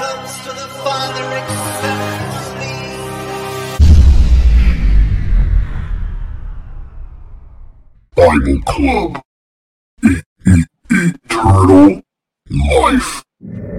comes 0.00 0.32
to 0.44 0.50
the 0.60 0.68
Father 0.84 1.26
except 1.40 2.48
me. 2.60 2.74
Bible 8.16 8.60
Club. 8.70 9.22
E- 10.04 10.22
e- 10.48 10.64
eternal 10.90 12.02
life. 12.50 13.24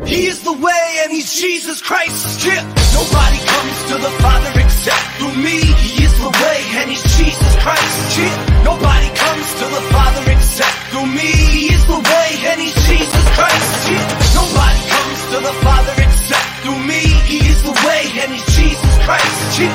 He 0.05 0.25
is 0.27 0.43
the 0.43 0.53
way 0.53 0.85
and 1.01 1.11
he's 1.11 1.33
Jesus 1.33 1.81
Christ's 1.81 2.43
chip. 2.43 2.63
Nobody 2.99 3.39
comes 3.53 3.77
to 3.89 3.95
the 4.05 4.13
Father 4.21 4.51
except 4.59 5.05
through 5.17 5.35
me. 5.41 5.57
He 5.85 6.03
is 6.03 6.13
the 6.19 6.29
way 6.29 6.59
and 6.79 6.89
he's 6.91 7.05
Jesus 7.17 7.53
Christ's 7.63 8.15
chip. 8.15 8.35
Nobody 8.63 9.09
comes 9.23 9.47
to 9.61 9.65
the 9.75 9.83
Father 9.93 10.23
except 10.31 10.77
through 10.91 11.09
me. 11.19 11.31
He 11.55 11.63
is 11.73 11.83
the 11.87 11.99
way 12.11 12.29
and 12.49 12.61
he's 12.61 12.77
Jesus 12.89 13.25
Christ's 13.37 13.73
chip. 13.87 14.05
Nobody 14.37 14.81
comes 14.89 14.90
to 15.31 15.37
the 15.37 15.53
Father 15.63 15.93
except 15.93 16.49
through 16.59 16.85
me. 16.85 16.99
He 17.23 17.37
is 17.37 17.63
the 17.63 17.71
way 17.87 18.03
and 18.19 18.33
he's 18.33 18.45
Jesus 18.53 18.97
Christ's 19.05 19.55
chip. 19.55 19.71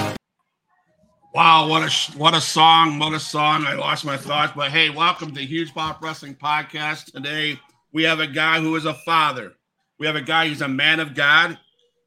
Wow, 1.33 1.67
what 1.67 1.83
a 1.83 2.19
what 2.19 2.35
a 2.35 2.43
song! 2.43 2.99
What 2.99 3.15
a 3.15 3.21
song! 3.21 3.65
I 3.67 3.73
lost 3.73 4.05
my 4.05 4.19
thoughts, 4.19 4.53
but 4.55 4.71
hey, 4.71 4.91
welcome 4.91 5.33
to 5.33 5.41
Huge 5.41 5.73
Pop 5.73 6.03
Wrestling 6.03 6.35
Podcast. 6.35 7.11
Today 7.13 7.59
we 7.91 8.03
have 8.03 8.21
a 8.21 8.27
guy 8.27 8.61
who 8.61 8.77
is 8.77 8.85
a 8.85 8.93
father. 8.93 9.55
We 9.99 10.07
have 10.07 10.15
a 10.15 10.21
guy 10.21 10.47
who's 10.47 10.61
a 10.61 10.69
man 10.69 11.01
of 11.01 11.15
God. 11.15 11.59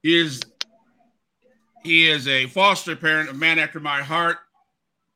He 0.04 0.16
is 0.16 0.44
he 1.84 2.08
is 2.08 2.28
a 2.28 2.46
foster 2.46 2.96
parent, 2.96 3.32
a 3.32 3.34
man 3.34 3.58
after 3.58 3.80
my 3.80 4.04
heart. 4.04 4.38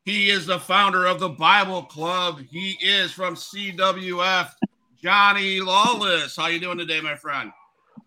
He 0.06 0.32
is 0.32 0.48
the 0.48 0.60
founder 0.60 1.06
of 1.06 1.20
the 1.20 1.30
Bible 1.30 1.84
Club. 1.84 2.40
He 2.50 2.80
is 2.82 3.12
from 3.12 3.36
CWF. 3.36 4.50
Jonny 5.04 5.60
Lawless, 5.60 6.36
how 6.36 6.48
you 6.48 6.60
doing 6.60 6.80
today, 6.80 7.00
my 7.00 7.16
friend? 7.16 7.52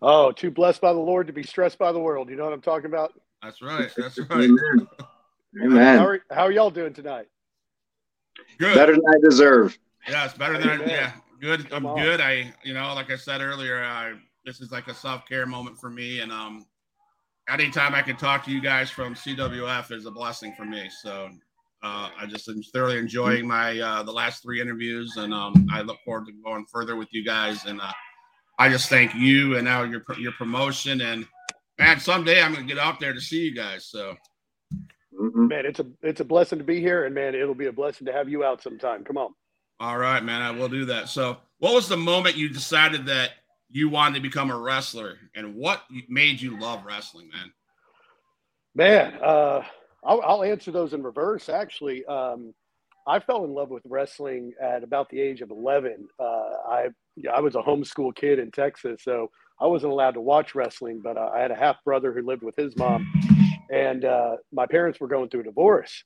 Oh, 0.01 0.31
too 0.31 0.51
blessed 0.51 0.81
by 0.81 0.93
the 0.93 0.99
Lord 0.99 1.27
to 1.27 1.33
be 1.33 1.43
stressed 1.43 1.77
by 1.77 1.91
the 1.91 1.99
world. 1.99 2.29
You 2.29 2.35
know 2.35 2.43
what 2.43 2.53
I'm 2.53 2.61
talking 2.61 2.85
about? 2.85 3.13
That's 3.41 3.61
right. 3.61 3.89
That's 3.97 4.19
right. 4.29 4.49
Amen. 5.61 5.97
How 5.97 6.05
are, 6.05 6.19
how 6.31 6.43
are 6.43 6.51
y'all 6.51 6.69
doing 6.69 6.93
tonight? 6.93 7.27
Good. 8.59 8.75
Better 8.75 8.93
than 8.93 9.03
I 9.07 9.17
deserve. 9.27 9.77
Yeah, 10.07 10.25
it's 10.25 10.35
better 10.35 10.57
than 10.57 10.69
Amen. 10.69 10.89
yeah. 10.89 11.11
Good. 11.41 11.71
I'm 11.71 11.85
on. 11.85 11.99
good. 11.99 12.21
I 12.21 12.53
you 12.63 12.73
know, 12.73 12.93
like 12.93 13.11
I 13.11 13.15
said 13.15 13.41
earlier, 13.41 13.83
I 13.83 14.13
this 14.45 14.61
is 14.61 14.71
like 14.71 14.87
a 14.87 14.93
self 14.93 15.25
care 15.27 15.45
moment 15.45 15.79
for 15.79 15.89
me, 15.89 16.19
and 16.19 16.31
um, 16.31 16.65
anytime 17.49 17.95
I 17.95 18.01
can 18.01 18.15
talk 18.15 18.45
to 18.45 18.51
you 18.51 18.61
guys 18.61 18.89
from 18.89 19.15
CWF 19.15 19.91
is 19.91 20.05
a 20.05 20.11
blessing 20.11 20.53
for 20.55 20.65
me. 20.65 20.89
So. 21.01 21.29
Uh, 21.83 22.09
I 22.19 22.25
just 22.25 22.49
am 22.49 22.59
thoroughly 22.63 22.97
enjoying 22.97 23.47
my 23.47 23.79
uh, 23.79 24.01
the 24.01 24.11
last 24.11 24.41
three 24.41 24.59
interviews, 24.59 25.15
and 25.17 25.31
um, 25.31 25.67
I 25.71 25.81
look 25.81 25.99
forward 26.03 26.25
to 26.25 26.31
going 26.43 26.65
further 26.73 26.95
with 26.95 27.07
you 27.11 27.23
guys. 27.23 27.65
And 27.65 27.79
uh, 27.79 27.91
I 28.57 28.69
just 28.69 28.89
thank 28.89 29.13
you 29.13 29.55
and 29.55 29.65
now 29.65 29.83
your 29.83 30.03
your 30.17 30.31
promotion. 30.33 31.01
And 31.01 31.25
man, 31.77 31.99
someday 31.99 32.41
I'm 32.41 32.53
gonna 32.53 32.65
get 32.65 32.79
out 32.79 32.99
there 32.99 33.13
to 33.13 33.21
see 33.21 33.41
you 33.41 33.55
guys. 33.55 33.85
So 33.85 34.15
Mhm. 35.19 35.49
Man, 35.49 35.65
it's 35.65 35.79
a 35.79 35.85
it's 36.01 36.21
a 36.21 36.25
blessing 36.25 36.59
to 36.59 36.63
be 36.63 36.79
here, 36.79 37.05
and 37.05 37.15
man, 37.15 37.33
it'll 37.33 37.55
be 37.55 37.65
a 37.67 37.71
blessing 37.71 38.05
to 38.05 38.13
have 38.13 38.29
you 38.29 38.43
out 38.43 38.61
sometime. 38.61 39.03
Come 39.03 39.17
on. 39.17 39.33
All 39.79 39.97
right, 39.97 40.23
man, 40.23 40.41
I 40.41 40.51
will 40.51 40.69
do 40.69 40.85
that. 40.85 41.09
So, 41.09 41.37
what 41.59 41.73
was 41.73 41.87
the 41.87 41.97
moment 41.97 42.35
you 42.35 42.49
decided 42.49 43.05
that 43.07 43.31
you 43.69 43.89
wanted 43.89 44.15
to 44.15 44.21
become 44.21 44.51
a 44.51 44.57
wrestler, 44.57 45.17
and 45.35 45.55
what 45.55 45.83
made 46.07 46.41
you 46.41 46.59
love 46.59 46.85
wrestling, 46.85 47.29
man? 47.29 47.51
Man, 48.75 49.13
uh, 49.23 49.63
I'll, 50.03 50.21
I'll 50.21 50.43
answer 50.43 50.71
those 50.71 50.93
in 50.93 51.01
reverse. 51.01 51.49
Actually, 51.49 52.05
um, 52.05 52.53
I 53.07 53.19
fell 53.19 53.45
in 53.45 53.53
love 53.53 53.69
with 53.69 53.83
wrestling 53.85 54.53
at 54.61 54.83
about 54.83 55.09
the 55.09 55.21
age 55.21 55.41
of 55.41 55.49
11. 55.49 56.09
Uh, 56.19 56.23
I 56.23 56.87
I 57.33 57.39
was 57.39 57.55
a 57.55 57.61
homeschool 57.61 58.13
kid 58.13 58.37
in 58.37 58.51
Texas, 58.51 59.01
so 59.03 59.31
I 59.61 59.65
wasn't 59.65 59.93
allowed 59.93 60.15
to 60.15 60.21
watch 60.21 60.53
wrestling. 60.53 61.01
But 61.01 61.17
I 61.17 61.39
had 61.39 61.51
a 61.51 61.55
half 61.55 61.77
brother 61.85 62.13
who 62.13 62.21
lived 62.21 62.43
with 62.43 62.55
his 62.57 62.75
mom, 62.75 63.07
and 63.71 64.03
uh, 64.03 64.35
my 64.51 64.65
parents 64.65 64.99
were 64.99 65.07
going 65.07 65.29
through 65.29 65.41
a 65.41 65.45
divorce. 65.45 66.03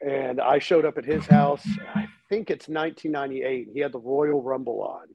And 0.00 0.40
I 0.40 0.58
showed 0.58 0.84
up 0.84 0.96
at 0.96 1.04
his 1.04 1.26
house. 1.26 1.66
I 1.94 2.06
think 2.28 2.50
it's 2.50 2.68
1998. 2.68 3.68
He 3.74 3.80
had 3.80 3.92
the 3.92 3.98
Royal 3.98 4.42
Rumble 4.42 4.80
on, 4.82 5.08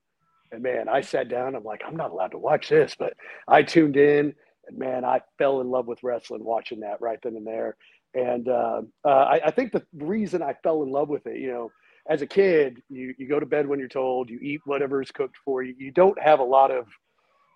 and 0.51 0.61
man, 0.61 0.87
I 0.87 1.01
sat 1.01 1.29
down. 1.29 1.55
I'm 1.55 1.63
like, 1.63 1.81
I'm 1.87 1.95
not 1.95 2.11
allowed 2.11 2.31
to 2.31 2.37
watch 2.37 2.69
this, 2.69 2.95
but 2.97 3.13
I 3.47 3.63
tuned 3.63 3.97
in, 3.97 4.35
and 4.67 4.77
man, 4.77 5.03
I 5.03 5.21
fell 5.39 5.61
in 5.61 5.71
love 5.71 5.87
with 5.87 6.03
wrestling 6.03 6.43
watching 6.43 6.81
that 6.81 7.01
right 7.01 7.19
then 7.23 7.35
and 7.35 7.47
there. 7.47 7.75
And 8.13 8.47
uh, 8.47 8.81
uh, 9.05 9.07
I, 9.07 9.47
I 9.47 9.51
think 9.51 9.71
the 9.71 9.83
reason 9.93 10.41
I 10.41 10.53
fell 10.63 10.83
in 10.83 10.91
love 10.91 11.09
with 11.09 11.25
it, 11.25 11.39
you 11.39 11.47
know, 11.47 11.71
as 12.09 12.21
a 12.21 12.27
kid, 12.27 12.81
you, 12.89 13.13
you 13.17 13.27
go 13.27 13.39
to 13.39 13.45
bed 13.45 13.67
when 13.67 13.79
you're 13.79 13.87
told, 13.87 14.29
you 14.29 14.39
eat 14.41 14.61
whatever 14.65 15.01
is 15.01 15.11
cooked 15.11 15.37
for 15.43 15.63
you. 15.63 15.73
You 15.77 15.91
don't 15.91 16.19
have 16.21 16.39
a 16.39 16.43
lot 16.43 16.69
of 16.69 16.85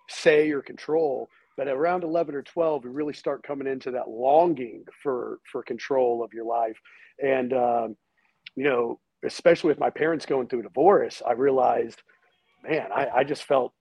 say 0.08 0.50
or 0.50 0.62
control. 0.62 1.28
But 1.56 1.68
around 1.68 2.04
11 2.04 2.34
or 2.34 2.42
12, 2.42 2.84
you 2.84 2.90
really 2.90 3.12
start 3.12 3.42
coming 3.42 3.66
into 3.66 3.90
that 3.92 4.08
longing 4.08 4.84
for 5.02 5.40
for 5.50 5.62
control 5.62 6.22
of 6.22 6.32
your 6.32 6.44
life. 6.44 6.78
And 7.22 7.52
um, 7.52 7.96
you 8.54 8.64
know, 8.64 9.00
especially 9.24 9.68
with 9.68 9.80
my 9.80 9.90
parents 9.90 10.24
going 10.24 10.48
through 10.48 10.62
divorce, 10.62 11.20
I 11.26 11.32
realized, 11.32 12.00
man, 12.68 12.88
I, 12.94 13.08
I 13.08 13.24
just 13.24 13.42
felt 13.42 13.72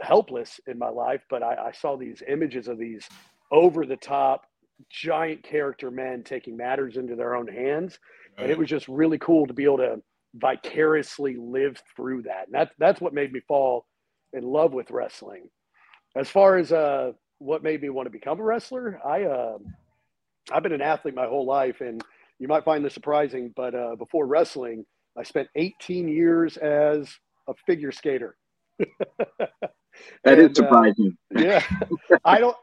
helpless 0.00 0.60
in 0.66 0.78
my 0.78 0.88
life. 0.88 1.22
But 1.30 1.42
I, 1.44 1.68
I 1.68 1.72
saw 1.72 1.96
these 1.96 2.22
images 2.28 2.66
of 2.68 2.78
these 2.78 3.06
over 3.52 3.86
the 3.86 3.96
top 3.96 4.46
giant 4.90 5.42
character 5.42 5.90
men 5.90 6.22
taking 6.24 6.56
matters 6.56 6.96
into 6.96 7.16
their 7.16 7.34
own 7.34 7.48
hands. 7.48 7.98
And 8.38 8.50
it 8.50 8.58
was 8.58 8.68
just 8.68 8.88
really 8.88 9.18
cool 9.18 9.46
to 9.46 9.54
be 9.54 9.64
able 9.64 9.78
to 9.78 10.02
vicariously 10.34 11.36
live 11.36 11.80
through 11.94 12.22
that. 12.22 12.46
And 12.46 12.54
that's 12.54 12.72
that's 12.78 13.00
what 13.00 13.14
made 13.14 13.32
me 13.32 13.40
fall 13.46 13.86
in 14.32 14.44
love 14.44 14.72
with 14.72 14.90
wrestling. 14.90 15.48
As 16.16 16.28
far 16.28 16.56
as 16.56 16.72
uh 16.72 17.12
what 17.42 17.62
made 17.62 17.82
me 17.82 17.90
want 17.90 18.06
to 18.06 18.10
become 18.10 18.38
a 18.38 18.42
wrestler 18.42 19.00
i 19.04 19.24
uh 19.24 19.58
i've 20.52 20.62
been 20.62 20.72
an 20.72 20.80
athlete 20.80 21.14
my 21.14 21.26
whole 21.26 21.44
life 21.44 21.80
and 21.80 22.02
you 22.38 22.46
might 22.46 22.64
find 22.64 22.84
this 22.84 22.94
surprising 22.94 23.52
but 23.56 23.74
uh 23.74 23.96
before 23.96 24.26
wrestling 24.26 24.84
i 25.18 25.22
spent 25.24 25.48
18 25.56 26.08
years 26.08 26.56
as 26.56 27.12
a 27.48 27.54
figure 27.66 27.90
skater 27.90 28.36
That 30.24 30.38
is 30.38 30.46
And, 30.46 30.58
uh, 30.60 30.62
surprising. 30.62 31.16
yeah 31.30 31.62
i 32.24 32.38
don't 32.38 32.56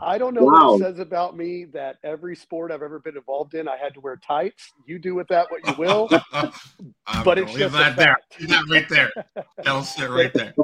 i 0.00 0.18
don't 0.18 0.34
know 0.34 0.44
Wow. 0.44 0.52
what 0.72 0.76
it 0.76 0.78
says 0.78 0.98
about 0.98 1.36
me 1.36 1.64
that 1.72 1.96
every 2.04 2.36
sport 2.36 2.72
i've 2.72 2.82
ever 2.82 2.98
been 3.00 3.16
involved 3.16 3.54
in 3.54 3.68
i 3.68 3.76
had 3.76 3.94
to 3.94 4.00
wear 4.00 4.16
tights 4.16 4.72
you 4.86 4.98
do 4.98 5.14
with 5.14 5.28
that 5.28 5.50
what 5.50 5.66
you 5.66 5.74
will 5.78 6.08
But 7.24 7.38
it's 7.38 7.52
just 7.54 7.74
that 7.74 7.96
there. 7.96 8.16
that 8.48 8.64
right 8.70 8.88
there. 8.88 9.10
That'll 9.64 9.82
sit 9.82 10.10
right 10.10 10.32
there. 10.34 10.54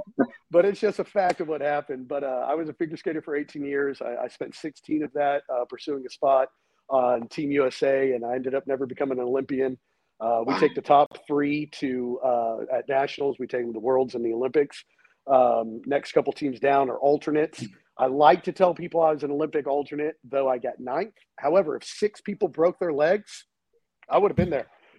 but 0.51 0.65
it's 0.65 0.81
just 0.81 0.99
a 0.99 1.05
fact 1.05 1.41
of 1.41 1.49
what 1.49 1.61
happened. 1.61 2.09
But 2.09 2.25
uh, 2.25 2.47
I 2.49 2.55
was 2.55 2.69
a 2.69 2.75
figure 2.75 2.97
skater 2.97 3.23
for 3.23 3.37
18 3.37 3.65
years. 3.65 4.01
I, 4.03 4.25
I 4.25 4.29
spent 4.29 4.55
16 4.55 5.05
of 5.05 5.13
that 5.15 5.43
uh, 5.53 5.65
pursuing 5.69 6.05
a 6.07 6.11
spot 6.11 6.49
on 6.91 7.29
Team 7.29 7.51
USA, 7.53 8.13
and 8.13 8.25
I 8.25 8.35
ended 8.35 8.55
up 8.55 8.67
never 8.67 8.87
becoming 8.87 9.19
an 9.19 9.25
Olympian. 9.25 9.79
Uh, 10.21 10.43
we 10.47 10.57
take 10.59 10.75
the 10.75 10.83
top 10.83 11.09
three 11.27 11.67
to 11.67 12.21
uh, 12.25 12.59
at 12.73 12.89
nationals. 12.89 13.39
We 13.39 13.47
take 13.47 13.63
them 13.65 13.73
to 13.73 13.81
worlds 13.81 14.15
and 14.15 14.25
the 14.25 14.33
Olympics. 14.33 14.85
Um, 15.27 15.83
next 15.87 16.13
couple 16.13 16.33
teams 16.33 16.61
down 16.61 16.91
are 16.91 16.99
alternates. 16.99 17.65
I 17.99 18.07
like 18.07 18.43
to 18.45 18.53
tell 18.53 18.75
people 18.75 19.03
I 19.03 19.13
was 19.13 19.23
an 19.23 19.31
Olympic 19.31 19.67
alternate, 19.67 20.17
though 20.25 20.49
I 20.49 20.59
got 20.59 20.81
ninth. 20.81 21.15
However, 21.39 21.77
if 21.77 21.85
six 21.85 22.21
people 22.21 22.49
broke 22.49 22.79
their 22.79 22.93
legs, 22.93 23.47
I 24.09 24.19
would 24.19 24.31
have 24.31 24.37
been 24.37 24.51
there. 24.51 24.67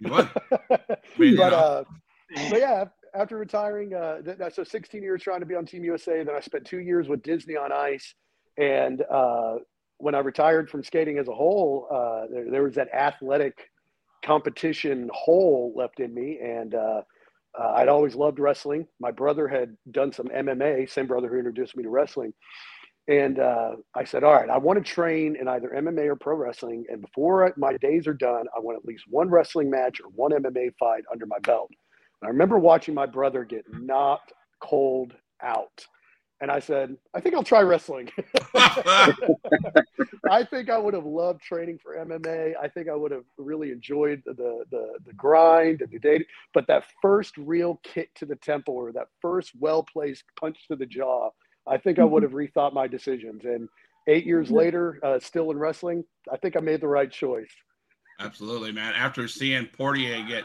But 1.36 1.52
uh, 1.52 1.84
but 2.50 2.58
yeah, 2.58 2.84
after 3.14 3.36
retiring, 3.36 3.94
uh, 3.94 4.22
th- 4.22 4.54
so 4.54 4.64
16 4.64 5.02
years 5.02 5.22
trying 5.22 5.40
to 5.40 5.46
be 5.46 5.54
on 5.54 5.66
Team 5.66 5.84
USA. 5.84 6.22
Then 6.24 6.34
I 6.34 6.40
spent 6.40 6.64
two 6.64 6.80
years 6.80 7.08
with 7.08 7.22
Disney 7.22 7.56
on 7.56 7.72
Ice, 7.72 8.14
and 8.58 9.02
uh, 9.10 9.56
when 9.98 10.14
I 10.14 10.20
retired 10.20 10.68
from 10.70 10.82
skating 10.82 11.18
as 11.18 11.28
a 11.28 11.34
whole, 11.34 11.86
uh, 11.90 12.26
there, 12.32 12.50
there 12.50 12.62
was 12.62 12.74
that 12.74 12.92
athletic 12.92 13.70
competition 14.24 15.10
hole 15.12 15.72
left 15.76 16.00
in 16.00 16.12
me, 16.12 16.38
and 16.42 16.74
uh, 16.74 17.02
uh, 17.58 17.72
I'd 17.76 17.88
always 17.88 18.14
loved 18.14 18.38
wrestling. 18.38 18.86
My 19.00 19.10
brother 19.10 19.48
had 19.48 19.76
done 19.90 20.12
some 20.12 20.26
MMA, 20.28 20.90
same 20.90 21.06
brother 21.06 21.28
who 21.28 21.38
introduced 21.38 21.76
me 21.76 21.82
to 21.84 21.90
wrestling. 21.90 22.32
And 23.06 23.38
uh, 23.38 23.72
I 23.94 24.04
said, 24.04 24.24
all 24.24 24.32
right, 24.32 24.48
I 24.48 24.56
want 24.56 24.84
to 24.84 24.92
train 24.92 25.36
in 25.38 25.46
either 25.46 25.70
MMA 25.76 26.06
or 26.06 26.16
pro 26.16 26.36
wrestling. 26.36 26.84
And 26.88 27.02
before 27.02 27.52
my 27.56 27.76
days 27.76 28.06
are 28.06 28.14
done, 28.14 28.46
I 28.56 28.60
want 28.60 28.78
at 28.78 28.84
least 28.84 29.04
one 29.08 29.28
wrestling 29.28 29.70
match 29.70 30.00
or 30.00 30.08
one 30.14 30.32
MMA 30.32 30.70
fight 30.78 31.04
under 31.12 31.26
my 31.26 31.38
belt. 31.40 31.68
And 32.22 32.28
I 32.28 32.30
remember 32.30 32.58
watching 32.58 32.94
my 32.94 33.06
brother 33.06 33.44
get 33.44 33.64
knocked 33.70 34.32
cold 34.62 35.12
out. 35.42 35.86
And 36.40 36.50
I 36.50 36.58
said, 36.58 36.96
I 37.14 37.20
think 37.20 37.34
I'll 37.34 37.44
try 37.44 37.62
wrestling. 37.62 38.10
I 40.30 40.44
think 40.50 40.68
I 40.68 40.78
would 40.78 40.94
have 40.94 41.04
loved 41.04 41.40
training 41.42 41.78
for 41.82 41.96
MMA. 41.96 42.54
I 42.60 42.68
think 42.68 42.88
I 42.88 42.94
would 42.94 43.12
have 43.12 43.24
really 43.38 43.70
enjoyed 43.70 44.22
the, 44.26 44.34
the, 44.34 44.64
the, 44.70 44.98
the 45.06 45.12
grind 45.14 45.80
and 45.80 45.90
the 45.90 45.98
dating. 45.98 46.26
But 46.52 46.66
that 46.66 46.84
first 47.00 47.36
real 47.36 47.80
kick 47.84 48.12
to 48.16 48.26
the 48.26 48.36
temple 48.36 48.74
or 48.74 48.92
that 48.92 49.08
first 49.22 49.52
well 49.58 49.84
placed 49.84 50.24
punch 50.38 50.58
to 50.68 50.76
the 50.76 50.86
jaw, 50.86 51.30
I 51.66 51.78
think 51.78 51.98
I 51.98 52.04
would 52.04 52.22
have 52.22 52.32
rethought 52.32 52.74
my 52.74 52.88
decisions. 52.88 53.44
And 53.44 53.68
eight 54.08 54.26
years 54.26 54.50
later, 54.50 54.98
uh, 55.02 55.18
still 55.20 55.50
in 55.50 55.58
wrestling, 55.58 56.04
I 56.32 56.36
think 56.36 56.56
I 56.56 56.60
made 56.60 56.80
the 56.80 56.88
right 56.88 57.10
choice. 57.10 57.50
Absolutely, 58.20 58.72
man. 58.72 58.92
After 58.94 59.28
seeing 59.28 59.66
Portier 59.66 60.24
get 60.26 60.44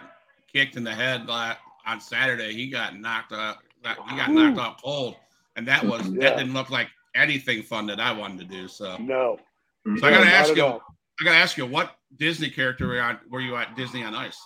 kicked 0.52 0.76
in 0.76 0.84
the 0.84 0.94
head 0.94 1.28
la- 1.28 1.56
on 1.86 2.00
Saturday, 2.00 2.54
he 2.54 2.70
got 2.70 2.98
knocked 2.98 3.34
out. 3.34 3.58
He 3.84 4.16
got 4.16 4.32
knocked 4.32 4.60
out 4.60 4.82
cold, 4.82 5.16
and 5.60 5.68
that 5.68 5.84
was 5.84 6.08
Yeah. 6.10 6.22
that 6.30 6.38
didn't 6.38 6.54
look 6.54 6.70
like 6.72 6.88
anything 7.16 7.62
fun 7.64 7.86
that 7.88 8.00
I 8.00 8.12
wanted 8.14 8.40
to 8.40 8.46
do. 8.46 8.68
So, 8.68 8.96
No. 8.98 9.38
so 9.98 10.08
I 10.08 10.10
gotta 10.12 10.32
ask 10.32 10.56
you, 10.56 10.64
all. 10.66 10.82
I 11.22 11.26
gotta 11.26 11.38
ask 11.38 11.58
you, 11.58 11.66
what 11.66 11.96
Disney 12.18 12.50
character 12.50 12.88
were 12.88 12.96
you, 12.96 13.02
on, 13.02 13.20
were 13.30 13.42
you 13.42 13.56
at 13.58 13.76
Disney 13.76 14.04
on 14.04 14.16
Ice? 14.16 14.40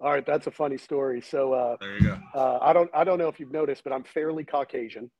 All 0.00 0.10
right, 0.12 0.26
that's 0.26 0.46
a 0.46 0.50
funny 0.50 0.76
story. 0.76 1.22
So 1.22 1.54
uh, 1.54 1.76
There 1.80 1.94
you 1.98 2.00
go. 2.08 2.18
uh, 2.34 2.58
I 2.60 2.72
don't 2.74 2.90
I 2.94 3.02
don't 3.04 3.18
know 3.18 3.28
if 3.28 3.40
you've 3.40 3.52
noticed, 3.52 3.82
but 3.84 3.92
I'm 3.94 4.04
fairly 4.04 4.44
Caucasian, 4.44 5.10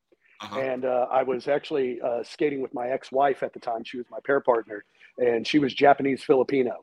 Uh-huh. 0.42 0.60
and 0.60 0.84
uh, 0.84 1.06
I 1.10 1.22
was 1.22 1.48
actually 1.48 1.98
uh, 2.02 2.22
skating 2.22 2.60
with 2.60 2.74
my 2.74 2.88
ex-wife 2.88 3.42
at 3.42 3.54
the 3.54 3.60
time. 3.60 3.82
She 3.84 3.96
was 3.96 4.06
my 4.10 4.18
pair 4.26 4.40
partner, 4.40 4.84
and 5.16 5.46
she 5.46 5.58
was 5.58 5.72
Japanese 5.72 6.22
Filipino. 6.22 6.74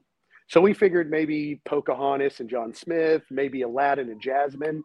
So 0.47 0.59
we 0.59 0.73
figured 0.73 1.09
maybe 1.11 1.61
Pocahontas 1.65 2.39
and 2.39 2.49
John 2.49 2.73
Smith, 2.73 3.21
maybe 3.29 3.61
Aladdin 3.61 4.09
and 4.09 4.19
Jasmine. 4.21 4.83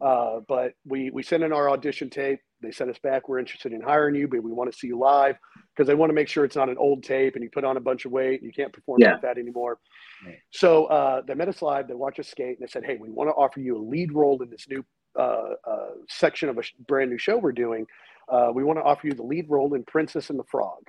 Uh, 0.00 0.40
but 0.46 0.74
we 0.84 1.10
we 1.10 1.22
sent 1.22 1.42
in 1.42 1.52
our 1.54 1.70
audition 1.70 2.10
tape. 2.10 2.40
They 2.62 2.70
sent 2.70 2.90
us 2.90 2.98
back. 2.98 3.28
We're 3.28 3.38
interested 3.38 3.72
in 3.72 3.80
hiring 3.80 4.14
you, 4.14 4.28
but 4.28 4.42
we 4.42 4.52
want 4.52 4.70
to 4.72 4.78
see 4.78 4.86
you 4.88 4.98
live 4.98 5.36
because 5.74 5.86
they 5.86 5.94
want 5.94 6.10
to 6.10 6.14
make 6.14 6.28
sure 6.28 6.44
it's 6.44 6.56
not 6.56 6.68
an 6.68 6.76
old 6.78 7.02
tape 7.02 7.34
and 7.34 7.42
you 7.44 7.50
put 7.50 7.64
on 7.64 7.76
a 7.76 7.80
bunch 7.80 8.04
of 8.04 8.12
weight 8.12 8.40
and 8.40 8.46
you 8.46 8.52
can't 8.52 8.72
perform 8.72 8.98
Yeah. 9.00 9.12
like 9.12 9.22
that 9.22 9.38
anymore. 9.38 9.78
Right. 10.26 10.38
So 10.50 10.86
uh, 10.86 11.22
they 11.26 11.34
met 11.34 11.48
us 11.48 11.62
live. 11.62 11.88
They 11.88 11.94
watched 11.94 12.18
us 12.20 12.28
skate 12.28 12.58
and 12.58 12.68
they 12.68 12.70
said, 12.70 12.84
"Hey, 12.84 12.96
we 13.00 13.08
want 13.10 13.28
to 13.30 13.34
offer 13.34 13.60
you 13.60 13.76
a 13.76 13.82
lead 13.82 14.12
role 14.12 14.42
in 14.42 14.50
this 14.50 14.66
new 14.68 14.84
uh, 15.18 15.54
uh, 15.66 15.88
section 16.08 16.48
of 16.48 16.58
a 16.58 16.62
sh- 16.62 16.72
brand 16.86 17.10
new 17.10 17.18
show 17.18 17.38
we're 17.38 17.52
doing. 17.52 17.86
Uh, 18.28 18.50
we 18.54 18.62
want 18.62 18.78
to 18.78 18.82
offer 18.82 19.06
you 19.06 19.12
the 19.14 19.22
lead 19.22 19.46
role 19.48 19.74
in 19.74 19.82
Princess 19.84 20.28
and 20.30 20.38
the 20.38 20.44
Frog." 20.44 20.82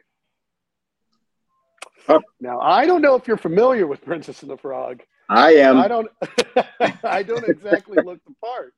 Oh. 2.10 2.22
Now 2.40 2.60
I 2.60 2.86
don't 2.86 3.02
know 3.02 3.16
if 3.16 3.28
you're 3.28 3.38
familiar 3.38 3.88
with 3.88 4.04
Princess 4.04 4.42
and 4.42 4.52
the 4.52 4.58
Frog. 4.58 5.02
I 5.30 5.54
am. 5.54 5.78
I 5.78 5.88
don't 5.88 6.08
I 7.06 7.24
don't 7.24 7.48
exactly 7.48 7.98
look 8.04 8.20
the 8.26 8.34
part. 8.44 8.74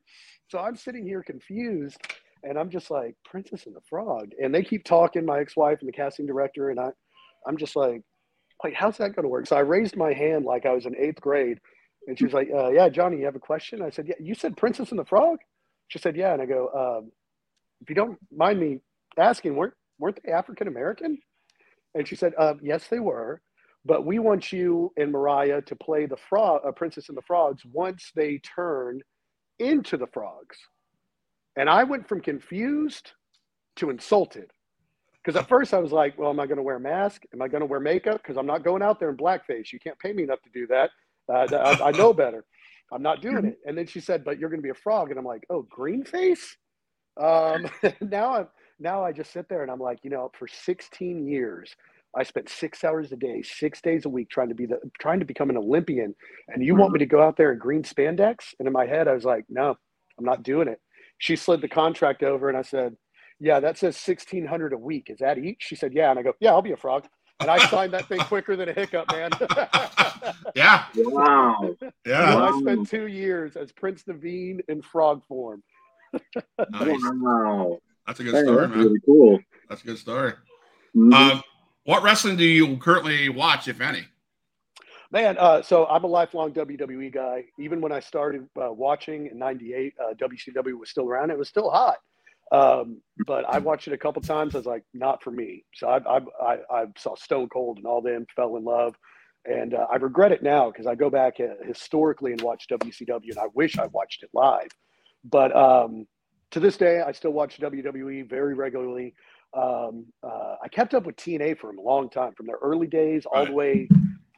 So 0.50 0.60
I'm 0.60 0.76
sitting 0.76 1.06
here 1.08 1.24
confused 1.24 1.98
and 2.44 2.58
I'm 2.58 2.70
just 2.70 2.92
like 2.92 3.16
Princess 3.26 3.66
and 3.66 3.76
the 3.76 3.82
Frog 3.90 4.32
and 4.42 4.54
they 4.54 4.64
keep 4.64 4.84
talking 4.84 5.26
my 5.26 5.40
ex-wife 5.40 5.80
and 5.80 5.88
the 5.88 5.94
casting 5.94 6.26
director 6.26 6.70
and 6.70 6.80
I 6.80 6.90
I'm 7.48 7.58
just 7.58 7.76
like 7.76 8.02
like 8.64 8.74
how's 8.74 8.98
that 8.98 9.16
going 9.16 9.24
to 9.24 9.30
work? 9.30 9.48
So 9.48 9.56
I 9.56 9.62
raised 9.62 9.96
my 9.96 10.14
hand 10.14 10.46
like 10.46 10.66
I 10.66 10.74
was 10.74 10.86
in 10.86 10.94
8th 10.94 11.20
grade 11.20 11.60
and 12.08 12.18
she 12.18 12.26
was 12.26 12.34
like 12.34 12.50
uh, 12.54 12.70
yeah 12.70 12.90
Jonny 12.90 13.18
you 13.18 13.26
have 13.26 13.36
a 13.36 13.40
question? 13.40 13.82
I 13.82 13.90
said 13.90 14.08
yeah 14.08 14.16
you 14.20 14.36
said 14.36 14.58
Princess 14.58 14.92
and 14.92 15.00
the 15.00 15.06
Frog? 15.06 15.40
She 15.88 16.00
said 16.00 16.16
yeah 16.16 16.34
and 16.34 16.42
I 16.42 16.46
go 16.46 16.70
um, 17.02 17.12
if 17.82 17.90
you 17.90 17.96
don't 17.96 18.18
mind 18.32 18.60
me 18.60 18.80
asking 19.18 19.56
weren't 19.56 19.74
weren't 20.00 20.20
they 20.24 20.32
African 20.32 20.68
American? 20.68 21.20
And 21.96 22.08
she 22.08 22.16
said 22.16 22.34
um, 22.38 22.60
yes 22.64 22.88
they 22.88 23.00
were 23.00 23.42
but 23.86 24.06
we 24.06 24.20
want 24.20 24.52
you 24.54 24.94
and 24.96 25.12
Mariah 25.12 25.62
to 25.64 25.76
play 25.76 26.06
the 26.06 26.16
frog, 26.16 26.62
uh, 26.66 26.72
Princess 26.72 27.10
and 27.10 27.18
the 27.18 27.22
Frogs, 27.22 27.64
once 27.66 28.12
they 28.16 28.38
turn 28.38 29.02
into 29.60 29.98
the 29.98 30.08
frogs. 30.08 30.58
And 31.56 31.70
I 31.70 31.84
went 31.84 32.08
from 32.08 32.22
confused 32.22 33.12
to 33.78 33.90
insulted. 33.90 34.52
Because 35.24 35.40
at 35.40 35.48
first 35.48 35.74
I 35.74 35.80
was 35.80 35.92
like, 35.92 36.18
well, 36.18 36.30
am 36.30 36.40
I 36.40 36.46
going 36.46 36.58
to 36.58 36.64
wear 36.64 36.76
a 36.76 36.82
mask? 36.82 37.24
Am 37.34 37.42
I 37.42 37.48
going 37.48 37.62
to 37.62 37.66
wear 37.66 37.80
makeup? 37.80 38.22
Because 38.22 38.38
I'm 38.38 38.46
not 38.46 38.64
going 38.64 38.82
out 38.82 39.00
there 39.00 39.10
in 39.10 39.18
blackface. 39.18 39.72
You 39.72 39.80
can't 39.80 39.98
pay 40.00 40.12
me 40.12 40.24
enough 40.24 40.42
to 40.42 40.50
do 40.54 40.68
that. 40.68 40.90
Uh, 41.32 41.48
I, 41.56 41.90
I 41.90 41.92
know 41.92 42.14
better. 42.14 42.44
I'm 42.92 43.02
not 43.02 43.22
doing 43.22 43.46
it. 43.46 43.58
And 43.66 43.78
then 43.78 43.88
she 43.88 44.02
said, 44.02 44.26
but 44.26 44.38
you're 44.38 44.50
going 44.50 44.60
to 44.60 44.64
be 44.64 44.70
a 44.70 44.76
frog. 44.76 45.10
And 45.10 45.18
I'm 45.18 45.26
like, 45.26 45.46
oh, 45.50 45.66
green 45.70 46.04
face? 46.04 46.58
Um, 47.22 47.68
now 48.02 48.36
I'm, 48.36 48.48
now 48.80 49.04
I 49.04 49.14
just 49.14 49.32
sit 49.32 49.48
there 49.48 49.62
and 49.62 49.72
I'm 49.72 49.80
like, 49.80 50.00
you 50.04 50.10
know, 50.10 50.30
for 50.38 50.48
16 50.48 51.26
years, 51.26 51.74
I 52.16 52.24
spent 52.24 52.50
six 52.50 52.84
hours 52.84 53.12
a 53.12 53.16
day, 53.16 53.42
six 53.42 53.82
days 53.82 54.06
a 54.06 54.10
week 54.10 54.30
trying 54.30 54.50
to 54.50 54.56
be 54.56 54.68
the 54.68 54.80
trying 55.00 55.20
to 55.20 55.26
become 55.26 55.50
an 55.50 55.58
Olympian. 55.58 56.14
And 56.50 56.64
you 56.64 56.76
want 56.76 56.92
me 56.94 57.00
to 57.00 57.08
go 57.08 57.24
out 57.24 57.38
there 57.38 57.52
in 57.52 57.58
green 57.58 57.82
spandex? 57.82 58.54
And 58.60 58.68
in 58.68 58.74
my 58.74 58.86
head, 58.86 59.08
I 59.08 59.14
was 59.14 59.26
like, 59.26 59.46
no, 59.50 59.76
I'm 60.20 60.26
not 60.26 60.44
doing 60.44 60.68
it. 60.68 60.80
She 61.24 61.38
slid 61.38 61.62
the 61.62 61.70
contract 61.70 62.22
over 62.22 62.50
and 62.50 62.58
I 62.58 62.64
said, 62.64 62.98
Yeah, 63.40 63.62
that 63.62 63.78
says 63.78 63.96
sixteen 63.96 64.46
hundred 64.46 64.74
a 64.74 64.78
week. 64.78 65.06
Is 65.10 65.20
that 65.20 65.38
each? 65.38 65.60
She 65.62 65.74
said, 65.78 65.94
Yeah. 65.94 66.10
And 66.10 66.20
I 66.20 66.22
go, 66.22 66.34
Yeah, 66.42 66.52
I'll 66.52 66.62
be 66.62 66.74
a 66.74 66.78
frog. 66.78 67.06
And 67.40 67.50
I 67.50 67.66
signed 67.70 67.94
that 67.94 68.10
thing 68.10 68.20
quicker 68.20 68.58
than 68.58 68.68
a 68.68 68.74
hiccup, 68.74 69.10
man. 69.10 69.32
Yeah, 70.56 70.84
Wow. 70.96 71.76
yeah. 72.06 72.38
I 72.38 72.60
spent 72.60 72.90
two 72.90 73.08
years 73.08 73.56
as 73.56 73.72
Prince 73.72 74.04
Naveen 74.04 74.60
in 74.68 74.82
frog 74.82 75.22
form. 75.28 75.64
Nice. 76.72 77.00
Wow. 77.04 77.78
That's 78.06 78.20
a 78.20 78.24
good 78.24 78.36
Hey, 78.36 78.44
story, 78.44 78.58
that's 78.68 78.76
man. 78.76 78.86
really 78.86 79.00
cool. 79.06 79.40
That's 79.70 79.82
a 79.82 79.86
good 79.86 79.98
story. 79.98 80.34
Mhm. 80.96 81.14
Um, 81.14 81.42
what 81.86 82.04
wrestling 82.04 82.36
do 82.36 82.44
you 82.46 82.76
currently 82.78 83.30
watch, 83.30 83.68
if 83.70 83.80
any? 83.82 84.04
Man, 85.14 85.38
uh, 85.38 85.62
so 85.62 85.86
I'm 85.86 86.04
a 86.06 86.08
lifelong 86.08 86.54
WWE 86.54 87.14
guy. 87.14 87.46
Even 87.60 87.82
when 87.82 87.92
I 87.92 88.00
started 88.00 88.48
uh, 88.60 88.74
watching 88.74 89.28
in 89.28 89.38
'98, 89.38 89.94
uh, 90.02 90.14
WCW 90.16 90.74
was 90.74 90.90
still 90.90 91.08
around. 91.08 91.30
It 91.30 91.38
was 91.38 91.48
still 91.48 91.70
hot, 91.70 91.98
um, 92.52 93.00
but 93.28 93.46
I 93.48 93.60
watched 93.60 93.88
it 93.88 93.94
a 93.94 93.98
couple 93.98 94.24
times. 94.24 94.56
I 94.56 94.58
was 94.58 94.66
like, 94.66 94.84
not 94.96 95.22
for 95.22 95.30
me. 95.30 95.66
So 95.76 95.88
I, 95.88 95.98
I, 96.00 96.20
I, 96.42 96.58
I 96.68 96.86
saw 96.98 97.14
Stone 97.14 97.50
Cold 97.50 97.78
and 97.78 97.86
all 97.86 98.02
them, 98.02 98.26
fell 98.36 98.58
in 98.58 98.64
love, 98.64 98.96
and 99.46 99.76
uh, 99.76 99.86
I 99.92 99.98
regret 99.98 100.32
it 100.32 100.42
now 100.42 100.72
because 100.72 100.88
I 100.88 100.96
go 100.96 101.12
back 101.12 101.36
uh, 101.40 101.64
historically 101.64 102.32
and 102.32 102.42
watch 102.42 102.66
WCW, 102.72 103.30
and 103.30 103.38
I 103.38 103.50
wish 103.54 103.78
I 103.78 103.86
watched 103.86 104.24
it 104.24 104.32
live. 104.34 104.70
But 105.24 105.56
um, 105.56 106.08
to 106.50 106.60
this 106.60 106.76
day, 106.76 107.02
I 107.02 107.12
still 107.12 107.34
watch 107.34 107.60
WWE 107.60 108.28
very 108.28 108.56
regularly. 108.56 109.14
Um, 109.54 110.08
uh, 110.24 110.56
I 110.64 110.70
kept 110.70 110.96
up 110.96 111.06
with 111.06 111.18
TNA 111.18 111.60
for 111.60 111.70
a 111.70 111.80
long 111.80 112.10
time, 112.10 112.34
from 112.34 112.48
their 112.48 112.58
early 112.64 112.88
days 112.88 113.28
all 113.32 113.46
the 113.46 113.52
way 113.52 113.88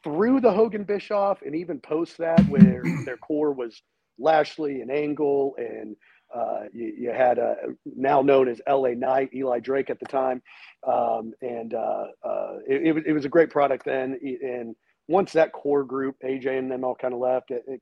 through 0.06 0.40
the 0.40 0.52
Hogan 0.52 0.84
Bischoff, 0.84 1.42
and 1.42 1.56
even 1.56 1.80
post 1.80 2.20
that, 2.20 2.40
where 2.48 2.84
their 3.06 3.18
core 3.18 3.52
was 3.52 3.82
Lashley 4.20 4.82
and 4.82 4.92
Angle, 4.92 5.56
and 5.58 5.96
uh, 6.34 6.66
you, 6.72 6.94
you 6.98 7.12
had 7.12 7.40
uh, 7.40 7.56
now 7.86 8.22
known 8.22 8.48
as 8.48 8.62
LA 8.70 8.90
Knight, 8.90 9.32
Eli 9.34 9.60
Drake 9.60 9.90
at 9.90 10.00
the 10.00 10.06
time, 10.06 10.42
um, 10.88 11.34
and 11.42 11.74
uh, 11.74 12.06
uh, 12.24 12.58
it, 12.68 12.88
it, 12.88 12.92
was, 12.94 13.04
it 13.08 13.14
was 13.14 13.26
a 13.26 13.30
great 13.30 13.50
product 13.50 13.84
then. 13.84 14.20
And 14.22 14.76
once 15.08 15.34
that 15.34 15.52
core 15.52 15.84
group, 15.84 16.16
AJ 16.24 16.58
and 16.58 16.72
them 16.72 16.84
all 16.84 16.96
kind 16.96 17.14
of 17.14 17.20
left, 17.20 17.50
it, 17.52 17.64
it, 17.68 17.82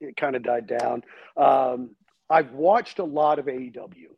it 0.00 0.16
kind 0.16 0.34
of 0.34 0.42
died 0.42 0.66
down. 0.66 1.02
Um, 1.36 1.94
I've 2.28 2.52
watched 2.52 2.98
a 2.98 3.04
lot 3.04 3.38
of 3.38 3.46
AEW. 3.46 4.08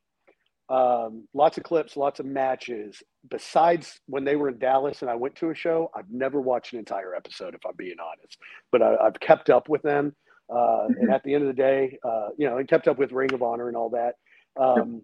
Um, 0.71 1.27
lots 1.35 1.57
of 1.59 1.65
clips, 1.65 1.97
lots 1.97 2.21
of 2.21 2.27
matches. 2.27 3.03
Besides 3.31 4.01
when 4.07 4.25
they 4.25 4.37
were 4.37 4.49
in 4.49 4.59
Dallas 4.59 5.03
and 5.03 5.11
I 5.11 5.15
went 5.15 5.35
to 5.37 5.51
a 5.51 5.55
show, 5.55 5.91
I've 5.95 6.11
never 6.11 6.41
watched 6.41 6.73
an 6.73 6.79
entire 6.79 7.15
episode, 7.15 7.55
if 7.55 7.61
I'm 7.67 7.77
being 7.77 7.97
honest. 8.01 8.39
But 8.73 8.83
I, 8.83 8.97
I've 8.97 9.21
kept 9.21 9.51
up 9.51 9.69
with 9.69 9.83
them. 9.83 10.15
Uh, 10.51 10.87
And 11.01 11.11
at 11.11 11.23
the 11.25 11.35
end 11.35 11.43
of 11.43 11.49
the 11.49 11.63
day, 11.63 11.99
uh, 12.03 12.29
you 12.39 12.49
know, 12.49 12.57
and 12.57 12.67
kept 12.69 12.89
up 12.89 12.99
with 12.99 13.13
Ring 13.13 13.33
of 13.35 13.43
Honor 13.43 13.69
and 13.69 13.77
all 13.77 13.91
that. 13.91 14.15
Um, 14.57 15.03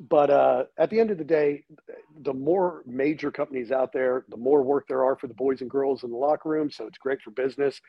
but 0.00 0.30
uh, 0.30 0.64
at 0.78 0.90
the 0.90 0.98
end 0.98 1.10
of 1.10 1.18
the 1.18 1.24
day, 1.24 1.64
the 2.22 2.32
more 2.32 2.82
major 2.86 3.30
companies 3.30 3.70
out 3.70 3.92
there, 3.92 4.24
the 4.28 4.36
more 4.36 4.62
work 4.62 4.86
there 4.88 5.04
are 5.04 5.16
for 5.16 5.26
the 5.26 5.34
boys 5.34 5.60
and 5.60 5.70
girls 5.70 6.02
in 6.02 6.10
the 6.10 6.16
locker 6.16 6.48
room. 6.48 6.70
So 6.70 6.86
it's 6.86 6.98
great 6.98 7.20
for 7.22 7.30
business. 7.30 7.80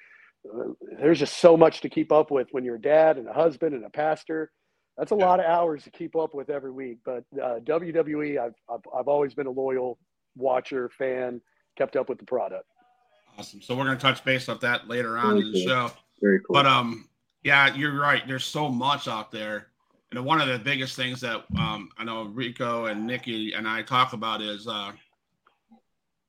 Uh, 0.46 0.74
there's 1.00 1.20
just 1.20 1.38
so 1.38 1.56
much 1.56 1.82
to 1.82 1.90
keep 1.90 2.12
up 2.12 2.32
with 2.32 2.48
when 2.52 2.66
you're 2.66 2.76
a 2.76 2.82
dad 2.82 3.18
and 3.18 3.28
a 3.28 3.34
husband 3.34 3.74
and 3.76 3.86
a 3.86 3.90
pastor. 3.90 4.52
That's 4.98 5.12
a 5.12 5.16
Yeah. 5.16 5.26
lot 5.26 5.40
of 5.40 5.46
hours 5.46 5.84
to 5.86 5.90
keep 5.90 6.16
up 6.16 6.34
with 6.34 6.50
every 6.50 6.72
week. 6.72 7.00
But 7.06 7.24
uh, 7.42 7.60
WWE, 7.62 8.38
I've, 8.40 8.54
I've 8.70 8.82
I've 8.96 9.08
always 9.08 9.34
been 9.34 9.48
a 9.48 9.52
loyal 9.52 9.98
watcher, 10.36 10.90
fan, 10.90 11.42
kept 11.78 11.96
up 11.96 12.10
with 12.10 12.20
the 12.20 12.26
product. 12.26 12.66
Awesome. 13.38 13.62
So 13.62 13.76
we're 13.76 13.86
gonna 13.86 13.98
touch 14.00 14.24
base 14.24 14.50
on 14.50 14.60
that 14.62 14.88
later 14.88 15.18
on 15.18 15.38
in 15.38 15.52
the 15.52 15.58
Okay. 15.60 15.66
show. 15.66 15.92
Very 16.22 16.40
cool. 16.40 16.54
But 16.54 16.66
um, 16.68 17.10
yeah, 17.44 17.74
you're 17.74 17.98
right. 18.00 18.22
There's 18.28 18.44
so 18.46 18.70
much 18.70 19.08
out 19.08 19.32
there, 19.32 19.68
and 20.12 20.24
one 20.26 20.42
of 20.42 20.48
the 20.50 20.60
biggest 20.60 20.96
things 20.96 21.22
that 21.22 21.46
um, 21.58 21.90
I 21.98 22.04
know 22.04 22.26
Rico 22.26 22.86
and 22.86 23.08
Nikki 23.08 23.54
and 23.54 23.68
I 23.68 23.82
talk 23.84 24.14
about 24.14 24.42
is 24.42 24.68
uh, 24.68 24.92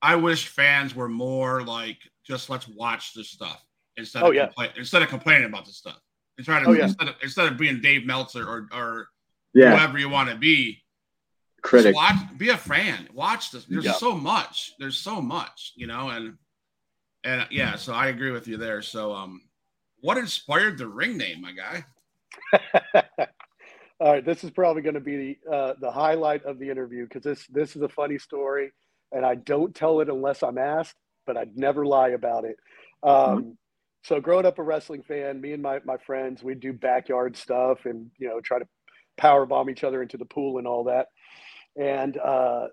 I 0.01 0.15
wish 0.15 0.47
fans 0.47 0.95
were 0.95 1.09
more 1.09 1.63
like 1.63 1.97
just 2.25 2.49
let's 2.49 2.67
watch 2.69 3.13
this 3.13 3.29
stuff 3.29 3.63
instead 3.97 4.23
Oh, 4.23 4.29
of 4.29 4.33
yeah. 4.35 4.49
compla- 4.57 4.75
instead 4.77 5.01
of 5.01 5.09
complaining 5.09 5.45
about 5.47 5.65
the 5.65 5.71
stuff. 5.73 5.99
And 6.37 6.45
try 6.45 6.59
to 6.63 6.67
Oh, 6.69 6.73
yeah. 6.73 6.85
instead, 6.85 7.07
of, 7.09 7.15
instead 7.21 7.47
of 7.51 7.57
being 7.57 7.79
Dave 7.81 8.05
Meltzer 8.05 8.43
or 8.47 8.67
or 8.73 9.07
yeah. 9.53 9.75
whoever 9.77 9.99
you 9.99 10.09
want 10.09 10.29
to 10.29 10.35
be, 10.35 10.83
Critic. 11.61 11.93
just 11.93 11.95
watch, 11.95 12.37
be 12.37 12.49
a 12.49 12.57
fan. 12.57 13.07
Watch 13.13 13.51
this. 13.51 13.65
There's 13.65 13.85
Yeah. 13.85 13.93
so 13.93 14.13
much. 14.15 14.73
There's 14.79 14.97
so 14.97 15.21
much, 15.21 15.73
you 15.75 15.85
know, 15.87 16.09
and 16.09 16.37
and 17.23 17.45
yeah, 17.51 17.75
so 17.75 17.93
I 17.93 18.07
agree 18.07 18.31
with 18.31 18.47
you 18.47 18.57
there. 18.57 18.81
So 18.81 19.13
um, 19.13 19.41
what 20.01 20.17
inspired 20.17 20.77
the 20.77 20.87
ring 20.87 21.17
name, 21.17 21.41
my 21.41 21.51
guy? 21.53 21.85
All 23.99 24.11
right, 24.11 24.25
this 24.25 24.43
is 24.43 24.51
probably 24.51 24.81
going 24.81 24.95
to 24.95 24.99
be 24.99 25.37
the 25.45 25.51
uh, 25.55 25.73
the 25.79 25.91
highlight 25.91 26.43
of 26.43 26.59
the 26.59 26.69
interview 26.69 27.03
because 27.07 27.23
this 27.23 27.45
this 27.47 27.75
is 27.75 27.81
a 27.83 27.89
funny 27.89 28.17
story, 28.17 28.71
and 29.11 29.25
I 29.25 29.35
don't 29.35 29.73
tell 29.73 30.01
it 30.01 30.09
unless 30.09 30.43
I'm 30.43 30.57
asked, 30.57 30.95
but 31.25 31.37
I'd 31.37 31.55
never 31.57 31.85
lie 31.85 32.09
about 32.09 32.43
it. 32.43 32.57
Um, 33.03 33.57
So, 34.03 34.19
growing 34.21 34.45
up 34.45 34.59
a 34.59 34.63
wrestling 34.63 35.03
fan, 35.03 35.41
me 35.41 35.53
and 35.53 35.63
my 35.63 35.79
my 35.85 35.97
friends, 35.97 36.43
we'd 36.43 36.59
do 36.59 36.73
backyard 36.73 37.37
stuff 37.37 37.85
and 37.85 38.11
you 38.19 38.27
know 38.29 38.41
try 38.41 38.59
to 38.59 38.67
power 39.17 39.45
bomb 39.45 39.69
each 39.69 39.83
other 39.83 40.01
into 40.01 40.17
the 40.17 40.25
pool 40.25 40.57
and 40.59 40.67
all 40.67 40.85
that. 40.85 41.07
And 41.77 42.17
uh, 42.17 42.67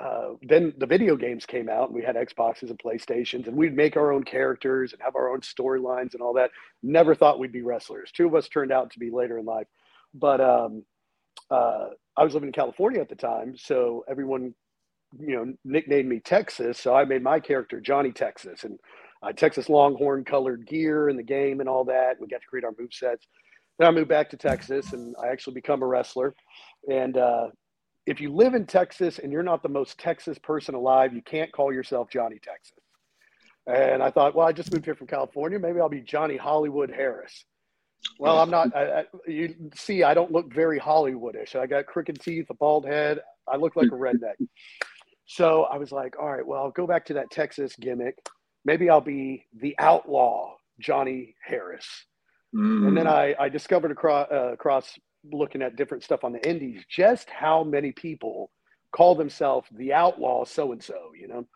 uh, 0.00 0.28
then 0.42 0.74
the 0.78 0.86
video 0.86 1.16
games 1.16 1.46
came 1.46 1.68
out, 1.68 1.88
and 1.88 1.94
we 1.96 2.02
had 2.02 2.16
Xboxes 2.16 2.70
and 2.70 2.78
PlayStations, 2.78 3.46
and 3.48 3.56
we'd 3.56 3.76
make 3.76 3.96
our 3.96 4.12
own 4.12 4.24
characters 4.24 4.92
and 4.92 5.02
have 5.02 5.16
our 5.16 5.32
own 5.32 5.40
storylines 5.40 6.14
and 6.14 6.22
all 6.22 6.34
that. 6.34 6.50
Never 6.82 7.14
thought 7.14 7.38
we'd 7.40 7.52
be 7.52 7.62
wrestlers. 7.62 8.12
Two 8.12 8.26
of 8.26 8.34
us 8.34 8.48
turned 8.48 8.72
out 8.72 8.90
to 8.92 8.98
be 8.98 9.10
later 9.10 9.38
in 9.38 9.46
life 9.46 9.66
but 10.14 10.40
um, 10.40 10.84
uh, 11.50 11.88
I 12.16 12.24
was 12.24 12.34
living 12.34 12.48
in 12.48 12.52
California 12.52 13.00
at 13.00 13.08
the 13.08 13.14
time, 13.16 13.56
so 13.56 14.04
everyone, 14.08 14.54
you 15.18 15.36
know, 15.36 15.54
nicknamed 15.64 16.08
me 16.08 16.20
Texas. 16.20 16.78
So 16.80 16.94
I 16.94 17.04
made 17.04 17.22
my 17.22 17.40
character 17.40 17.80
Johnny 17.80 18.12
Texas, 18.12 18.64
and 18.64 18.78
uh, 19.22 19.32
Texas 19.32 19.68
Longhorn 19.68 20.24
colored 20.24 20.66
gear 20.66 21.08
in 21.08 21.16
the 21.16 21.22
game 21.22 21.60
and 21.60 21.68
all 21.68 21.84
that. 21.84 22.20
We 22.20 22.28
got 22.28 22.40
to 22.40 22.46
create 22.46 22.64
our 22.64 22.74
move 22.78 22.92
sets. 22.92 23.26
Then 23.78 23.88
I 23.88 23.90
moved 23.90 24.08
back 24.08 24.30
to 24.30 24.36
Texas, 24.36 24.92
and 24.92 25.14
I 25.22 25.28
actually 25.28 25.54
become 25.54 25.82
a 25.82 25.86
wrestler. 25.86 26.34
And 26.90 27.16
uh, 27.16 27.48
if 28.06 28.20
you 28.20 28.32
live 28.32 28.54
in 28.54 28.66
Texas 28.66 29.18
and 29.18 29.32
you're 29.32 29.42
not 29.42 29.62
the 29.62 29.68
most 29.68 29.98
Texas 29.98 30.38
person 30.38 30.74
alive, 30.74 31.12
you 31.12 31.22
can't 31.22 31.52
call 31.52 31.72
yourself 31.72 32.08
Johnny 32.10 32.38
Texas. 32.42 32.78
And 33.66 34.02
I 34.02 34.10
thought, 34.10 34.34
well, 34.34 34.46
I 34.46 34.52
just 34.52 34.72
moved 34.72 34.84
here 34.84 34.94
from 34.94 35.08
California. 35.08 35.58
Maybe 35.58 35.80
I'll 35.80 35.88
be 35.88 36.00
Johnny 36.00 36.36
Hollywood 36.36 36.90
Harris. 36.90 37.44
Well, 38.18 38.38
I'm 38.38 38.50
not. 38.50 38.74
I, 38.76 39.00
I, 39.00 39.04
you 39.26 39.54
see, 39.74 40.04
I 40.04 40.14
don't 40.14 40.30
look 40.30 40.52
very 40.54 40.78
Hollywoodish. 40.78 41.56
I 41.56 41.66
got 41.66 41.86
crooked 41.86 42.20
teeth, 42.20 42.46
a 42.50 42.54
bald 42.54 42.86
head. 42.86 43.20
I 43.48 43.56
look 43.56 43.74
like 43.74 43.88
a 43.88 43.96
redneck. 43.96 44.36
So 45.26 45.64
I 45.64 45.76
was 45.76 45.90
like, 45.90 46.14
all 46.20 46.30
right, 46.30 46.46
well, 46.46 46.62
I'll 46.62 46.70
go 46.70 46.86
back 46.86 47.04
to 47.06 47.14
that 47.14 47.30
Texas 47.32 47.74
gimmick. 47.80 48.16
Maybe 48.66 48.90
I'll 48.90 49.00
be 49.00 49.46
the 49.60 49.76
outlaw 49.78 50.56
Johnny 50.80 51.36
Harris. 51.42 51.86
Mm. 52.52 52.88
And 52.88 52.96
then 52.96 53.06
I, 53.06 53.34
I 53.38 53.48
discovered 53.48 53.92
across, 53.92 54.26
uh, 54.30 54.52
across 54.52 54.98
looking 55.32 55.62
at 55.62 55.76
different 55.76 56.02
stuff 56.02 56.24
on 56.24 56.32
the 56.32 56.46
indies 56.46 56.84
just 56.90 57.30
how 57.30 57.62
many 57.62 57.92
people 57.92 58.50
call 58.90 59.14
themselves 59.14 59.68
the 59.72 59.92
outlaw 59.92 60.44
so 60.44 60.72
and 60.72 60.82
so, 60.82 61.12
you 61.18 61.28
know. 61.28 61.46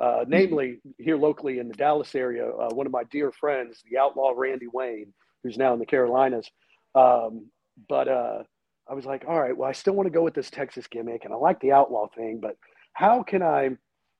Uh, 0.00 0.24
namely, 0.26 0.80
here 0.98 1.16
locally 1.16 1.58
in 1.60 1.68
the 1.68 1.74
Dallas 1.74 2.14
area, 2.14 2.48
uh, 2.48 2.70
one 2.70 2.86
of 2.86 2.92
my 2.92 3.04
dear 3.12 3.30
friends, 3.30 3.82
the 3.88 3.98
outlaw 3.98 4.32
Randy 4.34 4.66
Wayne, 4.72 5.12
who's 5.42 5.56
now 5.56 5.72
in 5.72 5.78
the 5.78 5.86
Carolinas. 5.86 6.50
Um, 6.96 7.46
but 7.88 8.08
uh, 8.08 8.42
I 8.88 8.94
was 8.94 9.04
like, 9.04 9.24
all 9.28 9.40
right, 9.40 9.56
well, 9.56 9.68
I 9.68 9.72
still 9.72 9.92
want 9.92 10.06
to 10.06 10.12
go 10.12 10.22
with 10.22 10.34
this 10.34 10.50
Texas 10.50 10.86
gimmick, 10.88 11.24
and 11.24 11.32
I 11.32 11.36
like 11.36 11.60
the 11.60 11.72
outlaw 11.72 12.08
thing, 12.08 12.40
but 12.40 12.56
how 12.92 13.22
can 13.22 13.42
I 13.42 13.70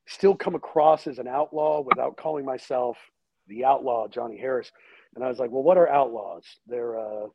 still 0.07 0.35
come 0.35 0.55
across 0.55 1.07
as 1.07 1.19
an 1.19 1.29
outlaw 1.29 1.81
without 1.81 2.17
calling 2.17 2.45
myself 2.45 2.97
the 3.49 3.65
outlaw 3.65 4.09
Johnny 4.09 4.39
Harris? 4.39 4.71
And 5.15 5.25
I 5.25 5.29
was 5.29 5.39
like, 5.39 5.51
well, 5.51 5.63
what 5.63 5.77
are 5.79 5.89
outlaws? 5.89 6.45
They're 6.67 6.99
uh, 6.99 7.27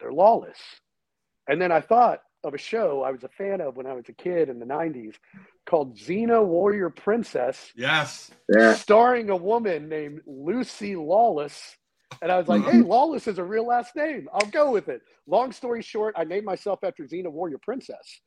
they're 0.00 0.12
lawless. 0.12 0.58
And 1.48 1.60
then 1.60 1.72
I 1.72 1.80
thought 1.80 2.20
of 2.44 2.54
a 2.54 2.58
show 2.58 3.02
I 3.02 3.10
was 3.10 3.24
a 3.24 3.28
fan 3.28 3.60
of 3.60 3.76
when 3.76 3.86
I 3.86 3.92
was 3.94 4.08
a 4.08 4.12
kid 4.12 4.48
in 4.48 4.58
the 4.58 4.66
'90s 4.66 5.14
called 5.66 5.96
Xena 5.96 6.44
Warrior 6.44 6.90
Princess, 6.90 7.72
Yes. 7.74 8.30
Yeah. 8.48 8.74
starring 8.74 9.30
a 9.30 9.36
woman 9.36 9.88
named 9.88 10.20
Lucy 10.26 10.94
Lawless. 10.94 11.76
And 12.22 12.30
I 12.30 12.38
was 12.38 12.46
like, 12.46 12.62
hey, 12.62 12.82
Lawless 12.82 13.26
is 13.26 13.38
a 13.38 13.44
real 13.44 13.66
last 13.66 13.96
name. 13.96 14.28
I'll 14.32 14.48
go 14.50 14.70
with 14.70 14.88
it. 14.88 15.02
Long 15.26 15.50
story 15.50 15.82
short, 15.82 16.14
I 16.16 16.22
named 16.22 16.44
myself 16.46 16.78
after 16.84 17.02
Xena 17.02 17.28
Warrior 17.32 17.58
Princess. 17.60 18.20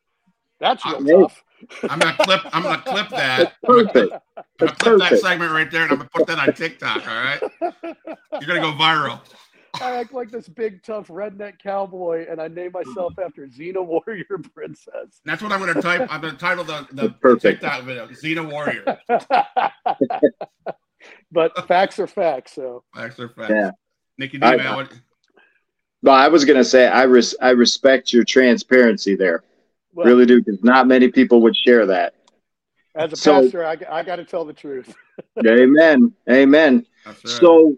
That's 0.60 0.86
real 0.86 1.04
Hey. 1.06 1.22
tough. 1.22 1.44
I'm 1.90 2.00
gonna 2.00 2.16
clip. 2.20 2.42
I'm 2.54 2.64
gonna 2.64 2.82
clip 2.82 3.10
that. 3.12 3.38
That's 3.38 3.56
perfect. 3.64 3.96
I'm 3.98 4.10
gonna 4.10 4.22
That's 4.60 4.72
clip 4.82 5.00
that 5.00 5.20
segment 5.20 5.52
right 5.52 5.70
there, 5.70 5.84
and 5.84 5.92
I'm 5.92 5.98
gonna 5.98 6.10
put 6.14 6.28
that 6.28 6.40
on 6.40 6.54
TikTok. 6.54 7.08
All 7.08 7.14
right. 7.16 7.42
You're 7.62 8.48
gonna 8.48 8.62
go 8.62 8.72
viral. 8.74 9.20
I 9.82 9.98
act 9.98 10.14
like 10.14 10.32
this 10.32 10.48
big, 10.50 10.82
tough 10.82 11.10
redneck 11.10 11.60
cowboy, 11.62 12.26
and 12.30 12.42
I 12.42 12.48
name 12.48 12.72
myself 12.74 13.14
after 13.24 13.46
Xena 13.46 13.86
Warrior 13.86 14.26
Princess. 14.56 15.22
That's 15.26 15.42
what 15.44 15.52
I'm 15.52 15.60
gonna 15.60 15.82
type. 15.82 16.08
I'm 16.12 16.22
gonna 16.22 16.38
title 16.38 16.64
the 16.64 16.88
the 16.92 17.10
Perfect. 17.10 17.62
TikTok 17.62 17.84
video. 17.84 18.08
Xena 18.08 18.50
Warrior. 18.50 18.98
but 21.32 21.68
facts 21.68 22.00
are 22.00 22.08
facts. 22.08 22.54
So 22.56 22.84
Facts 22.96 23.20
are 23.20 23.30
facts. 23.30 23.50
Yeah. 23.52 23.72
Nikki 24.18 24.38
D, 24.38 24.46
I- 24.46 24.56
man, 24.58 24.76
what, 24.76 24.92
Well, 26.02 26.16
I 26.16 26.28
was 26.28 26.46
gonna 26.46 26.64
say 26.64 26.88
I 26.88 27.04
res- 27.04 27.36
I 27.42 27.52
respect 27.52 28.12
your 28.14 28.24
transparency 28.24 29.16
there. 29.16 29.44
Well, 29.94 30.08
really 30.08 30.26
do, 30.26 30.42
because 30.42 30.64
not 30.64 30.88
many 30.88 31.10
people 31.10 31.42
would 31.42 31.56
share 31.56 31.86
that. 31.88 32.14
as 32.96 33.14
a 33.14 33.16
So- 33.16 33.42
pastor, 33.42 33.66
I, 33.66 33.78
I 33.90 34.04
got 34.04 34.18
to 34.18 34.26
tell 34.26 34.46
the 34.46 34.54
truth. 34.54 34.94
Amen. 35.46 36.14
Amen. 36.30 36.86
right. 37.06 37.16
So, 37.26 37.78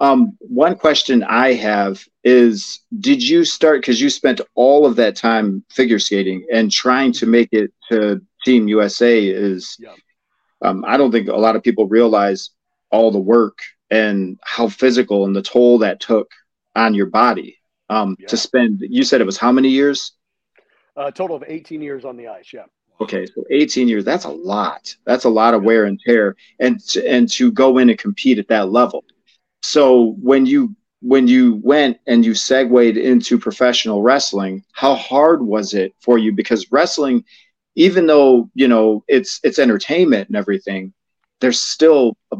um, 0.00 0.36
one 0.40 0.76
question 0.76 1.22
I 1.22 1.54
have 1.54 2.04
is: 2.22 2.80
Did 3.00 3.26
you 3.26 3.44
start 3.44 3.80
because 3.80 4.00
you 4.00 4.10
spent 4.10 4.40
all 4.54 4.84
of 4.86 4.96
that 4.96 5.16
time 5.16 5.64
figure 5.70 5.98
skating 5.98 6.46
and 6.52 6.70
trying 6.70 7.12
to 7.12 7.26
make 7.26 7.48
it 7.52 7.72
to 7.90 8.20
Team 8.44 8.68
USA? 8.68 9.24
Is 9.26 9.76
Yeah. 9.78 9.94
um, 10.62 10.84
I 10.86 10.96
don't 10.96 11.10
think 11.12 11.28
a 11.28 11.36
lot 11.36 11.56
of 11.56 11.62
people 11.62 11.86
realize 11.88 12.50
all 12.90 13.10
the 13.10 13.18
work 13.18 13.58
and 13.90 14.38
how 14.44 14.68
physical 14.68 15.24
and 15.24 15.34
the 15.34 15.42
toll 15.42 15.78
that 15.78 16.00
took 16.00 16.30
on 16.74 16.92
your 16.94 17.06
body. 17.06 17.56
Um, 17.88 18.16
Yeah. 18.18 18.26
To 18.28 18.36
spend, 18.36 18.82
you 18.88 19.02
said 19.02 19.20
it 19.20 19.24
was 19.26 19.38
how 19.38 19.50
many 19.52 19.70
years? 19.70 20.12
A 20.96 21.12
total 21.12 21.36
of 21.36 21.44
18 21.46 21.82
years 21.82 22.04
on 22.04 22.16
the 22.16 22.28
ice. 22.28 22.52
Yeah. 22.52 22.64
Okay, 23.00 23.26
so 23.26 23.44
18 23.50 23.88
years, 23.88 24.04
that's 24.04 24.24
a 24.24 24.30
lot. 24.30 24.94
That's 25.04 25.24
a 25.24 25.28
lot 25.28 25.52
of 25.52 25.62
wear 25.62 25.84
and 25.84 26.00
tear 26.00 26.36
and 26.58 26.80
to, 26.88 27.06
and 27.06 27.28
to 27.32 27.52
go 27.52 27.78
in 27.78 27.90
and 27.90 27.98
compete 27.98 28.38
at 28.38 28.48
that 28.48 28.70
level. 28.70 29.04
So 29.62 30.16
when 30.22 30.46
you 30.46 30.74
when 31.02 31.28
you 31.28 31.60
went 31.62 31.98
and 32.06 32.24
you 32.24 32.34
segued 32.34 32.96
into 32.96 33.38
professional 33.38 34.02
wrestling, 34.02 34.64
how 34.72 34.94
hard 34.94 35.42
was 35.42 35.74
it 35.74 35.94
for 36.00 36.16
you 36.16 36.32
because 36.32 36.72
wrestling 36.72 37.22
even 37.76 38.06
though, 38.06 38.50
you 38.54 38.66
know, 38.66 39.04
it's 39.06 39.38
it's 39.44 39.58
entertainment 39.58 40.28
and 40.28 40.36
everything, 40.36 40.92
there's 41.40 41.60
still 41.60 42.16
a, 42.32 42.38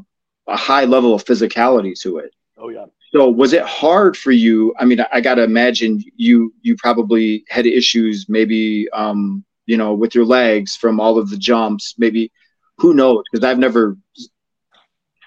a 0.48 0.56
high 0.56 0.86
level 0.86 1.14
of 1.14 1.25
physicality 1.25 1.98
to 2.00 2.18
it. 2.18 2.34
Oh, 2.56 2.70
yeah. 2.70 2.86
So 3.16 3.30
was 3.30 3.54
it 3.54 3.62
hard 3.62 4.14
for 4.16 4.30
you? 4.30 4.75
I 4.78 4.85
mean, 4.85 5.00
I 5.11 5.23
got 5.23 5.37
to 5.37 5.42
imagine 5.42 6.04
you 6.16 6.52
you 6.61 6.76
probably 6.76 7.44
had 7.49 7.64
issues, 7.66 8.26
maybe 8.28 8.88
um, 8.92 9.42
you 9.64 9.78
know, 9.78 9.94
with 9.94 10.14
your 10.14 10.26
legs 10.26 10.76
from 10.76 11.00
all 11.00 11.18
of 11.18 11.30
the 11.30 11.38
jumps. 11.38 11.94
Maybe 11.96 12.30
who 12.76 12.92
knows? 12.92 13.25
Because 13.32 13.44
I've 13.44 13.58
never 13.58 13.96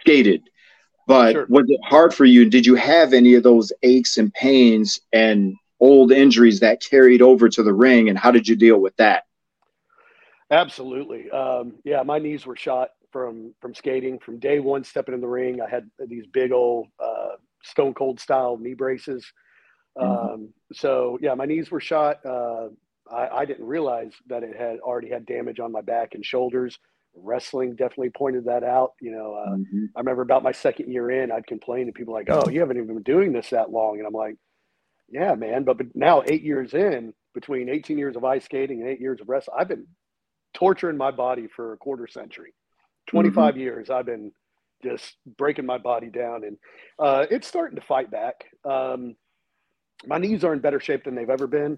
skated. 0.02 0.44
But 1.08 1.34
Sure. 1.34 1.46
was 1.50 1.66
it 1.70 1.80
hard 1.84 2.14
for 2.14 2.26
you? 2.26 2.48
Did 2.50 2.68
you 2.68 2.76
have 2.76 3.14
any 3.14 3.34
of 3.34 3.44
those 3.44 3.74
aches 3.82 4.18
and 4.20 4.32
pains 4.34 5.00
and 5.12 5.56
old 5.80 6.12
injuries 6.12 6.60
that 6.60 6.84
carried 6.84 7.24
over 7.24 7.50
to 7.50 7.64
the 7.64 7.74
ring? 7.74 8.10
And 8.10 8.20
how 8.20 8.32
did 8.32 8.48
you 8.48 8.56
deal 8.56 8.80
with 8.80 8.96
that? 8.98 9.26
Absolutely. 10.52 11.30
Um, 11.32 11.76
yeah, 11.84 12.04
my 12.04 12.20
knees 12.20 12.46
were 12.46 12.56
shot 12.56 12.92
from 13.12 13.56
from 13.60 13.74
skating 13.74 14.20
from 14.20 14.40
day 14.40 14.60
one. 14.60 14.84
Stepping 14.84 15.16
in 15.16 15.22
the 15.22 15.28
ring, 15.28 15.62
I 15.62 15.70
had 15.70 15.90
these 16.08 16.28
big 16.28 16.52
old 16.52 16.88
uh, 17.00 17.38
Stone 17.64 17.94
Cold 17.94 18.20
style 18.20 18.58
knee 18.58 18.74
braces. 18.74 19.32
Mhm. 19.98 20.34
Um, 20.34 20.54
so 20.74 21.18
yeah, 21.22 21.34
my 21.34 21.46
knees 21.46 21.72
were 21.72 21.82
shot. 21.82 22.26
Uh, 22.26 22.70
I, 23.12 23.40
I 23.40 23.46
didn't 23.46 23.66
realize 23.66 24.14
that 24.28 24.44
it 24.44 24.56
had 24.56 24.80
already 24.80 25.10
had 25.10 25.26
damage 25.26 25.60
on 25.60 25.72
my 25.72 25.82
back 25.82 26.14
and 26.14 26.26
shoulders. 26.26 26.78
Wrestling 27.16 27.72
definitely 27.76 28.12
pointed 28.12 28.46
that 28.46 28.64
out. 28.64 28.94
You 29.02 29.12
know, 29.12 29.34
uh, 29.34 29.56
Mhm. 29.56 29.90
I 29.96 30.00
remember 30.00 30.22
about 30.22 30.44
my 30.44 30.52
second 30.52 30.92
year 30.92 31.10
in, 31.10 31.32
I'd 31.32 31.48
complain 31.48 31.88
to 31.88 31.92
people 31.92 32.14
like, 32.14 32.30
"Oh, 32.30 32.48
you 32.50 32.60
haven't 32.60 32.78
even 32.78 32.94
been 32.94 33.04
doing 33.04 33.34
this 33.34 33.50
that 33.50 33.72
long," 33.72 33.98
and 33.98 34.06
I'm 34.06 34.14
like, 34.14 34.36
"Yeah, 35.10 35.34
man." 35.36 35.64
But, 35.64 35.78
but 35.78 35.96
now, 35.96 36.24
eight 36.28 36.44
years 36.44 36.74
in, 36.76 37.14
between 37.34 37.68
18 37.68 37.98
years 37.98 38.16
of 38.16 38.24
ice 38.24 38.46
skating 38.46 38.82
and 38.82 38.90
eight 38.90 39.02
years 39.02 39.20
of 39.22 39.28
wrestling, 39.28 39.58
I've 39.60 39.68
been 39.68 39.88
torturing 40.54 40.98
my 40.98 41.12
body 41.12 41.48
for 41.48 41.74
a 41.74 41.78
quarter 41.78 42.08
century. 42.08 42.54
25 43.08 43.58
years, 43.58 43.90
I've 43.90 44.06
been 44.06 44.32
just 44.84 45.16
breaking 45.38 45.66
my 45.66 45.78
body 45.78 46.10
down, 46.10 46.44
and 46.44 46.58
uh, 47.00 47.26
it's 47.30 47.48
starting 47.48 47.76
to 47.76 47.86
fight 47.86 48.12
back. 48.12 48.46
Um, 48.66 49.16
my 50.06 50.18
knees 50.18 50.44
are 50.44 50.54
in 50.54 50.60
better 50.60 50.80
shape 50.80 51.04
than 51.04 51.16
they've 51.16 51.30
ever 51.30 51.48
been. 51.48 51.78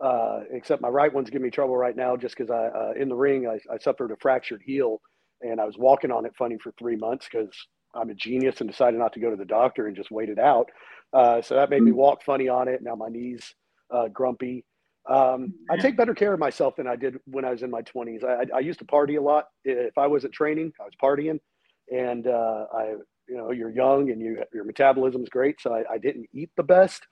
Uh, 0.00 0.40
except 0.50 0.80
my 0.80 0.88
right 0.88 1.12
one's 1.12 1.28
giving 1.28 1.44
me 1.44 1.50
trouble 1.50 1.76
right 1.76 1.94
now 1.94 2.16
just 2.16 2.34
because 2.34 2.50
I, 2.50 2.66
uh, 2.68 2.92
in 2.98 3.10
the 3.10 3.14
ring, 3.14 3.46
I, 3.46 3.60
I 3.72 3.76
suffered 3.76 4.10
a 4.10 4.16
fractured 4.16 4.62
heel 4.64 4.98
and 5.42 5.60
I 5.60 5.66
was 5.66 5.76
walking 5.76 6.10
on 6.10 6.24
it 6.24 6.32
funny 6.38 6.56
for 6.56 6.72
three 6.78 6.96
months 6.96 7.28
because 7.30 7.54
I'm 7.94 8.08
a 8.08 8.14
genius 8.14 8.60
and 8.62 8.70
decided 8.70 8.98
not 8.98 9.12
to 9.12 9.20
go 9.20 9.28
to 9.28 9.36
the 9.36 9.44
doctor 9.44 9.88
and 9.88 9.96
just 9.96 10.10
wait 10.10 10.30
it 10.30 10.38
out. 10.38 10.70
Uh, 11.12 11.42
so 11.42 11.54
that 11.54 11.68
made 11.68 11.82
me 11.82 11.90
Mm. 11.90 11.96
walk 11.96 12.22
funny 12.24 12.48
on 12.48 12.66
it. 12.66 12.82
Now 12.82 12.94
my 12.94 13.08
knees 13.10 13.54
uh, 13.90 14.08
grumpy. 14.08 14.64
Um, 15.08 15.52
I 15.70 15.76
take 15.76 15.96
better 15.98 16.14
care 16.14 16.32
of 16.32 16.40
myself 16.40 16.76
than 16.76 16.86
I 16.86 16.96
did 16.96 17.18
when 17.26 17.44
I 17.44 17.50
was 17.50 17.62
in 17.62 17.70
my 17.70 17.82
20s. 17.82 18.24
I, 18.24 18.42
I, 18.42 18.44
I 18.56 18.60
used 18.60 18.78
to 18.78 18.84
party 18.86 19.16
a 19.16 19.22
lot. 19.22 19.48
If 19.64 19.98
I 19.98 20.06
wasn't 20.06 20.32
training, 20.32 20.72
I 20.80 20.84
was 20.84 20.94
partying, 21.02 21.40
and 21.90 22.26
uh, 22.26 22.66
I, 22.72 22.94
you 23.28 23.36
know, 23.36 23.50
you're 23.50 23.70
young 23.70 24.10
and 24.10 24.20
you 24.20 24.42
your 24.52 24.64
metabolism's 24.64 25.28
great, 25.28 25.60
so 25.60 25.74
I, 25.74 25.94
I 25.94 25.98
didn't 25.98 26.28
eat 26.32 26.50
the 26.56 26.62
best. 26.62 27.06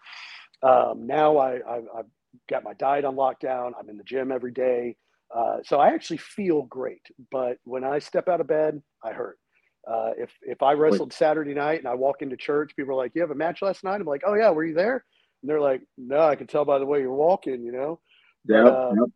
Um, 0.63 1.07
now 1.07 1.37
I, 1.37 1.57
I, 1.57 1.77
I've 1.97 2.07
got 2.49 2.65
my 2.65 2.75
diet 2.75 3.05
on 3.05 3.17
lockdown. 3.17 3.73
I'm 3.79 3.89
in 3.89 3.97
the 3.97 4.05
gym 4.05 4.33
every 4.33 4.53
day. 4.53 4.97
Uh, 5.35 5.59
so 5.65 5.79
I 5.79 5.89
actually 5.89 6.17
feel 6.17 6.63
great. 6.63 7.03
But 7.31 7.59
when 7.65 7.85
I 7.85 7.99
step 7.99 8.29
out 8.29 8.41
of 8.41 8.47
bed, 8.47 8.83
I 9.05 9.13
hurt. 9.13 9.39
Uh, 9.87 10.11
if, 10.19 10.31
if 10.43 10.63
I 10.63 10.73
wrestled 10.73 11.13
Saturday 11.13 11.55
night 11.55 11.79
and 11.79 11.89
I 11.89 11.95
walk 11.95 12.23
into 12.23 12.37
church, 12.37 12.73
people 12.77 12.93
are 12.93 12.97
like, 12.97 13.13
you 13.15 13.21
have 13.23 13.31
a 13.31 13.35
match 13.35 13.63
last 13.63 13.85
night? 13.85 14.01
I'm 14.01 14.07
like, 14.07 14.23
oh 14.27 14.35
yeah, 14.35 14.51
were 14.51 14.65
you 14.65 14.75
there? 14.75 15.05
And 15.43 15.49
they're 15.49 15.61
like, 15.61 15.83
no, 15.97 16.21
I 16.21 16.35
can 16.35 16.47
tell 16.47 16.65
by 16.65 16.79
the 16.79 16.87
way 16.87 17.01
you're 17.01 17.13
walking, 17.13 17.63
you 17.63 17.73
know? 17.73 18.01
Yep, 18.47 18.65
But, 18.65 18.73
uh, 18.73 18.91
yep. 18.99 19.09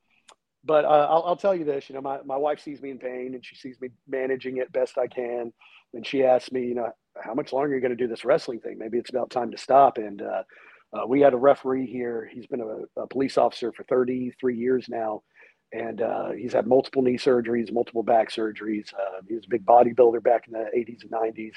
But 0.65 0.85
uh, 0.85 1.07
I'll, 1.11 1.25
I'll 1.27 1.37
tell 1.37 1.55
you 1.55 1.65
this, 1.65 1.89
you 1.89 1.95
know, 1.95 2.01
my, 2.01 2.19
my 2.25 2.37
wife 2.37 2.61
sees 2.61 2.81
me 2.81 2.91
in 2.91 2.99
pain 2.99 3.35
and 3.35 3.45
she 3.45 3.57
sees 3.57 3.81
me 3.81 3.91
managing 4.09 4.59
it 4.59 4.73
best 4.73 4.99
I 4.99 5.07
can. 5.07 5.53
And 5.95 6.07
she 6.07 6.25
asks 6.25 6.53
me, 6.53 6.63
you 6.67 6.75
know, 6.75 6.91
how 7.23 7.35
much 7.35 7.53
longer 7.53 7.73
are 7.73 7.75
you 7.75 7.81
going 7.81 7.97
to 7.97 7.97
do 7.97 8.09
this 8.09 8.25
wrestling 8.25 8.61
thing? 8.61 8.79
Maybe 8.79 8.99
it's 8.99 9.11
about 9.11 9.31
time 9.31 9.51
to 9.51 9.59
stop. 9.59 9.99
And 9.99 10.23
uh, 10.23 10.43
Uh, 10.93 11.07
we 11.07 11.21
had 11.21 11.33
a 11.33 11.39
referee 11.39 11.87
here. 11.87 12.29
He's 12.33 12.47
been 12.47 12.61
a, 12.61 13.01
a, 13.01 13.07
police 13.07 13.39
officer 13.39 13.73
for 13.73 13.83
33 13.85 14.57
years 14.57 14.89
now, 14.89 15.23
and 15.73 16.03
uh, 16.03 16.33
he's 16.33 16.53
had 16.53 16.67
multiple 16.67 17.03
knee 17.03 17.17
surgeries, 17.17 17.73
multiple 17.73 18.03
back 18.03 18.31
surgeries. 18.31 18.93
Uh, 18.93 19.23
he 19.27 19.35
was 19.35 19.47
a 19.47 19.49
big 19.49 19.65
bodybuilder 19.65 20.23
back 20.23 20.47
in 20.47 20.53
the 20.53 20.71
80s 20.77 21.03
and 21.03 21.11
90s, 21.11 21.55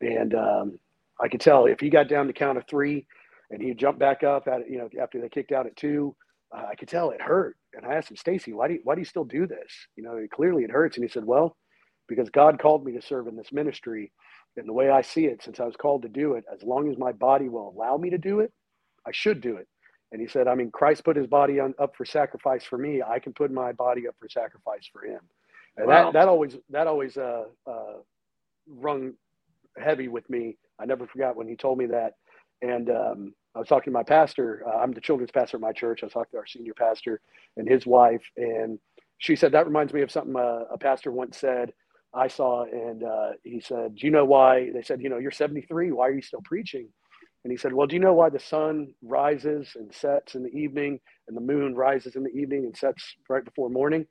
and 0.00 0.34
um, 0.34 0.78
I 1.20 1.28
could 1.28 1.40
tell 1.40 1.66
if 1.66 1.78
he 1.78 1.90
got 1.90 2.08
down 2.08 2.26
to 2.26 2.32
count 2.32 2.58
of 2.58 2.64
three, 2.66 3.06
and 3.50 3.62
he 3.62 3.72
jumped 3.72 4.00
back 4.00 4.24
up 4.24 4.48
at 4.48 4.68
you 4.68 4.78
know 4.78 4.88
after 5.00 5.20
they 5.20 5.28
kicked 5.28 5.52
out 5.52 5.66
at 5.66 5.76
two, 5.76 6.16
uh, 6.54 6.64
I 6.70 6.74
could 6.74 6.88
tell 6.88 7.10
it 7.10 7.20
hurt. 7.20 7.56
And 7.74 7.86
I 7.86 7.94
asked 7.94 8.10
him, 8.10 8.16
Stacy, 8.16 8.52
why 8.52 8.68
do 8.68 8.74
you, 8.74 8.80
why 8.84 8.94
do 8.94 9.00
you 9.00 9.06
still 9.06 9.24
do 9.24 9.46
this? 9.46 9.72
You 9.96 10.02
know, 10.02 10.18
clearly 10.32 10.64
it 10.64 10.70
hurts. 10.70 10.96
And 10.96 11.04
he 11.04 11.10
said, 11.10 11.24
well, 11.24 11.56
because 12.08 12.30
God 12.30 12.60
called 12.60 12.84
me 12.84 12.92
to 12.92 13.02
serve 13.02 13.26
in 13.26 13.36
this 13.36 13.52
ministry 13.52 14.12
and 14.56 14.68
the 14.68 14.72
way 14.72 14.90
I 14.90 15.02
see 15.02 15.26
it, 15.26 15.42
since 15.42 15.60
I 15.60 15.64
was 15.64 15.76
called 15.76 16.02
to 16.02 16.08
do 16.08 16.34
it, 16.34 16.44
as 16.52 16.62
long 16.62 16.90
as 16.90 16.96
my 16.96 17.12
body 17.12 17.48
will 17.48 17.74
allow 17.76 17.96
me 17.96 18.10
to 18.10 18.18
do 18.18 18.40
it, 18.40 18.52
I 19.06 19.10
should 19.12 19.40
do 19.40 19.56
it. 19.56 19.68
And 20.12 20.20
he 20.20 20.28
said, 20.28 20.48
I 20.48 20.54
mean, 20.54 20.70
Christ 20.70 21.04
put 21.04 21.16
his 21.16 21.26
body 21.26 21.60
on, 21.60 21.74
up 21.78 21.94
for 21.96 22.04
sacrifice 22.04 22.64
for 22.64 22.78
me. 22.78 23.02
I 23.02 23.18
can 23.18 23.32
put 23.34 23.50
my 23.50 23.72
body 23.72 24.08
up 24.08 24.14
for 24.18 24.28
sacrifice 24.28 24.88
for 24.90 25.04
him. 25.04 25.20
And 25.76 25.88
wow. 25.88 26.04
that, 26.04 26.12
that 26.14 26.28
always, 26.28 26.56
that 26.70 26.86
always 26.86 27.16
uh, 27.16 27.44
uh, 27.66 27.96
rung 28.68 29.12
heavy 29.78 30.08
with 30.08 30.28
me. 30.30 30.56
I 30.80 30.86
never 30.86 31.06
forgot 31.06 31.36
when 31.36 31.48
he 31.48 31.56
told 31.56 31.76
me 31.76 31.86
that. 31.86 32.14
And 32.62 32.88
um, 32.88 33.34
I 33.56 33.58
was 33.58 33.68
talking 33.68 33.90
to 33.90 33.98
my 33.98 34.02
pastor. 34.02 34.62
Uh, 34.66 34.78
I'm 34.78 34.92
the 34.92 35.00
children's 35.00 35.32
pastor 35.32 35.56
at 35.56 35.62
my 35.62 35.72
church. 35.72 36.02
I 36.02 36.06
was 36.06 36.12
talking 36.12 36.30
to 36.32 36.38
our 36.38 36.46
senior 36.46 36.74
pastor 36.74 37.20
and 37.56 37.66
his 37.68 37.86
wife. 37.86 38.22
And 38.36 38.78
she 39.18 39.34
said, 39.34 39.52
that 39.52 39.66
reminds 39.66 39.92
me 39.94 40.02
of 40.02 40.10
something 40.10 40.36
uh, 40.36 40.64
a 40.70 40.78
pastor 40.78 41.10
once 41.10 41.38
said 41.38 41.72
I 42.16 42.28
saw, 42.28 42.64
and 42.64 43.04
uh, 43.04 43.32
he 43.44 43.60
said, 43.60 43.96
"Do 43.96 44.06
you 44.06 44.10
know 44.10 44.24
why?" 44.24 44.70
They 44.72 44.82
said, 44.82 45.02
"You 45.02 45.10
know, 45.10 45.18
you're 45.18 45.30
73. 45.30 45.92
Why 45.92 46.08
are 46.08 46.12
you 46.12 46.22
still 46.22 46.40
preaching?" 46.42 46.88
And 47.44 47.50
he 47.50 47.58
said, 47.58 47.74
"Well, 47.74 47.86
do 47.86 47.94
you 47.94 48.00
know 48.00 48.14
why 48.14 48.30
the 48.30 48.40
sun 48.40 48.94
rises 49.02 49.68
and 49.76 49.94
sets 49.94 50.34
in 50.34 50.42
the 50.42 50.50
evening, 50.50 50.98
and 51.28 51.36
the 51.36 51.42
moon 51.42 51.74
rises 51.74 52.16
in 52.16 52.24
the 52.24 52.30
evening 52.30 52.64
and 52.64 52.76
sets 52.76 53.16
right 53.28 53.44
before 53.44 53.68
morning? 53.68 54.06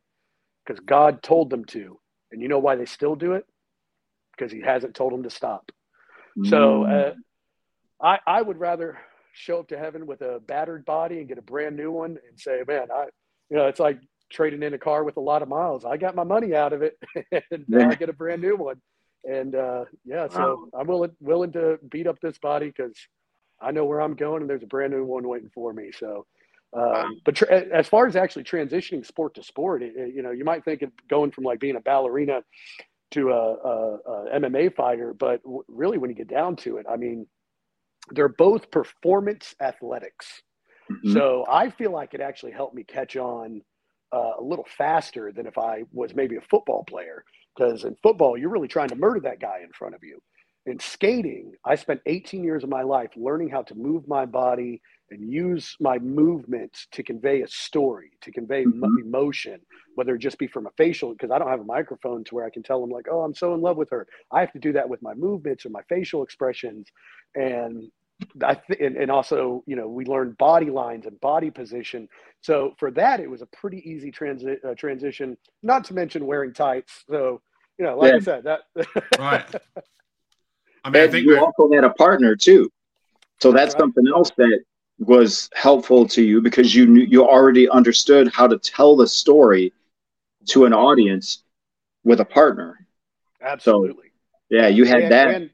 Because 0.65 0.79
God 0.81 1.23
told 1.23 1.49
them 1.49 1.65
to. 1.65 1.99
And 2.31 2.41
you 2.41 2.47
know 2.47 2.59
why 2.59 2.75
they 2.75 2.85
still 2.85 3.15
do 3.15 3.33
it? 3.33 3.45
Because 4.37 4.51
He 4.51 4.61
hasn't 4.61 4.93
told 4.93 5.11
them 5.11 5.23
to 5.23 5.29
stop. 5.31 5.71
Mm. 6.37 6.49
So 6.49 6.83
uh, 6.83 7.13
I, 7.99 8.19
I 8.27 8.41
would 8.41 8.59
rather 8.59 8.99
show 9.35 9.59
up 9.59 9.67
to 9.67 9.77
heaven 9.77 10.07
with 10.07 10.21
a 10.21 10.39
battered 10.47 10.85
body 10.85 11.19
and 11.19 11.27
get 11.27 11.37
a 11.37 11.41
brand 11.41 11.75
new 11.75 11.91
one 11.91 12.11
and 12.11 12.39
say, 12.39 12.61
man, 12.67 12.87
I, 12.93 13.05
you 13.49 13.57
know, 13.57 13.67
it's 13.67 13.79
like 13.79 13.99
trading 14.31 14.63
in 14.63 14.73
a 14.73 14.77
car 14.77 15.03
with 15.03 15.17
a 15.17 15.21
lot 15.21 15.41
of 15.41 15.49
miles. 15.49 15.85
I 15.85 15.97
got 15.97 16.15
my 16.15 16.23
money 16.23 16.55
out 16.55 16.73
of 16.73 16.81
it, 16.81 16.97
and 17.51 17.65
yeah. 17.67 17.89
I 17.89 17.95
get 17.95 18.09
a 18.09 18.13
brand 18.13 18.41
new 18.41 18.55
one. 18.55 18.81
And 19.23 19.55
uh, 19.55 19.85
yeah, 20.05 20.27
so 20.29 20.39
wow. 20.73 20.79
I'm 20.79 20.87
willing 20.87 21.11
willing 21.19 21.51
to 21.53 21.79
beat 21.89 22.07
up 22.07 22.19
this 22.21 22.37
body 22.37 22.67
because 22.67 22.95
I 23.61 23.71
know 23.71 23.85
where 23.85 24.01
I'm 24.01 24.15
going, 24.15 24.41
and 24.41 24.49
there's 24.49 24.63
a 24.63 24.67
brand 24.67 24.93
new 24.93 25.03
one 25.03 25.27
waiting 25.27 25.51
for 25.53 25.73
me. 25.73 25.91
So, 25.97 26.25
um, 26.73 26.81
wow. 26.81 27.09
but 27.25 27.35
tra- 27.35 27.65
as 27.73 27.87
far 27.87 28.07
as 28.07 28.15
actually 28.15 28.43
transitioning 28.43 29.05
sport 29.05 29.35
to 29.35 29.43
sport, 29.43 29.83
it, 29.83 29.95
it, 29.95 30.15
you 30.15 30.21
know, 30.21 30.31
you 30.31 30.45
might 30.45 30.63
think 30.63 30.81
of 30.81 30.91
going 31.09 31.31
from 31.31 31.43
like 31.43 31.59
being 31.59 31.75
a 31.75 31.81
ballerina 31.81 32.41
to 33.11 33.31
a, 33.31 33.53
a, 33.53 33.95
a 33.95 34.39
MMA 34.39 34.75
fighter, 34.75 35.13
but 35.13 35.41
w- 35.43 35.63
really, 35.67 35.97
when 35.97 36.09
you 36.09 36.15
get 36.15 36.27
down 36.27 36.55
to 36.57 36.77
it, 36.77 36.85
I 36.89 36.97
mean, 36.97 37.27
they're 38.11 38.29
both 38.29 38.71
performance 38.71 39.55
athletics. 39.61 40.41
Mm-hmm. 40.91 41.13
So 41.13 41.45
I 41.49 41.69
feel 41.69 41.91
like 41.91 42.13
it 42.13 42.21
actually 42.21 42.51
helped 42.51 42.75
me 42.75 42.83
catch 42.83 43.15
on 43.15 43.61
uh, 44.13 44.33
a 44.39 44.43
little 44.43 44.67
faster 44.77 45.31
than 45.31 45.47
if 45.47 45.57
I 45.57 45.83
was 45.91 46.15
maybe 46.15 46.35
a 46.35 46.41
football 46.41 46.83
player. 46.83 47.23
Because 47.55 47.85
in 47.85 47.95
football, 48.03 48.37
you're 48.37 48.49
really 48.49 48.67
trying 48.67 48.89
to 48.89 48.95
murder 48.95 49.21
that 49.21 49.39
guy 49.39 49.61
in 49.63 49.71
front 49.71 49.95
of 49.95 50.03
you. 50.03 50.19
In 50.65 50.79
skating, 50.79 51.53
I 51.63 51.75
spent 51.75 52.01
18 52.05 52.43
years 52.43 52.63
of 52.63 52.69
my 52.69 52.81
life 52.81 53.11
learning 53.15 53.49
how 53.49 53.61
to 53.63 53.75
move 53.75 54.07
my 54.07 54.25
body 54.25 54.81
and 55.11 55.31
use 55.31 55.75
my 55.79 55.99
movements 55.99 56.87
to 56.91 57.03
convey 57.03 57.41
a 57.41 57.47
story, 57.47 58.11
to 58.21 58.31
convey 58.31 58.65
mm-hmm. 58.65 58.99
emotion, 59.03 59.59
whether 59.95 60.15
it 60.15 60.19
just 60.19 60.37
be 60.37 60.47
from 60.47 60.65
a 60.65 60.71
facial, 60.77 61.11
because 61.11 61.31
I 61.31 61.39
don't 61.39 61.49
have 61.49 61.61
a 61.61 61.65
microphone 61.65 62.23
to 62.25 62.35
where 62.35 62.45
I 62.45 62.49
can 62.49 62.63
tell 62.63 62.81
them, 62.81 62.89
like, 62.89 63.05
oh, 63.09 63.21
I'm 63.21 63.35
so 63.35 63.53
in 63.53 63.61
love 63.61 63.77
with 63.77 63.89
her. 63.91 64.07
I 64.31 64.39
have 64.39 64.51
to 64.53 64.59
do 64.59 64.73
that 64.73 64.89
with 64.89 65.01
my 65.01 65.13
movements 65.13 65.65
or 65.65 65.69
my 65.69 65.81
facial 65.89 66.23
expressions. 66.23 66.87
And 67.35 67.91
I 68.43 68.55
th- 68.55 68.79
and, 68.79 68.95
and 68.95 69.11
also, 69.11 69.63
you 69.67 69.75
know, 69.75 69.87
we 69.87 70.05
learned 70.05 70.37
body 70.37 70.69
lines 70.69 71.05
and 71.05 71.19
body 71.21 71.51
position. 71.51 72.07
So 72.41 72.73
for 72.79 72.91
that, 72.91 73.19
it 73.19 73.29
was 73.29 73.41
a 73.41 73.47
pretty 73.47 73.87
easy 73.89 74.11
transi- 74.11 74.63
uh, 74.63 74.73
transition. 74.75 75.37
Not 75.63 75.83
to 75.85 75.93
mention 75.93 76.25
wearing 76.25 76.53
tights. 76.53 77.03
So 77.09 77.41
you 77.77 77.85
know, 77.85 77.97
like 77.97 78.11
yeah. 78.11 78.17
I 78.17 78.19
said, 78.19 78.43
that 78.43 78.61
right. 79.19 79.45
I 80.83 80.89
mean, 80.89 81.01
and 81.01 81.09
I 81.09 81.11
think 81.11 81.25
you 81.25 81.39
also 81.39 81.71
had 81.73 81.83
a 81.83 81.89
partner 81.91 82.35
too, 82.35 82.71
so 83.41 83.51
that's 83.51 83.73
right. 83.73 83.81
something 83.81 84.05
else 84.07 84.31
that 84.37 84.59
was 84.99 85.49
helpful 85.53 86.07
to 86.07 86.23
you 86.23 86.41
because 86.41 86.73
you 86.73 86.85
knew 86.85 87.03
you 87.03 87.25
already 87.25 87.69
understood 87.69 88.31
how 88.33 88.47
to 88.47 88.57
tell 88.57 88.95
the 88.95 89.07
story 89.07 89.73
to 90.47 90.65
an 90.65 90.73
audience 90.73 91.43
with 92.03 92.21
a 92.21 92.25
partner. 92.25 92.87
Absolutely. 93.41 94.07
So, 94.49 94.57
yeah, 94.57 94.67
you 94.67 94.85
had 94.85 95.03
and, 95.03 95.11
that. 95.11 95.35
And, 95.35 95.49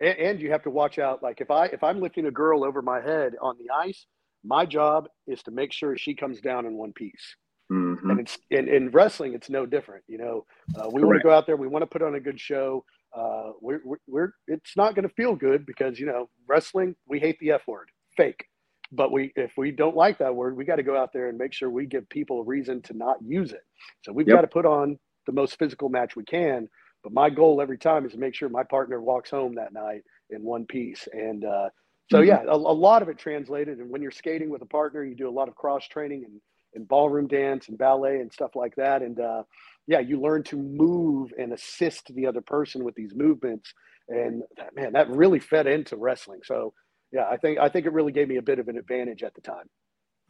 and, 0.00 0.40
you 0.40 0.50
have 0.50 0.62
to 0.62 0.70
watch 0.70 0.98
out. 0.98 1.22
Like 1.22 1.40
if 1.40 1.50
I 1.50 1.66
if 1.66 1.82
I'm 1.82 2.00
lifting 2.00 2.26
a 2.26 2.30
girl 2.30 2.64
over 2.64 2.82
my 2.82 3.00
head 3.00 3.34
on 3.40 3.56
the 3.58 3.72
ice, 3.74 4.06
my 4.44 4.64
job 4.64 5.08
is 5.26 5.42
to 5.44 5.50
make 5.50 5.72
sure 5.72 5.96
she 5.96 6.14
comes 6.14 6.40
down 6.40 6.66
in 6.66 6.74
one 6.74 6.92
piece. 6.92 7.36
Mm-hmm. 7.70 8.10
And 8.10 8.20
it's 8.20 8.38
in, 8.50 8.66
in, 8.66 8.90
wrestling, 8.90 9.34
it's 9.34 9.50
no 9.50 9.66
different. 9.66 10.02
You 10.08 10.18
know, 10.18 10.46
uh, 10.74 10.88
we 10.90 11.02
want 11.02 11.18
to 11.18 11.22
go 11.22 11.30
out 11.30 11.46
there, 11.46 11.56
we 11.56 11.68
want 11.68 11.82
to 11.82 11.86
put 11.86 12.00
on 12.00 12.14
a 12.14 12.20
good 12.20 12.40
show. 12.40 12.84
Uh, 13.14 13.50
we're, 13.60 13.80
we're, 13.84 13.98
we're, 14.06 14.32
it's 14.46 14.74
not 14.74 14.94
going 14.94 15.06
to 15.06 15.14
feel 15.14 15.36
good 15.36 15.66
because 15.66 16.00
you 16.00 16.06
know 16.06 16.30
wrestling. 16.46 16.96
We 17.06 17.20
hate 17.20 17.38
the 17.40 17.52
F 17.52 17.62
word, 17.66 17.90
fake. 18.18 18.44
But 18.92 19.12
we, 19.12 19.32
if 19.36 19.52
we 19.56 19.70
don't 19.70 19.96
like 19.96 20.18
that 20.18 20.34
word, 20.34 20.56
we 20.56 20.64
got 20.64 20.76
to 20.76 20.82
go 20.82 20.96
out 20.96 21.12
there 21.12 21.28
and 21.28 21.38
make 21.38 21.52
sure 21.52 21.70
we 21.70 21.86
give 21.86 22.08
people 22.08 22.40
a 22.40 22.44
reason 22.44 22.82
to 22.82 22.94
not 22.94 23.16
use 23.22 23.52
it. 23.52 23.64
So 24.02 24.12
we've 24.12 24.28
yep. 24.28 24.38
got 24.38 24.40
to 24.42 24.48
put 24.48 24.66
on 24.66 24.98
the 25.26 25.32
most 25.32 25.58
physical 25.58 25.88
match 25.88 26.16
we 26.16 26.24
can 26.24 26.68
but 27.02 27.12
my 27.12 27.30
goal 27.30 27.60
every 27.60 27.78
time 27.78 28.04
is 28.04 28.12
to 28.12 28.18
make 28.18 28.34
sure 28.34 28.48
my 28.48 28.64
partner 28.64 29.00
walks 29.00 29.30
home 29.30 29.54
that 29.54 29.72
night 29.72 30.02
in 30.30 30.42
one 30.42 30.66
piece. 30.66 31.08
And 31.12 31.44
uh, 31.44 31.68
so, 32.10 32.18
mm-hmm. 32.18 32.28
yeah, 32.28 32.42
a, 32.46 32.54
a, 32.54 32.56
lot 32.56 33.02
of 33.02 33.08
it 33.08 33.18
translated. 33.18 33.78
And 33.78 33.90
when 33.90 34.02
you're 34.02 34.10
skating 34.10 34.50
with 34.50 34.62
a 34.62 34.66
partner, 34.66 35.04
you 35.04 35.14
do 35.14 35.28
a 35.28 35.30
lot 35.30 35.48
of 35.48 35.54
cross 35.54 35.86
training 35.86 36.24
and, 36.24 36.40
and 36.74 36.88
ballroom 36.88 37.28
dance 37.28 37.68
and 37.68 37.78
ballet 37.78 38.20
and 38.20 38.32
stuff 38.32 38.56
like 38.56 38.74
that. 38.76 39.02
And 39.02 39.20
uh, 39.20 39.44
yeah, 39.86 40.00
you 40.00 40.20
learn 40.20 40.42
to 40.44 40.56
move 40.56 41.32
and 41.38 41.52
assist 41.52 42.14
the 42.14 42.26
other 42.26 42.40
person 42.40 42.84
with 42.84 42.94
these 42.94 43.14
movements. 43.14 43.72
And 44.08 44.42
that, 44.56 44.74
man, 44.74 44.92
that 44.94 45.10
really 45.10 45.38
fed 45.38 45.66
into 45.66 45.96
wrestling. 45.96 46.40
So, 46.44 46.74
yeah, 47.12 47.28
I 47.28 47.36
think 47.36 47.58
I 47.58 47.68
think 47.68 47.86
it 47.86 47.92
really 47.92 48.12
gave 48.12 48.28
me 48.28 48.36
a 48.36 48.42
bit 48.42 48.58
of 48.58 48.68
an 48.68 48.76
advantage 48.76 49.22
at 49.22 49.34
the 49.34 49.40
time. 49.40 49.68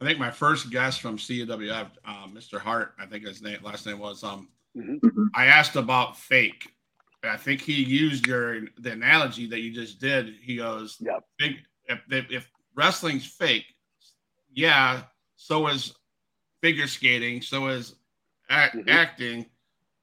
I 0.01 0.05
think 0.05 0.17
my 0.17 0.31
first 0.31 0.71
guest 0.71 1.01
from 1.01 1.17
CWF, 1.17 1.87
uh, 2.05 2.27
Mr. 2.27 2.57
Hart, 2.57 2.93
I 2.97 3.05
think 3.05 3.25
his 3.25 3.41
name 3.41 3.59
last 3.63 3.85
name 3.85 3.99
was 3.99 4.23
um, 4.23 4.47
Mm-hmm. 4.77 5.25
I 5.33 5.45
asked 5.47 5.75
about 5.75 6.17
fake. 6.17 6.71
I 7.23 7.37
think 7.37 7.61
he 7.61 7.73
used 7.73 8.27
your 8.27 8.61
the 8.77 8.91
analogy 8.91 9.47
that 9.47 9.59
you 9.59 9.73
just 9.73 9.99
did. 9.99 10.35
He 10.41 10.57
goes, 10.57 10.97
"Yeah, 10.99 11.19
big, 11.37 11.57
if, 11.85 11.99
if, 12.09 12.31
if 12.31 12.51
wrestling's 12.75 13.25
fake, 13.25 13.65
yeah, 14.53 15.01
so 15.35 15.67
is 15.67 15.93
figure 16.61 16.87
skating, 16.87 17.41
so 17.41 17.67
is 17.67 17.95
act, 18.49 18.75
mm-hmm. 18.75 18.89
acting. 18.89 19.45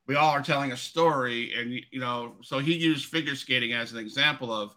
We 0.07 0.15
all 0.15 0.31
are 0.31 0.43
telling 0.43 0.73
a 0.73 0.77
story, 0.77 1.55
and 1.55 1.81
you 1.91 2.01
know, 2.01 2.37
so 2.43 2.59
he 2.59 2.75
used 2.75 3.07
figure 3.07 3.35
skating 3.35 3.73
as 3.73 3.93
an 3.93 3.99
example 3.99 4.53
of, 4.53 4.77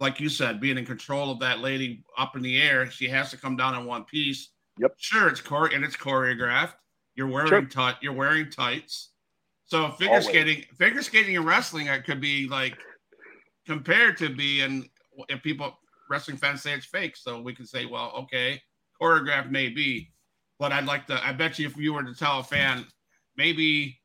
like 0.00 0.20
you 0.20 0.28
said, 0.28 0.60
being 0.60 0.78
in 0.78 0.84
control 0.84 1.30
of 1.30 1.40
that 1.40 1.60
lady 1.60 2.04
up 2.18 2.36
in 2.36 2.42
the 2.42 2.60
air. 2.60 2.90
She 2.90 3.08
has 3.08 3.30
to 3.30 3.36
come 3.36 3.56
down 3.56 3.74
in 3.74 3.86
one 3.86 4.04
piece. 4.04 4.50
Yep. 4.78 4.94
Sure, 4.98 5.28
it's 5.28 5.40
core 5.40 5.66
and 5.66 5.84
it's 5.84 5.96
choreographed. 5.96 6.74
You're 7.14 7.28
wearing 7.28 7.48
sure. 7.48 7.64
tight. 7.64 7.96
You're 8.02 8.12
wearing 8.12 8.50
tights. 8.50 9.10
So 9.64 9.90
figure 9.92 10.10
Always. 10.10 10.26
skating, 10.26 10.64
figure 10.78 11.02
skating 11.02 11.36
and 11.36 11.46
wrestling 11.46 11.88
could 12.04 12.20
be 12.20 12.46
like 12.46 12.76
compared 13.66 14.16
to 14.18 14.28
being 14.28 14.88
if 15.28 15.42
people 15.42 15.78
wrestling 16.08 16.36
fans 16.36 16.62
say 16.62 16.74
it's 16.74 16.86
fake, 16.86 17.16
so 17.16 17.40
we 17.40 17.54
can 17.54 17.66
say, 17.66 17.86
well, 17.86 18.12
okay, 18.16 18.60
choreographed 19.00 19.50
maybe, 19.50 20.12
but 20.58 20.72
I'd 20.72 20.84
like 20.84 21.06
to. 21.08 21.26
I 21.26 21.32
bet 21.32 21.58
you 21.58 21.66
if 21.66 21.76
you 21.76 21.94
were 21.94 22.04
to 22.04 22.14
tell 22.14 22.40
a 22.40 22.44
fan, 22.44 22.86
maybe 23.36 23.98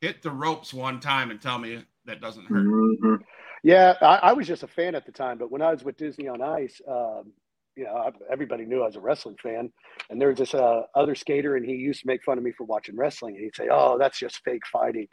hit 0.00 0.22
the 0.22 0.30
ropes 0.30 0.72
one 0.72 1.00
time 1.00 1.30
and 1.30 1.40
tell 1.40 1.58
me 1.58 1.84
that 2.06 2.20
doesn't 2.20 2.46
hurt. 2.46 2.66
Mm-hmm. 2.66 3.14
Yeah, 3.62 3.94
I, 4.00 4.30
I, 4.30 4.32
was 4.32 4.46
just 4.46 4.62
a 4.62 4.66
fan 4.66 4.94
at 4.94 5.04
the 5.04 5.12
time, 5.12 5.38
but 5.38 5.50
when 5.50 5.60
I 5.60 5.70
was 5.72 5.84
with 5.84 5.96
Disney 5.96 6.28
on 6.28 6.40
Ice, 6.40 6.80
um, 6.88 7.32
you 7.76 7.84
know, 7.84 7.94
I, 7.94 8.10
everybody 8.32 8.64
knew 8.64 8.82
I 8.82 8.86
was 8.86 8.96
a 8.96 9.00
wrestling 9.00 9.36
fan. 9.42 9.72
And 10.08 10.20
there 10.20 10.28
was 10.28 10.38
this 10.38 10.54
uh, 10.54 10.82
other 10.94 11.14
skater, 11.14 11.56
and 11.56 11.64
he 11.64 11.72
used 11.72 12.00
to 12.00 12.06
make 12.06 12.22
fun 12.22 12.38
of 12.38 12.44
me 12.44 12.52
for 12.52 12.64
watching 12.64 12.96
wrestling. 12.96 13.36
And 13.36 13.44
he'd 13.44 13.56
say, 13.56 13.68
"Oh, 13.70 13.96
that's 13.98 14.18
just 14.18 14.40
fake 14.44 14.66
fighting," 14.70 15.08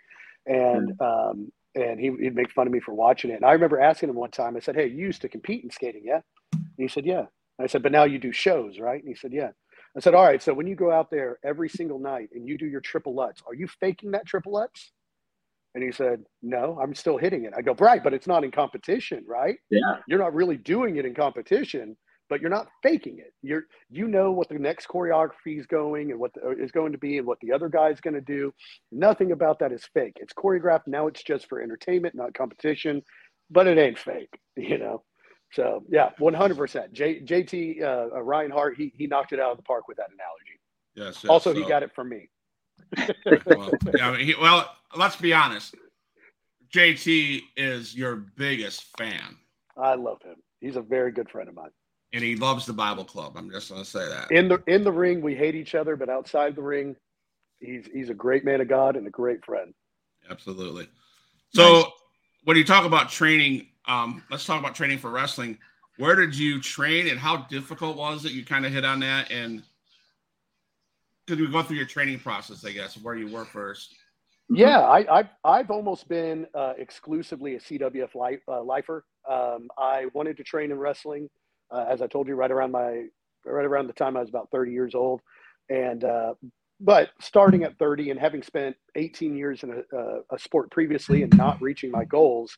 and 0.45 0.97
mm. 0.97 1.29
um, 1.31 1.51
and 1.75 1.99
he, 1.99 2.09
would 2.09 2.35
make 2.35 2.51
fun 2.51 2.67
of 2.67 2.73
me 2.73 2.79
for 2.79 2.93
watching 2.93 3.31
it. 3.31 3.35
And 3.35 3.45
I 3.45 3.51
remember 3.51 3.79
asking 3.79 4.09
him 4.09 4.15
one 4.15 4.31
time. 4.31 4.55
I 4.55 4.59
said, 4.59 4.75
"Hey, 4.75 4.87
you 4.87 5.05
used 5.05 5.21
to 5.21 5.29
compete 5.29 5.63
in 5.63 5.69
skating, 5.69 6.03
yeah?" 6.05 6.21
And 6.53 6.63
he 6.77 6.87
said, 6.87 7.05
"Yeah." 7.05 7.25
And 7.59 7.63
I 7.63 7.67
said, 7.67 7.83
"But 7.83 7.91
now 7.91 8.03
you 8.03 8.19
do 8.19 8.31
shows, 8.31 8.79
right?" 8.79 8.99
And 8.99 9.07
he 9.07 9.15
said, 9.15 9.33
"Yeah." 9.33 9.51
I 9.95 9.99
said, 9.99 10.15
"All 10.15 10.25
right. 10.25 10.41
So 10.41 10.53
when 10.53 10.67
you 10.67 10.75
go 10.75 10.91
out 10.91 11.09
there 11.11 11.39
every 11.43 11.69
single 11.69 11.99
night 11.99 12.29
and 12.33 12.47
you 12.47 12.57
do 12.57 12.65
your 12.65 12.81
triple 12.81 13.15
lutz, 13.15 13.41
are 13.47 13.55
you 13.55 13.67
faking 13.67 14.11
that 14.11 14.25
triple 14.25 14.53
lutz?" 14.53 14.91
And 15.75 15.83
he 15.83 15.91
said, 15.91 16.23
No, 16.41 16.79
I'm 16.81 16.95
still 16.95 17.17
hitting 17.17 17.45
it. 17.45 17.53
I 17.55 17.61
go, 17.61 17.73
Right, 17.73 18.03
but 18.03 18.13
it's 18.13 18.27
not 18.27 18.43
in 18.43 18.51
competition, 18.51 19.23
right? 19.27 19.57
Yeah. 19.69 19.97
You're 20.07 20.19
not 20.19 20.33
really 20.33 20.57
doing 20.57 20.97
it 20.97 21.05
in 21.05 21.13
competition 21.13 21.95
but 22.29 22.41
you're 22.41 22.49
not 22.49 22.67
faking 22.83 23.19
it. 23.19 23.33
You're 23.41 23.63
you 23.89 24.07
know 24.07 24.31
what 24.31 24.49
the 24.49 24.59
next 24.59 24.87
choreography 24.87 25.59
is 25.59 25.65
going 25.65 26.11
and 26.11 26.19
what 26.19 26.33
the, 26.33 26.51
is 26.51 26.71
going 26.71 26.91
to 26.91 26.97
be 26.97 27.17
and 27.17 27.27
what 27.27 27.39
the 27.41 27.51
other 27.51 27.69
guy 27.69 27.89
is 27.89 28.01
going 28.01 28.13
to 28.13 28.21
do. 28.21 28.53
Nothing 28.91 29.31
about 29.31 29.59
that 29.59 29.71
is 29.71 29.85
fake. 29.93 30.17
It's 30.19 30.33
choreographed. 30.33 30.87
Now 30.87 31.07
it's 31.07 31.23
just 31.23 31.47
for 31.47 31.61
entertainment, 31.61 32.15
not 32.15 32.33
competition, 32.33 33.01
but 33.49 33.67
it 33.67 33.77
ain't 33.77 33.97
fake, 33.97 34.39
you 34.57 34.77
know. 34.77 35.03
So 35.53 35.83
yeah, 35.89 36.09
one 36.17 36.33
hundred 36.33 36.57
percent. 36.57 36.93
JT 36.93 37.81
uh, 37.81 38.21
Ryan 38.21 38.51
Hart 38.51 38.75
he 38.77 38.91
he 38.95 39.07
knocked 39.07 39.31
it 39.31 39.39
out 39.39 39.51
of 39.51 39.57
the 39.57 39.63
park 39.63 39.87
with 39.87 39.97
that 39.97 40.07
analogy. 40.07 40.59
Yes. 40.95 41.23
yes 41.23 41.29
also, 41.29 41.53
so. 41.53 41.59
he 41.59 41.67
got 41.67 41.83
it 41.83 41.93
from 41.95 42.09
me. 42.09 42.29
Well, 43.45 43.71
yeah, 43.95 44.17
he, 44.17 44.35
well, 44.39 44.69
let's 44.95 45.15
be 45.15 45.33
honest. 45.33 45.75
JT 46.73 47.41
is 47.55 47.95
your 47.95 48.15
biggest 48.15 48.85
fan. 48.97 49.37
I 49.77 49.95
love 49.95 50.21
him. 50.21 50.35
He's 50.59 50.75
a 50.75 50.81
very 50.81 51.11
good 51.11 51.29
friend 51.29 51.47
of 51.47 51.55
mine. 51.55 51.69
And 52.13 52.23
he 52.23 52.35
loves 52.35 52.65
the 52.65 52.73
Bible 52.73 53.03
Club. 53.03 53.33
I'm 53.35 53.49
just 53.49 53.69
going 53.69 53.83
to 53.83 53.89
say 53.89 54.07
that. 54.07 54.31
In 54.31 54.47
the 54.47 54.63
in 54.65 54.83
the 54.83 54.91
ring, 54.91 55.21
we 55.21 55.35
hate 55.35 55.55
each 55.55 55.75
other, 55.75 55.95
but 55.95 56.09
outside 56.09 56.55
the 56.55 56.61
ring, 56.61 56.95
he's 57.59 57.85
he's 57.93 58.09
a 58.09 58.13
great 58.13 58.45
man 58.45 58.61
of 58.61 58.67
God 58.67 58.95
and 58.95 59.05
a 59.05 59.09
great 59.09 59.43
friend. 59.45 59.73
Absolutely. 60.29 60.87
So, 61.53 61.73
nice. 61.73 61.85
when 62.43 62.57
you 62.57 62.63
talk 62.63 62.85
about 62.85 63.09
training, 63.09 63.67
um, 63.87 64.23
let's 64.31 64.45
talk 64.45 64.59
about 64.59 64.75
training 64.75 64.99
for 64.99 65.09
wrestling. 65.09 65.57
Where 65.97 66.15
did 66.15 66.37
you 66.37 66.61
train, 66.61 67.07
and 67.07 67.19
how 67.19 67.37
difficult 67.37 67.97
was 67.97 68.25
it? 68.25 68.31
You 68.31 68.45
kind 68.45 68.65
of 68.65 68.71
hit 68.71 68.85
on 68.85 68.99
that, 69.01 69.31
and 69.31 69.63
could 71.27 71.39
we 71.39 71.47
go 71.47 71.61
through 71.61 71.77
your 71.77 71.85
training 71.85 72.19
process? 72.19 72.63
I 72.65 72.71
guess 72.71 72.95
where 72.95 73.15
you 73.15 73.31
were 73.31 73.45
first. 73.45 73.93
Yeah, 74.49 74.87
I, 74.87 75.05
have 75.17 75.29
I've 75.43 75.71
almost 75.71 76.07
been 76.07 76.47
uh, 76.55 76.73
exclusively 76.77 77.55
a 77.55 77.59
CWF 77.59 78.15
life, 78.15 78.39
uh, 78.47 78.63
lifer. 78.63 79.03
Um, 79.29 79.67
I 79.77 80.05
wanted 80.13 80.37
to 80.37 80.43
train 80.43 80.71
in 80.71 80.77
wrestling, 80.77 81.29
uh, 81.69 81.85
as 81.89 82.01
I 82.01 82.07
told 82.07 82.27
you, 82.27 82.35
right 82.35 82.51
around 82.51 82.71
my 82.71 83.03
right 83.45 83.65
around 83.65 83.87
the 83.87 83.93
time 83.93 84.17
I 84.17 84.21
was 84.21 84.29
about 84.29 84.49
30 84.51 84.71
years 84.71 84.95
old, 84.95 85.21
and 85.69 86.03
uh, 86.03 86.33
but 86.79 87.09
starting 87.19 87.63
at 87.63 87.77
30 87.77 88.11
and 88.11 88.19
having 88.19 88.41
spent 88.41 88.75
18 88.95 89.35
years 89.35 89.63
in 89.63 89.71
a, 89.71 89.97
uh, 89.97 90.19
a, 90.31 90.39
sport 90.39 90.71
previously 90.71 91.23
and 91.23 91.35
not 91.35 91.61
reaching 91.61 91.91
my 91.91 92.05
goals, 92.05 92.55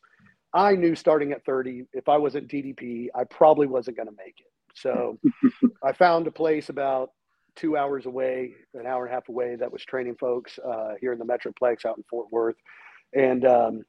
I 0.52 0.74
knew 0.74 0.94
starting 0.94 1.32
at 1.32 1.44
30, 1.44 1.84
if 1.92 2.08
I 2.08 2.18
wasn't 2.18 2.48
DDP, 2.48 3.08
I 3.14 3.24
probably 3.24 3.66
wasn't 3.66 3.96
going 3.96 4.08
to 4.08 4.14
make 4.16 4.38
it. 4.38 4.52
So 4.74 5.18
I 5.84 5.92
found 5.92 6.26
a 6.26 6.32
place 6.32 6.68
about 6.68 7.10
two 7.56 7.76
hours 7.76 8.06
away, 8.06 8.52
an 8.74 8.86
hour 8.86 9.04
and 9.04 9.12
a 9.12 9.14
half 9.14 9.28
away, 9.28 9.56
that 9.56 9.72
was 9.72 9.84
training 9.84 10.16
folks 10.18 10.58
uh, 10.58 10.94
here 11.00 11.12
in 11.12 11.18
the 11.18 11.24
Metroplex 11.24 11.84
out 11.84 11.96
in 11.96 12.04
Fort 12.08 12.26
Worth. 12.30 12.56
And 13.14 13.44
um, 13.44 13.82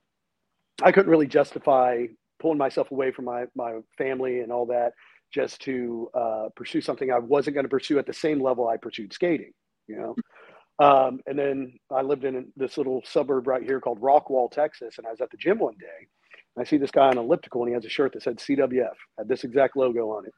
I 0.84 0.92
couldn't 0.92 1.12
really 1.12 1.28
justify 1.28 2.06
pulling 2.40 2.58
myself 2.58 2.92
away 2.92 3.12
from 3.12 3.26
my, 3.26 3.46
my 3.56 3.80
family 3.98 4.40
and 4.40 4.52
all 4.52 4.66
that 4.68 4.94
just 5.34 5.62
to 5.62 6.10
uh, 6.14 6.48
pursue 6.56 6.82
something 6.82 7.12
I 7.12 7.20
wasn't 7.20 7.54
going 7.54 7.66
to 7.66 7.70
pursue 7.70 8.00
at 8.00 8.06
the 8.06 8.14
same 8.14 8.42
level 8.42 8.68
I 8.68 8.78
pursued 8.78 9.14
skating, 9.14 9.52
you 9.88 9.98
know? 9.98 10.16
Um, 10.80 11.20
and 11.28 11.38
then 11.38 11.74
I 11.92 12.02
lived 12.02 12.26
in 12.26 12.52
this 12.58 12.78
little 12.78 13.04
suburb 13.06 13.48
right 13.48 13.64
here 13.64 13.80
called 13.80 14.02
Rockwall, 14.02 14.52
Texas. 14.52 14.98
And 14.98 15.06
I 15.06 15.12
was 15.12 15.22
at 15.22 15.30
the 15.30 15.38
gym 15.38 15.60
one 15.60 15.78
day. 15.80 16.08
And 16.56 16.66
I 16.66 16.68
see 16.68 16.78
this 16.78 16.92
guy 16.92 17.08
on 17.08 17.18
elliptical 17.18 17.62
and 17.62 17.70
he 17.70 17.74
has 17.76 17.86
a 17.86 17.90
shirt 17.90 18.14
that 18.14 18.24
said 18.24 18.38
CWF, 18.38 18.96
had 19.18 19.28
this 19.28 19.44
exact 19.44 19.78
logo 19.78 20.10
on 20.10 20.26
it. 20.26 20.34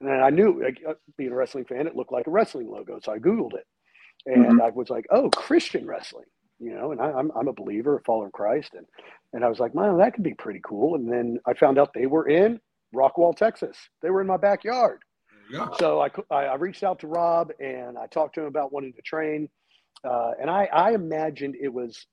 And 0.00 0.10
I 0.10 0.30
knew, 0.30 0.62
like, 0.62 0.82
uh, 0.86 0.94
being 1.16 1.32
a 1.32 1.34
wrestling 1.34 1.64
fan, 1.64 1.86
it 1.86 1.96
looked 1.96 2.12
like 2.12 2.26
a 2.26 2.30
wrestling 2.30 2.68
logo. 2.68 3.00
So 3.02 3.12
I 3.12 3.18
Googled 3.18 3.54
it. 3.54 3.66
And 4.26 4.44
mm-hmm. 4.44 4.62
I 4.62 4.70
was 4.70 4.90
like, 4.90 5.06
oh, 5.10 5.30
Christian 5.30 5.86
wrestling, 5.86 6.26
you 6.58 6.74
know, 6.74 6.92
and 6.92 7.00
I, 7.00 7.10
am 7.10 7.16
I'm, 7.16 7.30
I'm 7.34 7.48
a 7.48 7.52
believer, 7.52 7.96
a 7.96 8.02
follower 8.02 8.26
of 8.26 8.32
Christ. 8.32 8.74
And, 8.74 8.86
and 9.32 9.44
I 9.44 9.48
was 9.48 9.58
like, 9.58 9.74
man, 9.74 9.98
that 9.98 10.14
could 10.14 10.24
be 10.24 10.34
pretty 10.34 10.60
cool. 10.64 10.96
And 10.96 11.10
then 11.10 11.38
I 11.46 11.54
found 11.54 11.78
out 11.78 11.92
they 11.94 12.06
were 12.06 12.28
in 12.28 12.60
Rockwall, 12.94 13.36
Texas. 13.36 13.76
They 14.02 14.10
were 14.10 14.20
in 14.20 14.26
my 14.26 14.36
backyard. 14.36 15.00
So 15.78 16.00
I, 16.00 16.10
I 16.34 16.54
reached 16.56 16.82
out 16.82 16.98
to 17.00 17.06
Rob 17.06 17.52
and 17.60 17.96
I 17.96 18.06
talked 18.06 18.34
to 18.34 18.40
him 18.42 18.46
about 18.46 18.72
wanting 18.72 18.94
to 18.94 19.02
train. 19.02 19.48
Uh, 20.04 20.32
and 20.40 20.50
I, 20.50 20.68
I 20.72 20.92
imagined 20.92 21.56
it 21.60 21.72
was 21.72 22.06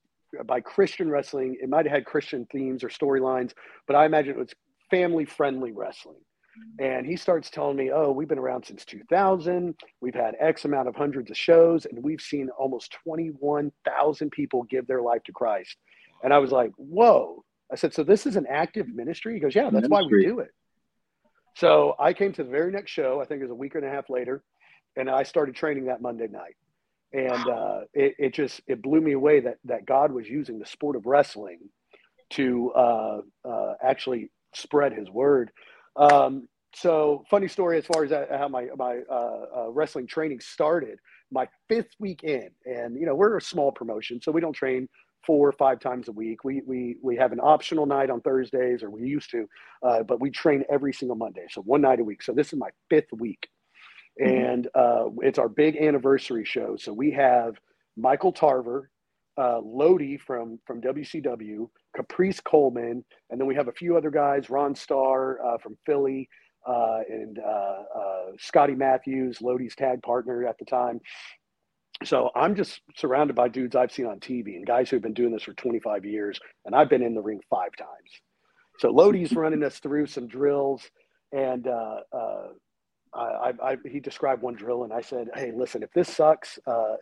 by 0.46 0.62
Christian 0.62 1.10
wrestling. 1.10 1.58
It 1.62 1.69
might 1.69 1.86
have 1.86 1.93
had 1.93 2.06
Christian 2.06 2.48
themes 2.52 2.84
or 2.84 2.89
storylines, 2.89 3.54
but 3.88 3.96
I 3.96 4.06
imagine 4.06 4.32
it 4.32 4.38
was 4.38 4.54
family 4.91 5.26
friendly 5.26 5.72
wrestling. 5.72 6.19
And 6.80 7.06
he 7.06 7.16
starts 7.16 7.50
telling 7.50 7.78
me, 7.78 7.92
Oh, 7.92 8.12
we've 8.12 8.28
been 8.28 8.39
around 8.39 8.66
since 8.66 8.86
2000. 8.86 9.76
We've 10.02 10.13
had 10.13 10.36
X 10.39 10.66
amount 10.66 10.88
of 10.88 10.96
hundreds 10.96 11.32
of 11.32 11.38
shows, 11.38 11.86
and 11.86 12.04
we've 12.04 12.22
seen 12.22 12.50
almost 12.58 12.96
21,000 13.04 14.32
people 14.32 14.63
give 14.63 14.88
their 14.88 15.02
life 15.02 15.24
to 15.24 15.32
Christ. 15.32 15.78
And 16.24 16.34
I 16.34 16.39
was 16.39 16.52
like, 16.52 16.72
Whoa. 16.78 17.44
I 17.72 17.76
said, 17.76 17.94
So 17.94 18.04
this 18.04 18.26
is 18.26 18.36
an 18.36 18.46
active 18.50 18.88
ministry? 18.88 19.34
He 19.34 19.39
goes, 19.39 19.56
Yeah, 19.56 19.70
that's 19.70 19.89
ministry. 19.89 19.89
why 19.89 20.04
we 20.04 20.26
do 20.26 20.39
it. 20.39 20.52
So 21.56 21.96
I 22.00 22.13
came 22.13 22.34
to 22.34 22.44
the 22.44 22.50
very 22.50 22.72
next 22.72 22.92
show, 22.92 23.22
I 23.22 23.26
think 23.26 23.39
it 23.39 23.46
was 23.46 23.52
a 23.52 23.56
week 23.56 23.76
and 23.76 23.86
a 23.86 23.89
half 23.89 24.10
later, 24.10 24.44
and 24.96 25.10
I 25.10 25.24
started 25.24 25.56
training 25.56 25.86
that 25.86 26.02
Monday 26.02 26.28
night. 26.28 26.56
And 27.13 27.48
uh, 27.48 27.82
it, 27.94 28.16
it, 28.18 28.34
just 28.34 28.62
it 28.66 28.82
blew 28.82 29.00
me 29.00 29.12
away 29.12 29.39
that 29.42 29.58
that 29.66 29.86
God 29.86 30.12
was 30.12 30.28
using 30.28 30.58
the 30.58 30.66
sport 30.66 30.96
of 30.96 31.06
wrestling 31.06 31.60
to 32.32 32.72
uh, 32.72 33.22
uh, 33.46 33.74
actually 33.84 34.32
spread 34.56 34.94
His 34.94 35.10
word. 35.12 35.52
Um, 35.95 36.47
so 36.75 37.23
funny 37.29 37.47
story 37.47 37.77
as 37.77 37.86
far 37.86 38.03
as 38.03 38.12
how 38.12 38.47
my 38.47 38.67
my 38.75 39.01
uh, 39.10 39.45
uh, 39.58 39.69
wrestling 39.69 40.08
training 40.08 40.39
started. 40.39 40.99
My 41.32 41.47
fifth 41.69 41.91
week 41.99 42.23
in, 42.23 42.49
and 42.65 42.99
you 42.99 43.06
know 43.06 43.15
we're 43.15 43.38
a 43.38 43.41
small 43.41 43.71
promotion, 43.71 44.21
so 44.21 44.32
we 44.32 44.41
don't 44.41 44.53
train 44.53 44.88
four 45.25 45.47
or 45.47 45.51
five 45.51 45.79
times 45.79 46.08
a 46.08 46.12
week. 46.12 46.43
We 46.43 46.62
we 46.65 46.97
we 47.01 47.15
have 47.17 47.32
an 47.32 47.39
optional 47.39 47.86
night 47.86 48.10
on 48.10 48.21
Thursdays, 48.21 48.84
or 48.84 48.89
we 48.89 49.08
used 49.08 49.29
to, 49.32 49.47
uh, 49.84 50.03
but 50.03 50.19
we 50.19 50.32
train 50.32 50.63
every 50.69 50.93
single 50.93 51.15
Monday, 51.15 51.45
so 51.49 51.62
one 51.62 51.82
night 51.82 51.99
a 51.99 52.03
week. 52.03 52.23
So 52.23 52.34
this 52.34 52.53
is 52.53 52.60
my 52.60 52.69
fifth 52.89 53.12
week, 53.13 53.47
mm-hmm. 54.21 54.45
and 54.45 54.67
uh, 54.75 55.06
it's 55.21 55.39
our 55.39 55.49
big 55.49 55.77
anniversary 55.77 56.45
show. 56.45 56.75
So 56.77 56.91
we 56.91 57.12
have 57.12 57.56
Michael 57.97 58.32
Tarver, 58.32 58.89
uh, 59.38 59.60
Lodi 59.63 60.17
from 60.17 60.60
from 60.65 60.82
WCW, 60.82 61.69
Caprice 61.96 62.39
Coleman, 62.39 63.04
and 63.30 63.39
then 63.39 63.48
we 63.48 63.56
have 63.56 63.67
a 63.67 63.74
few 63.74 63.98
other 63.98 64.12
guys, 64.12 64.50
Ron 64.50 64.76
Starr 64.76 65.39
uh, 65.46 65.58
from 65.58 65.78
Philly, 65.86 66.30
uh, 66.67 67.00
and 67.10 67.39
uh, 67.39 68.00
uh, 68.00 68.32
Scotty 68.39 68.76
Matthews, 68.76 69.41
Lodi's 69.41 69.76
tag 69.76 70.02
partner 70.02 70.46
at 70.48 70.58
the 70.60 70.65
time. 70.65 71.00
So 72.04 72.30
I'm 72.36 72.56
just 72.56 72.82
surrounded 72.98 73.36
by 73.36 73.48
dudes 73.48 73.76
I've 73.76 73.91
seen 73.91 74.08
on 74.08 74.19
TV 74.19 74.56
and 74.56 74.65
guys 74.65 74.89
who've 74.89 75.02
been 75.02 75.13
doing 75.13 75.32
this 75.32 75.43
for 75.43 75.54
25 75.54 76.06
years, 76.06 76.39
and 76.65 76.76
I've 76.76 76.89
been 76.89 77.04
in 77.04 77.15
the 77.15 77.22
ring 77.22 77.39
five 77.50 77.72
times. 77.78 77.89
So 78.80 78.89
Lodi's 78.89 79.32
running 79.36 79.63
us 79.63 79.80
through 79.80 80.08
some 80.08 80.28
drills, 80.28 80.84
and 81.32 81.67
uh, 81.67 81.98
uh, 82.12 82.48
I, 83.15 83.54
I, 83.63 83.78
he 83.88 83.99
described 83.99 84.41
one 84.41 84.56
drill, 84.56 84.84
and 84.84 84.93
I 84.93 85.02
said, 85.02 85.30
"Hey, 85.36 85.52
listen, 85.56 85.84
if 85.84 85.91
this 85.93 86.10
sucks, 86.10 86.58
uh, 86.65 86.95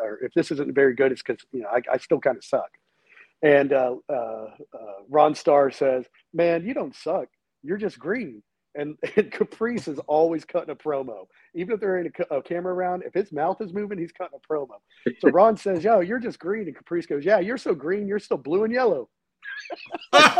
or 0.00 0.18
if 0.22 0.32
this 0.34 0.50
isn't 0.52 0.74
very 0.74 0.94
good, 0.94 1.12
it's 1.12 1.22
because 1.22 1.44
you 1.52 1.62
know 1.62 1.68
I, 1.68 1.80
I 1.92 1.98
still 1.98 2.20
kind 2.20 2.36
of 2.36 2.44
suck." 2.44 2.70
And 3.42 3.72
uh, 3.72 3.96
uh, 4.08 4.12
uh, 4.12 5.02
Ron 5.08 5.34
Starr 5.34 5.70
says, 5.70 6.06
"Man, 6.32 6.64
you 6.64 6.74
don't 6.74 6.94
suck. 6.94 7.28
You're 7.62 7.76
just 7.76 7.98
green." 7.98 8.42
And, 8.74 8.96
and 9.16 9.32
Caprice 9.32 9.88
is 9.88 9.98
always 10.00 10.44
cutting 10.44 10.70
a 10.70 10.76
promo, 10.76 11.26
even 11.54 11.74
if 11.74 11.80
there 11.80 11.98
ain't 11.98 12.14
a, 12.30 12.36
a, 12.36 12.42
camera 12.42 12.74
around. 12.74 13.02
If 13.04 13.14
his 13.14 13.32
mouth 13.32 13.60
is 13.60 13.72
moving, 13.72 13.98
he's 13.98 14.12
cutting 14.12 14.38
a 14.38 14.52
promo. 14.52 14.76
So 15.20 15.28
Ron 15.32 15.56
says, 15.56 15.84
"Yo, 15.84 16.00
you're 16.00 16.20
just 16.20 16.38
green," 16.38 16.66
and 16.66 16.76
Caprice 16.76 17.06
goes, 17.06 17.24
"Yeah, 17.24 17.38
you're 17.38 17.58
so 17.58 17.74
green, 17.74 18.06
you're 18.06 18.18
still 18.18 18.36
blue 18.36 18.64
and 18.64 18.72
yellow." 18.72 19.08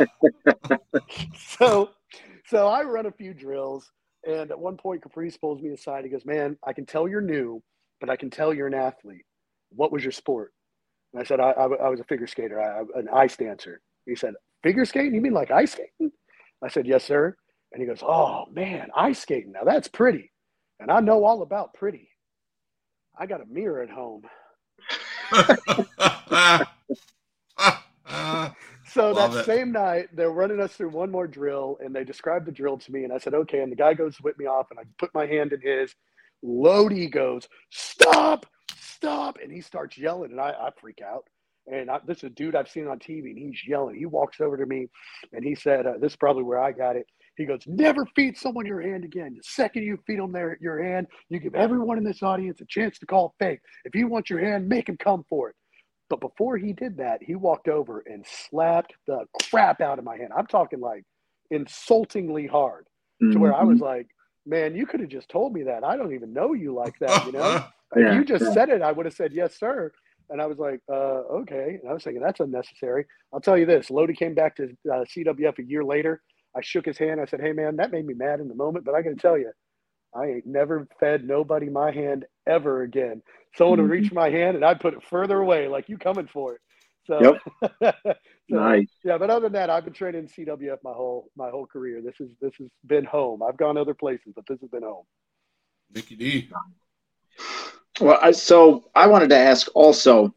so, 1.37 1.91
so 2.47 2.69
I 2.69 2.83
run 2.83 3.07
a 3.07 3.13
few 3.13 3.35
drills, 3.35 3.91
and 4.29 4.51
at 4.51 4.59
one 4.59 4.77
point, 4.77 5.03
Caprice 5.03 5.37
pulls 5.37 5.61
me 5.61 5.71
aside. 5.71 6.05
He 6.05 6.11
goes, 6.11 6.25
"Man, 6.25 6.57
I 6.65 6.73
can 6.73 6.87
tell 6.87 7.09
you're 7.09 7.21
new, 7.21 7.63
but 8.01 8.11
I 8.11 8.17
can 8.17 8.31
tell 8.31 8.55
you're 8.55 8.67
an 8.67 8.75
athlete. 8.75 9.25
What 9.71 9.93
was 9.93 10.05
your 10.05 10.13
sport?" 10.13 10.53
And 11.13 11.23
I 11.23 11.25
said, 11.25 11.41
I, 11.41 11.51
I, 11.51 11.65
I 11.65 11.89
was 11.89 12.01
a 12.01 12.05
figure 12.05 12.27
skater, 12.27 12.61
I, 12.61 12.81
an 12.99 13.09
ice 13.13 13.37
dancer. 13.37 13.81
He 14.07 14.15
said, 14.15 14.35
Figure 14.63 14.85
skating? 14.85 15.15
You 15.15 15.21
mean 15.21 15.33
like 15.33 15.51
ice 15.51 15.73
skating? 15.73 16.13
I 16.63 16.69
said, 16.69 16.87
Yes, 16.87 17.05
sir. 17.05 17.37
And 17.73 17.81
he 17.81 17.87
goes, 17.87 18.03
Oh, 18.03 18.47
man, 18.51 18.89
ice 18.97 19.21
skating. 19.21 19.53
Now 19.53 19.65
that's 19.65 19.89
pretty. 19.89 20.31
And 20.81 20.91
I 20.91 21.01
know 21.01 21.25
all 21.25 21.43
about 21.43 21.75
pretty. 21.75 22.11
I 23.19 23.27
got 23.27 23.41
a 23.41 23.47
mirror 23.47 23.83
at 23.83 23.91
home. 23.91 24.23
so 28.91 29.15
that 29.15 29.35
it. 29.35 29.47
same 29.47 29.73
night, 29.73 30.09
they're 30.15 30.31
running 30.31 30.61
us 30.61 30.73
through 30.73 30.91
one 30.91 31.11
more 31.11 31.27
drill 31.27 31.79
and 31.81 31.95
they 31.95 32.05
described 32.05 32.47
the 32.47 32.53
drill 32.53 32.79
to 32.79 32.93
me. 32.93 33.05
And 33.05 33.13
I 33.13 33.19
said, 33.19 33.35
Okay. 33.35 33.61
And 33.61 33.71
the 33.73 33.77
guy 33.77 33.95
goes 33.95 34.17
whip 34.19 34.39
me 34.39 34.47
off 34.47 34.69
and 34.71 34.79
I 34.79 34.85
put 34.99 35.13
my 35.15 35.27
hand 35.27 35.53
in 35.53 35.61
his. 35.61 35.95
Lodi 36.43 37.09
goes, 37.09 37.49
Stop, 37.71 38.47
stop. 38.77 39.39
And 39.43 39.53
he 39.53 39.61
starts 39.61 39.99
yelling, 39.99 40.33
and 40.33 40.41
I, 40.41 40.51
I 40.51 40.71
freak 40.81 41.01
out. 41.03 41.25
And 41.67 41.91
I, 41.91 41.99
this 42.07 42.19
is 42.19 42.25
a 42.25 42.31
dude 42.31 42.57
I've 42.57 42.69
seen 42.69 42.87
on 42.87 42.99
TV, 42.99 43.31
and 43.31 43.39
he's 43.39 43.61
yelling. 43.67 43.97
He 43.97 44.07
walks 44.07 44.41
over 44.41 44.57
to 44.57 44.65
me, 44.65 44.89
and 45.33 45.45
he 45.45 45.55
said, 45.55 45.87
uh, 45.87 45.95
"This 46.01 46.13
is 46.13 46.17
probably 46.17 46.43
where 46.43 46.61
I 46.61 46.73
got 46.73 46.97
it." 46.97 47.07
He 47.37 47.45
goes, 47.45 47.61
"Never 47.67 48.07
feed 48.17 48.39
someone 48.39 48.65
your 48.65 48.81
hand 48.81 49.05
again. 49.05 49.35
The 49.37 49.43
second 49.43 49.83
you 49.83 49.99
feed 50.07 50.19
them 50.19 50.33
their 50.33 50.57
your 50.63 50.83
hand, 50.83 51.09
you 51.29 51.39
give 51.41 51.55
everyone 51.55 51.99
in 51.99 52.05
this 52.05 52.23
audience 52.23 52.61
a 52.63 52.67
chance 52.67 52.99
to 53.01 53.07
call 53.07 53.35
fake. 53.39 53.61
If 53.85 53.95
you 53.95 54.09
want 54.09 54.31
your 54.31 54.41
hand, 54.41 54.67
make 54.69 54.89
him 54.89 54.97
come 54.97 55.25
for 55.29 55.51
it." 55.51 55.57
But 56.11 56.21
before 56.21 56.57
he 56.57 56.73
did 56.73 56.97
that, 56.99 57.23
he 57.23 57.35
walked 57.35 57.69
over 57.69 58.03
and 58.07 58.25
slapped 58.27 58.95
the 59.07 59.27
crap 59.43 59.81
out 59.81 59.99
of 59.99 60.05
my 60.05 60.17
hand. 60.17 60.31
I'm 60.37 60.47
talking 60.47 60.81
like 60.81 61.05
insultingly 61.51 62.47
hard, 62.47 62.87
mm-hmm. 63.23 63.33
to 63.33 63.39
where 63.39 63.55
I 63.55 63.65
was 63.65 63.77
mm-hmm. 63.77 63.85
like, 63.85 64.07
man, 64.47 64.75
you 64.75 64.87
could 64.87 65.01
have 65.01 65.11
just 65.11 65.29
told 65.29 65.53
me 65.53 65.65
that. 65.65 65.85
I 65.85 65.97
don't 65.97 66.15
even 66.15 66.33
know 66.33 66.55
you 66.55 66.75
like 66.75 66.99
that, 67.01 67.27
you 67.27 67.33
know? 67.33 67.65
Yeah, 67.97 68.11
if 68.11 68.15
you 68.17 68.25
just 68.27 68.45
yeah. 68.45 68.53
said 68.53 68.69
it, 68.69 68.83
I 68.83 68.93
would 68.93 69.07
have 69.07 69.15
said, 69.15 69.33
yes, 69.33 69.59
sir. 69.59 69.91
And 70.29 70.43
I 70.43 70.47
was 70.47 70.59
like, 70.59 70.81
uh, 70.91 71.23
okay. 71.41 71.79
And 71.81 71.91
I 71.91 71.95
was 71.95 72.05
thinking, 72.05 72.23
that's 72.23 72.39
unnecessary. 72.39 73.07
I'll 73.33 73.41
tell 73.41 73.57
you 73.57 73.65
this 73.65 73.91
Lodi 73.91 74.13
came 74.13 74.35
back 74.35 74.57
to 74.57 74.65
uh, 74.93 75.07
CWF 75.07 75.59
a 75.59 75.65
year 75.65 75.83
later. 75.83 76.21
I 76.55 76.61
shook 76.61 76.85
his 76.85 76.99
hand. 76.99 77.19
I 77.19 77.25
said, 77.25 77.41
hey, 77.41 77.53
man, 77.53 77.77
that 77.77 77.91
made 77.91 78.07
me 78.07 78.13
mad 78.13 78.41
in 78.41 78.49
the 78.49 78.55
moment, 78.55 78.85
but 78.85 78.95
I 78.95 79.01
got 79.01 79.09
to 79.09 79.17
tell 79.17 79.39
you, 79.39 79.51
I 80.15 80.27
ain't 80.27 80.47
never 80.47 80.87
fed 81.01 81.27
nobody 81.27 81.69
my 81.69 81.91
hand 81.91 82.25
ever 82.47 82.83
again. 82.83 83.23
Someone 83.57 83.81
would 83.83 83.91
reach 83.91 84.13
my 84.13 84.31
hand 84.31 84.57
and 84.57 84.65
I'd 84.65 84.81
put 84.81 84.95
it 84.95 85.03
further 85.03 85.39
away, 85.39 85.69
like 85.69 85.89
you 85.89 85.99
coming 85.99 86.29
for 86.33 86.55
it. 86.55 86.61
So, 87.07 87.39
so, 87.83 87.93
Nice. 88.49 88.87
yeah, 89.05 89.19
but 89.19 89.31
other 89.31 89.47
than 89.47 89.53
that, 89.55 89.71
I've 89.71 89.85
been 89.85 89.95
training 89.95 90.29
CWF 90.29 90.79
my 90.83 90.93
whole 90.93 91.31
my 91.37 91.51
whole 91.51 91.67
career. 91.67 92.03
This 92.03 92.21
is 92.21 92.31
this 92.41 92.53
has 92.59 92.69
been 92.87 93.05
home. 93.05 93.43
I've 93.43 93.57
gone 93.57 93.77
other 93.77 93.95
places, 93.95 94.33
but 94.35 94.45
this 94.47 94.61
has 94.61 94.71
been 94.71 94.83
home. 94.83 95.05
Nikki 95.95 96.17
D. 96.17 96.51
Well, 98.01 98.19
I, 98.23 98.31
so 98.33 98.91
I 98.95 99.07
wanted 99.07 99.31
to 99.31 99.37
ask 99.39 99.69
also 99.75 100.35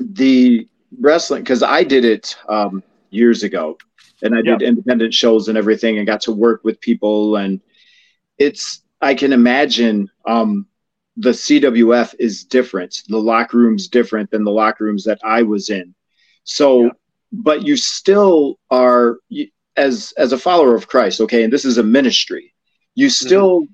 the 0.00 0.66
wrestling 0.98 1.42
because 1.42 1.62
I 1.62 1.84
did 1.84 2.04
it 2.04 2.36
um, 2.48 2.82
years 3.10 3.42
ago, 3.42 3.76
and 4.22 4.34
I 4.34 4.42
did 4.42 4.62
independent 4.62 5.14
shows 5.14 5.48
and 5.48 5.56
everything, 5.58 5.98
and 5.98 6.06
got 6.06 6.22
to 6.22 6.32
work 6.32 6.64
with 6.64 6.80
people, 6.80 7.36
and 7.36 7.60
it's 8.38 8.81
I 9.02 9.14
can 9.14 9.32
imagine 9.32 10.10
um, 10.26 10.66
the 11.16 11.30
CWF 11.30 12.14
is 12.18 12.44
different. 12.44 13.02
The 13.08 13.18
locker 13.18 13.58
room's 13.58 13.88
different 13.88 14.30
than 14.30 14.44
the 14.44 14.50
locker 14.52 14.84
rooms 14.84 15.04
that 15.04 15.18
I 15.24 15.42
was 15.42 15.68
in. 15.68 15.94
So, 16.44 16.84
Yeah. 16.84 16.90
but 17.32 17.62
you 17.62 17.76
still 17.76 18.58
are 18.70 19.18
as 19.76 20.12
as 20.16 20.32
a 20.32 20.38
follower 20.38 20.74
of 20.74 20.86
Christ, 20.88 21.20
okay, 21.20 21.42
and 21.44 21.52
this 21.52 21.64
is 21.64 21.78
a 21.78 21.82
ministry. 21.82 22.54
You 22.94 23.10
still 23.10 23.66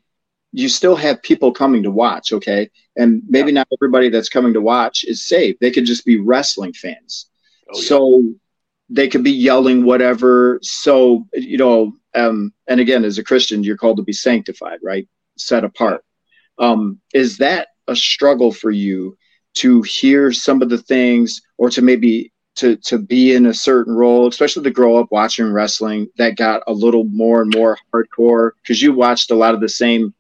you 0.52 0.68
still 0.68 0.96
have 0.96 1.22
people 1.22 1.52
coming 1.52 1.82
to 1.82 1.90
watch, 1.90 2.32
okay? 2.32 2.70
And 2.96 3.22
maybe 3.28 3.52
not 3.52 3.68
everybody 3.76 4.08
that's 4.08 4.30
coming 4.30 4.54
to 4.54 4.62
watch 4.62 5.04
is 5.04 5.22
saved. 5.26 5.58
They 5.60 5.70
could 5.70 5.84
just 5.84 6.06
be 6.06 6.18
wrestling 6.18 6.72
fans. 6.72 7.26
Oh, 7.70 7.78
yeah. 7.78 7.88
So 7.88 8.34
they 8.88 9.08
could 9.08 9.22
be 9.22 9.30
yelling 9.32 9.84
whatever. 9.84 10.58
So, 10.62 11.26
you 11.34 11.58
know, 11.58 11.92
um, 12.14 12.54
and 12.66 12.80
again, 12.80 13.04
as 13.04 13.18
a 13.18 13.24
Christian, 13.24 13.62
you're 13.62 13.76
called 13.76 13.98
to 13.98 14.02
be 14.02 14.14
sanctified, 14.14 14.78
right? 14.82 15.06
Set 15.40 15.64
apart. 15.64 16.04
Um, 16.58 17.00
is 17.14 17.38
that 17.38 17.68
a 17.86 17.96
struggle 17.96 18.52
for 18.52 18.70
you 18.70 19.16
to 19.54 19.82
hear 19.82 20.32
some 20.32 20.62
of 20.62 20.68
the 20.68 20.78
things 20.78 21.40
or 21.56 21.70
to 21.70 21.82
maybe 21.82 22.32
to 22.56 22.76
to 22.76 22.98
be 22.98 23.34
in 23.34 23.46
a 23.46 23.54
certain 23.54 23.94
role, 23.94 24.26
especially 24.26 24.64
to 24.64 24.70
grow 24.70 24.96
up 24.96 25.06
watching 25.10 25.50
wrestling 25.52 26.08
that 26.16 26.36
got 26.36 26.62
a 26.66 26.72
little 26.72 27.04
more 27.04 27.42
and 27.42 27.54
more 27.54 27.78
hardcore 27.94 28.50
because 28.62 28.82
you 28.82 28.92
watched 28.92 29.30
a 29.30 29.34
lot 29.34 29.54
of 29.54 29.60
the 29.60 29.68
same 29.68 30.12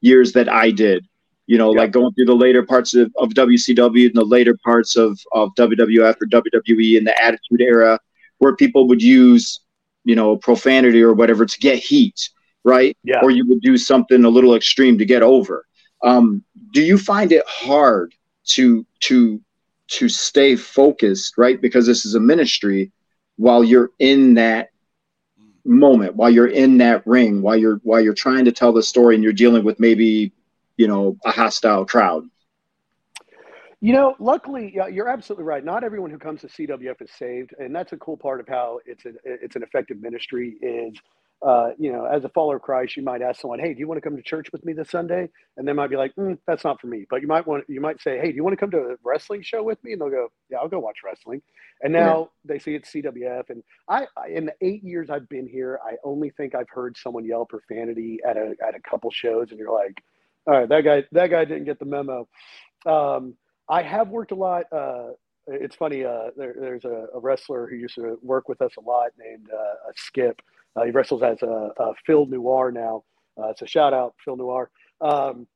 years 0.00 0.32
that 0.32 0.48
I 0.48 0.70
did. 0.70 1.06
You 1.46 1.58
know, 1.58 1.74
Yeah. 1.74 1.80
like 1.80 1.90
going 1.92 2.12
through 2.14 2.26
the 2.26 2.34
later 2.36 2.62
parts 2.64 2.94
of, 2.94 3.12
of 3.16 3.30
WCW 3.30 4.06
and 4.06 4.14
the 4.14 4.24
later 4.24 4.56
parts 4.64 4.94
of, 4.96 5.18
of 5.32 5.50
WWF 5.58 6.14
or 6.22 6.26
WWE 6.26 6.96
in 6.96 7.02
the 7.04 7.22
Attitude 7.22 7.60
Era, 7.60 7.98
where 8.38 8.54
people 8.54 8.86
would 8.86 9.02
use, 9.02 9.60
you 10.04 10.14
know, 10.14 10.36
profanity 10.36 11.02
or 11.02 11.12
whatever 11.12 11.44
to 11.44 11.58
get 11.58 11.78
heat, 11.80 12.30
right? 12.64 12.96
Yeah. 13.04 13.20
Or 13.22 13.30
you 13.30 13.46
would 13.48 13.60
do 13.60 13.76
something 13.76 14.24
a 14.24 14.28
little 14.28 14.54
extreme 14.54 14.98
to 14.98 15.04
get 15.04 15.22
over. 15.22 15.66
Um, 16.02 16.44
do 16.72 16.82
you 16.82 16.98
find 16.98 17.32
it 17.32 17.44
hard 17.46 18.14
to 18.44 18.86
to 19.00 19.40
to 19.88 20.08
stay 20.08 20.56
focused, 20.56 21.36
right? 21.36 21.60
Because 21.60 21.86
this 21.86 22.04
is 22.04 22.14
a 22.14 22.20
ministry 22.20 22.92
while 23.36 23.64
you're 23.64 23.90
in 23.98 24.34
that 24.34 24.70
moment, 25.64 26.14
while 26.16 26.30
you're 26.30 26.46
in 26.46 26.78
that 26.78 27.06
ring, 27.06 27.42
while 27.42 27.56
you're 27.56 27.80
while 27.82 28.00
you're 28.00 28.14
trying 28.14 28.44
to 28.44 28.52
tell 28.52 28.72
the 28.72 28.82
story 28.82 29.14
and 29.14 29.24
you're 29.24 29.32
dealing 29.32 29.64
with 29.64 29.80
maybe, 29.80 30.32
you 30.76 30.86
know, 30.86 31.16
a 31.24 31.30
hostile 31.30 31.84
crowd. 31.84 32.24
You 33.82 33.94
know, 33.94 34.14
luckily, 34.18 34.74
you're 34.92 35.08
absolutely 35.08 35.44
right. 35.44 35.64
Not 35.64 35.84
everyone 35.84 36.10
who 36.10 36.18
comes 36.18 36.42
to 36.42 36.48
CWF 36.48 37.00
is 37.00 37.10
saved, 37.18 37.54
and 37.58 37.74
that's 37.74 37.92
a 37.92 37.96
cool 37.96 38.16
part 38.16 38.38
of 38.38 38.46
how 38.46 38.80
it's 38.84 39.06
a, 39.06 39.12
it's 39.24 39.56
an 39.56 39.62
effective 39.62 40.02
ministry. 40.02 40.56
Is 40.60 40.98
uh, 41.46 41.70
you 41.78 41.90
know, 41.90 42.04
as 42.04 42.24
a 42.24 42.28
follower 42.28 42.56
of 42.56 42.62
Christ, 42.62 42.96
you 42.96 43.02
might 43.02 43.22
ask 43.22 43.40
someone, 43.40 43.58
"Hey, 43.60 43.72
do 43.72 43.80
you 43.80 43.88
want 43.88 43.96
to 43.96 44.02
come 44.06 44.16
to 44.16 44.22
church 44.22 44.52
with 44.52 44.64
me 44.64 44.74
this 44.74 44.90
Sunday?" 44.90 45.28
And 45.56 45.66
they 45.66 45.72
might 45.72 45.88
be 45.88 45.96
like, 45.96 46.14
mm, 46.16 46.36
"That's 46.46 46.64
not 46.64 46.80
for 46.80 46.86
me." 46.86 47.06
But 47.08 47.22
you 47.22 47.28
might 47.28 47.46
want 47.46 47.64
you 47.68 47.80
might 47.80 48.00
say, 48.00 48.18
"Hey, 48.18 48.30
do 48.30 48.36
you 48.36 48.44
want 48.44 48.52
to 48.52 48.58
come 48.58 48.70
to 48.72 48.78
a 48.78 48.96
wrestling 49.02 49.42
show 49.42 49.62
with 49.62 49.82
me?" 49.82 49.92
And 49.92 50.00
they'll 50.00 50.10
go, 50.10 50.28
"Yeah, 50.50 50.58
I'll 50.58 50.68
go 50.68 50.78
watch 50.78 50.98
wrestling." 51.04 51.40
And 51.82 51.92
now 51.94 52.30
they 52.44 52.58
see 52.58 52.74
it's 52.74 52.92
CWF, 52.92 53.48
and 53.48 53.62
I, 53.88 54.06
I 54.16 54.28
in 54.28 54.46
the 54.46 54.54
eight 54.60 54.84
years 54.84 55.08
I've 55.08 55.28
been 55.30 55.48
here, 55.48 55.80
I 55.82 55.96
only 56.04 56.30
think 56.30 56.54
I've 56.54 56.68
heard 56.68 56.96
someone 56.98 57.24
yell 57.24 57.46
profanity 57.46 58.20
at 58.26 58.36
a 58.36 58.54
at 58.66 58.74
a 58.74 58.80
couple 58.80 59.10
shows, 59.10 59.50
and 59.50 59.58
you're 59.58 59.72
like, 59.72 60.02
"All 60.46 60.54
right, 60.58 60.68
that 60.68 60.84
guy 60.84 61.04
that 61.12 61.28
guy 61.28 61.44
didn't 61.46 61.64
get 61.64 61.78
the 61.78 61.86
memo." 61.86 62.28
Um, 62.84 63.34
I 63.68 63.82
have 63.82 64.08
worked 64.08 64.32
a 64.32 64.34
lot. 64.34 64.64
Uh, 64.70 65.12
it's 65.46 65.76
funny. 65.76 66.04
Uh, 66.04 66.30
there, 66.36 66.54
there's 66.58 66.84
a, 66.84 67.06
a 67.14 67.18
wrestler 67.18 67.66
who 67.66 67.76
used 67.76 67.94
to 67.94 68.18
work 68.22 68.48
with 68.48 68.60
us 68.60 68.72
a 68.76 68.80
lot 68.80 69.10
named 69.18 69.48
uh, 69.50 69.92
Skip. 69.96 70.42
Uh, 70.76 70.84
he 70.84 70.90
wrestles 70.90 71.22
as 71.22 71.42
a, 71.42 71.70
a 71.78 71.92
Phil 72.06 72.26
Noir 72.26 72.70
now. 72.70 73.04
Uh, 73.40 73.48
it's 73.48 73.62
a 73.62 73.66
shout 73.66 73.92
out, 73.92 74.14
Phil 74.24 74.36
Noir. 74.36 74.70
Um, 75.00 75.46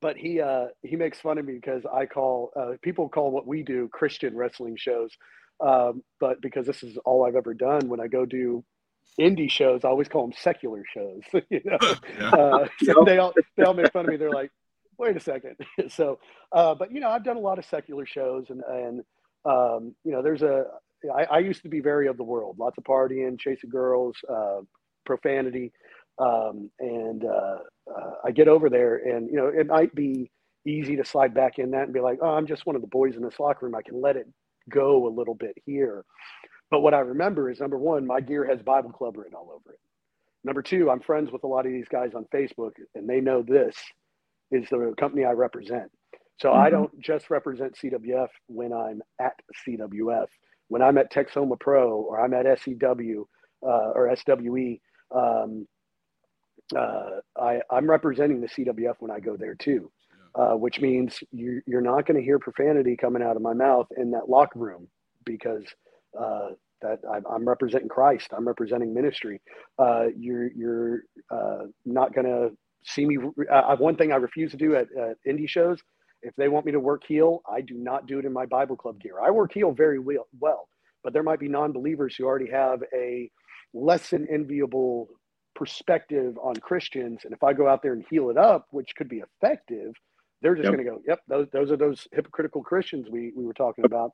but 0.00 0.16
he 0.16 0.40
uh, 0.40 0.66
he 0.82 0.94
makes 0.96 1.18
fun 1.20 1.38
of 1.38 1.44
me 1.44 1.54
because 1.54 1.82
I 1.92 2.06
call 2.06 2.52
uh, 2.56 2.72
people 2.82 3.08
call 3.08 3.30
what 3.32 3.46
we 3.46 3.62
do 3.62 3.88
Christian 3.92 4.36
wrestling 4.36 4.76
shows. 4.76 5.10
Um, 5.60 6.02
but 6.20 6.40
because 6.40 6.66
this 6.66 6.82
is 6.82 6.96
all 7.04 7.26
I've 7.26 7.34
ever 7.36 7.54
done, 7.54 7.88
when 7.88 8.00
I 8.00 8.06
go 8.06 8.24
do 8.24 8.64
indie 9.20 9.50
shows, 9.50 9.84
I 9.84 9.88
always 9.88 10.08
call 10.08 10.22
them 10.22 10.32
secular 10.38 10.84
shows. 10.94 11.22
you 11.50 11.60
know, 11.64 11.78
Yeah. 12.18 12.30
uh, 12.30 12.68
so 12.84 13.02
they 13.06 13.18
all 13.18 13.34
they 13.56 13.64
all 13.64 13.74
make 13.74 13.92
fun 13.92 14.04
of 14.04 14.10
me. 14.10 14.16
They're 14.16 14.30
like, 14.30 14.50
wait 14.96 15.16
a 15.16 15.20
second. 15.20 15.56
so, 15.88 16.18
uh, 16.52 16.74
but 16.76 16.92
you 16.92 17.00
know, 17.00 17.08
I've 17.10 17.24
done 17.24 17.36
a 17.36 17.40
lot 17.40 17.58
of 17.58 17.64
secular 17.64 18.06
shows, 18.06 18.46
and 18.50 18.62
and 18.68 19.00
um, 19.44 19.94
you 20.04 20.12
know, 20.12 20.22
there's 20.22 20.42
a 20.42 20.66
I, 21.14 21.24
I 21.24 21.38
used 21.38 21.62
to 21.62 21.68
be 21.68 21.80
very 21.80 22.08
of 22.08 22.16
the 22.16 22.24
world, 22.24 22.58
lots 22.58 22.78
of 22.78 22.84
partying, 22.84 23.38
chasing 23.38 23.70
girls, 23.70 24.16
uh, 24.28 24.60
profanity, 25.06 25.72
um, 26.18 26.70
and 26.80 27.24
uh, 27.24 27.58
uh, 27.90 28.10
I 28.24 28.30
get 28.32 28.48
over 28.48 28.68
there, 28.68 28.96
and 28.96 29.28
you 29.30 29.36
know, 29.36 29.48
it 29.48 29.66
might 29.66 29.94
be 29.94 30.30
easy 30.66 30.96
to 30.96 31.04
slide 31.04 31.34
back 31.34 31.58
in 31.58 31.70
that 31.70 31.84
and 31.84 31.92
be 31.94 32.00
like, 32.00 32.18
oh, 32.22 32.28
I'm 32.30 32.46
just 32.46 32.66
one 32.66 32.76
of 32.76 32.82
the 32.82 32.88
boys 32.88 33.16
in 33.16 33.22
this 33.22 33.40
locker 33.40 33.66
room. 33.66 33.74
I 33.74 33.82
can 33.82 34.00
let 34.00 34.16
it 34.16 34.26
go 34.68 35.06
a 35.08 35.10
little 35.14 35.34
bit 35.34 35.54
here. 35.64 36.04
But 36.70 36.80
what 36.80 36.94
I 36.94 37.00
remember 37.00 37.50
is 37.50 37.60
number 37.60 37.78
one, 37.78 38.06
my 38.06 38.20
gear 38.20 38.44
has 38.46 38.62
Bible 38.62 38.92
Club 38.92 39.16
written 39.16 39.34
all 39.34 39.50
over 39.50 39.72
it. 39.72 39.80
Number 40.44 40.62
two, 40.62 40.90
I'm 40.90 41.00
friends 41.00 41.30
with 41.32 41.44
a 41.44 41.46
lot 41.46 41.66
of 41.66 41.72
these 41.72 41.88
guys 41.88 42.14
on 42.14 42.26
Facebook, 42.32 42.72
and 42.94 43.08
they 43.08 43.20
know 43.20 43.42
this 43.42 43.76
is 44.50 44.68
the 44.70 44.94
company 44.98 45.24
I 45.24 45.32
represent. 45.32 45.90
So 46.40 46.52
I 46.52 46.68
Mhm. 46.68 46.72
don't 46.72 47.00
just 47.00 47.30
represent 47.30 47.76
CWF 47.76 48.30
when 48.46 48.72
I'm 48.72 49.02
at 49.20 49.40
CWF. 49.66 50.28
When 50.70 50.82
I'm 50.82 50.98
at 50.98 51.12
Texoma 51.12 51.60
Pro 51.60 52.00
or 52.00 52.20
I'm 52.24 52.34
at 52.34 52.60
SEW 52.60 53.28
uh, 53.64 53.92
or 53.94 54.16
SWE, 54.16 54.80
um, 55.14 55.68
uh, 56.76 57.20
I, 57.40 57.60
I'm 57.70 57.90
representing 57.90 58.40
the 58.40 58.48
CWF 58.48 58.96
when 59.00 59.10
I 59.10 59.20
go 59.20 59.36
there 59.36 59.56
too, 59.56 59.90
uh, 60.36 60.52
which 60.54 60.80
means 60.80 61.18
you, 61.32 61.62
you're 61.66 61.82
not 61.82 62.06
going 62.06 62.18
to 62.18 62.24
hear 62.24 62.38
profanity 62.38 62.96
coming 62.96 63.22
out 63.22 63.36
of 63.36 63.42
my 63.42 63.54
mouth 63.54 63.88
in 63.98 64.12
that 64.12 64.30
locker 64.30 64.60
room 64.60 64.88
because 65.26 65.64
uh, 66.18 66.50
that 66.82 67.00
I, 67.10 67.18
I'm 67.34 67.48
representing 67.48 67.88
Christ. 67.88 68.28
I'm 68.36 68.48
representing 68.48 68.94
ministry. 68.94 69.42
Uh, 69.78 70.06
you're 70.16 70.52
you're 70.52 71.00
uh, 71.30 71.66
not 71.84 72.14
going 72.14 72.26
to 72.26 72.50
see 72.84 73.06
me. 73.06 73.18
Uh, 73.50 73.76
one 73.76 73.96
thing 73.96 74.12
I 74.12 74.16
refuse 74.16 74.52
to 74.52 74.56
do 74.58 74.76
at, 74.76 74.88
at 74.96 75.16
indie 75.28 75.48
shows, 75.48 75.80
if 76.22 76.34
they 76.36 76.48
want 76.48 76.66
me 76.66 76.72
to 76.72 76.80
work 76.80 77.02
heel, 77.06 77.42
I 77.50 77.60
do 77.60 77.74
not 77.74 78.06
do 78.06 78.18
it 78.18 78.24
in 78.24 78.32
my 78.32 78.46
Bible 78.46 78.76
Club 78.76 79.00
gear. 79.00 79.20
I 79.22 79.30
work 79.30 79.52
heel 79.54 79.72
very 79.72 79.98
well, 79.98 80.26
well 80.38 80.68
but 81.02 81.12
there 81.12 81.22
might 81.22 81.40
be 81.40 81.48
non-believers 81.48 82.16
who 82.16 82.24
already 82.24 82.50
have 82.50 82.82
a 82.94 83.30
less 83.72 84.10
than 84.10 84.26
enviable 84.28 85.08
perspective 85.54 86.36
on 86.42 86.56
Christians. 86.56 87.22
And 87.24 87.32
if 87.32 87.42
I 87.42 87.52
go 87.52 87.68
out 87.68 87.82
there 87.82 87.92
and 87.92 88.04
heel 88.10 88.30
it 88.30 88.36
up, 88.36 88.66
which 88.70 88.94
could 88.96 89.08
be 89.08 89.22
effective, 89.22 89.94
they're 90.42 90.54
just 90.54 90.70
Yep. 90.70 90.72
going 90.72 90.84
to 90.84 90.90
go, 90.90 91.00
yep, 91.06 91.20
those, 91.28 91.48
those 91.52 91.70
are 91.70 91.76
those 91.76 92.06
hypocritical 92.12 92.62
Christians 92.62 93.08
we, 93.10 93.32
we 93.36 93.44
were 93.44 93.54
talking 93.54 93.84
about. 93.84 94.12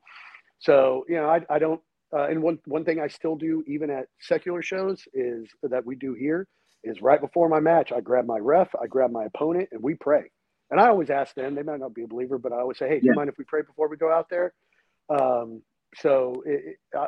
So, 0.59 1.05
you 1.07 1.15
know, 1.15 1.29
I, 1.29 1.41
I 1.49 1.59
don't, 1.59 1.81
uh, 2.15 2.27
and 2.27 2.41
one, 2.41 2.59
one 2.65 2.85
thing 2.85 2.99
I 2.99 3.07
still 3.07 3.35
do, 3.35 3.63
even 3.67 3.89
at 3.89 4.07
secular 4.21 4.61
shows, 4.61 5.03
is 5.13 5.47
that 5.63 5.85
we 5.85 5.95
do 5.95 6.13
here 6.13 6.47
is 6.83 7.01
right 7.01 7.19
before 7.19 7.49
my 7.49 7.59
match, 7.59 7.91
I 7.91 8.01
grab 8.01 8.25
my 8.25 8.39
ref, 8.39 8.69
I 8.81 8.87
grab 8.87 9.11
my 9.11 9.25
opponent, 9.25 9.69
and 9.71 9.83
we 9.83 9.95
pray. 9.95 10.31
And 10.69 10.79
I 10.79 10.87
always 10.87 11.09
ask 11.09 11.33
them, 11.35 11.55
they 11.55 11.63
might 11.63 11.79
not 11.79 11.93
be 11.93 12.03
a 12.03 12.07
believer, 12.07 12.37
but 12.37 12.51
I 12.51 12.57
always 12.57 12.77
say, 12.77 12.87
hey, 12.89 12.99
do 12.99 13.05
you 13.07 13.13
mind 13.13 13.29
if 13.29 13.37
we 13.37 13.45
pray 13.45 13.61
before 13.61 13.87
we 13.87 13.97
go 13.97 14.11
out 14.11 14.29
there? 14.29 14.53
Um, 15.09 15.61
so 15.95 16.43
it, 16.45 16.77
it, 16.93 16.97
I, 16.97 17.07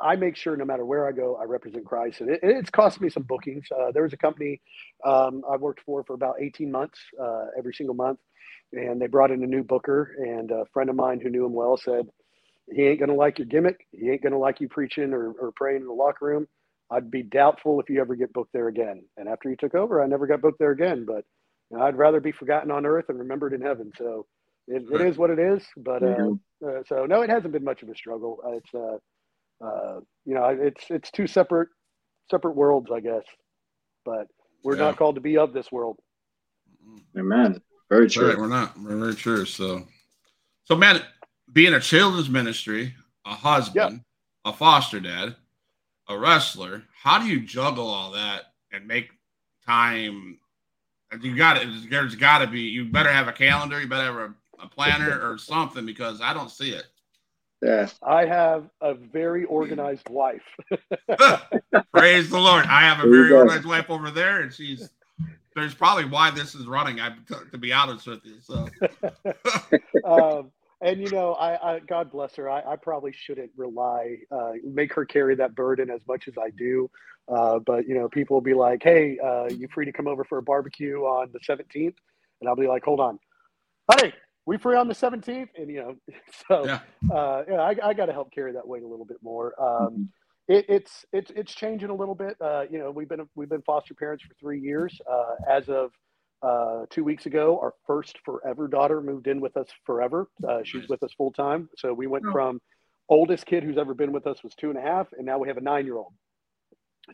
I 0.00 0.16
make 0.16 0.36
sure 0.36 0.56
no 0.56 0.64
matter 0.64 0.84
where 0.84 1.08
I 1.08 1.12
go, 1.12 1.36
I 1.36 1.44
represent 1.44 1.86
Christ. 1.86 2.20
And 2.20 2.30
it, 2.30 2.40
it's 2.42 2.70
cost 2.70 3.00
me 3.00 3.08
some 3.08 3.22
bookings. 3.22 3.66
Uh, 3.72 3.92
there 3.92 4.02
was 4.02 4.12
a 4.12 4.18
company 4.18 4.60
um, 5.04 5.42
I 5.50 5.56
worked 5.56 5.80
for 5.86 6.04
for 6.04 6.14
about 6.14 6.36
18 6.40 6.70
months, 6.70 6.98
uh, 7.20 7.46
every 7.56 7.74
single 7.74 7.94
month. 7.94 8.18
And 8.72 9.00
they 9.00 9.06
brought 9.06 9.30
in 9.30 9.42
a 9.42 9.46
new 9.46 9.62
booker. 9.62 10.14
And 10.18 10.50
a 10.50 10.64
friend 10.72 10.90
of 10.90 10.96
mine 10.96 11.20
who 11.20 11.30
knew 11.30 11.46
him 11.46 11.54
well 11.54 11.76
said, 11.76 12.08
he 12.70 12.82
ain't 12.82 12.98
going 12.98 13.10
to 13.10 13.14
like 13.14 13.38
your 13.38 13.46
gimmick. 13.46 13.86
He 13.92 14.10
ain't 14.10 14.22
going 14.22 14.32
to 14.32 14.38
like 14.38 14.60
you 14.60 14.68
preaching 14.68 15.12
or, 15.12 15.32
or 15.40 15.52
praying 15.52 15.82
in 15.82 15.86
the 15.86 15.92
locker 15.92 16.26
room. 16.26 16.48
I'd 16.90 17.10
be 17.10 17.22
doubtful 17.22 17.80
if 17.80 17.88
you 17.88 18.00
ever 18.00 18.14
get 18.14 18.32
booked 18.32 18.52
there 18.52 18.68
again. 18.68 19.04
And 19.16 19.28
after 19.28 19.48
he 19.50 19.56
took 19.56 19.74
over, 19.74 20.02
I 20.02 20.06
never 20.06 20.26
got 20.26 20.40
booked 20.40 20.58
there 20.58 20.72
again. 20.72 21.04
But 21.04 21.24
you 21.70 21.78
know, 21.78 21.84
I'd 21.84 21.96
rather 21.96 22.20
be 22.20 22.32
forgotten 22.32 22.70
on 22.70 22.86
earth 22.86 23.06
and 23.08 23.18
remembered 23.18 23.52
in 23.52 23.60
heaven. 23.60 23.92
So 23.98 24.26
it, 24.68 24.84
it 24.90 25.00
is 25.00 25.16
what 25.18 25.30
it 25.30 25.38
is. 25.38 25.62
But 25.76 26.02
uh, 26.02 26.06
Mm-hmm. 26.06 26.68
uh, 26.68 26.82
so 26.88 27.06
no, 27.06 27.22
it 27.22 27.30
hasn't 27.30 27.52
been 27.52 27.64
much 27.64 27.82
of 27.82 27.88
a 27.88 27.94
struggle. 27.94 28.40
Uh, 28.44 28.52
it's 28.52 28.74
uh, 28.74 29.64
uh, 29.64 30.00
you 30.24 30.34
know, 30.34 30.44
it's 30.46 30.84
it's 30.90 31.10
two 31.10 31.26
separate 31.26 31.68
separate 32.30 32.56
worlds, 32.56 32.90
I 32.92 33.00
guess. 33.00 33.24
But 34.04 34.26
we're 34.62 34.76
Yeah. 34.76 34.84
not 34.86 34.96
called 34.96 35.14
to 35.16 35.20
be 35.20 35.36
of 35.38 35.52
this 35.52 35.70
world. 35.72 35.98
Amen. 37.18 37.60
Very 37.88 38.08
true. 38.08 38.28
right. 38.28 38.38
We're 38.38 38.48
not. 38.48 38.78
We're 38.78 38.96
very 38.96 39.14
true. 39.14 39.44
So, 39.44 39.86
so 40.64 40.76
man, 40.76 41.02
being 41.52 41.74
a 41.74 41.80
children's 41.80 42.28
ministry, 42.28 42.94
a 43.24 43.34
husband, 43.34 44.02
a 44.44 44.52
foster 44.52 45.00
dad, 45.00 45.36
a 46.08 46.18
wrestler, 46.18 46.82
how 47.02 47.18
do 47.18 47.26
you 47.26 47.40
juggle 47.40 47.86
all 47.86 48.12
that 48.12 48.52
and 48.72 48.86
make 48.86 49.10
time? 49.66 50.38
You 51.20 51.36
got 51.36 51.62
it. 51.62 51.68
There's 51.90 52.14
got 52.14 52.38
to 52.38 52.46
be. 52.46 52.62
You 52.62 52.86
better 52.86 53.12
have 53.12 53.28
a 53.28 53.32
calendar. 53.32 53.80
You 53.80 53.86
better 53.86 54.12
have 54.12 54.30
a, 54.30 54.64
a 54.64 54.68
planner 54.68 55.20
or 55.22 55.38
something 55.38 55.86
because 55.86 56.20
I 56.20 56.34
don't 56.34 56.50
see 56.50 56.70
it. 56.70 56.84
Yeah. 57.62 57.88
I 58.02 58.26
have 58.26 58.68
a 58.80 58.94
very 58.94 59.44
organized 59.44 60.08
wife. 60.10 60.42
Praise 61.92 62.28
the 62.28 62.40
Lord. 62.40 62.66
I 62.66 62.82
have 62.82 63.04
a 63.04 63.08
very 63.08 63.32
organized 63.32 63.66
wife 63.66 63.90
over 63.90 64.10
there, 64.10 64.40
and 64.40 64.52
she's. 64.52 64.90
There's 65.54 65.74
probably 65.74 66.04
why 66.04 66.30
this 66.30 66.54
is 66.54 66.66
running. 66.66 67.00
I, 67.00 67.14
to 67.50 67.56
be 67.56 67.72
honest 67.72 68.06
with 68.06 68.20
you. 68.26 68.40
So, 68.42 68.68
um, 70.04 70.50
and 70.86 71.00
you 71.00 71.10
know, 71.10 71.32
I, 71.34 71.74
I 71.74 71.78
God 71.80 72.12
bless 72.12 72.36
her. 72.36 72.48
I, 72.48 72.62
I 72.62 72.76
probably 72.76 73.12
shouldn't 73.12 73.50
rely, 73.56 74.18
uh, 74.30 74.52
make 74.64 74.94
her 74.94 75.04
carry 75.04 75.34
that 75.34 75.56
burden 75.56 75.90
as 75.90 76.00
much 76.06 76.28
as 76.28 76.34
I 76.38 76.50
do. 76.50 76.88
Uh, 77.28 77.58
but 77.58 77.88
you 77.88 77.94
know, 77.94 78.08
people 78.08 78.36
will 78.36 78.42
be 78.42 78.54
like, 78.54 78.84
"Hey, 78.84 79.18
uh, 79.18 79.48
you 79.50 79.66
free 79.74 79.84
to 79.84 79.92
come 79.92 80.06
over 80.06 80.22
for 80.22 80.38
a 80.38 80.42
barbecue 80.42 81.00
on 81.00 81.30
the 81.32 81.40
17th?" 81.40 81.96
And 82.40 82.48
I'll 82.48 82.54
be 82.54 82.68
like, 82.68 82.84
"Hold 82.84 83.00
on, 83.00 83.18
honey, 83.90 84.12
we 84.46 84.58
free 84.58 84.76
on 84.76 84.86
the 84.86 84.94
17th?" 84.94 85.48
And 85.56 85.68
you 85.68 85.80
know, 85.80 85.96
so 86.48 86.64
yeah. 86.64 86.80
uh, 87.12 87.42
yeah, 87.48 87.60
I, 87.60 87.74
I 87.82 87.92
got 87.92 88.06
to 88.06 88.12
help 88.12 88.32
carry 88.32 88.52
that 88.52 88.66
weight 88.66 88.84
a 88.84 88.86
little 88.86 89.06
bit 89.06 89.18
more. 89.22 89.60
Um, 89.60 90.08
it, 90.46 90.66
it's 90.68 91.04
it's 91.12 91.32
it's 91.34 91.52
changing 91.52 91.90
a 91.90 91.94
little 91.94 92.14
bit. 92.14 92.36
Uh, 92.40 92.64
you 92.70 92.78
know, 92.78 92.92
we've 92.92 93.08
been 93.08 93.28
we've 93.34 93.48
been 93.48 93.62
foster 93.62 93.94
parents 93.94 94.22
for 94.22 94.34
three 94.34 94.60
years. 94.60 94.96
Uh, 95.10 95.34
as 95.50 95.68
of 95.68 95.90
uh, 96.42 96.84
two 96.90 97.04
weeks 97.04 97.26
ago, 97.26 97.58
our 97.62 97.72
first 97.86 98.18
forever 98.24 98.68
daughter 98.68 99.00
moved 99.00 99.26
in 99.26 99.40
with 99.40 99.56
us 99.56 99.68
forever. 99.84 100.28
Uh, 100.46 100.60
she's 100.64 100.88
with 100.88 101.02
us 101.02 101.12
full 101.16 101.32
time. 101.32 101.68
So 101.76 101.92
we 101.92 102.06
went 102.06 102.24
Oh. 102.28 102.32
from 102.32 102.60
oldest 103.08 103.46
kid 103.46 103.62
who's 103.62 103.78
ever 103.78 103.94
been 103.94 104.12
with 104.12 104.26
us 104.26 104.42
was 104.42 104.54
two 104.54 104.68
and 104.70 104.78
a 104.78 104.82
half, 104.82 105.06
and 105.12 105.24
now 105.24 105.38
we 105.38 105.48
have 105.48 105.56
a 105.56 105.60
nine 105.62 105.84
year 105.86 105.96
old. 105.96 106.12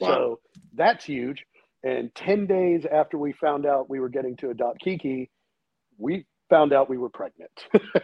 Wow. 0.01 0.09
So 0.09 0.41
that's 0.75 1.05
huge. 1.05 1.45
And 1.85 2.15
ten 2.15 2.47
days 2.47 2.85
after 2.91 3.19
we 3.19 3.33
found 3.33 3.67
out 3.67 3.91
we 3.91 4.01
were 4.01 4.09
getting 4.09 4.37
to 4.39 4.51
adopt 4.51 4.81
Kiki, 4.81 5.31
we 5.99 6.27
found 6.49 6.73
out 6.73 6.89
we 6.91 6.99
were 6.99 7.09
pregnant. 7.11 7.51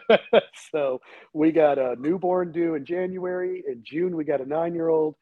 so 0.72 1.00
we 1.32 1.52
got 1.52 1.78
a 1.78 1.96
newborn 1.98 2.50
due 2.52 2.74
in 2.74 2.84
January. 2.84 3.62
In 3.66 3.82
June, 3.84 4.16
we 4.16 4.24
got 4.24 4.40
a 4.40 4.46
nine 4.46 4.74
year 4.74 4.88
old. 4.88 5.14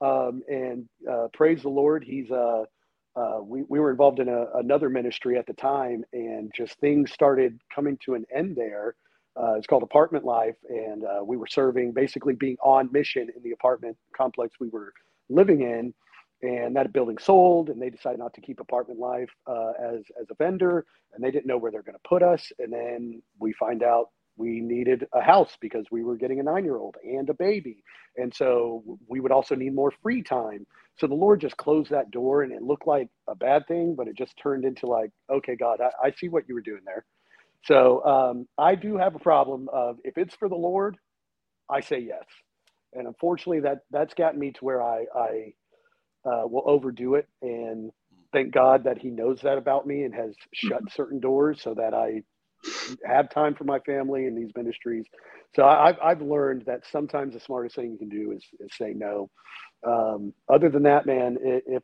Um, 0.00 0.42
and 0.48 0.88
uh, 1.10 1.28
praise 1.32 1.62
the 1.62 1.68
Lord, 1.70 2.04
he's 2.04 2.30
uh, 2.30 2.64
uh, 3.16 3.38
we, 3.42 3.62
we 3.68 3.78
were 3.78 3.90
involved 3.90 4.18
in 4.20 4.28
a, 4.28 4.46
another 4.54 4.88
ministry 4.88 5.38
at 5.38 5.46
the 5.46 5.52
time, 5.54 6.04
and 6.12 6.52
just 6.54 6.78
things 6.80 7.12
started 7.12 7.60
coming 7.74 7.98
to 8.04 8.14
an 8.14 8.24
end 8.34 8.56
there. 8.56 8.96
Uh, 9.36 9.54
it's 9.54 9.66
called 9.66 9.82
Apartment 9.82 10.24
Life, 10.24 10.56
and 10.68 11.04
uh, 11.04 11.24
we 11.24 11.36
were 11.36 11.46
serving, 11.46 11.92
basically 11.92 12.34
being 12.34 12.56
on 12.62 12.88
mission 12.92 13.28
in 13.34 13.42
the 13.42 13.52
apartment 13.52 13.96
complex 14.16 14.54
we 14.60 14.68
were 14.68 14.92
living 15.28 15.62
in. 15.62 15.94
And 16.42 16.76
that 16.76 16.92
building 16.92 17.16
sold, 17.16 17.70
and 17.70 17.80
they 17.80 17.88
decided 17.88 18.18
not 18.18 18.34
to 18.34 18.40
keep 18.40 18.60
Apartment 18.60 19.00
Life 19.00 19.30
uh, 19.46 19.72
as 19.80 20.02
as 20.20 20.26
a 20.30 20.34
vendor, 20.34 20.84
and 21.14 21.24
they 21.24 21.30
didn't 21.30 21.46
know 21.46 21.56
where 21.56 21.70
they're 21.70 21.82
going 21.82 21.94
to 21.94 22.08
put 22.08 22.22
us. 22.22 22.52
And 22.58 22.70
then 22.70 23.22
we 23.38 23.52
find 23.54 23.82
out 23.82 24.10
we 24.36 24.60
needed 24.60 25.06
a 25.14 25.22
house 25.22 25.56
because 25.60 25.86
we 25.90 26.04
were 26.04 26.16
getting 26.16 26.40
a 26.40 26.44
nine 26.44 26.64
year 26.64 26.76
old 26.78 26.96
and 27.04 27.28
a 27.30 27.34
baby, 27.34 27.82
and 28.16 28.34
so 28.34 28.82
we 29.08 29.20
would 29.20 29.32
also 29.32 29.54
need 29.54 29.74
more 29.74 29.92
free 30.02 30.22
time. 30.22 30.66
So 30.98 31.06
the 31.06 31.14
Lord 31.14 31.40
just 31.40 31.56
closed 31.58 31.90
that 31.90 32.10
door, 32.12 32.42
and 32.42 32.52
it 32.52 32.62
looked 32.62 32.86
like 32.86 33.08
a 33.28 33.34
bad 33.36 33.66
thing, 33.68 33.94
but 33.96 34.08
it 34.08 34.16
just 34.18 34.36
turned 34.42 34.64
into 34.64 34.86
like, 34.86 35.10
okay, 35.30 35.56
God, 35.56 35.80
I, 35.80 36.08
I 36.08 36.12
see 36.12 36.28
what 36.28 36.48
you 36.48 36.54
were 36.54 36.62
doing 36.62 36.82
there. 36.86 37.04
So 37.64 38.04
um, 38.04 38.48
I 38.58 38.74
do 38.76 38.98
have 38.98 39.14
a 39.16 39.20
problem 39.20 39.68
of 39.72 39.98
if 40.04 40.18
it's 40.18 40.36
for 40.36 40.48
the 40.48 40.56
Lord, 40.56 40.96
I 41.70 41.80
say 41.80 42.00
yes, 42.00 42.24
and 42.94 43.06
unfortunately 43.08 43.60
that 43.60 43.80
that's 43.90 44.14
gotten 44.14 44.40
me 44.40 44.52
to 44.52 44.64
where 44.64 44.82
I 44.82 45.06
I 45.14 45.54
uh, 46.26 46.46
will 46.48 46.64
overdo 46.66 47.16
it, 47.16 47.28
and 47.42 47.92
thank 48.32 48.52
God 48.54 48.84
that 48.84 48.98
He 48.98 49.10
knows 49.10 49.42
that 49.42 49.58
about 49.58 49.86
me 49.86 50.04
and 50.04 50.14
has 50.14 50.34
shut 50.54 50.82
certain 50.92 51.20
doors 51.20 51.62
so 51.62 51.74
that 51.74 51.94
I 51.94 52.22
have 53.04 53.30
time 53.30 53.54
for 53.54 53.64
my 53.64 53.78
family 53.80 54.26
and 54.26 54.36
these 54.36 54.50
ministries. 54.56 55.06
So 55.54 55.64
I've 55.64 55.96
I've 56.02 56.22
learned 56.22 56.64
that 56.66 56.86
sometimes 56.90 57.34
the 57.34 57.40
smartest 57.40 57.76
thing 57.76 57.92
you 57.92 57.98
can 57.98 58.08
do 58.08 58.32
is 58.32 58.44
is 58.60 58.70
say 58.76 58.92
no. 58.94 59.30
Um, 59.86 60.32
other 60.52 60.70
than 60.70 60.84
that, 60.84 61.06
man, 61.06 61.38
if 61.42 61.82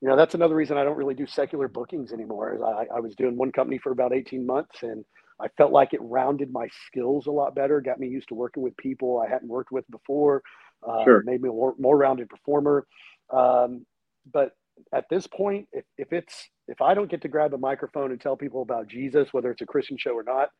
you 0.00 0.08
know 0.08 0.16
that's 0.16 0.34
another 0.34 0.54
reason 0.54 0.76
I 0.76 0.84
don't 0.84 0.96
really 0.96 1.14
do 1.14 1.26
secular 1.26 1.68
bookings 1.68 2.12
anymore. 2.12 2.60
I, 2.64 2.96
I 2.96 3.00
was 3.00 3.14
doing 3.16 3.36
one 3.36 3.52
company 3.52 3.78
for 3.78 3.92
about 3.92 4.12
eighteen 4.14 4.46
months, 4.46 4.82
and 4.82 5.04
I 5.40 5.48
felt 5.56 5.72
like 5.72 5.92
it 5.92 6.00
rounded 6.02 6.52
my 6.52 6.68
skills 6.86 7.26
a 7.26 7.32
lot 7.32 7.54
better, 7.54 7.80
got 7.80 7.98
me 8.00 8.08
used 8.08 8.28
to 8.28 8.34
working 8.34 8.62
with 8.62 8.76
people 8.76 9.20
I 9.26 9.30
hadn't 9.30 9.48
worked 9.48 9.72
with 9.72 9.84
before, 9.90 10.42
uh, 10.88 11.04
Sure. 11.04 11.22
made 11.22 11.42
me 11.42 11.48
a 11.48 11.52
more, 11.52 11.74
more 11.78 11.96
rounded 11.98 12.28
performer. 12.28 12.86
Um, 13.32 13.84
but 14.32 14.52
at 14.94 15.06
this 15.10 15.26
point, 15.26 15.68
if, 15.72 15.84
if 15.98 16.12
it's 16.12 16.48
if 16.68 16.82
I 16.82 16.94
don't 16.94 17.10
get 17.10 17.22
to 17.22 17.28
grab 17.28 17.54
a 17.54 17.58
microphone 17.58 18.12
and 18.12 18.20
tell 18.20 18.36
people 18.36 18.62
about 18.62 18.88
Jesus, 18.88 19.32
whether 19.32 19.50
it's 19.50 19.62
a 19.62 19.66
Christian 19.66 19.98
show 19.98 20.12
or 20.12 20.22
not, 20.24 20.50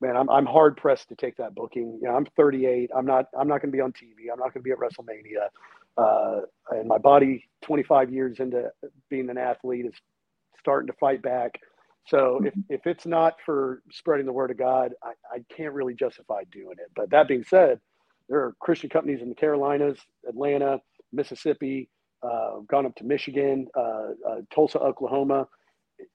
man, 0.00 0.16
I'm, 0.16 0.30
I'm 0.30 0.46
hard 0.46 0.76
pressed 0.76 1.08
to 1.10 1.16
take 1.16 1.36
that 1.38 1.54
booking. 1.54 1.98
You 2.02 2.08
know, 2.08 2.16
I'm 2.16 2.26
38. 2.36 2.90
I'm 2.96 3.06
not 3.06 3.26
I'm 3.38 3.48
not 3.48 3.62
going 3.62 3.72
to 3.72 3.76
be 3.76 3.82
on 3.82 3.92
TV. 3.92 4.32
I'm 4.32 4.38
not 4.38 4.54
going 4.54 4.62
to 4.62 4.62
be 4.62 4.72
at 4.72 4.78
WrestleMania. 4.78 5.48
Uh, 5.98 6.42
and 6.72 6.88
my 6.88 6.98
body, 6.98 7.44
25 7.64 8.12
years 8.12 8.40
into 8.40 8.70
being 9.10 9.30
an 9.30 9.38
athlete, 9.38 9.86
is 9.86 9.94
starting 10.58 10.86
to 10.88 10.94
fight 10.94 11.22
back. 11.22 11.60
So 12.08 12.40
if, 12.44 12.54
if 12.68 12.86
it's 12.86 13.06
not 13.06 13.34
for 13.46 13.82
spreading 13.90 14.26
the 14.26 14.32
word 14.32 14.50
of 14.50 14.58
God, 14.58 14.92
I, 15.02 15.12
I 15.32 15.38
can't 15.56 15.74
really 15.74 15.94
justify 15.94 16.42
doing 16.52 16.76
it. 16.78 16.90
But 16.96 17.10
that 17.10 17.28
being 17.28 17.44
said, 17.48 17.80
there 18.28 18.40
are 18.40 18.54
Christian 18.60 18.90
companies 18.90 19.22
in 19.22 19.28
the 19.28 19.34
Carolinas, 19.34 19.98
Atlanta, 20.28 20.80
Mississippi, 21.12 21.88
uh, 22.26 22.60
gone 22.68 22.86
up 22.86 22.94
to 22.96 23.04
Michigan, 23.04 23.68
uh, 23.76 24.08
uh, 24.28 24.40
Tulsa, 24.54 24.78
Oklahoma. 24.78 25.46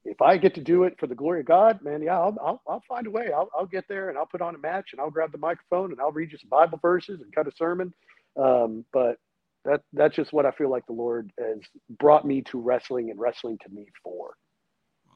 If 0.05 0.21
I 0.21 0.37
get 0.37 0.53
to 0.55 0.61
do 0.61 0.83
it 0.83 0.95
for 0.99 1.07
the 1.07 1.15
glory 1.15 1.39
of 1.39 1.47
God, 1.47 1.81
man, 1.81 2.03
yeah, 2.03 2.19
I'll, 2.19 2.37
I'll, 2.43 2.61
I'll 2.67 2.83
find 2.87 3.07
a 3.07 3.11
way. 3.11 3.31
I'll, 3.35 3.49
I'll 3.57 3.65
get 3.65 3.85
there 3.87 4.09
and 4.09 4.17
I'll 4.17 4.27
put 4.27 4.41
on 4.41 4.53
a 4.53 4.59
match 4.59 4.89
and 4.91 5.01
I'll 5.01 5.09
grab 5.09 5.31
the 5.31 5.37
microphone 5.37 5.91
and 5.91 5.99
I'll 5.99 6.11
read 6.11 6.31
you 6.31 6.37
some 6.37 6.49
Bible 6.49 6.79
verses 6.81 7.21
and 7.21 7.33
cut 7.33 7.47
a 7.47 7.51
sermon. 7.55 7.93
Um, 8.37 8.85
but 8.93 9.17
that 9.65 9.81
that's 9.93 10.15
just 10.15 10.33
what 10.33 10.45
I 10.45 10.51
feel 10.51 10.69
like 10.69 10.85
the 10.85 10.93
Lord 10.93 11.31
has 11.39 11.59
brought 11.99 12.25
me 12.25 12.41
to 12.43 12.59
wrestling 12.59 13.09
and 13.09 13.19
wrestling 13.19 13.57
to 13.63 13.69
me 13.69 13.85
for. 14.03 14.35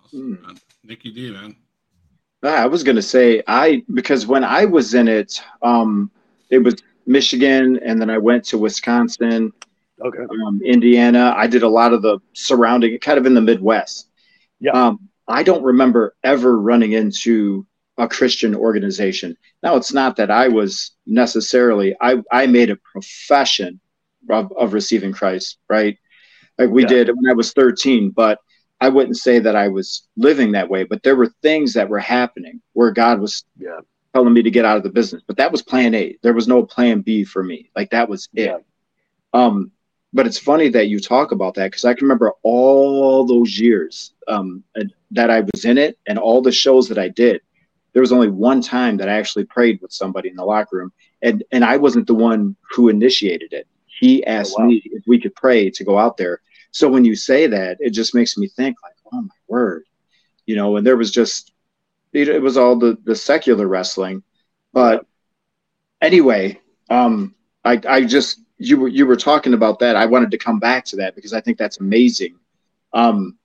Awesome, 0.03 0.41
man. 0.41 0.59
Nikki 0.83 1.11
D, 1.11 1.31
man. 1.31 1.55
Ah, 2.43 2.61
I 2.61 2.65
was 2.67 2.83
gonna 2.83 3.01
say 3.01 3.41
I 3.47 3.83
because 3.93 4.27
when 4.27 4.43
I 4.43 4.65
was 4.65 4.93
in 4.93 5.07
it, 5.07 5.41
um, 5.61 6.11
it 6.49 6.59
was 6.59 6.75
Michigan, 7.07 7.79
and 7.83 7.99
then 7.99 8.09
I 8.09 8.17
went 8.17 8.43
to 8.45 8.57
Wisconsin, 8.57 9.51
Okay. 10.03 10.23
um, 10.45 10.61
Indiana. 10.63 11.33
I 11.37 11.47
did 11.47 11.63
a 11.63 11.67
lot 11.69 11.93
of 11.93 12.01
the 12.01 12.19
surrounding, 12.33 12.97
kind 12.99 13.17
of 13.17 13.25
in 13.25 13.33
the 13.33 13.41
Midwest. 13.41 14.09
Yeah. 14.59 14.71
Um, 14.71 15.09
I 15.27 15.43
don't 15.43 15.63
remember 15.63 16.15
ever 16.23 16.59
running 16.59 16.93
into 16.93 17.65
a 17.97 18.07
Christian 18.07 18.53
organization. 18.55 19.37
Now, 19.63 19.75
it's 19.77 19.93
not 19.93 20.17
that 20.17 20.29
I 20.29 20.49
was 20.49 20.91
necessarily. 21.05 21.95
I 22.01 22.21
I 22.31 22.45
made 22.45 22.69
a 22.69 22.75
profession 22.75 23.79
of, 24.29 24.51
of 24.57 24.73
receiving 24.73 25.13
Christ, 25.13 25.57
right? 25.69 25.97
Like 26.57 26.69
we 26.69 26.81
Yeah. 26.83 26.87
did 26.89 27.07
when 27.09 27.29
I 27.29 27.33
was 27.33 27.53
13, 27.53 28.09
but 28.09 28.39
I 28.81 28.89
wouldn't 28.89 29.17
say 29.17 29.39
that 29.39 29.55
I 29.55 29.69
was 29.69 30.07
living 30.17 30.51
that 30.51 30.69
way. 30.69 30.83
But 30.83 31.03
there 31.03 31.15
were 31.15 31.31
things 31.41 31.73
that 31.73 31.87
were 31.89 31.99
happening 31.99 32.61
where 32.73 32.91
God 32.91 33.19
was 33.21 33.45
Yeah. 33.57 33.79
telling 34.13 34.33
me 34.33 34.41
to 34.43 34.51
get 34.51 34.65
out 34.65 34.77
of 34.77 34.83
the 34.83 34.89
business. 34.89 35.23
But 35.25 35.37
that 35.37 35.51
was 35.51 35.61
plan 35.61 35.95
A. 35.95 36.17
There 36.21 36.33
was 36.33 36.47
no 36.47 36.65
plan 36.65 37.01
B 37.01 37.23
for 37.23 37.43
me. 37.43 37.71
Like 37.75 37.89
that 37.91 38.09
was 38.09 38.27
it. 38.33 38.45
Yeah. 38.45 38.57
Um, 39.33 39.71
but 40.15 40.25
it's 40.25 40.39
funny 40.39 40.69
that 40.69 40.87
you 40.87 41.01
talk 41.01 41.33
about 41.33 41.55
that 41.55 41.71
because 41.71 41.83
I 41.83 41.93
can 41.93 42.05
remember 42.05 42.31
all 42.41 43.25
those 43.25 43.59
years 43.59 44.13
um, 44.29 44.63
that 45.11 45.29
I 45.29 45.41
was 45.41 45.65
in 45.65 45.77
it 45.77 45.99
and 46.07 46.17
all 46.17 46.41
the 46.41 46.53
shows 46.53 46.87
that 46.87 46.97
I 46.97 47.09
did. 47.09 47.41
There 47.91 48.01
was 48.01 48.13
only 48.13 48.29
one 48.29 48.61
time 48.61 48.95
that 48.97 49.09
I 49.09 49.17
actually 49.17 49.43
prayed 49.43 49.81
with 49.81 49.91
somebody 49.91 50.29
in 50.29 50.37
the 50.37 50.45
locker 50.45 50.77
room, 50.77 50.93
and 51.21 51.43
and 51.51 51.65
I 51.65 51.75
wasn't 51.75 52.07
the 52.07 52.15
one 52.15 52.55
who 52.71 52.87
initiated 52.87 53.51
it. 53.51 53.67
He 53.87 54.25
asked 54.25 54.57
wow. 54.57 54.67
me 54.67 54.81
if 54.85 55.03
we 55.05 55.19
could 55.19 55.35
pray 55.35 55.69
to 55.69 55.83
go 55.83 55.97
out 55.97 56.15
there. 56.15 56.39
So 56.71 56.87
when 56.87 57.03
you 57.03 57.15
say 57.15 57.47
that, 57.47 57.77
it 57.81 57.89
just 57.89 58.15
makes 58.15 58.37
me 58.37 58.47
think 58.47 58.77
like, 58.83 58.95
oh 59.11 59.21
my 59.21 59.39
word, 59.49 59.83
you 60.45 60.55
know. 60.55 60.77
And 60.77 60.87
there 60.87 60.97
was 60.97 61.11
just 61.11 61.51
it, 62.13 62.29
it 62.29 62.41
was 62.41 62.55
all 62.55 62.77
the 62.77 62.97
the 63.03 63.15
secular 63.17 63.67
wrestling, 63.67 64.23
but 64.71 65.05
anyway, 66.01 66.61
um, 66.89 67.35
I 67.65 67.81
I 67.85 68.05
just 68.05 68.39
you 68.57 68.79
were 68.79 68.87
you 68.87 69.05
were 69.05 69.15
talking 69.15 69.53
about 69.53 69.79
that. 69.79 69.95
I 69.95 70.05
wanted 70.05 70.31
to 70.31 70.37
come 70.37 70.59
back 70.59 70.85
to 70.85 70.95
that 70.97 71.15
because 71.15 71.33
I 71.33 71.41
think 71.41 71.57
that's 71.57 71.79
amazing. 71.79 72.35
Um, 72.93 73.37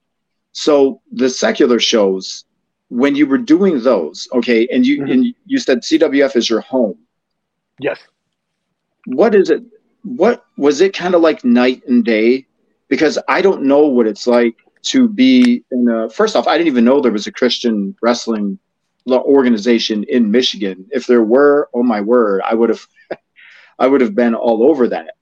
so 0.53 1.01
the 1.11 1.29
secular 1.29 1.79
shows, 1.79 2.45
when 2.89 3.15
you 3.15 3.25
were 3.25 3.37
doing 3.37 3.81
those, 3.81 4.27
okay, 4.33 4.67
and 4.71 4.85
you 4.85 5.01
mm-hmm. 5.01 5.11
and 5.11 5.35
you 5.45 5.59
said 5.59 5.79
CWF 5.79 6.35
is 6.35 6.49
your 6.49 6.61
home. 6.61 6.97
Yes. 7.79 7.99
What 9.05 9.35
is 9.35 9.49
it? 9.49 9.63
What 10.03 10.45
was 10.57 10.81
it 10.81 10.93
kind 10.93 11.15
of 11.15 11.21
like 11.21 11.43
night 11.43 11.83
and 11.87 12.03
day? 12.03 12.47
Because 12.87 13.17
I 13.27 13.41
don't 13.41 13.63
know 13.63 13.87
what 13.87 14.07
it's 14.07 14.27
like 14.27 14.55
to 14.83 15.07
be 15.07 15.63
in 15.71 15.87
a. 15.89 16.09
First 16.09 16.35
off, 16.35 16.47
I 16.47 16.57
didn't 16.57 16.67
even 16.67 16.85
know 16.85 17.01
there 17.01 17.11
was 17.11 17.27
a 17.27 17.31
Christian 17.31 17.95
wrestling 18.01 18.59
organization 19.09 20.03
in 20.05 20.29
Michigan. 20.29 20.85
If 20.91 21.07
there 21.07 21.23
were, 21.23 21.69
oh 21.73 21.83
my 21.83 22.01
word, 22.01 22.41
I 22.47 22.53
would 22.53 22.69
have, 22.69 22.85
I 23.81 23.87
would 23.87 24.01
have 24.01 24.13
been 24.13 24.35
all 24.35 24.63
over 24.69 24.87
that. 24.89 25.15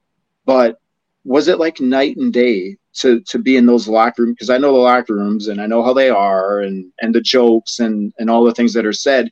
But 0.46 0.80
was 1.24 1.48
it 1.48 1.60
like 1.60 1.80
night 1.80 2.18
and 2.18 2.34
day 2.34 2.76
to 2.96 3.22
to 3.22 3.40
be 3.40 3.56
in 3.56 3.66
those 3.66 3.88
locker 3.88 4.24
rooms? 4.24 4.36
Because 4.36 4.50
I 4.50 4.58
know 4.58 4.74
the 4.74 4.80
locker 4.80 5.16
rooms 5.16 5.48
and 5.48 5.62
I 5.62 5.66
know 5.66 5.82
how 5.82 5.94
they 5.94 6.10
are 6.10 6.60
and 6.60 6.92
and 7.02 7.16
the 7.16 7.22
jokes 7.22 7.80
and 7.80 8.14
and 8.20 8.30
all 8.30 8.44
the 8.44 8.54
things 8.54 8.74
that 8.74 8.86
are 8.86 8.94
said. 8.94 9.32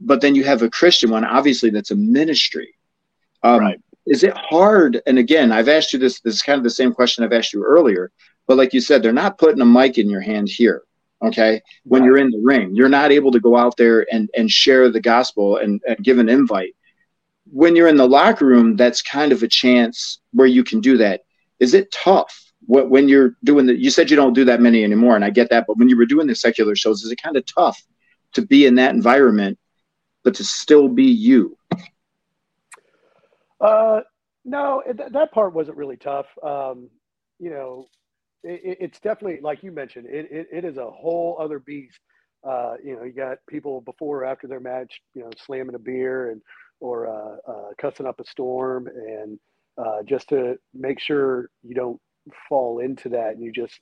But 0.00 0.20
then 0.20 0.34
you 0.34 0.42
have 0.42 0.62
a 0.62 0.68
Christian 0.68 1.10
one, 1.10 1.24
obviously 1.24 1.70
that's 1.70 1.92
a 1.92 1.96
ministry. 1.96 2.74
Um, 3.44 3.60
right. 3.60 3.80
Is 4.06 4.24
it 4.24 4.36
hard? 4.36 5.00
And 5.06 5.18
again, 5.18 5.52
I've 5.52 5.68
asked 5.68 5.92
you 5.92 6.00
this. 6.00 6.20
This 6.20 6.34
is 6.34 6.42
kind 6.42 6.58
of 6.58 6.64
the 6.64 6.70
same 6.70 6.92
question 6.92 7.22
I've 7.22 7.32
asked 7.32 7.52
you 7.52 7.62
earlier. 7.62 8.10
But 8.48 8.58
like 8.58 8.74
you 8.74 8.80
said, 8.80 9.02
they're 9.02 9.12
not 9.12 9.38
putting 9.38 9.62
a 9.62 9.66
mic 9.66 9.96
in 9.96 10.10
your 10.10 10.20
hand 10.20 10.48
here 10.48 10.82
okay 11.22 11.62
when 11.84 12.02
right. 12.02 12.06
you're 12.06 12.18
in 12.18 12.30
the 12.30 12.42
ring 12.42 12.74
you're 12.74 12.88
not 12.88 13.12
able 13.12 13.30
to 13.30 13.38
go 13.38 13.56
out 13.56 13.76
there 13.76 14.04
and 14.12 14.28
and 14.36 14.50
share 14.50 14.90
the 14.90 15.00
gospel 15.00 15.58
and, 15.58 15.80
and 15.86 15.96
give 16.02 16.18
an 16.18 16.28
invite 16.28 16.74
when 17.54 17.76
you're 17.76 17.88
in 17.88 17.96
the 17.96 18.08
locker 18.08 18.44
room 18.44 18.74
that's 18.76 19.00
kind 19.00 19.30
of 19.30 19.42
a 19.42 19.48
chance 19.48 20.18
where 20.32 20.46
you 20.46 20.64
can 20.64 20.80
do 20.80 20.96
that 20.96 21.22
is 21.60 21.72
it 21.72 21.90
tough 21.92 22.52
what 22.66 22.90
when 22.90 23.08
you're 23.08 23.36
doing 23.44 23.66
the 23.66 23.76
you 23.76 23.90
said 23.90 24.10
you 24.10 24.16
don't 24.16 24.32
do 24.32 24.44
that 24.44 24.60
many 24.60 24.82
anymore 24.82 25.14
and 25.14 25.24
i 25.24 25.30
get 25.30 25.48
that 25.50 25.64
but 25.66 25.78
when 25.78 25.88
you 25.88 25.96
were 25.96 26.06
doing 26.06 26.26
the 26.26 26.34
secular 26.34 26.74
shows 26.74 27.02
is 27.02 27.10
it 27.10 27.22
kind 27.22 27.36
of 27.36 27.44
tough 27.46 27.80
to 28.32 28.42
be 28.42 28.66
in 28.66 28.74
that 28.74 28.94
environment 28.94 29.58
but 30.24 30.34
to 30.34 30.44
still 30.44 30.88
be 30.88 31.04
you 31.04 31.56
uh 33.60 34.00
no 34.44 34.82
th- 34.84 35.12
that 35.12 35.32
part 35.32 35.54
wasn't 35.54 35.76
really 35.76 35.96
tough 35.96 36.26
um 36.42 36.90
you 37.38 37.50
know 37.50 37.86
it, 38.44 38.78
it's 38.80 39.00
definitely 39.00 39.40
like 39.40 39.62
you 39.62 39.72
mentioned. 39.72 40.06
It, 40.06 40.28
it, 40.30 40.48
it 40.52 40.64
is 40.64 40.76
a 40.76 40.90
whole 40.90 41.36
other 41.40 41.58
beast. 41.58 41.98
Uh, 42.46 42.74
you 42.84 42.94
know, 42.94 43.04
you 43.04 43.12
got 43.12 43.38
people 43.48 43.80
before 43.80 44.18
or 44.20 44.24
after 44.26 44.46
their 44.46 44.60
match, 44.60 45.00
you 45.14 45.22
know, 45.22 45.30
slamming 45.46 45.74
a 45.74 45.78
beer 45.78 46.30
and 46.30 46.42
or 46.80 47.08
uh, 47.08 47.50
uh, 47.50 47.68
cussing 47.78 48.06
up 48.06 48.20
a 48.20 48.24
storm, 48.24 48.86
and 48.86 49.38
uh, 49.78 50.02
just 50.04 50.28
to 50.28 50.56
make 50.72 51.00
sure 51.00 51.50
you 51.62 51.74
don't 51.74 52.00
fall 52.48 52.78
into 52.78 53.08
that, 53.10 53.34
and 53.34 53.42
you 53.42 53.52
just 53.52 53.80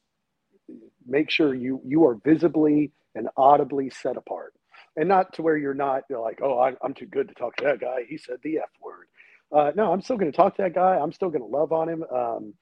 make 1.07 1.31
sure 1.31 1.55
you 1.55 1.81
you 1.85 2.05
are 2.07 2.19
visibly 2.25 2.93
and 3.15 3.29
audibly 3.37 3.91
set 3.91 4.17
apart, 4.17 4.55
and 4.97 5.09
not 5.09 5.33
to 5.35 5.43
where 5.43 5.57
you're 5.57 5.75
not 5.75 6.03
you're 6.09 6.21
like, 6.21 6.41
oh, 6.43 6.59
I, 6.59 6.75
am 6.85 6.95
too 6.95 7.07
good 7.07 7.29
to 7.29 7.35
talk 7.35 7.57
to 7.57 7.65
that 7.65 7.81
guy. 7.81 8.05
He 8.09 8.17
said 8.17 8.37
the 8.43 8.59
f 8.59 8.71
word. 8.83 9.07
Uh, 9.53 9.71
no, 9.77 9.93
I'm 9.93 10.01
still 10.01 10.17
going 10.17 10.31
to 10.31 10.37
talk 10.37 10.57
to 10.57 10.63
that 10.63 10.75
guy. 10.75 10.97
I'm 10.97 11.13
still 11.13 11.29
going 11.29 11.43
to 11.43 11.57
love 11.57 11.73
on 11.73 11.89
him. 11.89 12.05
Um, 12.05 12.55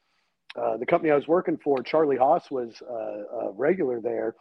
uh, 0.61 0.77
the 0.77 0.87
company 0.87 1.13
I 1.13 1.15
was 1.15 1.29
working 1.29 1.57
for, 1.57 1.83
Charlie 1.83 2.17
Haas 2.17 2.51
was 2.51 2.83
uh, 2.83 3.47
a 3.47 3.53
regular 3.53 4.01
there. 4.01 4.35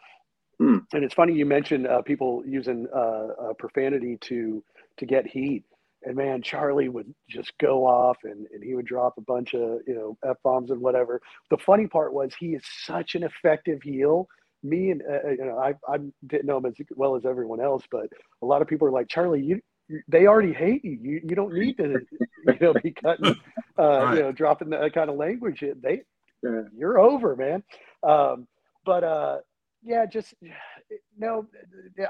Mm. 0.59 0.81
And 0.93 1.03
it's 1.03 1.13
funny 1.13 1.33
you 1.33 1.45
mentioned 1.45 1.87
uh, 1.87 2.01
people 2.01 2.43
using 2.45 2.87
uh, 2.93 3.53
profanity 3.57 4.17
to 4.21 4.63
to 4.97 5.05
get 5.05 5.25
heat. 5.25 5.63
And 6.03 6.15
man, 6.15 6.41
Charlie 6.41 6.89
would 6.89 7.13
just 7.29 7.57
go 7.57 7.85
off 7.85 8.17
and, 8.23 8.47
and 8.53 8.63
he 8.63 8.73
would 8.75 8.85
drop 8.85 9.15
a 9.17 9.21
bunch 9.21 9.53
of 9.53 9.79
you 9.85 9.95
know 9.95 10.17
f 10.27 10.37
bombs 10.43 10.71
and 10.71 10.81
whatever. 10.81 11.21
The 11.49 11.57
funny 11.57 11.87
part 11.87 12.13
was 12.13 12.33
he 12.39 12.53
is 12.53 12.63
such 12.85 13.15
an 13.15 13.23
effective 13.23 13.81
heel. 13.81 14.27
Me 14.63 14.91
and 14.91 15.01
uh, 15.01 15.29
you 15.29 15.45
know 15.45 15.57
I 15.57 15.73
I 15.91 15.97
didn't 16.27 16.45
know 16.45 16.57
him 16.57 16.65
as 16.65 16.75
well 16.95 17.15
as 17.15 17.25
everyone 17.25 17.61
else, 17.61 17.83
but 17.91 18.07
a 18.41 18.45
lot 18.45 18.61
of 18.61 18.67
people 18.67 18.87
are 18.87 18.91
like 18.91 19.09
Charlie, 19.09 19.41
you 19.41 19.61
they 20.07 20.27
already 20.27 20.53
hate 20.53 20.85
you. 20.85 20.97
You 21.01 21.21
you 21.23 21.35
don't 21.35 21.53
need 21.53 21.77
to 21.77 21.99
you 22.47 22.57
know 22.61 22.73
be 22.73 22.91
cutting 22.91 23.35
uh, 23.77 23.83
right. 23.83 24.15
you 24.15 24.21
know 24.23 24.31
dropping 24.31 24.69
that 24.69 24.93
kind 24.93 25.09
of 25.09 25.17
language. 25.17 25.63
They 25.81 26.01
yeah. 26.43 26.61
you're 26.75 26.99
over, 26.99 27.35
man. 27.35 27.63
Um, 28.03 28.47
but 28.85 29.03
uh, 29.03 29.37
yeah, 29.83 30.05
just 30.05 30.33
no, 31.17 31.45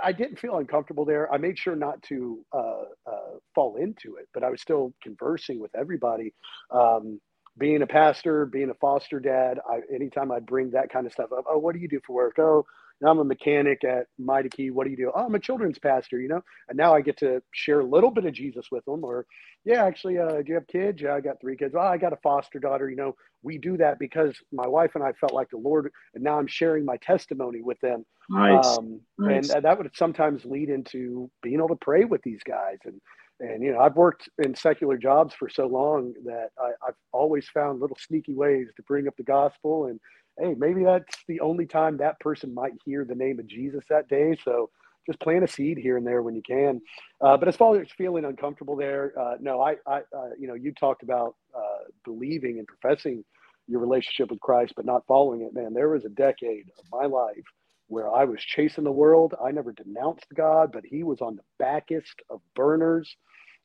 I 0.03 0.11
didn't 0.11 0.39
feel 0.39 0.57
uncomfortable 0.57 1.05
there. 1.05 1.31
I 1.31 1.37
made 1.37 1.57
sure 1.57 1.75
not 1.75 2.01
to 2.03 2.45
uh, 2.53 2.83
uh, 3.05 3.37
fall 3.53 3.75
into 3.77 4.15
it, 4.17 4.27
but 4.33 4.43
I 4.43 4.49
was 4.49 4.61
still 4.61 4.93
conversing 5.03 5.59
with 5.59 5.71
everybody. 5.75 6.33
Um, 6.71 7.19
being 7.57 7.81
a 7.81 7.87
pastor, 7.87 8.45
being 8.45 8.69
a 8.69 8.75
foster 8.75 9.19
dad, 9.19 9.59
I, 9.69 9.81
anytime 9.93 10.31
I'd 10.31 10.45
bring 10.45 10.71
that 10.71 10.89
kind 10.91 11.05
of 11.05 11.11
stuff 11.13 11.31
up, 11.37 11.45
oh, 11.49 11.57
what 11.59 11.75
do 11.75 11.81
you 11.81 11.89
do 11.89 11.99
for 12.05 12.15
work? 12.15 12.35
Oh, 12.39 12.65
I'm 13.07 13.19
a 13.19 13.23
mechanic 13.23 13.83
at 13.83 14.07
Meineke. 14.19 14.71
What 14.71 14.83
do 14.83 14.89
you 14.91 14.97
do? 14.97 15.11
Oh, 15.15 15.25
I'm 15.25 15.35
a 15.35 15.39
children's 15.39 15.79
pastor, 15.79 16.19
you 16.19 16.27
know? 16.27 16.41
And 16.67 16.77
now 16.77 16.93
I 16.93 16.99
get 17.01 17.17
to 17.19 17.41
share 17.53 17.79
a 17.79 17.85
little 17.85 18.11
bit 18.11 18.25
of 18.25 18.33
Jesus 18.33 18.67
with 18.71 18.83
them. 18.85 19.05
Or, 19.05 19.25
yeah, 19.63 19.85
actually, 19.85 20.17
uh, 20.17 20.41
do 20.41 20.43
you 20.47 20.55
have 20.55 20.67
kids? 20.67 21.01
Yeah, 21.01 21.15
I 21.15 21.21
got 21.21 21.39
three 21.39 21.55
kids. 21.55 21.75
Oh, 21.77 21.81
I 21.81 21.97
got 21.97 22.11
a 22.11 22.17
foster 22.17 22.59
daughter. 22.59 22.89
You 22.89 22.97
know, 22.97 23.15
we 23.41 23.57
do 23.57 23.77
that 23.77 23.99
because 23.99 24.35
my 24.51 24.67
wife 24.67 24.91
and 24.95 25.03
I 25.03 25.13
felt 25.13 25.33
like 25.33 25.49
the 25.49 25.57
Lord, 25.57 25.89
and 26.13 26.23
now 26.23 26.37
I'm 26.37 26.47
sharing 26.47 26.83
my 26.83 26.97
testimony 26.97 27.61
with 27.61 27.79
them. 27.79 28.05
Nice. 28.29 28.77
Um, 28.77 28.99
nice. 29.17 29.49
And 29.49 29.63
that 29.63 29.77
would 29.77 29.89
sometimes 29.95 30.43
lead 30.43 30.69
into 30.69 31.31
being 31.41 31.59
able 31.59 31.69
to 31.69 31.75
pray 31.77 32.03
with 32.03 32.21
these 32.23 32.41
guys. 32.45 32.79
And, 32.83 32.99
and, 33.39 33.63
you 33.63 33.71
know, 33.71 33.79
I've 33.79 33.95
worked 33.95 34.27
in 34.43 34.53
secular 34.55 34.97
jobs 34.97 35.33
for 35.33 35.47
so 35.47 35.67
long 35.67 36.13
that 36.25 36.49
I, 36.59 36.71
I've 36.85 36.95
always 37.13 37.47
found 37.47 37.79
little 37.79 37.97
sneaky 37.97 38.33
ways 38.33 38.67
to 38.75 38.83
bring 38.83 39.07
up 39.07 39.15
the 39.15 39.23
gospel 39.23 39.85
and, 39.85 40.01
hey, 40.39 40.55
maybe 40.57 40.83
that's 40.83 41.17
the 41.27 41.41
only 41.41 41.65
time 41.67 41.97
that 41.97 42.19
person 42.19 42.53
might 42.53 42.73
hear 42.85 43.05
the 43.05 43.15
name 43.15 43.39
of 43.39 43.47
Jesus 43.47 43.83
that 43.89 44.07
day. 44.09 44.37
So 44.45 44.69
just 45.07 45.19
plant 45.21 45.43
a 45.43 45.47
seed 45.47 45.77
here 45.77 45.97
and 45.97 46.07
there 46.07 46.21
when 46.23 46.35
you 46.35 46.43
can. 46.43 46.81
Uh, 47.21 47.37
but 47.37 47.47
as 47.47 47.55
far 47.55 47.79
as 47.81 47.89
feeling 47.97 48.25
uncomfortable 48.25 48.75
there, 48.75 49.13
uh, 49.19 49.35
no, 49.41 49.61
I, 49.61 49.75
I 49.87 49.99
uh, 49.99 50.31
you 50.39 50.47
know, 50.47 50.55
you 50.55 50.73
talked 50.73 51.03
about 51.03 51.35
uh, 51.55 51.85
believing 52.05 52.59
and 52.59 52.67
professing 52.67 53.23
your 53.67 53.81
relationship 53.81 54.31
with 54.31 54.39
Christ, 54.41 54.73
but 54.75 54.85
not 54.85 55.05
following 55.07 55.41
it. 55.41 55.53
Man, 55.53 55.73
there 55.73 55.89
was 55.89 56.05
a 56.05 56.09
decade 56.09 56.71
of 56.79 56.85
my 56.91 57.05
life 57.05 57.45
where 57.87 58.11
I 58.13 58.25
was 58.25 58.41
chasing 58.41 58.83
the 58.83 58.91
world. 58.91 59.33
I 59.43 59.51
never 59.51 59.73
denounced 59.73 60.27
God, 60.35 60.71
but 60.73 60.83
He 60.85 61.03
was 61.03 61.21
on 61.21 61.35
the 61.37 61.43
backest 61.59 62.21
of 62.29 62.41
burners. 62.55 63.15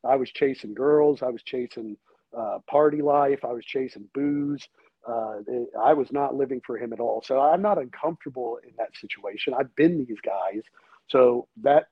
I 0.05 0.17
was 0.17 0.31
chasing 0.31 0.75
girls. 0.75 1.23
I 1.23 1.29
was 1.31 1.43
chasing 1.43 1.97
uh, 2.37 2.59
party 2.71 3.03
life. 3.03 3.41
I 3.45 3.53
was 3.53 3.65
chasing 3.65 4.09
booze. 4.15 4.67
Uh, 5.07 5.39
I 5.81 5.93
was 5.93 6.11
not 6.13 6.35
living 6.35 6.61
for 6.67 6.79
him 6.79 6.93
at 6.93 7.01
all. 7.01 7.23
So 7.25 7.41
I'm 7.41 7.63
not 7.63 7.79
uncomfortable 7.79 8.59
in 8.67 8.73
that 8.79 8.97
situation. 8.97 9.55
I've 9.55 9.75
been 9.77 9.99
these 9.99 10.21
guys. 10.25 10.63
So 11.09 11.47
that 11.63 11.85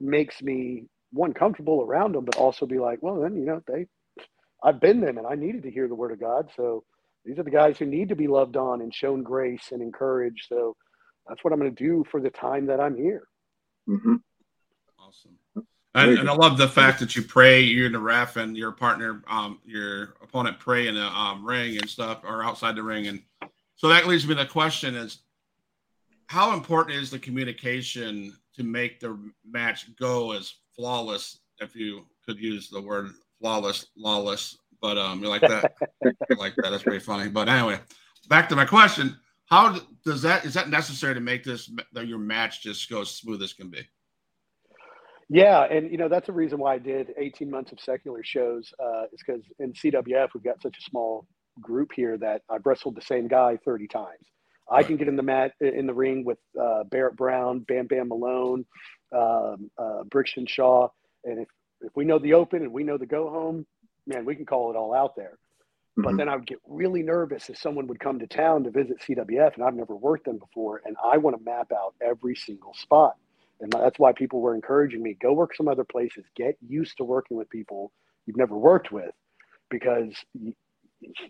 makes 0.00 0.42
me 0.42 0.86
one 1.12 1.32
comfortable 1.32 1.82
around 1.82 2.14
them, 2.14 2.24
but 2.24 2.36
also 2.36 2.66
be 2.66 2.78
like, 2.78 3.02
well, 3.02 3.20
then, 3.20 3.36
you 3.36 3.46
know, 3.46 3.62
they, 3.66 3.86
I've 4.62 4.80
been 4.80 5.00
them 5.00 5.18
and 5.18 5.26
I 5.26 5.34
needed 5.34 5.62
to 5.62 5.70
hear 5.70 5.88
the 5.88 5.94
word 5.94 6.12
of 6.12 6.20
God. 6.20 6.50
So 6.56 6.84
these 7.24 7.38
are 7.38 7.44
the 7.44 7.50
guys 7.50 7.78
who 7.78 7.86
need 7.86 8.08
to 8.08 8.16
be 8.16 8.26
loved 8.26 8.56
on 8.56 8.80
and 8.80 8.94
shown 8.94 9.22
grace 9.22 9.70
and 9.72 9.80
encouraged. 9.80 10.46
So 10.48 10.76
that's 11.28 11.42
what 11.44 11.52
I'm 11.52 11.60
going 11.60 11.74
to 11.74 11.84
do 11.84 12.04
for 12.10 12.20
the 12.20 12.30
time 12.30 12.66
that 12.66 12.80
I'm 12.80 12.96
here. 12.96 13.22
Mm-hmm. 13.88 14.16
Awesome. 14.98 15.37
And, 15.98 16.18
and, 16.18 16.30
I 16.30 16.34
love 16.34 16.58
the 16.58 16.68
fact 16.68 17.00
that 17.00 17.16
you 17.16 17.22
pray, 17.22 17.60
you're 17.60 17.86
in 17.86 17.92
the 17.92 17.98
ref 17.98 18.36
and 18.36 18.56
your 18.56 18.72
partner, 18.72 19.22
um, 19.28 19.58
your 19.64 20.14
opponent 20.22 20.58
pray 20.58 20.88
in 20.88 20.94
the 20.94 21.06
um, 21.06 21.44
ring 21.44 21.76
and 21.76 21.88
stuff 21.88 22.20
or 22.24 22.44
outside 22.44 22.76
the 22.76 22.82
ring. 22.82 23.06
And 23.06 23.22
so 23.76 23.88
that 23.88 24.06
leads 24.06 24.26
me 24.26 24.34
to 24.34 24.42
the 24.42 24.46
question 24.46 24.94
is 24.94 25.20
how 26.26 26.52
important 26.52 26.96
is 26.96 27.10
the 27.10 27.18
communication 27.18 28.36
to 28.54 28.62
make 28.62 29.00
the 29.00 29.18
match 29.48 29.94
go 29.96 30.32
as 30.32 30.54
flawless, 30.74 31.40
if 31.60 31.74
you 31.74 32.04
could 32.24 32.38
use 32.38 32.68
the 32.68 32.80
word 32.80 33.10
flawless, 33.40 33.86
lawless, 33.96 34.58
but 34.80 34.98
um, 34.98 35.22
you 35.22 35.28
like 35.28 35.40
that? 35.42 35.74
like 36.38 36.54
that. 36.56 36.70
That's 36.70 36.82
pretty 36.82 36.98
funny. 36.98 37.28
But 37.28 37.48
anyway, 37.48 37.80
back 38.28 38.48
to 38.50 38.56
my 38.56 38.64
question. 38.64 39.16
How 39.46 39.80
does 40.04 40.22
that, 40.22 40.44
is 40.44 40.54
that 40.54 40.68
necessary 40.68 41.14
to 41.14 41.20
make 41.20 41.42
this, 41.42 41.70
your 41.94 42.18
match 42.18 42.62
just 42.62 42.90
go 42.90 43.00
as 43.00 43.10
smooth 43.10 43.42
as 43.42 43.54
can 43.54 43.70
be? 43.70 43.80
Yeah, 45.30 45.64
and 45.64 45.90
you 45.90 45.98
know 45.98 46.08
that's 46.08 46.28
a 46.28 46.32
reason 46.32 46.58
why 46.58 46.74
I 46.74 46.78
did 46.78 47.12
18 47.18 47.50
months 47.50 47.72
of 47.72 47.80
secular 47.80 48.22
shows. 48.24 48.72
Uh, 48.82 49.04
is 49.12 49.20
because 49.26 49.42
in 49.58 49.72
CWF 49.72 50.28
we've 50.34 50.44
got 50.44 50.62
such 50.62 50.76
a 50.78 50.82
small 50.90 51.26
group 51.60 51.90
here 51.94 52.16
that 52.18 52.42
I've 52.48 52.64
wrestled 52.64 52.96
the 52.96 53.02
same 53.02 53.28
guy 53.28 53.58
30 53.64 53.88
times. 53.88 54.24
I 54.70 54.82
can 54.82 54.96
get 54.96 55.08
in 55.08 55.16
the 55.16 55.22
mat 55.22 55.52
in 55.60 55.86
the 55.86 55.94
ring 55.94 56.24
with 56.24 56.38
uh, 56.60 56.84
Barrett 56.84 57.16
Brown, 57.16 57.60
Bam 57.60 57.86
Bam 57.86 58.08
Malone, 58.08 58.66
um, 59.16 59.70
uh, 59.78 60.04
Brixton 60.10 60.46
Shaw, 60.46 60.88
and 61.24 61.40
if 61.40 61.48
if 61.80 61.92
we 61.94 62.04
know 62.04 62.18
the 62.18 62.34
open 62.34 62.62
and 62.62 62.72
we 62.72 62.82
know 62.82 62.98
the 62.98 63.06
go 63.06 63.30
home, 63.30 63.66
man, 64.06 64.24
we 64.24 64.34
can 64.34 64.46
call 64.46 64.70
it 64.70 64.76
all 64.76 64.94
out 64.94 65.14
there. 65.14 65.38
Mm-hmm. 65.98 66.02
But 66.02 66.16
then 66.16 66.28
I 66.28 66.36
would 66.36 66.46
get 66.46 66.58
really 66.66 67.02
nervous 67.02 67.48
if 67.50 67.58
someone 67.58 67.86
would 67.86 68.00
come 68.00 68.18
to 68.18 68.26
town 68.26 68.64
to 68.64 68.70
visit 68.70 68.98
CWF 69.00 69.54
and 69.54 69.64
I've 69.64 69.74
never 69.74 69.94
worked 69.94 70.24
them 70.24 70.38
before, 70.38 70.82
and 70.84 70.96
I 71.04 71.18
want 71.18 71.36
to 71.36 71.42
map 71.42 71.70
out 71.72 71.94
every 72.02 72.34
single 72.34 72.74
spot. 72.74 73.16
And 73.60 73.72
that's 73.72 73.98
why 73.98 74.12
people 74.12 74.40
were 74.40 74.54
encouraging 74.54 75.02
me 75.02 75.16
go 75.20 75.32
work 75.32 75.54
some 75.56 75.68
other 75.68 75.84
places, 75.84 76.24
get 76.36 76.56
used 76.66 76.96
to 76.98 77.04
working 77.04 77.36
with 77.36 77.50
people 77.50 77.92
you've 78.26 78.36
never 78.36 78.56
worked 78.58 78.92
with. 78.92 79.12
because 79.70 80.14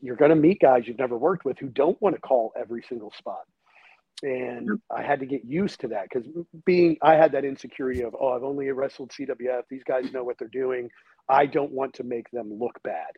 you're 0.01 0.17
going 0.17 0.31
to 0.31 0.37
meet 0.37 0.61
guys 0.61 0.85
you've 0.87 0.99
never 0.99 1.19
worked 1.19 1.45
with 1.45 1.59
who 1.59 1.69
don't 1.69 2.01
want 2.03 2.15
to 2.15 2.21
call 2.21 2.53
every 2.59 2.83
single 2.89 3.13
spot. 3.17 3.43
And 4.23 4.69
I 4.95 5.03
had 5.03 5.21
to 5.21 5.27
get 5.27 5.45
used 5.45 5.81
to 5.81 5.89
that 5.89 6.07
because 6.13 6.29
being, 6.67 6.97
I 7.03 7.15
had 7.15 7.33
that 7.33 7.45
insecurity 7.45 8.03
of, 8.03 8.17
oh, 8.21 8.31
I've 8.31 8.43
only 8.45 8.69
wrestled 8.71 9.13
CWF. 9.13 9.63
These 9.71 9.85
guys 9.85 10.13
know 10.13 10.25
what 10.25 10.37
they're 10.39 10.49
doing. 10.49 10.91
I 11.29 11.47
don't 11.47 11.73
want 11.73 11.95
to 11.95 12.05
make 12.05 12.31
them 12.33 12.53
look 12.59 12.81
bad. 12.83 13.13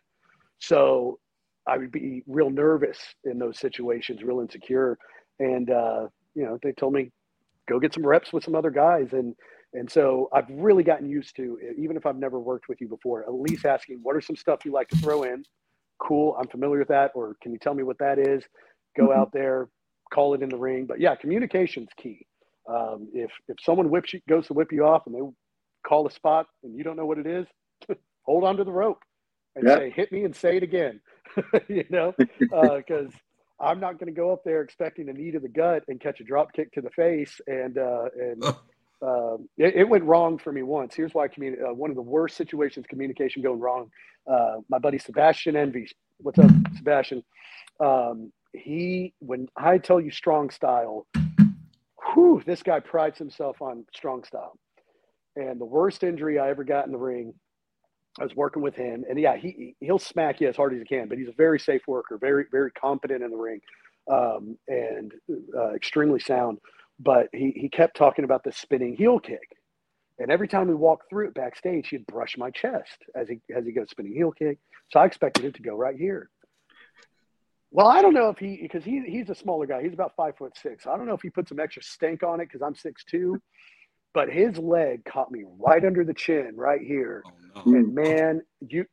So 0.59 1.19
I 1.67 1.79
would 1.79 1.93
be 1.93 2.23
real 2.27 2.51
nervous 2.51 2.99
in 3.25 3.39
those 3.39 3.59
situations, 3.59 4.23
real 4.23 4.41
insecure. 4.41 4.99
And, 5.39 5.71
uh, 5.71 6.09
you 6.35 6.45
know, 6.45 6.59
they 6.63 6.73
told 6.73 6.95
me, 6.95 7.13
go 7.71 7.79
get 7.79 7.95
some 7.95 8.05
reps 8.05 8.33
with 8.33 8.45
some 8.45 8.55
other 8.55 8.71
guys. 8.71 9.13
And, 9.13 9.35
and 9.73 9.91
so 9.91 10.29
I've 10.33 10.51
really 10.51 10.83
gotten 10.83 11.09
used 11.09 11.37
to, 11.37 11.59
even 11.79 11.97
if 11.97 12.05
I've 12.05 12.17
never 12.17 12.41
worked 12.41 12.69
with 12.69 12.81
you 12.81 12.89
before, 12.89 13.23
at 13.23 13.33
least 13.33 13.65
asking, 13.65 14.01
what 14.03 14.17
are 14.17 14.21
some 14.21 14.37
stuff 14.37 14.65
you 14.65 14.73
like 14.73 14.89
to 14.89 14.97
throw 14.97 15.23
in? 15.23 15.45
Cool. 16.01 16.37
I'm 16.39 16.49
familiar 16.49 16.81
with 16.81 16.89
that. 16.89 17.13
Or 17.15 17.37
can 17.41 17.53
you 17.53 17.59
tell 17.59 17.75
me 17.75 17.85
what 17.85 17.99
that 17.99 18.19
is? 18.19 18.43
Go 18.99 19.09
mm-hmm. 19.09 19.21
out 19.21 19.33
there, 19.33 19.69
call 20.13 20.35
it 20.35 20.43
in 20.43 20.49
the 20.49 20.57
ring. 20.57 20.87
But 20.87 21.01
yeah, 21.01 21.15
communication's 21.15 21.91
key. 21.97 22.27
Um, 22.69 23.09
if, 23.15 23.31
if 23.49 23.57
someone 23.63 23.89
whips 23.89 24.13
you, 24.13 24.21
goes 24.29 24.49
to 24.49 24.55
whip 24.55 24.73
you 24.73 24.85
off 24.85 25.07
and 25.07 25.15
they 25.15 25.21
call 25.87 26.07
a 26.07 26.11
spot 26.11 26.47
and 26.65 26.77
you 26.77 26.83
don't 26.83 26.97
know 26.97 27.07
what 27.07 27.19
it 27.19 27.27
is, 27.27 27.47
hold 28.23 28.45
on 28.45 28.57
to 28.57 28.65
the 28.65 28.73
rope 28.73 29.03
and 29.55 29.67
yep. 29.67 29.79
say, 29.79 29.91
hit 29.91 30.13
me 30.13 30.25
and 30.25 30.35
say 30.35 30.57
it 30.57 30.63
again, 30.63 31.01
you 31.69 31.85
know, 31.91 32.15
because 32.19 32.51
uh, 33.15 33.19
I'm 33.61 33.79
not 33.79 33.99
going 33.99 34.13
to 34.13 34.19
go 34.19 34.33
up 34.33 34.43
there 34.45 34.63
expecting 34.63 35.09
a 35.09 35.13
knee 35.13 35.31
to 35.33 35.39
the 35.39 35.49
gut 35.49 35.85
and 35.89 36.01
catch 36.01 36.21
a 36.21 36.25
drop 36.25 36.53
kick 36.53 36.73
to 36.73 36.81
the 36.81 36.91
face. 36.91 37.41
And, 37.47 37.77
uh, 37.77 38.05
and 38.19 38.45
uh, 39.03 39.37
it, 39.59 39.77
it, 39.77 39.89
went 39.89 40.05
wrong 40.05 40.39
for 40.39 40.53
me 40.53 40.63
once. 40.63 40.95
Here's 40.95 41.13
why 41.13 41.29
communi- 41.29 41.63
uh, 41.63 41.75
one 41.75 41.91
of 41.91 41.97
the 41.97 42.03
worst 42.03 42.37
situations, 42.37 42.87
communication 42.89 43.43
going 43.43 43.61
wrong. 43.61 43.91
Uh, 44.27 44.57
my 44.69 44.79
buddy 44.79 44.99
Sebastian 44.99 45.57
Envy, 45.57 45.89
what's 46.19 46.39
up, 46.39 46.51
Sebastian? 46.77 47.23
Um, 47.81 48.33
he, 48.53 49.15
when 49.19 49.49
I 49.57 49.79
tell 49.79 50.01
you 50.01 50.11
strong 50.11 50.51
style, 50.51 51.07
whew, 52.15 52.43
this 52.47 52.63
guy 52.63 52.81
prides 52.81 53.19
himself 53.19 53.61
on 53.61 53.85
strong 53.95 54.25
style. 54.25 54.59
And 55.37 55.61
the 55.61 55.67
worst 55.67 56.03
injury 56.03 56.39
I 56.39 56.51
ever 56.51 56.65
got 56.65 56.87
in 56.87 56.93
the 56.93 56.99
ring 56.99 57.35
I 58.19 58.25
was 58.25 58.35
working 58.35 58.63
with 58.63 58.75
him, 58.75 59.05
and 59.09 59.19
yeah, 59.19 59.37
he 59.37 59.77
he'll 59.81 59.99
smack 59.99 60.41
you 60.41 60.49
as 60.49 60.57
hard 60.57 60.73
as 60.73 60.81
he 60.81 60.85
can, 60.85 61.09
but 61.09 61.19
he's 61.19 61.29
a 61.29 61.33
very 61.33 61.61
safe 61.61 61.83
worker, 61.87 62.19
very 62.19 62.45
very 62.51 62.71
competent 62.73 63.23
in 63.23 63.31
the 63.31 63.37
ring, 63.37 63.61
um, 64.11 64.59
and 64.69 65.13
uh, 65.57 65.71
extremely 65.75 66.19
sound. 66.19 66.59
But 66.99 67.29
he 67.33 67.53
he 67.55 67.69
kept 67.69 67.97
talking 67.97 68.25
about 68.25 68.43
the 68.43 68.53
spinning 68.53 68.97
heel 68.97 69.21
kick, 69.21 69.57
and 70.19 70.31
every 70.31 70.49
time 70.49 70.67
we 70.67 70.75
walked 70.75 71.09
through 71.09 71.29
it 71.29 71.35
backstage, 71.35 71.89
he'd 71.89 72.07
brush 72.07 72.37
my 72.37 72.51
chest 72.51 73.05
as 73.15 73.29
he 73.29 73.41
as 73.55 73.65
he 73.65 73.73
goes 73.73 73.91
spinning 73.91 74.15
heel 74.15 74.33
kick. 74.33 74.59
So 74.91 74.99
I 74.99 75.07
expected 75.07 75.45
it 75.45 75.55
to 75.55 75.63
go 75.63 75.77
right 75.77 75.97
here. 75.97 76.31
Well, 77.71 77.87
I 77.87 78.03
don't 78.03 78.15
know 78.15 78.29
if 78.31 78.39
he 78.39 78.59
because 78.61 78.85
he 78.85 79.03
he's 79.07 79.31
a 79.31 79.35
smaller 79.35 79.67
guy. 79.67 79.83
He's 79.83 79.93
about 79.93 80.17
five 80.17 80.37
foot 80.37 80.57
six. 80.61 80.87
I 80.87 80.97
don't 80.97 81.07
know 81.07 81.15
if 81.15 81.23
he 81.23 81.31
put 81.31 81.49
some 81.49 81.61
extra 81.61 81.83
stank 81.83 82.25
on 82.25 82.41
it 82.41 82.47
because 82.47 82.63
I'm 82.63 82.75
six 82.75 83.05
two, 83.05 83.41
but 84.13 84.29
his 84.31 84.59
leg 84.59 85.05
caught 85.05 85.31
me 85.31 85.45
right 85.59 85.85
under 85.85 86.05
the 86.05 86.15
chin, 86.15 86.53
right 86.57 86.81
here. 86.81 87.23
Oh, 87.27 87.63
no. 87.65 87.77
And 87.77 87.87
hmm. 87.89 87.95
man, 87.95 88.43
you 88.61 88.87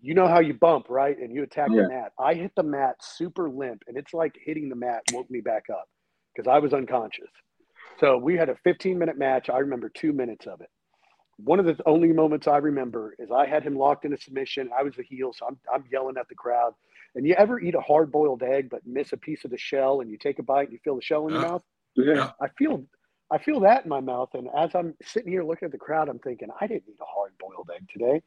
you 0.00 0.14
know 0.14 0.26
how 0.26 0.40
you 0.40 0.54
bump, 0.54 0.86
right? 0.88 1.16
And 1.16 1.32
you 1.32 1.44
attack 1.44 1.68
yeah. 1.70 1.82
the 1.82 1.88
mat. 1.88 2.12
I 2.18 2.34
hit 2.34 2.52
the 2.56 2.64
mat 2.64 2.96
super 3.00 3.48
limp, 3.48 3.82
and 3.86 3.96
it's 3.96 4.12
like 4.12 4.36
hitting 4.44 4.68
the 4.68 4.74
mat 4.74 5.02
woke 5.12 5.30
me 5.30 5.40
back 5.40 5.64
up 5.70 5.88
because 6.34 6.48
I 6.48 6.58
was 6.58 6.72
unconscious. 6.72 7.30
So 8.00 8.16
we 8.16 8.36
had 8.36 8.48
a 8.48 8.56
15 8.64 8.98
minute 8.98 9.18
match. 9.18 9.50
I 9.50 9.58
remember 9.58 9.88
two 9.88 10.12
minutes 10.12 10.46
of 10.46 10.60
it. 10.60 10.70
One 11.36 11.58
of 11.58 11.66
the 11.66 11.76
only 11.86 12.12
moments 12.12 12.46
I 12.46 12.58
remember 12.58 13.14
is 13.18 13.30
I 13.30 13.46
had 13.46 13.62
him 13.62 13.76
locked 13.76 14.04
in 14.04 14.12
a 14.12 14.18
submission. 14.18 14.70
I 14.76 14.82
was 14.82 14.94
the 14.96 15.02
heel, 15.02 15.32
so 15.32 15.46
I'm, 15.46 15.58
I'm 15.72 15.84
yelling 15.90 16.16
at 16.18 16.28
the 16.28 16.34
crowd. 16.34 16.74
And 17.14 17.26
you 17.26 17.34
ever 17.34 17.60
eat 17.60 17.74
a 17.74 17.80
hard 17.80 18.10
boiled 18.10 18.42
egg 18.42 18.70
but 18.70 18.86
miss 18.86 19.12
a 19.12 19.16
piece 19.16 19.44
of 19.44 19.50
the 19.50 19.58
shell 19.58 20.00
and 20.00 20.10
you 20.10 20.16
take 20.18 20.38
a 20.38 20.42
bite 20.42 20.64
and 20.64 20.72
you 20.72 20.78
feel 20.82 20.96
the 20.96 21.02
shell 21.02 21.26
in 21.26 21.34
your 21.34 21.42
mouth? 21.42 21.62
Yeah. 21.94 22.30
I 22.40 22.48
feel 22.56 22.84
I 23.32 23.38
feel 23.38 23.60
that 23.60 23.84
in 23.84 23.88
my 23.88 24.00
mouth. 24.00 24.30
And 24.34 24.48
as 24.56 24.74
I'm 24.74 24.94
sitting 25.02 25.32
here 25.32 25.42
looking 25.42 25.66
at 25.66 25.72
the 25.72 25.78
crowd, 25.78 26.08
I'm 26.08 26.18
thinking, 26.18 26.48
I 26.60 26.66
didn't 26.66 26.84
eat 26.88 26.98
a 27.00 27.04
hard 27.04 27.32
boiled 27.38 27.70
egg 27.74 27.88
today. 27.90 28.22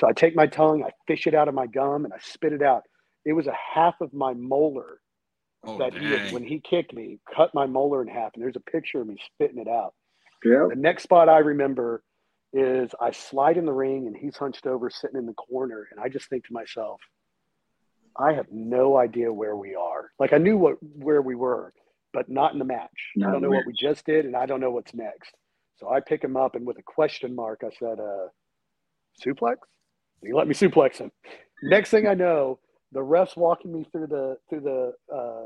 So 0.00 0.08
I 0.08 0.12
take 0.12 0.34
my 0.34 0.46
tongue, 0.46 0.82
I 0.82 0.90
fish 1.06 1.26
it 1.26 1.34
out 1.34 1.48
of 1.48 1.54
my 1.54 1.66
gum, 1.66 2.04
and 2.04 2.12
I 2.12 2.18
spit 2.20 2.52
it 2.52 2.62
out. 2.62 2.84
It 3.24 3.32
was 3.32 3.46
a 3.46 3.54
half 3.74 4.00
of 4.00 4.12
my 4.14 4.34
molar 4.34 5.00
oh, 5.64 5.78
that 5.78 5.94
he 5.94 6.06
had, 6.06 6.32
when 6.32 6.42
he 6.44 6.60
kicked 6.60 6.94
me, 6.94 7.18
cut 7.34 7.54
my 7.54 7.66
molar 7.66 8.02
in 8.02 8.08
half. 8.08 8.32
And 8.34 8.42
there's 8.42 8.56
a 8.56 8.70
picture 8.70 9.00
of 9.00 9.06
me 9.06 9.18
spitting 9.34 9.58
it 9.58 9.68
out. 9.68 9.94
Yeah. 10.44 10.66
The 10.68 10.76
next 10.76 11.02
spot 11.02 11.28
I 11.28 11.38
remember 11.38 12.02
is 12.52 12.90
I 13.00 13.10
slide 13.10 13.56
in 13.58 13.66
the 13.66 13.72
ring 13.72 14.06
and 14.06 14.16
he's 14.16 14.36
hunched 14.36 14.66
over 14.66 14.88
sitting 14.88 15.18
in 15.18 15.26
the 15.26 15.34
corner. 15.34 15.88
And 15.90 16.00
I 16.00 16.08
just 16.08 16.28
think 16.28 16.46
to 16.46 16.52
myself, 16.52 17.00
I 18.18 18.32
have 18.32 18.46
no 18.50 18.96
idea 18.96 19.32
where 19.32 19.56
we 19.56 19.74
are. 19.74 20.10
Like 20.18 20.32
I 20.32 20.38
knew 20.38 20.56
what 20.56 20.76
where 20.80 21.20
we 21.20 21.34
were, 21.34 21.72
but 22.16 22.30
not 22.30 22.54
in 22.54 22.58
the 22.58 22.64
match. 22.64 23.12
Not 23.14 23.28
I 23.28 23.32
don't 23.32 23.42
know 23.42 23.50
match. 23.50 23.58
what 23.58 23.66
we 23.66 23.74
just 23.78 24.06
did, 24.06 24.24
and 24.24 24.34
I 24.34 24.46
don't 24.46 24.58
know 24.58 24.70
what's 24.70 24.94
next. 24.94 25.34
So 25.76 25.90
I 25.90 26.00
pick 26.00 26.24
him 26.24 26.34
up, 26.34 26.54
and 26.54 26.66
with 26.66 26.78
a 26.78 26.82
question 26.82 27.34
mark, 27.36 27.62
I 27.62 27.68
said, 27.78 28.00
uh, 28.00 28.28
"Suplex." 29.22 29.56
He 30.24 30.32
let 30.32 30.48
me 30.48 30.54
suplex 30.54 30.96
him. 30.96 31.12
Next 31.62 31.90
thing 31.90 32.08
I 32.08 32.14
know, 32.14 32.58
the 32.92 33.00
refs 33.00 33.36
walking 33.36 33.70
me 33.70 33.84
through 33.92 34.06
the 34.06 34.38
through 34.48 34.60
the 34.60 35.14
uh, 35.14 35.44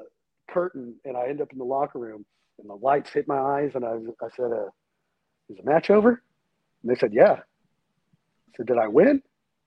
curtain, 0.48 0.94
and 1.04 1.16
I 1.16 1.26
end 1.26 1.40
up 1.40 1.50
in 1.50 1.58
the 1.58 1.64
locker 1.64 1.98
room, 1.98 2.24
and 2.60 2.70
the 2.70 2.76
lights 2.76 3.10
hit 3.10 3.26
my 3.26 3.38
eyes, 3.38 3.72
and 3.74 3.84
I, 3.84 3.94
I 4.24 4.28
said, 4.36 4.52
uh, 4.52 4.70
"Is 5.48 5.56
the 5.56 5.64
match 5.64 5.90
over?" 5.90 6.22
And 6.82 6.90
they 6.90 6.94
said, 6.94 7.12
"Yeah." 7.12 7.32
I 7.32 8.50
said, 8.56 8.66
"Did 8.66 8.78
I 8.78 8.86
win?" 8.86 9.20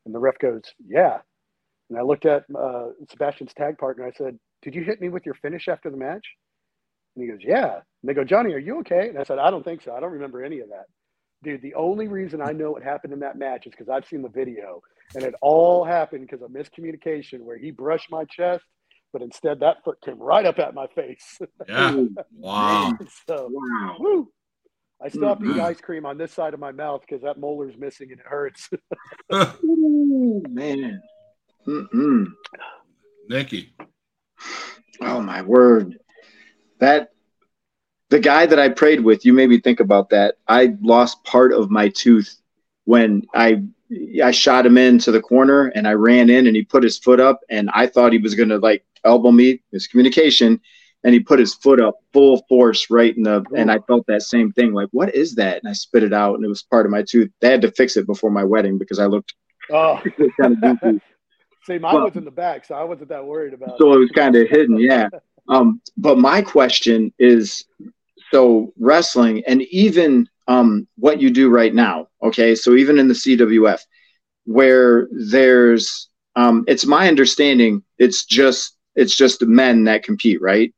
And 0.06 0.16
the 0.16 0.20
ref 0.20 0.40
goes, 0.40 0.64
"Yeah." 0.88 1.20
And 1.90 2.00
I 2.00 2.02
looked 2.02 2.26
at 2.26 2.46
uh, 2.58 2.92
Sebastian's 3.10 3.54
tag 3.54 3.78
partner. 3.78 4.06
I 4.06 4.12
said, 4.14 4.40
"Did 4.62 4.74
you 4.74 4.86
hit 4.86 5.02
me 5.02 5.10
with 5.10 5.26
your 5.26 5.36
finish 5.36 5.68
after 5.68 5.90
the 5.90 5.98
match?" 5.98 6.26
And 7.16 7.24
he 7.24 7.30
goes, 7.30 7.40
Yeah. 7.42 7.76
And 7.76 8.10
they 8.10 8.14
go, 8.14 8.24
Jonny, 8.24 8.54
are 8.54 8.60
you 8.60 8.80
okay? 8.80 9.10
And 9.10 9.18
I 9.18 9.24
said, 9.24 9.40
I 9.40 9.50
don't 9.50 9.64
think 9.64 9.82
so. 9.82 9.94
I 9.94 10.00
don't 10.00 10.12
remember 10.12 10.44
any 10.44 10.60
of 10.60 10.70
that. 10.70 10.86
Dude, 11.44 11.62
the 11.62 11.74
only 11.76 12.08
reason 12.08 12.42
I 12.42 12.52
know 12.52 12.72
what 12.72 12.84
happened 12.84 13.14
in 13.14 13.20
that 13.20 13.38
match 13.38 13.66
is 13.66 13.72
because 13.72 13.90
I've 13.90 14.06
seen 14.06 14.22
the 14.22 14.30
video. 14.30 14.82
And 15.16 15.24
it 15.24 15.36
all 15.42 15.84
happened 15.84 16.28
because 16.28 16.42
of 16.42 16.52
miscommunication 16.52 17.42
where 17.42 17.58
he 17.58 17.72
brushed 17.72 18.10
my 18.10 18.26
chest, 18.26 18.64
but 19.12 19.22
instead 19.22 19.60
that 19.60 19.84
foot 19.84 19.98
came 20.04 20.18
right 20.18 20.46
up 20.46 20.60
at 20.60 20.74
my 20.74 20.88
face. 20.88 21.40
Yeah. 21.68 22.06
wow. 22.32 22.94
so, 23.28 23.50
wow. 23.52 23.96
Woo, 24.00 24.30
I 25.02 25.10
still 25.10 25.28
have 25.28 25.40
to 25.40 25.46
eat 25.46 25.52
mm-hmm. 25.52 25.62
ice 25.62 25.82
cream 25.82 26.06
on 26.06 26.18
this 26.18 26.32
side 26.32 26.54
of 26.54 26.60
my 26.60 26.72
mouth 26.72 27.02
because 27.02 27.22
that 27.24 27.38
molar 27.38 27.70
is 27.70 27.78
missing 27.78 28.12
and 28.12 28.20
it 28.20 28.26
hurts. 28.26 28.70
Ooh, 29.64 30.42
man. 30.50 31.02
Mm-mm. 31.68 32.28
Nikki. 33.30 33.74
Oh, 35.02 35.22
my 35.22 35.42
word 35.42 35.98
that 36.80 37.12
the 38.10 38.20
guy 38.20 38.46
that 38.46 38.60
I 38.60 38.70
prayed 38.70 39.02
with, 39.02 39.26
you 39.26 39.34
made 39.34 39.50
me 39.50 39.60
think 39.60 39.80
about 39.80 40.10
that. 40.10 40.36
I 40.48 40.76
lost 40.82 41.24
part 41.24 41.52
of 41.52 41.72
my 41.72 41.90
tooth 41.90 42.36
when 42.86 43.24
I 43.34 43.64
I 44.24 44.32
shot 44.32 44.66
him 44.66 44.78
into 44.78 45.12
the 45.12 45.22
corner 45.22 45.68
and 45.76 45.88
I 45.88 45.94
ran 45.94 46.30
in 46.30 46.48
and 46.48 46.56
he 46.56 46.64
put 46.64 46.84
his 46.84 46.98
foot 46.98 47.20
up 47.20 47.42
and 47.50 47.70
I 47.74 47.88
thought 47.88 48.12
he 48.12 48.20
was 48.20 48.36
gonna 48.36 48.58
like 48.58 48.84
elbow 49.04 49.32
me, 49.32 49.62
miscommunication, 49.74 50.60
and 51.04 51.14
he 51.14 51.20
put 51.20 51.40
his 51.40 51.54
foot 51.54 51.80
up 51.80 51.96
full 52.12 52.44
force 52.50 52.90
right 52.90 53.16
in 53.16 53.24
the 53.24 53.44
and 53.56 53.72
I 53.72 53.80
felt 53.80 54.06
that 54.08 54.24
same 54.24 54.52
thing, 54.52 54.74
like, 54.74 54.90
what 54.92 55.14
is 55.14 55.36
that? 55.36 55.58
And 55.64 55.70
I 55.70 55.74
spit 55.74 56.04
it 56.04 56.14
out 56.14 56.36
and 56.36 56.46
it 56.46 56.50
was 56.50 56.64
part 56.64 56.86
of 56.86 56.92
my 56.92 57.04
tooth. 57.04 57.30
They 57.40 57.50
had 57.50 57.62
to 57.62 57.72
fix 57.72 57.98
it 57.98 58.08
before 58.08 58.32
my 58.32 58.44
wedding 58.44 58.78
because 58.78 59.00
I 59.00 59.06
looked 59.06 59.34
oh 59.72 60.02
kind 60.42 60.64
of 60.64 61.02
See, 61.66 61.78
mine 61.78 61.96
well, 61.96 62.06
was 62.06 62.16
in 62.18 62.26
the 62.26 62.32
back, 62.32 62.66
so 62.66 62.76
I 62.76 62.84
wasn't 62.84 63.10
that 63.10 63.26
worried 63.26 63.54
about 63.54 63.70
so 63.70 63.76
it. 63.76 63.80
So 63.80 63.94
it 63.94 64.00
was 64.00 64.12
kind 64.12 64.36
of 64.36 64.50
hidden, 64.50 64.78
yeah. 64.80 65.08
Um, 65.50 65.82
but 65.98 66.18
my 66.18 66.42
question 66.42 67.14
is 67.20 67.66
so 68.32 68.74
wrestling 68.80 69.44
and 69.46 69.62
even 69.64 70.28
um, 70.48 70.88
what 70.98 71.22
you 71.22 71.30
do 71.30 71.50
right 71.50 71.74
now, 71.74 72.08
okay? 72.22 72.56
So 72.56 72.76
even 72.76 73.00
in 73.00 73.08
the 73.08 73.14
CWF, 73.14 73.82
where 74.46 75.08
there's 75.12 76.10
um, 76.36 76.64
it's 76.68 76.86
my 76.86 77.08
understanding 77.08 77.84
it's 78.00 78.26
just 78.26 78.78
it's 78.96 79.16
just 79.16 79.40
the 79.40 79.46
men 79.46 79.84
that 79.86 80.04
compete, 80.04 80.42
right? 80.42 80.74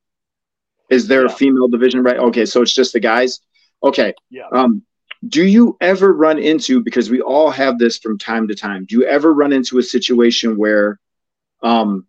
Is 0.90 1.08
there 1.08 1.26
yeah. 1.26 1.32
a 1.32 1.36
female 1.36 1.68
division, 1.68 2.04
right? 2.04 2.18
Okay, 2.18 2.46
so 2.46 2.62
it's 2.62 2.76
just 2.76 2.94
the 2.94 3.00
guys. 3.00 3.40
Okay. 3.84 4.14
Yeah. 4.30 4.48
Um, 4.52 4.84
do 5.28 5.46
you 5.46 5.76
ever 5.82 6.14
run 6.14 6.38
into 6.38 6.84
because 6.84 7.10
we 7.10 7.22
all 7.22 7.50
have 7.50 7.80
this 7.80 7.98
from 7.98 8.18
time 8.18 8.48
to 8.48 8.56
time? 8.56 8.86
Do 8.86 8.96
you 8.96 9.06
ever 9.06 9.34
run 9.34 9.54
into 9.54 9.80
a 9.80 9.84
situation 9.84 10.58
where 10.58 11.00
um, 11.64 12.06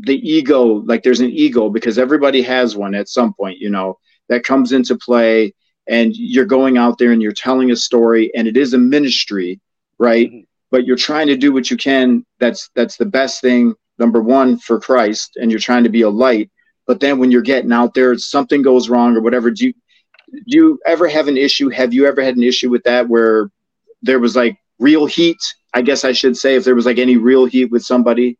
the 0.00 0.16
ego 0.28 0.82
like 0.86 1.02
there's 1.02 1.20
an 1.20 1.30
ego 1.30 1.68
because 1.68 1.98
everybody 1.98 2.42
has 2.42 2.76
one 2.76 2.94
at 2.94 3.08
some 3.08 3.32
point 3.34 3.58
you 3.58 3.70
know 3.70 3.98
that 4.28 4.44
comes 4.44 4.72
into 4.72 4.96
play 4.96 5.52
and 5.86 6.16
you're 6.16 6.44
going 6.44 6.78
out 6.78 6.98
there 6.98 7.12
and 7.12 7.22
you're 7.22 7.32
telling 7.32 7.70
a 7.70 7.76
story 7.76 8.30
and 8.34 8.48
it 8.48 8.56
is 8.56 8.74
a 8.74 8.78
ministry 8.78 9.60
right 9.98 10.28
mm-hmm. 10.30 10.40
but 10.70 10.84
you're 10.84 10.96
trying 10.96 11.26
to 11.26 11.36
do 11.36 11.52
what 11.52 11.70
you 11.70 11.76
can 11.76 12.24
that's 12.40 12.70
that's 12.74 12.96
the 12.96 13.04
best 13.04 13.40
thing 13.40 13.74
number 13.98 14.20
one 14.20 14.58
for 14.58 14.80
christ 14.80 15.36
and 15.36 15.50
you're 15.50 15.60
trying 15.60 15.84
to 15.84 15.90
be 15.90 16.02
a 16.02 16.10
light 16.10 16.50
but 16.86 17.00
then 17.00 17.18
when 17.18 17.30
you're 17.30 17.42
getting 17.42 17.72
out 17.72 17.94
there 17.94 18.16
something 18.18 18.62
goes 18.62 18.88
wrong 18.88 19.16
or 19.16 19.20
whatever 19.20 19.50
do 19.50 19.66
you 19.66 19.74
do 20.32 20.58
you 20.58 20.80
ever 20.86 21.06
have 21.06 21.28
an 21.28 21.36
issue 21.36 21.68
have 21.68 21.94
you 21.94 22.06
ever 22.06 22.22
had 22.22 22.36
an 22.36 22.42
issue 22.42 22.70
with 22.70 22.82
that 22.82 23.08
where 23.08 23.50
there 24.02 24.18
was 24.18 24.34
like 24.34 24.58
real 24.80 25.06
heat 25.06 25.38
I 25.74 25.82
guess 25.82 26.04
I 26.04 26.12
should 26.12 26.36
say 26.36 26.54
if 26.54 26.64
there 26.64 26.76
was 26.76 26.86
like 26.86 26.98
any 26.98 27.16
real 27.16 27.44
heat 27.46 27.66
with 27.66 27.84
somebody. 27.84 28.38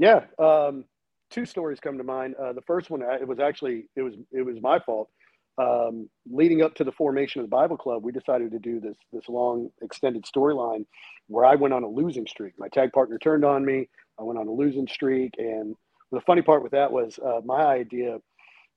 Yeah, 0.00 0.22
um, 0.40 0.86
two 1.30 1.46
stories 1.46 1.78
come 1.78 1.98
to 1.98 2.04
mind. 2.04 2.36
Uh, 2.42 2.54
the 2.54 2.62
first 2.62 2.90
one, 2.90 3.02
it 3.02 3.28
was 3.28 3.38
actually 3.38 3.86
it 3.96 4.02
was 4.02 4.14
it 4.32 4.42
was 4.42 4.56
my 4.62 4.80
fault. 4.80 5.10
Um, 5.58 6.08
leading 6.30 6.62
up 6.62 6.74
to 6.76 6.84
the 6.84 6.92
formation 6.92 7.42
of 7.42 7.46
the 7.46 7.54
Bible 7.56 7.76
Club, 7.76 8.02
we 8.02 8.12
decided 8.12 8.50
to 8.52 8.60
do 8.60 8.80
this 8.80 8.96
this 9.12 9.28
long 9.28 9.70
extended 9.82 10.24
storyline 10.24 10.86
where 11.28 11.44
I 11.44 11.56
went 11.56 11.74
on 11.74 11.84
a 11.84 11.88
losing 11.88 12.26
streak. 12.26 12.54
My 12.58 12.68
tag 12.70 12.92
partner 12.94 13.18
turned 13.18 13.44
on 13.44 13.64
me. 13.66 13.90
I 14.18 14.24
went 14.24 14.40
on 14.40 14.48
a 14.48 14.52
losing 14.52 14.88
streak, 14.88 15.34
and 15.38 15.76
the 16.12 16.22
funny 16.22 16.42
part 16.42 16.64
with 16.64 16.72
that 16.72 16.92
was 16.92 17.20
uh, 17.20 17.42
my 17.44 17.62
idea 17.62 18.18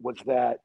was 0.02 0.18
that 0.28 0.58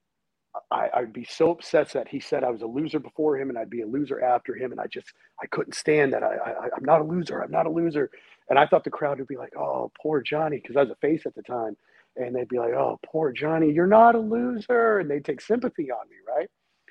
I, 0.70 0.88
I'd 0.94 1.12
be 1.14 1.24
so 1.24 1.50
upset 1.52 1.90
that 1.92 2.08
he 2.08 2.20
said 2.20 2.44
I 2.44 2.50
was 2.50 2.62
a 2.62 2.66
loser 2.66 2.98
before 3.00 3.38
him 3.38 3.50
and 3.50 3.58
I'd 3.58 3.70
be 3.70 3.82
a 3.82 3.86
loser 3.88 4.22
after 4.22 4.54
him. 4.56 4.72
And 4.72 4.80
I 4.80 4.86
just, 4.86 5.12
I 5.42 5.46
couldn't 5.46 5.74
stand 5.74 6.12
that. 6.12 6.22
I, 6.22 6.34
I, 6.34 6.52
I'm 6.76 6.84
not 6.84 7.00
a 7.00 7.04
loser. 7.04 7.40
I'm 7.42 7.50
not 7.52 7.66
a 7.66 7.70
loser. 7.70 8.10
And 8.48 8.58
I 8.58 8.66
thought 8.66 8.84
the 8.84 8.90
crowd 8.90 9.18
would 9.18 9.28
be 9.28 9.36
like, 9.36 9.54
oh, 9.56 9.90
poor 10.00 10.20
Jonny, 10.20 10.58
because 10.58 10.76
I 10.76 10.82
was 10.82 10.90
a 10.90 10.96
face 10.96 11.22
at 11.26 11.34
the 11.34 11.42
time. 11.42 11.76
And 12.16 12.34
they'd 12.34 12.48
be 12.48 12.58
like, 12.58 12.72
oh, 12.72 12.98
poor 13.06 13.32
Jonny, 13.32 13.72
you're 13.72 13.86
not 13.86 14.14
a 14.14 14.18
loser. 14.18 14.98
And 14.98 15.10
they'd 15.10 15.24
take 15.24 15.40
sympathy 15.40 15.90
on 15.90 16.08
me, 16.08 16.16
right? 16.26 16.48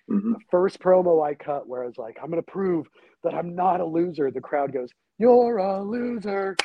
Mm-hmm. 0.09 0.33
The 0.33 0.39
first 0.49 0.79
promo 0.79 1.25
I 1.25 1.33
cut 1.33 1.67
where 1.67 1.83
I 1.83 1.87
was 1.87 1.97
like, 1.97 2.17
I'm 2.21 2.29
going 2.29 2.41
to 2.41 2.51
prove 2.51 2.87
that 3.23 3.33
I'm 3.33 3.55
not 3.55 3.81
a 3.81 3.85
loser, 3.85 4.31
the 4.31 4.39
crowd 4.39 4.71
goes, 4.71 4.89
you're 5.17 5.57
a 5.57 5.83
loser. 5.83 6.55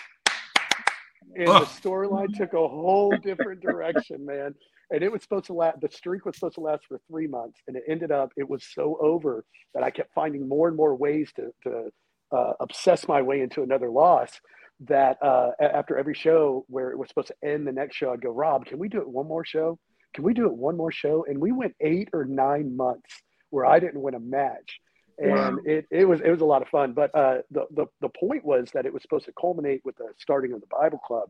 And 1.34 1.48
the 1.48 1.60
storyline 1.60 2.36
took 2.36 2.52
a 2.52 2.68
whole 2.68 3.16
different 3.22 3.62
direction, 3.62 4.24
man 4.26 4.54
and 4.92 5.02
it 5.02 5.10
was 5.10 5.22
supposed 5.22 5.46
to 5.46 5.54
last 5.54 5.80
the 5.80 5.88
streak 5.90 6.24
was 6.24 6.36
supposed 6.36 6.54
to 6.54 6.60
last 6.60 6.84
for 6.86 7.00
three 7.08 7.26
months 7.26 7.60
and 7.66 7.76
it 7.76 7.82
ended 7.88 8.12
up 8.12 8.30
it 8.36 8.48
was 8.48 8.64
so 8.74 8.96
over 9.00 9.44
that 9.74 9.82
i 9.82 9.90
kept 9.90 10.12
finding 10.14 10.46
more 10.46 10.68
and 10.68 10.76
more 10.76 10.94
ways 10.94 11.32
to, 11.34 11.50
to 11.62 11.90
uh, 12.36 12.52
obsess 12.60 13.08
my 13.08 13.20
way 13.20 13.40
into 13.40 13.62
another 13.62 13.90
loss 13.90 14.40
that 14.80 15.16
uh, 15.22 15.50
after 15.60 15.96
every 15.96 16.14
show 16.14 16.64
where 16.68 16.90
it 16.90 16.98
was 16.98 17.08
supposed 17.08 17.28
to 17.28 17.48
end 17.48 17.66
the 17.66 17.72
next 17.72 17.96
show 17.96 18.12
i'd 18.12 18.20
go 18.20 18.30
rob 18.30 18.66
can 18.66 18.78
we 18.78 18.88
do 18.88 19.00
it 19.00 19.08
one 19.08 19.28
more 19.28 19.44
show? 19.44 19.78
Can 20.14 20.24
we 20.24 20.34
do 20.34 20.46
it 20.46 20.54
one 20.54 20.76
more 20.76 20.92
show? 20.92 21.24
And 21.28 21.38
we 21.38 21.52
went 21.52 21.74
eight 21.80 22.08
or 22.12 22.24
nine 22.24 22.76
months 22.76 23.22
where 23.50 23.66
i 23.66 23.78
didn't 23.78 24.00
win 24.00 24.14
a 24.14 24.20
match. 24.20 24.80
And 25.18 25.32
wow. 25.32 25.56
it, 25.64 25.86
it 25.90 26.04
was 26.06 26.20
it 26.20 26.30
was 26.30 26.40
a 26.40 26.46
lot 26.46 26.62
of 26.62 26.68
fun. 26.68 26.94
But 26.94 27.14
uh, 27.14 27.38
the, 27.50 27.66
the 27.70 27.86
the 28.00 28.08
point 28.08 28.44
was 28.44 28.70
that 28.72 28.86
it 28.86 28.92
was 28.92 29.02
supposed 29.02 29.26
to 29.26 29.32
culminate 29.38 29.82
with 29.84 29.96
the 29.96 30.08
starting 30.18 30.52
of 30.52 30.60
the 30.60 30.66
bible 30.66 30.98
club. 30.98 31.28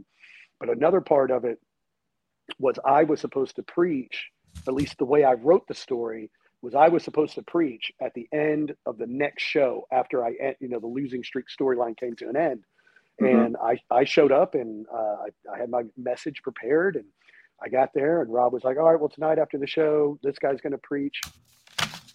But 0.60 0.70
another 0.70 1.00
part 1.00 1.30
of 1.30 1.44
it 1.44 1.58
was 2.58 2.76
I 2.84 3.04
was 3.04 3.20
supposed 3.20 3.56
to 3.56 3.62
preach, 3.62 4.28
at 4.68 4.74
least 4.74 4.98
the 4.98 5.04
way 5.04 5.24
I 5.24 5.32
wrote 5.32 5.66
the 5.66 5.74
story, 5.74 6.30
was 6.62 6.74
I 6.74 6.88
was 6.88 7.02
supposed 7.02 7.34
to 7.34 7.42
preach 7.42 7.92
at 8.00 8.14
the 8.14 8.28
end 8.32 8.74
of 8.86 8.98
the 8.98 9.06
next 9.08 9.42
show 9.42 9.86
after 9.92 10.24
I, 10.24 10.54
you 10.60 10.68
know, 10.68 10.78
the 10.78 10.86
losing 10.86 11.24
streak 11.24 11.46
storyline 11.48 11.96
came 11.96 12.14
to 12.16 12.28
an 12.28 12.36
end. 12.36 12.62
Mm-hmm. 13.20 13.38
And 13.38 13.56
I, 13.56 13.78
I 13.90 14.04
showed 14.04 14.32
up 14.32 14.54
and 14.54 14.86
uh, 14.92 14.96
I, 14.96 15.54
I 15.54 15.58
had 15.58 15.70
my 15.70 15.82
message 15.96 16.42
prepared 16.42 16.96
and 16.96 17.04
I 17.62 17.68
got 17.68 17.90
there 17.94 18.22
and 18.22 18.32
Rob 18.32 18.52
was 18.52 18.64
like, 18.64 18.76
all 18.76 18.90
right, 18.90 18.98
well, 18.98 19.08
tonight 19.08 19.38
after 19.38 19.58
the 19.58 19.66
show, 19.66 20.18
this 20.22 20.38
guy's 20.38 20.60
going 20.60 20.72
to 20.72 20.78
preach. 20.78 21.20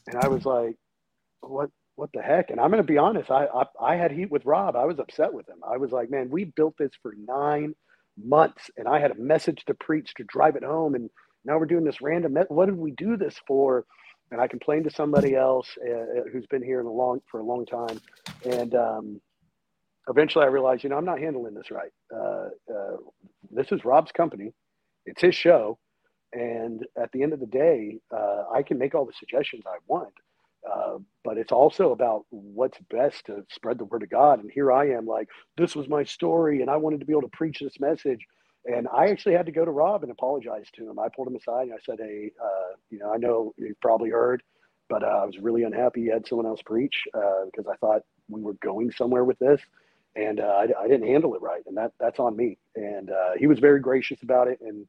And 0.08 0.18
I 0.22 0.28
was 0.28 0.46
like, 0.46 0.76
what, 1.42 1.70
what 1.96 2.10
the 2.14 2.22
heck? 2.22 2.50
And 2.50 2.60
I'm 2.60 2.72
going 2.72 2.84
to 2.84 2.88
be 2.88 2.98
honest. 2.98 3.32
I, 3.32 3.46
I, 3.46 3.64
I 3.82 3.96
had 3.96 4.12
heat 4.12 4.32
with 4.32 4.46
Rob. 4.46 4.76
I 4.76 4.86
was 4.86 5.00
upset 5.00 5.34
with 5.34 5.48
him. 5.48 5.58
I 5.68 5.78
was 5.78 5.92
like, 5.92 6.10
man, 6.10 6.30
we 6.30 6.46
built 6.46 6.76
this 6.78 6.92
for 7.02 7.14
nine 7.18 7.74
months 8.22 8.70
and 8.78 8.88
I 8.88 9.00
had 9.00 9.12
a 9.12 9.16
message 9.16 9.64
to 9.66 9.74
preach 9.74 10.14
to 10.16 10.24
drive 10.24 10.56
it 10.56 10.64
home. 10.64 10.96
And 10.96 11.10
now 11.46 11.58
we're 11.58 11.66
doing 11.66 11.86
this 11.86 12.02
random, 12.02 12.34
me- 12.34 12.42
what 12.50 12.66
did 12.66 12.78
we 12.78 12.92
do 12.92 13.18
this 13.18 13.36
for? 13.48 13.86
And 14.32 14.42
I 14.42 14.48
complained 14.48 14.84
to 14.84 14.92
somebody 14.92 15.36
else 15.36 15.70
uh, 15.88 15.92
uh, 15.94 16.24
who's 16.32 16.46
been 16.48 16.64
here 16.64 16.82
in 16.82 16.86
a 16.86 16.92
long, 16.92 17.22
for 17.32 17.40
a 17.40 17.44
long 17.44 17.66
time. 17.66 18.02
And 18.44 18.76
um, 18.76 19.22
eventually 20.08 20.46
I 20.46 20.48
realized, 20.50 20.84
you 20.84 20.90
know, 20.90 20.98
I'm 20.98 21.06
not 21.06 21.20
handling 21.20 21.54
this 21.54 21.72
right. 21.72 21.92
Uh, 22.14 22.50
uh, 22.74 22.98
this 23.52 23.72
is 23.72 23.86
Rob's 23.86 24.12
company. 24.12 24.54
It's 25.06 25.22
his 25.22 25.36
show. 25.36 25.78
And 26.34 26.86
at 27.02 27.12
the 27.12 27.24
end 27.24 27.34
of 27.34 27.40
the 27.40 27.46
day, 27.46 28.00
uh, 28.16 28.44
I 28.54 28.62
can 28.64 28.78
make 28.78 28.96
all 28.96 29.06
the 29.06 29.14
suggestions 29.18 29.64
I 29.66 29.78
want. 29.88 30.14
Uh, 30.70 30.98
but 31.24 31.38
it's 31.38 31.52
also 31.54 31.92
about 31.92 32.26
what's 32.30 32.78
best 32.90 33.26
to 33.26 33.46
spread 33.50 33.78
the 33.78 33.86
word 33.86 34.04
of 34.04 34.10
God. 34.10 34.42
And 34.42 34.52
here 34.52 34.72
I 34.72 34.90
am, 34.90 35.06
like, 35.06 35.30
this 35.56 35.76
was 35.76 35.88
my 35.88 36.04
story, 36.04 36.62
and 36.62 36.70
I 36.70 36.76
wanted 36.76 37.00
to 37.00 37.06
be 37.06 37.14
able 37.14 37.22
to 37.22 37.30
preach 37.30 37.60
this 37.60 37.80
message. 37.80 38.20
And 38.66 38.88
I 38.94 39.08
actually 39.08 39.36
had 39.36 39.46
to 39.46 39.52
go 39.54 39.64
to 39.64 39.72
Rob 39.72 40.04
and 40.04 40.12
apologize 40.12 40.68
to 40.76 40.90
him. 40.90 41.00
I 41.00 41.08
pulled 41.16 41.30
him 41.30 41.38
aside 41.38 41.70
and 41.70 41.74
I 41.74 41.78
said, 41.86 42.00
Hey, 42.00 42.32
uh, 42.44 42.76
you 42.90 43.00
know, 43.00 43.14
I 43.14 43.18
know 43.18 43.54
you've 43.58 43.80
probably 43.80 44.10
heard, 44.10 44.44
but 44.90 45.04
uh, 45.04 45.08
I 45.08 45.26
was 45.26 45.38
really 45.40 45.64
unhappy 45.64 46.02
you 46.02 46.12
had 46.12 46.28
someone 46.28 46.48
else 46.48 46.62
preach 46.66 47.04
because 47.14 47.66
I 47.72 47.78
thought 47.78 48.02
we 48.28 48.42
were 48.42 48.56
going 48.56 48.92
somewhere 48.92 49.24
with 49.24 49.40
this. 49.40 49.62
And 50.18 50.40
uh, 50.40 50.44
I, 50.44 50.84
I, 50.84 50.88
didn't 50.88 51.08
handle 51.08 51.36
it 51.36 51.42
right. 51.42 51.62
And 51.68 51.78
that, 51.78 51.92
that's 52.00 52.20
on 52.20 52.36
me. 52.36 52.58
And 52.76 53.12
he 53.38 53.46
was 53.46 53.60
very 53.60 53.80
gracious 53.80 54.24
about 54.24 54.48
it. 54.48 54.60
And 54.62 54.88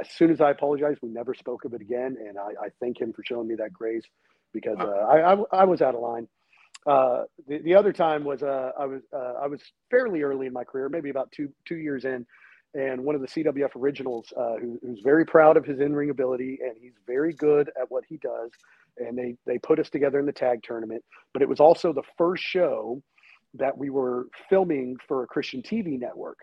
as 0.00 0.10
soon 0.10 0.30
as 0.30 0.40
I 0.40 0.50
apologized, 0.50 0.98
we 1.02 1.08
never 1.08 1.32
spoke 1.34 1.64
of 1.64 1.72
it 1.72 1.80
again. 1.80 2.16
And 2.20 2.38
I, 2.38 2.66
I 2.66 2.68
thank 2.80 3.00
him 3.00 3.12
for 3.12 3.24
showing 3.24 3.48
me 3.48 3.54
that 3.54 3.72
grace 3.72 4.04
because 4.52 4.78
uh, 4.80 4.84
I, 4.84 5.34
I, 5.34 5.36
I 5.52 5.64
was 5.64 5.82
out 5.82 5.94
of 5.94 6.00
line. 6.00 6.28
Uh, 6.86 7.24
the, 7.46 7.58
the 7.58 7.74
other 7.74 7.92
time 7.92 8.24
was 8.24 8.42
uh, 8.42 8.70
I 8.78 8.86
was 8.86 9.02
uh, 9.12 9.34
I 9.42 9.46
was 9.46 9.60
fairly 9.90 10.22
early 10.22 10.46
in 10.46 10.52
my 10.52 10.64
career, 10.64 10.88
maybe 10.88 11.10
about 11.10 11.30
two 11.32 11.52
two 11.66 11.76
years 11.76 12.04
in, 12.04 12.24
and 12.74 13.02
one 13.02 13.14
of 13.14 13.20
the 13.20 13.26
CWF 13.26 13.76
originals 13.76 14.32
uh, 14.36 14.56
who, 14.56 14.78
who's 14.82 15.00
very 15.02 15.26
proud 15.26 15.56
of 15.56 15.64
his 15.64 15.80
in 15.80 15.94
ring 15.94 16.10
ability 16.10 16.58
and 16.62 16.76
he's 16.80 16.94
very 17.06 17.32
good 17.32 17.70
at 17.80 17.90
what 17.90 18.04
he 18.08 18.16
does. 18.18 18.50
And 18.98 19.18
they 19.18 19.34
they 19.44 19.58
put 19.58 19.78
us 19.78 19.90
together 19.90 20.18
in 20.18 20.26
the 20.26 20.32
tag 20.32 20.62
tournament, 20.62 21.04
but 21.32 21.42
it 21.42 21.48
was 21.48 21.60
also 21.60 21.92
the 21.92 22.02
first 22.16 22.42
show 22.42 23.02
that 23.54 23.76
we 23.76 23.90
were 23.90 24.26
filming 24.48 24.96
for 25.06 25.22
a 25.22 25.26
Christian 25.26 25.62
TV 25.62 25.98
network. 25.98 26.38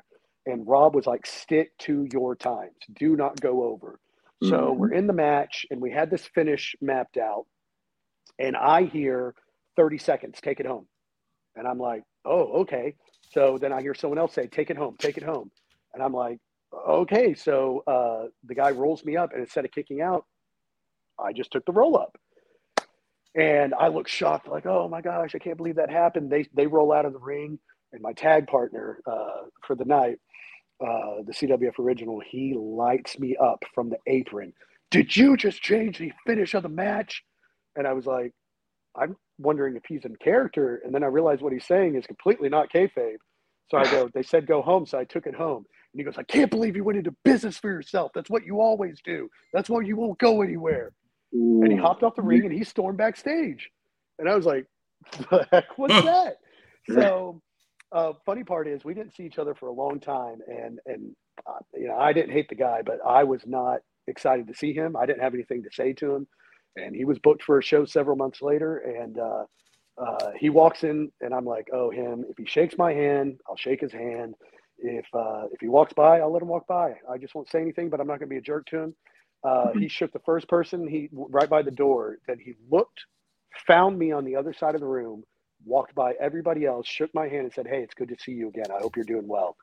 And 0.46 0.68
Rob 0.68 0.96
was 0.96 1.08
like, 1.08 1.26
"Stick 1.26 1.72
to 1.80 2.08
your 2.12 2.36
times. 2.36 2.76
Do 2.94 3.16
not 3.16 3.40
go 3.42 3.64
over." 3.64 4.00
So 4.44 4.58
mm-hmm. 4.58 4.80
we're 4.80 4.94
in 4.94 5.08
the 5.08 5.14
match, 5.14 5.66
and 5.72 5.82
we 5.82 5.92
had 5.92 6.10
this 6.10 6.26
finish 6.26 6.76
mapped 6.82 7.18
out 7.18 7.46
and 8.40 8.56
I 8.56 8.84
hear 8.84 9.34
30 9.76 9.98
seconds, 9.98 10.40
take 10.42 10.60
it 10.60 10.66
home. 10.66 10.88
And 11.56 11.68
I'm 11.68 11.80
like, 11.80 12.04
oh, 12.26 12.62
okay. 12.62 12.96
So 13.32 13.58
then 13.60 13.72
I 13.72 13.82
hear 13.82 13.94
someone 13.94 14.20
else 14.20 14.34
say, 14.34 14.48
take 14.48 14.70
it 14.70 14.78
home, 14.78 14.96
take 15.00 15.18
it 15.18 15.24
home. 15.24 15.52
And 15.94 16.04
I'm 16.04 16.14
like, 16.14 16.40
okay. 16.88 17.34
So 17.34 17.84
uh, 17.88 18.28
the 18.44 18.56
guy 18.56 18.72
rolls 18.72 19.06
me 19.06 19.16
up, 19.16 19.32
and 19.32 19.42
instead 19.42 19.66
of 19.66 19.72
kicking 19.72 20.02
out, 20.02 20.26
I 21.18 21.32
just 21.32 21.52
took 21.52 21.66
the 21.66 21.72
roll 21.72 21.98
up. 21.98 22.18
And 23.36 23.74
I 23.74 23.90
look 23.90 24.08
shocked, 24.08 24.48
like, 24.48 24.66
oh 24.66 24.88
my 24.88 25.02
gosh, 25.02 25.36
I 25.36 25.40
can't 25.40 25.58
believe 25.58 25.76
that 25.76 25.90
happened. 25.90 26.32
They, 26.32 26.48
they 26.54 26.68
roll 26.68 26.94
out 26.94 27.06
of 27.06 27.14
the 27.14 27.20
ring, 27.20 27.60
and 27.92 28.02
my 28.02 28.14
tag 28.14 28.48
partner 28.48 29.00
uh, 29.06 29.48
for 29.68 29.76
the 29.76 29.86
night, 29.86 30.18
uh, 30.82 31.24
the 31.26 31.34
CWF 31.34 31.80
original, 31.80 32.22
he 32.26 32.56
lights 32.58 33.20
me 33.20 33.36
up 33.42 33.64
from 33.74 33.90
the 33.90 33.98
apron. 34.08 34.54
Did 34.92 35.16
you 35.16 35.36
just 35.38 35.62
change 35.62 35.98
the 36.00 36.14
finish 36.26 36.54
of 36.54 36.64
the 36.64 36.70
match? 36.70 37.24
and 37.76 37.88
I 37.88 37.94
was 37.94 38.06
like, 38.06 38.34
I'm 38.96 39.16
wondering 39.38 39.76
if 39.76 39.84
he's 39.88 40.06
in 40.06 40.16
character. 40.18 40.82
And 40.86 40.94
then 40.94 41.04
I 41.04 41.08
realized 41.08 41.42
what 41.42 41.54
he's 41.54 41.66
saying 41.66 41.96
is 41.96 42.06
completely 42.08 42.50
not 42.50 42.72
kayfabe. 42.72 43.18
So 43.70 43.78
I 43.78 43.84
go, 43.86 44.10
they 44.14 44.24
said 44.24 44.48
go 44.48 44.62
home. 44.62 44.86
So 44.86 44.98
I 44.98 45.04
took 45.04 45.28
it 45.28 45.36
home. 45.36 45.66
And 45.94 46.00
he 46.00 46.04
goes, 46.04 46.18
I 46.18 46.24
can't 46.24 46.52
believe 46.52 46.76
you 46.76 46.84
went 46.84 46.98
into 46.98 47.16
business 47.24 47.58
for 47.58 47.70
yourself. 47.70 48.12
That's 48.14 48.30
what 48.30 48.46
you 48.46 48.62
always 48.62 49.00
do. 49.04 49.30
That's 49.54 49.70
why 49.70 49.82
you 49.82 49.96
won't 49.96 50.20
go 50.20 50.42
anywhere. 50.42 50.92
Ooh. 51.34 51.62
And 51.64 51.72
he 51.72 51.78
hopped 51.78 52.04
off 52.04 52.16
the 52.16 52.22
ring 52.22 52.46
and 52.46 52.54
he 52.54 52.64
stormed 52.64 52.98
backstage. 52.98 53.70
And 54.20 54.30
I 54.30 54.36
was 54.36 54.46
like, 54.46 54.66
the 55.30 55.48
heck 55.52 55.78
was 55.78 55.98
that? 56.04 56.38
so 56.88 57.42
uh, 57.92 58.14
funny 58.26 58.44
part 58.44 58.68
is 58.68 58.84
we 58.84 58.94
didn't 58.94 59.16
see 59.16 59.24
each 59.24 59.40
other 59.40 59.56
for 59.56 59.68
a 59.68 59.74
long 59.74 60.00
time. 60.00 60.40
And, 60.48 60.80
and 60.86 61.16
uh, 61.48 61.60
you 61.74 61.88
know, 61.88 61.98
I 61.98 62.14
didn't 62.14 62.32
hate 62.32 62.50
the 62.50 62.56
guy, 62.56 62.82
but 62.86 63.00
I 63.06 63.24
was 63.24 63.42
not 63.46 63.80
excited 64.08 64.48
to 64.48 64.54
see 64.54 64.74
him. 64.74 64.96
I 64.96 65.06
didn't 65.06 65.22
have 65.22 65.34
anything 65.34 65.64
to 65.64 65.70
say 65.72 65.94
to 65.94 66.14
him 66.16 66.28
and 66.76 66.96
he 66.96 67.06
was 67.06 67.20
booked 67.20 67.44
for 67.44 67.60
a 67.60 67.64
show 67.64 67.86
several 67.86 68.16
months 68.18 68.42
later 68.42 68.80
and 68.80 69.20
uh, 69.20 69.44
uh, 70.02 70.32
he 70.38 70.50
walks 70.50 70.84
in 70.84 71.12
and 71.22 71.34
i'm 71.34 71.46
like 71.46 71.68
oh 71.74 71.90
him 71.92 72.26
if 72.30 72.38
he 72.38 72.46
shakes 72.46 72.76
my 72.80 72.94
hand 72.94 73.40
i'll 73.50 73.58
shake 73.58 73.82
his 73.82 73.94
hand 73.94 74.36
if 74.80 75.06
uh, 75.16 75.44
if 75.54 75.62
he 75.62 75.70
walks 75.70 75.94
by 75.94 76.20
i'll 76.20 76.34
let 76.34 76.42
him 76.42 76.48
walk 76.50 76.68
by 76.68 76.94
i 77.12 77.18
just 77.20 77.36
won't 77.36 77.50
say 77.50 77.62
anything 77.62 77.90
but 77.90 78.00
i'm 78.02 78.08
not 78.08 78.20
going 78.20 78.30
to 78.30 78.34
be 78.34 78.40
a 78.40 78.42
jerk 78.42 78.66
to 78.68 78.78
him 78.80 78.96
uh, 79.46 79.68
mm-hmm. 79.68 79.80
he 79.80 79.88
shook 79.88 80.12
the 80.12 80.20
first 80.20 80.48
person 80.48 80.88
he 80.88 81.10
right 81.14 81.50
by 81.50 81.62
the 81.62 81.72
door 81.72 82.18
then 82.28 82.40
he 82.40 82.54
looked 82.70 83.06
found 83.68 83.98
me 83.98 84.12
on 84.12 84.26
the 84.26 84.36
other 84.36 84.54
side 84.54 84.76
of 84.76 84.82
the 84.82 84.88
room 84.88 85.24
walked 85.66 85.96
by 85.96 86.14
everybody 86.20 86.66
else 86.66 86.88
shook 86.88 87.14
my 87.14 87.28
hand 87.28 87.46
and 87.46 87.54
said 87.54 87.68
hey 87.68 87.82
it's 87.82 87.94
good 87.94 88.10
to 88.10 88.16
see 88.20 88.34
you 88.34 88.50
again 88.50 88.66
i 88.76 88.80
hope 88.80 88.96
you're 88.96 89.06
doing 89.06 89.28
well 89.28 89.56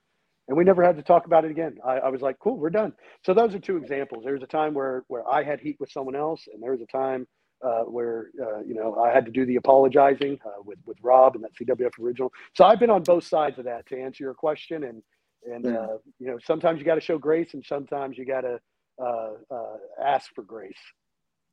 and 0.49 0.57
we 0.57 0.65
never 0.65 0.83
had 0.83 0.97
to 0.97 1.03
talk 1.03 1.27
about 1.27 1.45
it 1.45 1.51
again. 1.51 1.79
I, 1.85 1.99
I, 1.99 2.09
was 2.09 2.21
like, 2.21 2.39
cool, 2.39 2.57
we're 2.57 2.71
done. 2.71 2.93
So 3.25 3.33
those 3.33 3.55
are 3.55 3.59
two 3.59 3.77
examples. 3.77 4.25
There's 4.25 4.43
a 4.43 4.47
time 4.47 4.75
where 4.75 5.05
where 5.09 5.27
I 5.29 5.43
had 5.43 5.61
heat 5.61 5.77
with 5.79 5.91
someone 5.91 6.17
else, 6.17 6.49
and 6.53 6.63
there 6.63 6.73
was 6.73 6.81
a 6.81 6.87
time 6.87 7.27
uh, 7.65 7.83
where 7.83 8.31
uh, 8.41 8.61
you 8.61 8.75
know 8.75 8.97
I 8.97 9.13
had 9.13 9.25
to 9.27 9.31
do 9.31 9.47
the 9.47 9.57
apologizing 9.57 10.39
uh, 10.45 10.63
with 10.65 10.79
with 10.85 10.99
Rob 11.03 11.37
and 11.37 11.45
that 11.45 11.55
CWF 11.55 11.93
original. 12.01 12.33
So 12.55 12.65
I've 12.65 12.81
been 12.81 12.91
on 12.91 13.03
both 13.03 13.25
sides 13.25 13.59
of 13.59 13.65
that 13.67 13.87
to 13.87 14.01
answer 14.01 14.25
your 14.25 14.35
question, 14.35 14.85
and 14.85 15.03
and 15.51 15.65
yeah. 15.65 15.79
Uh, 15.79 15.99
you 16.19 16.27
know 16.27 16.39
sometimes 16.45 16.81
you 16.81 16.85
got 16.85 16.97
to 16.97 17.01
show 17.01 17.19
grace, 17.19 17.55
and 17.55 17.65
sometimes 17.65 18.19
you 18.19 18.25
got 18.25 18.43
to 18.43 18.59
uh, 18.99 19.31
uh, 19.51 19.77
ask 20.03 20.35
for 20.35 20.43
grace. 20.43 20.75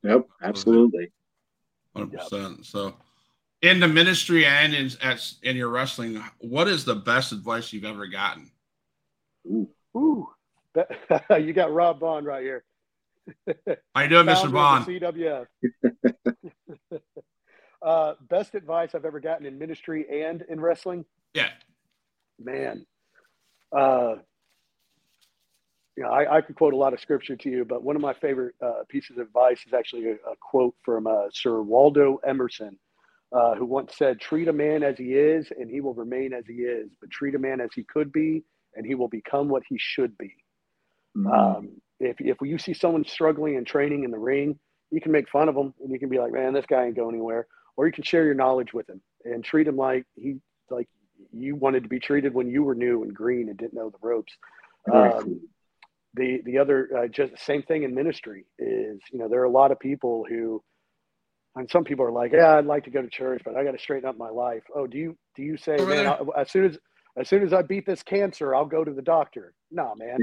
Yep, 0.02 0.26
absolutely. 0.42 1.12
Hundred 1.94 2.18
percent. 2.18 2.66
So 2.66 2.94
In 3.62 3.80
the 3.80 3.88
ministry 3.88 4.46
and 4.46 4.74
in 4.74 4.90
at, 5.02 5.32
in 5.42 5.56
your 5.56 5.68
wrestling, 5.68 6.22
what 6.38 6.68
is 6.68 6.84
the 6.84 6.94
best 6.94 7.32
advice 7.32 7.72
you've 7.72 7.84
ever 7.84 8.06
gotten? 8.06 8.50
Ooh, 9.46 9.68
Ooh. 9.96 10.28
you 11.30 11.52
got 11.52 11.72
Rob 11.72 12.00
Bond 12.00 12.26
right 12.26 12.42
here. 12.42 12.64
How 13.94 14.02
you 14.02 14.08
doing, 14.08 14.26
Mr. 14.26 14.50
Bond? 14.52 14.86
CWF. 14.86 15.46
uh, 17.82 18.14
best 18.28 18.54
advice 18.54 18.94
I've 18.94 19.04
ever 19.04 19.20
gotten 19.20 19.46
in 19.46 19.58
ministry 19.58 20.22
and 20.22 20.42
in 20.48 20.60
wrestling. 20.60 21.04
Yeah, 21.34 21.50
man. 22.38 22.86
Uh, 23.72 24.16
you 25.96 26.02
know, 26.02 26.10
I, 26.10 26.36
I 26.36 26.40
could 26.40 26.56
quote 26.56 26.72
a 26.72 26.76
lot 26.76 26.92
of 26.92 27.00
scripture 27.00 27.36
to 27.36 27.50
you, 27.50 27.64
but 27.64 27.82
one 27.82 27.96
of 27.96 28.02
my 28.02 28.14
favorite 28.14 28.54
uh, 28.64 28.84
pieces 28.88 29.18
of 29.18 29.26
advice 29.26 29.60
is 29.66 29.72
actually 29.72 30.06
a, 30.06 30.14
a 30.14 30.36
quote 30.40 30.74
from 30.84 31.06
uh, 31.06 31.26
Sir 31.32 31.60
Waldo 31.60 32.20
Emerson, 32.26 32.78
uh, 33.32 33.54
who 33.54 33.64
once 33.64 33.96
said, 33.96 34.20
"Treat 34.20 34.48
a 34.48 34.52
man 34.52 34.82
as 34.82 34.96
he 34.98 35.14
is, 35.14 35.50
and 35.56 35.70
he 35.70 35.80
will 35.80 35.94
remain 35.94 36.32
as 36.32 36.46
he 36.46 36.54
is; 36.54 36.90
but 37.00 37.10
treat 37.10 37.34
a 37.34 37.38
man 37.38 37.60
as 37.60 37.70
he 37.74 37.84
could 37.84 38.12
be, 38.12 38.44
and 38.74 38.86
he 38.86 38.94
will 38.94 39.08
become 39.08 39.48
what 39.48 39.62
he 39.68 39.76
should 39.78 40.16
be." 40.16 40.34
Mm-hmm. 41.16 41.30
Um, 41.30 41.68
if 41.98 42.16
if 42.20 42.38
you 42.40 42.58
see 42.58 42.74
someone 42.74 43.04
struggling 43.04 43.56
and 43.56 43.66
training 43.66 44.04
in 44.04 44.10
the 44.10 44.18
ring, 44.18 44.58
you 44.90 45.00
can 45.00 45.12
make 45.12 45.28
fun 45.28 45.48
of 45.48 45.54
them, 45.54 45.74
and 45.82 45.90
you 45.92 45.98
can 45.98 46.08
be 46.08 46.18
like, 46.18 46.32
"Man, 46.32 46.54
this 46.54 46.66
guy 46.66 46.86
ain't 46.86 46.96
going 46.96 47.14
anywhere," 47.14 47.46
or 47.76 47.86
you 47.86 47.92
can 47.92 48.04
share 48.04 48.24
your 48.24 48.34
knowledge 48.34 48.72
with 48.72 48.88
him 48.88 49.00
and 49.24 49.44
treat 49.44 49.66
him 49.66 49.76
like 49.76 50.06
he 50.16 50.36
like 50.70 50.88
you 51.32 51.56
wanted 51.56 51.82
to 51.82 51.88
be 51.88 52.00
treated 52.00 52.32
when 52.32 52.48
you 52.48 52.62
were 52.62 52.74
new 52.74 53.02
and 53.02 53.14
green 53.14 53.48
and 53.48 53.58
didn't 53.58 53.74
know 53.74 53.90
the 53.90 53.98
ropes. 54.00 54.32
Um, 54.90 55.40
the 56.14 56.40
the 56.44 56.58
other 56.58 56.88
uh, 56.96 57.08
just 57.08 57.38
same 57.38 57.62
thing 57.62 57.82
in 57.84 57.94
ministry 57.94 58.44
is 58.58 59.00
you 59.12 59.18
know 59.18 59.28
there 59.28 59.40
are 59.40 59.44
a 59.44 59.50
lot 59.50 59.70
of 59.70 59.78
people 59.78 60.24
who 60.28 60.62
and 61.56 61.70
some 61.70 61.84
people 61.84 62.04
are 62.04 62.12
like 62.12 62.32
yeah 62.32 62.56
I'd 62.56 62.66
like 62.66 62.84
to 62.84 62.90
go 62.90 63.02
to 63.02 63.08
church 63.08 63.42
but 63.44 63.56
I 63.56 63.64
got 63.64 63.72
to 63.72 63.78
straighten 63.78 64.08
up 64.08 64.16
my 64.16 64.30
life. 64.30 64.62
Oh, 64.74 64.86
do 64.86 64.98
you 64.98 65.16
do 65.36 65.42
you 65.42 65.56
say 65.56 65.76
man 65.76 66.06
I, 66.06 66.18
as 66.36 66.50
soon 66.50 66.64
as 66.64 66.78
as 67.16 67.28
soon 67.28 67.42
as 67.42 67.52
I 67.52 67.62
beat 67.62 67.86
this 67.86 68.02
cancer 68.02 68.54
I'll 68.54 68.66
go 68.66 68.84
to 68.84 68.92
the 68.92 69.02
doctor? 69.02 69.54
No, 69.70 69.94
man. 69.96 70.18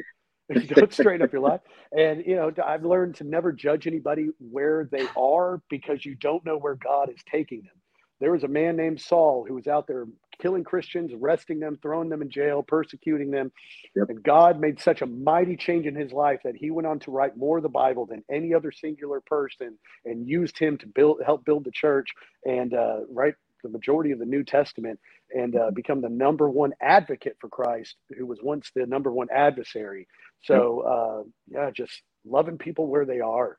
don't 0.70 0.94
straighten 0.94 1.22
up 1.26 1.34
your 1.34 1.42
life. 1.42 1.62
And 1.98 2.24
you 2.26 2.36
know, 2.36 2.52
I've 2.66 2.86
learned 2.86 3.16
to 3.16 3.24
never 3.24 3.52
judge 3.52 3.88
anybody 3.88 4.30
where 4.40 4.88
they 4.92 5.08
are 5.18 5.62
because 5.70 6.06
you 6.06 6.16
don't 6.16 6.46
know 6.46 6.58
where 6.58 6.76
God 6.76 7.10
is 7.10 7.22
taking 7.30 7.64
them. 7.64 7.76
There 8.20 8.32
was 8.32 8.44
a 8.44 8.48
man 8.48 8.76
named 8.76 9.00
Saul 9.02 9.46
who 9.48 9.56
was 9.56 9.68
out 9.68 9.88
there 9.88 10.06
killing 10.42 10.64
Christians, 10.64 11.12
arresting 11.14 11.60
them, 11.60 11.78
throwing 11.82 12.10
them 12.10 12.22
in 12.22 12.30
jail, 12.30 12.64
persecuting 12.64 13.32
them. 13.32 13.52
Yep. 13.96 14.10
And 14.10 14.24
God 14.24 14.60
made 14.60 14.80
such 14.80 15.02
a 15.02 15.06
mighty 15.06 15.56
change 15.56 15.86
in 15.86 15.96
his 15.96 16.12
life 16.12 16.40
that 16.44 16.56
he 16.56 16.72
went 16.72 16.88
on 16.88 17.00
to 17.00 17.12
write 17.12 17.38
more 17.38 17.58
of 17.58 17.64
the 17.64 17.70
Bible 17.70 18.06
than 18.06 18.24
any 18.32 18.54
other 18.54 18.72
singular 18.72 19.22
person 19.22 19.78
and 20.06 20.28
used 20.28 20.58
him 20.58 20.78
to 20.80 20.88
build, 20.88 21.22
help 21.26 21.46
build 21.46 21.64
the 21.64 21.72
church 21.72 22.10
and 22.46 22.74
uh, 22.74 23.00
write 23.10 23.36
the 23.64 23.70
majority 23.70 24.12
of 24.12 24.20
the 24.20 24.26
New 24.26 24.44
Testament 24.44 25.00
and 25.32 25.56
uh, 25.56 25.72
become 25.72 26.02
the 26.02 26.10
number 26.10 26.50
one 26.50 26.72
advocate 26.82 27.38
for 27.42 27.50
Christ, 27.50 27.96
who 28.18 28.26
was 28.26 28.40
once 28.42 28.72
the 28.76 28.86
number 28.86 29.12
one 29.12 29.28
adversary. 29.34 30.08
So, 30.44 30.82
uh, 30.82 31.30
yeah, 31.48 31.72
just 31.72 32.02
loving 32.26 32.58
people 32.58 32.88
where 32.88 33.06
they 33.06 33.20
are 33.20 33.58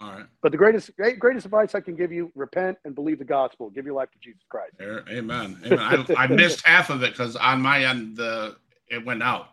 all 0.00 0.12
right. 0.12 0.26
But 0.42 0.52
the 0.52 0.58
greatest 0.58 0.90
greatest 1.18 1.44
advice 1.44 1.74
I 1.74 1.80
can 1.80 1.94
give 1.94 2.10
you: 2.10 2.32
repent 2.34 2.78
and 2.84 2.94
believe 2.94 3.18
the 3.18 3.24
gospel. 3.24 3.68
Give 3.70 3.84
your 3.84 3.94
life 3.94 4.10
to 4.12 4.18
Jesus 4.18 4.42
Christ. 4.48 4.74
Amen. 4.80 5.60
Amen. 5.66 5.78
I, 5.78 6.04
I 6.16 6.26
missed 6.26 6.66
half 6.66 6.88
of 6.90 7.02
it 7.02 7.12
because 7.12 7.36
on 7.36 7.60
my 7.60 7.84
end 7.84 8.16
the 8.16 8.56
it 8.88 9.04
went 9.04 9.22
out. 9.22 9.48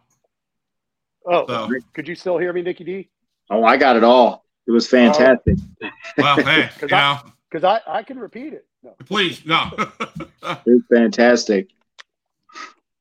Oh, 1.26 1.46
so. 1.46 1.70
could 1.94 2.08
you 2.08 2.16
still 2.16 2.38
hear 2.38 2.54
me, 2.54 2.62
Nikki 2.62 2.86
D? 2.86 3.10
Oh, 3.50 3.64
I 3.64 3.76
got 3.76 3.98
it 3.98 4.04
all. 4.04 4.46
It 4.66 4.72
was 4.72 4.88
fantastic. 4.88 5.58
Oh. 5.84 5.90
Well, 6.18 6.36
hey, 6.38 6.70
you 6.82 6.88
know, 6.88 7.20
because 7.50 7.64
I, 7.64 7.80
I 7.86 8.04
can 8.04 8.18
repeat 8.18 8.54
it. 8.54 8.66
No. 8.84 8.96
Please, 9.06 9.46
no. 9.46 9.70
it's 10.66 10.86
fantastic. 10.94 11.70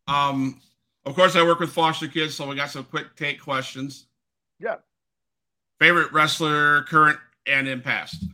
Um, 0.08 0.60
of 1.04 1.14
course, 1.14 1.36
I 1.36 1.42
work 1.44 1.60
with 1.60 1.70
foster 1.70 2.08
kids, 2.08 2.34
so 2.34 2.48
we 2.48 2.56
got 2.56 2.70
some 2.70 2.84
quick 2.84 3.14
take 3.16 3.40
questions. 3.40 4.06
Yeah. 4.58 4.76
Favorite 5.78 6.12
wrestler, 6.12 6.82
current 6.82 7.18
and 7.46 7.68
in 7.68 7.80
past? 7.80 8.24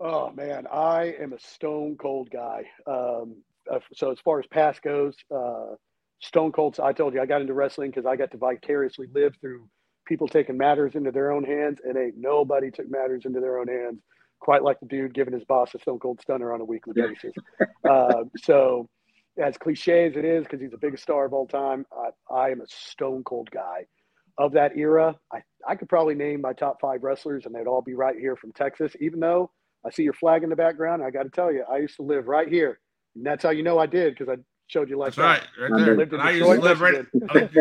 Oh 0.00 0.30
man, 0.30 0.66
I 0.72 1.14
am 1.20 1.32
a 1.32 1.38
stone 1.38 1.96
cold 1.96 2.30
guy. 2.30 2.64
Um, 2.86 3.42
uh, 3.70 3.80
so 3.92 4.10
as 4.10 4.18
far 4.20 4.38
as 4.38 4.46
past 4.46 4.82
goes, 4.82 5.14
uh, 5.34 5.74
stone 6.20 6.52
cold. 6.52 6.78
I 6.80 6.92
told 6.92 7.14
you 7.14 7.20
I 7.20 7.26
got 7.26 7.40
into 7.40 7.54
wrestling 7.54 7.90
because 7.90 8.06
I 8.06 8.16
got 8.16 8.30
to 8.32 8.38
vicariously 8.38 9.08
live 9.12 9.34
through 9.40 9.68
people 10.06 10.28
taking 10.28 10.56
matters 10.56 10.94
into 10.94 11.10
their 11.10 11.32
own 11.32 11.44
hands, 11.44 11.80
and 11.84 11.96
ain't 11.96 12.16
nobody 12.16 12.70
took 12.70 12.90
matters 12.90 13.24
into 13.24 13.40
their 13.40 13.58
own 13.58 13.68
hands 13.68 14.00
quite 14.40 14.62
like 14.62 14.78
the 14.80 14.86
dude 14.86 15.14
giving 15.14 15.34
his 15.34 15.44
boss 15.44 15.74
a 15.74 15.78
stone 15.78 15.98
cold 15.98 16.20
stunner 16.20 16.52
on 16.52 16.60
a 16.60 16.64
weekly 16.64 16.94
basis. 16.94 17.32
uh, 17.88 18.24
so 18.36 18.88
as 19.38 19.56
cliche 19.56 20.06
as 20.06 20.16
it 20.16 20.24
is, 20.24 20.44
because 20.44 20.60
he's 20.60 20.70
the 20.70 20.78
biggest 20.78 21.02
star 21.02 21.24
of 21.24 21.32
all 21.32 21.46
time, 21.46 21.84
I, 21.92 22.34
I 22.34 22.50
am 22.50 22.60
a 22.60 22.66
stone 22.66 23.22
cold 23.24 23.50
guy 23.50 23.86
of 24.38 24.52
that 24.52 24.76
era, 24.76 25.16
I, 25.32 25.42
I 25.66 25.74
could 25.74 25.88
probably 25.88 26.14
name 26.14 26.40
my 26.40 26.52
top 26.52 26.80
five 26.80 27.02
wrestlers 27.02 27.44
and 27.44 27.54
they'd 27.54 27.66
all 27.66 27.82
be 27.82 27.94
right 27.94 28.16
here 28.16 28.36
from 28.36 28.52
Texas, 28.52 28.94
even 29.00 29.20
though 29.20 29.50
I 29.84 29.90
see 29.90 30.04
your 30.04 30.12
flag 30.12 30.44
in 30.44 30.50
the 30.50 30.56
background. 30.56 31.02
I 31.02 31.10
got 31.10 31.24
to 31.24 31.30
tell 31.30 31.52
you, 31.52 31.64
I 31.70 31.78
used 31.78 31.96
to 31.96 32.02
live 32.02 32.28
right 32.28 32.48
here. 32.48 32.78
And 33.16 33.26
that's 33.26 33.42
how 33.42 33.50
you 33.50 33.62
know 33.62 33.78
I 33.78 33.86
did 33.86 34.16
because 34.16 34.28
I 34.32 34.40
showed 34.68 34.88
you 34.88 34.96
like 34.96 35.14
that's 35.14 35.16
that. 35.16 35.60
right, 35.60 35.70
right 35.70 35.84
there. 35.84 35.94
I, 35.94 35.96
lived 35.96 36.12
in 36.14 36.20
I 36.20 36.30
used 36.30 36.44
to 36.44 36.60
live 36.60 36.80
right, 36.80 37.06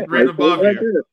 right 0.08 0.30
above 0.30 0.60
you. 0.64 1.04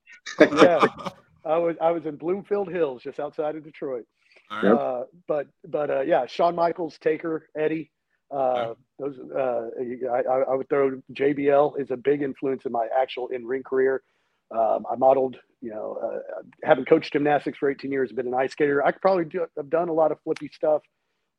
yeah, 0.40 0.86
I 1.44 1.56
was 1.56 1.76
I 1.80 1.90
was 1.92 2.04
in 2.04 2.16
Bloomfield 2.16 2.70
Hills, 2.70 3.02
just 3.02 3.20
outside 3.20 3.56
of 3.56 3.64
Detroit. 3.64 4.04
Right. 4.50 4.64
Uh, 4.64 5.04
but 5.26 5.46
but 5.66 5.90
uh, 5.90 6.00
yeah, 6.00 6.26
Shawn 6.26 6.54
Michaels, 6.54 6.98
Taker, 7.00 7.48
Eddie. 7.56 7.90
Uh, 8.30 8.74
those 8.98 9.16
uh, 9.34 9.68
I, 10.12 10.50
I 10.50 10.54
would 10.54 10.68
throw 10.68 11.00
JBL 11.12 11.80
is 11.80 11.90
a 11.90 11.96
big 11.96 12.22
influence 12.22 12.64
in 12.66 12.72
my 12.72 12.88
actual 12.96 13.28
in 13.28 13.46
ring 13.46 13.62
career. 13.62 14.02
Um, 14.50 14.84
I 14.90 14.96
modeled, 14.96 15.36
you 15.60 15.70
know, 15.70 15.98
uh, 16.02 16.42
having 16.62 16.84
coached 16.84 17.12
gymnastics 17.12 17.58
for 17.58 17.70
18 17.70 17.90
years, 17.90 18.12
been 18.12 18.26
an 18.26 18.34
ice 18.34 18.52
skater. 18.52 18.84
I 18.84 18.92
could 18.92 19.00
probably 19.00 19.24
do, 19.24 19.46
have 19.56 19.70
done 19.70 19.88
a 19.88 19.92
lot 19.92 20.12
of 20.12 20.18
flippy 20.22 20.50
stuff, 20.52 20.82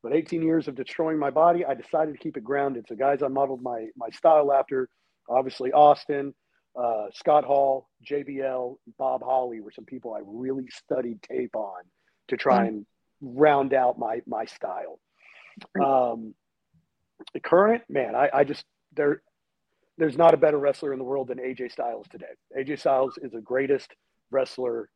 but 0.02 0.14
18 0.14 0.42
years 0.42 0.68
of 0.68 0.74
destroying 0.74 1.18
my 1.18 1.30
body, 1.30 1.64
I 1.64 1.74
decided 1.74 2.12
to 2.12 2.18
keep 2.18 2.36
it 2.36 2.44
grounded. 2.44 2.86
So 2.88 2.96
guys, 2.96 3.22
I 3.22 3.28
modeled 3.28 3.62
my 3.62 3.86
my 3.96 4.10
style 4.10 4.52
after, 4.52 4.88
obviously 5.28 5.72
Austin, 5.72 6.34
uh, 6.76 7.06
Scott 7.14 7.44
Hall, 7.44 7.88
JBL, 8.08 8.76
Bob 8.98 9.22
Holly 9.22 9.60
were 9.60 9.72
some 9.72 9.86
people 9.86 10.14
I 10.14 10.20
really 10.24 10.66
studied 10.68 11.22
tape 11.22 11.56
on 11.56 11.82
to 12.28 12.36
try 12.36 12.66
mm-hmm. 12.66 12.66
and 12.66 12.86
round 13.20 13.72
out 13.72 13.98
my 13.98 14.20
my 14.26 14.44
style. 14.44 15.00
Um, 15.82 16.34
the 17.32 17.40
current 17.40 17.82
man, 17.88 18.14
I, 18.14 18.28
I 18.32 18.44
just 18.44 18.64
there 18.94 19.22
there's 19.98 20.16
not 20.16 20.34
a 20.34 20.36
better 20.36 20.58
wrestler 20.58 20.92
in 20.92 20.98
the 20.98 21.04
world 21.04 21.28
than 21.28 21.38
AJ 21.38 21.72
Styles 21.72 22.06
today. 22.10 22.26
AJ 22.58 22.80
Styles 22.80 23.18
is 23.22 23.32
the 23.32 23.40
greatest 23.40 23.94
wrestler 24.30 24.90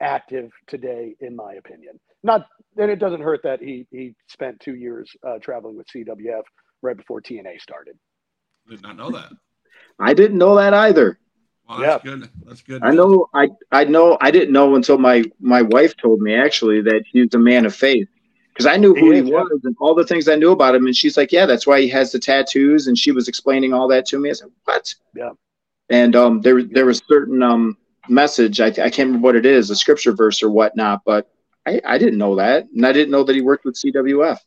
active 0.00 0.50
today, 0.66 1.14
in 1.20 1.36
my 1.36 1.54
opinion. 1.54 1.98
Not, 2.22 2.46
and 2.76 2.90
it 2.90 2.98
doesn't 2.98 3.20
hurt 3.20 3.42
that 3.44 3.60
he 3.60 3.86
he 3.90 4.14
spent 4.28 4.60
two 4.60 4.74
years 4.74 5.10
uh, 5.26 5.38
traveling 5.40 5.76
with 5.76 5.86
CWF 5.88 6.42
right 6.82 6.96
before 6.96 7.20
TNA 7.20 7.60
started. 7.60 7.96
I 8.68 8.70
did 8.72 8.82
not 8.82 8.96
know 8.96 9.10
that. 9.10 9.32
I 9.98 10.14
didn't 10.14 10.38
know 10.38 10.56
that 10.56 10.74
either. 10.74 11.18
Well, 11.68 11.78
that's 11.78 12.04
yeah. 12.04 12.10
good. 12.10 12.30
That's 12.44 12.62
good. 12.62 12.82
I 12.82 12.90
know. 12.90 13.28
I 13.34 13.48
I 13.70 13.84
know. 13.84 14.18
I 14.20 14.30
didn't 14.30 14.52
know 14.52 14.74
until 14.74 14.98
my 14.98 15.24
my 15.40 15.62
wife 15.62 15.96
told 15.96 16.20
me 16.20 16.34
actually 16.34 16.82
that 16.82 17.04
he's 17.10 17.34
a 17.34 17.38
man 17.38 17.66
of 17.66 17.74
faith 17.74 18.08
because 18.52 18.66
I 18.66 18.76
knew 18.76 18.94
who 18.94 19.10
he, 19.10 19.22
he 19.22 19.32
was 19.32 19.60
and 19.64 19.76
all 19.80 19.94
the 19.94 20.06
things 20.06 20.28
I 20.28 20.36
knew 20.36 20.52
about 20.52 20.74
him. 20.74 20.86
And 20.86 20.96
she's 20.96 21.16
like, 21.16 21.32
"Yeah, 21.32 21.46
that's 21.46 21.66
why 21.66 21.80
he 21.80 21.88
has 21.88 22.12
the 22.12 22.18
tattoos." 22.18 22.86
And 22.86 22.98
she 22.98 23.12
was 23.12 23.28
explaining 23.28 23.72
all 23.72 23.88
that 23.88 24.06
to 24.06 24.18
me. 24.18 24.30
I 24.30 24.32
said, 24.34 24.50
"What?" 24.64 24.94
Yeah. 25.14 25.30
And 25.88 26.14
um, 26.14 26.40
there 26.40 26.62
there 26.62 26.86
was 26.86 27.02
certain 27.08 27.42
um 27.42 27.76
message. 28.08 28.60
I, 28.60 28.66
I 28.66 28.90
can't 28.90 29.08
remember 29.08 29.24
what 29.24 29.36
it 29.36 29.46
is, 29.46 29.70
a 29.70 29.76
scripture 29.76 30.12
verse 30.12 30.42
or 30.42 30.50
whatnot, 30.50 31.02
but 31.04 31.30
I 31.66 31.80
I 31.84 31.98
didn't 31.98 32.18
know 32.18 32.36
that, 32.36 32.66
and 32.74 32.86
I 32.86 32.92
didn't 32.92 33.10
know 33.10 33.24
that 33.24 33.34
he 33.34 33.42
worked 33.42 33.64
with 33.64 33.74
CWF. 33.76 34.38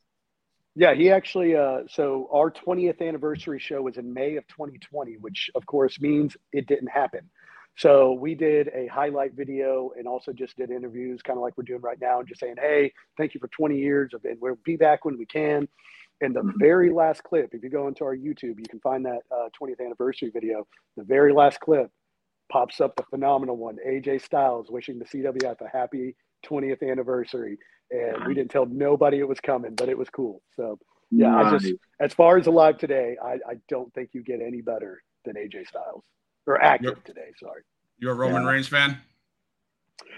Yeah, 0.75 0.93
he 0.93 1.09
actually. 1.09 1.55
Uh, 1.55 1.81
so 1.89 2.29
our 2.33 2.51
20th 2.51 3.01
anniversary 3.01 3.59
show 3.59 3.81
was 3.81 3.97
in 3.97 4.13
May 4.13 4.35
of 4.35 4.45
2020, 4.47 5.17
which 5.17 5.49
of 5.55 5.65
course 5.65 5.99
means 6.01 6.35
it 6.51 6.67
didn't 6.67 6.89
happen. 6.89 7.29
So 7.77 8.13
we 8.13 8.35
did 8.35 8.69
a 8.69 8.87
highlight 8.87 9.33
video 9.33 9.91
and 9.97 10.07
also 10.07 10.31
just 10.31 10.55
did 10.55 10.71
interviews, 10.71 11.21
kind 11.21 11.37
of 11.37 11.43
like 11.43 11.57
we're 11.57 11.63
doing 11.63 11.81
right 11.81 11.99
now, 11.99 12.19
and 12.19 12.27
just 12.27 12.39
saying, 12.39 12.55
"Hey, 12.57 12.93
thank 13.17 13.33
you 13.33 13.39
for 13.39 13.49
20 13.49 13.77
years 13.77 14.13
of 14.13 14.23
it. 14.23 14.37
We'll 14.39 14.57
be 14.63 14.77
back 14.77 15.03
when 15.03 15.17
we 15.17 15.25
can." 15.25 15.67
And 16.21 16.33
the 16.33 16.39
mm-hmm. 16.39 16.57
very 16.57 16.93
last 16.93 17.23
clip, 17.23 17.49
if 17.53 17.61
you 17.61 17.69
go 17.69 17.87
into 17.89 18.05
our 18.05 18.15
YouTube, 18.15 18.57
you 18.59 18.65
can 18.69 18.79
find 18.79 19.05
that 19.05 19.19
uh, 19.29 19.49
20th 19.61 19.81
anniversary 19.85 20.29
video. 20.29 20.65
The 20.95 21.03
very 21.03 21.33
last 21.33 21.59
clip 21.59 21.91
pops 22.49 22.79
up 22.79 22.95
the 22.95 23.03
phenomenal 23.03 23.57
one: 23.57 23.77
AJ 23.85 24.21
Styles 24.21 24.71
wishing 24.71 24.97
the 24.97 25.05
CWF 25.05 25.59
a 25.59 25.67
happy 25.67 26.15
20th 26.45 26.89
anniversary, 26.89 27.57
and 27.91 28.25
we 28.25 28.33
didn't 28.33 28.51
tell 28.51 28.65
nobody 28.65 29.19
it 29.19 29.27
was 29.27 29.41
coming, 29.41 29.75
but 29.75 29.89
it 29.89 29.97
was 29.97 30.09
cool. 30.09 30.41
So 30.55 30.79
yeah, 31.11 31.31
nice. 31.31 31.45
I 31.45 31.57
just 31.57 31.73
as 31.99 32.13
far 32.13 32.37
as 32.37 32.47
alive 32.47 32.77
today, 32.77 33.17
I, 33.21 33.33
I 33.33 33.55
don't 33.67 33.93
think 33.93 34.11
you 34.13 34.23
get 34.23 34.39
any 34.39 34.61
better 34.61 35.03
than 35.25 35.35
AJ 35.35 35.67
Styles 35.67 36.05
or 36.47 36.61
active 36.61 36.85
you're, 36.85 36.95
today. 36.95 37.31
Sorry. 37.39 37.61
You're 37.97 38.11
a 38.11 38.15
Roman 38.15 38.43
yeah. 38.43 38.49
Reigns 38.49 38.67
fan? 38.67 38.97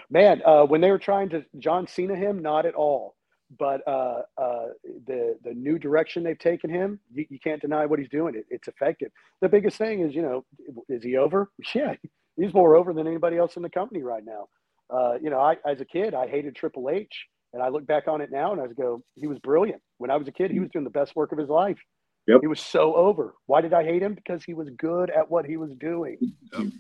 Man, 0.09 0.41
uh, 0.45 0.63
when 0.63 0.82
they 0.82 0.91
were 0.91 0.99
trying 0.99 1.30
to 1.30 1.45
John 1.59 1.88
Cena 1.88 2.15
him, 2.15 2.41
not 2.41 2.65
at 2.65 2.75
all. 2.75 3.15
but 3.57 3.82
uh, 3.88 4.21
uh, 4.38 4.67
the 5.05 5.38
the 5.43 5.53
new 5.53 5.80
direction 5.80 6.23
they've 6.23 6.39
taken 6.39 6.69
him, 6.69 6.99
you, 7.13 7.25
you 7.30 7.39
can't 7.39 7.61
deny 7.61 7.86
what 7.86 7.99
he's 7.99 8.09
doing. 8.09 8.36
It, 8.36 8.45
it's 8.49 8.67
effective. 8.67 9.11
The 9.41 9.49
biggest 9.49 9.78
thing 9.78 10.01
is, 10.01 10.13
you 10.13 10.21
know, 10.21 10.45
is 10.89 11.03
he 11.03 11.17
over? 11.17 11.49
Yeah, 11.75 11.95
he's 12.36 12.53
more 12.53 12.75
over 12.75 12.93
than 12.93 13.07
anybody 13.07 13.38
else 13.38 13.55
in 13.55 13.63
the 13.63 13.69
company 13.69 14.03
right 14.03 14.23
now. 14.25 14.47
Uh, 14.89 15.17
you 15.21 15.30
know, 15.30 15.39
I 15.39 15.57
as 15.65 15.82
a 15.82 15.86
kid, 15.86 16.13
I 16.13 16.28
hated 16.28 16.55
Triple 16.55 16.89
H, 16.89 17.28
and 17.53 17.61
I 17.61 17.69
look 17.69 17.86
back 17.86 18.07
on 18.07 18.21
it 18.21 18.32
now 18.32 18.51
and 18.51 18.61
I 18.61 18.67
go, 18.67 19.03
he 19.15 19.28
was 19.28 19.39
brilliant. 19.39 19.82
When 19.97 20.11
I 20.11 20.17
was 20.17 20.28
a 20.28 20.32
kid, 20.32 20.51
he 20.51 20.59
was 20.59 20.69
doing 20.69 20.84
the 20.84 20.91
best 20.91 21.15
work 21.15 21.32
of 21.32 21.38
his 21.38 21.49
life. 21.49 21.80
Yep. 22.28 22.41
He 22.41 22.47
was 22.47 22.59
so 22.59 22.93
over. 22.95 23.36
Why 23.45 23.61
did 23.61 23.73
I 23.73 23.84
hate 23.86 24.01
him? 24.01 24.13
Because 24.13 24.43
he 24.43 24.53
was 24.53 24.69
good 24.78 25.09
at 25.09 25.32
what 25.32 25.45
he 25.45 25.55
was 25.55 25.71
doing. 25.80 26.17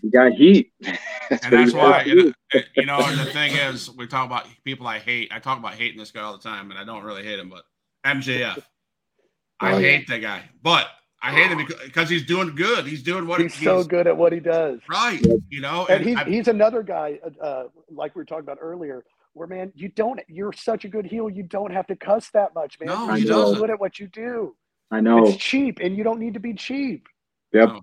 He 0.01 0.09
got 0.09 0.33
heat. 0.33 0.73
and 0.85 0.97
that's 1.49 1.73
why 1.73 2.03
you 2.03 2.15
know, 2.53 2.61
you 2.75 2.85
know 2.85 3.15
the 3.15 3.25
thing 3.31 3.53
is 3.55 3.89
we 3.91 4.07
talk 4.07 4.25
about 4.25 4.45
people 4.65 4.85
I 4.87 4.99
hate. 4.99 5.29
I 5.31 5.39
talk 5.39 5.57
about 5.57 5.75
hating 5.75 5.97
this 5.97 6.11
guy 6.11 6.21
all 6.21 6.33
the 6.33 6.43
time, 6.43 6.69
and 6.71 6.77
I 6.79 6.83
don't 6.83 7.03
really 7.03 7.23
hate 7.23 7.39
him, 7.39 7.49
but 7.49 7.63
MJF. 8.05 8.61
I 9.59 9.73
Oh, 9.73 9.77
yeah. 9.77 9.87
hate 9.97 10.07
that 10.09 10.19
guy, 10.21 10.43
but 10.61 10.87
I 11.23 11.31
hate 11.31 11.49
him 11.49 11.57
because, 11.57 11.81
because 11.83 12.09
he's 12.09 12.25
doing 12.25 12.53
good. 12.53 12.85
He's 12.85 13.01
doing 13.01 13.25
what 13.25 13.39
He's 13.41 13.55
so 13.55 13.83
good 13.83 14.05
at 14.05 14.15
what 14.15 14.31
he 14.33 14.39
does. 14.39 14.79
right. 14.89 15.19
You 15.49 15.61
know, 15.61 15.87
and 15.89 16.05
he's 16.05 16.15
I- 16.17 16.25
he's 16.25 16.47
another 16.47 16.83
guy 16.83 17.19
uh, 17.41 17.63
like 17.89 18.15
we 18.15 18.19
were 18.21 18.25
talking 18.25 18.43
about 18.43 18.59
earlier 18.61 19.03
where 19.33 19.47
man 19.47 19.71
you 19.75 19.87
don't 19.89 20.19
you're 20.27 20.51
such 20.53 20.83
a 20.83 20.87
good 20.87 21.05
heel 21.05 21.29
you 21.29 21.43
don't 21.43 21.71
have 21.71 21.85
to 21.87 21.95
cuss 21.95 22.29
that 22.31 22.53
much 22.55 22.79
man 22.79 22.87
No, 22.89 23.05
you're 23.05 23.15
he 23.17 23.25
so 23.27 23.53
good 23.55 23.69
at 23.69 23.79
what 23.79 23.99
you 23.99 24.07
do 24.07 24.55
I 24.91 25.01
know. 25.01 25.25
it's 25.27 25.37
cheap 25.37 25.79
and 25.81 25.97
you 25.97 26.03
don't 26.03 26.19
need 26.19 26.33
to 26.35 26.39
be 26.39 26.53
cheap 26.53 27.07
Yep. 27.53 27.69
No. 27.69 27.81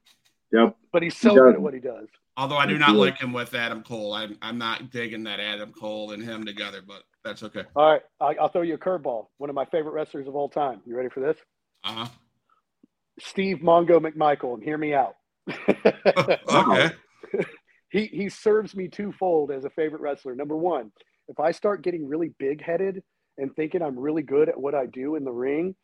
Yep. 0.52 0.76
but 0.92 1.02
he's 1.02 1.14
He 1.18 1.28
so 1.28 1.34
good 1.34 1.55
at 1.55 1.61
what 1.61 1.74
he 1.74 1.80
does 1.80 2.09
although 2.36 2.57
I 2.57 2.66
do 2.66 2.78
not 2.78 2.96
like 2.96 3.18
him 3.18 3.32
with 3.32 3.55
Adam 3.55 3.82
Cole. 3.82 4.12
I'm 4.12 4.36
I'm 4.42 4.59
not 4.59 4.90
digging 4.90 5.24
that 5.24 5.38
Adam 5.40 5.72
Cole 5.72 6.12
and 6.12 6.22
him 6.22 6.44
together, 6.44 6.80
but 6.86 7.02
that's 7.24 7.42
okay. 7.42 7.62
all 7.76 7.92
right 7.92 8.02
I, 8.20 8.34
i'll 8.40 8.48
throw 8.48 8.62
you 8.62 8.74
a 8.74 8.78
curveball 8.78 9.26
one 9.38 9.48
of 9.50 9.57
my 9.57 9.64
favorite 9.66 9.92
wrestlers 9.92 10.26
of 10.28 10.34
all 10.36 10.48
time 10.48 10.80
you 10.86 10.96
ready 10.96 11.09
for 11.09 11.20
this 11.20 11.36
Uh-huh. 11.84 12.07
steve 13.20 13.59
mongo 13.59 13.98
mcmichael 14.00 14.55
and 14.55 14.62
hear 14.62 14.76
me 14.78 14.92
out 14.94 15.14
okay. 16.48 16.90
he 17.90 18.07
he 18.07 18.28
serves 18.28 18.74
me 18.74 18.88
twofold 18.88 19.50
as 19.50 19.64
a 19.64 19.70
favorite 19.70 20.00
wrestler. 20.00 20.34
Number 20.34 20.57
one, 20.57 20.90
if 21.28 21.38
I 21.38 21.50
start 21.52 21.82
getting 21.82 22.09
really 22.09 22.32
big 22.38 22.62
headed 22.62 23.02
and 23.38 23.55
thinking 23.55 23.82
I'm 23.82 23.98
really 23.98 24.22
good 24.22 24.48
at 24.48 24.59
what 24.61 24.74
I 24.74 24.86
do 24.86 25.16
in 25.16 25.24
the 25.24 25.32
ring, 25.32 25.74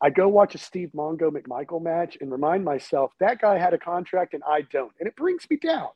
I 0.00 0.10
go 0.10 0.28
watch 0.28 0.54
a 0.54 0.58
Steve 0.58 0.90
Mongo 0.94 1.30
McMichael 1.30 1.82
match 1.82 2.18
and 2.20 2.30
remind 2.30 2.64
myself 2.64 3.12
that 3.20 3.40
guy 3.40 3.58
had 3.58 3.74
a 3.74 3.78
contract 3.78 4.34
and 4.34 4.42
I 4.46 4.62
don't, 4.62 4.92
and 5.00 5.08
it 5.08 5.16
brings 5.16 5.48
me 5.48 5.56
down. 5.56 5.88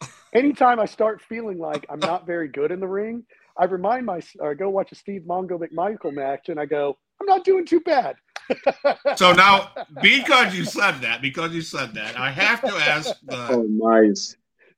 Anytime 0.34 0.80
I 0.80 0.86
start 0.86 1.20
feeling 1.20 1.58
like 1.58 1.84
I'm 1.90 2.00
not 2.00 2.26
very 2.26 2.48
good 2.48 2.70
in 2.70 2.80
the 2.80 2.86
ring, 2.88 3.24
I 3.56 3.64
remind 3.64 4.06
myself, 4.06 4.36
or 4.40 4.52
I 4.52 4.54
go 4.54 4.70
watch 4.70 4.92
a 4.92 4.94
Steve 4.94 5.22
Mongo 5.26 5.58
McMichael 5.58 6.14
match 6.14 6.48
and 6.48 6.58
I 6.58 6.66
go, 6.66 6.96
I'm 7.20 7.26
not 7.26 7.44
doing 7.44 7.66
too 7.66 7.80
bad. 7.80 8.16
So 9.16 9.32
now, 9.32 9.72
because 10.00 10.56
you 10.56 10.64
said 10.64 11.00
that, 11.02 11.20
because 11.20 11.52
you 11.52 11.60
said 11.60 11.94
that, 11.94 12.18
I 12.18 12.30
have 12.30 12.62
to 12.62 12.72
ask 12.72 13.14
the, 13.26 13.36
Oh, 13.50 13.66
nice. 13.68 14.36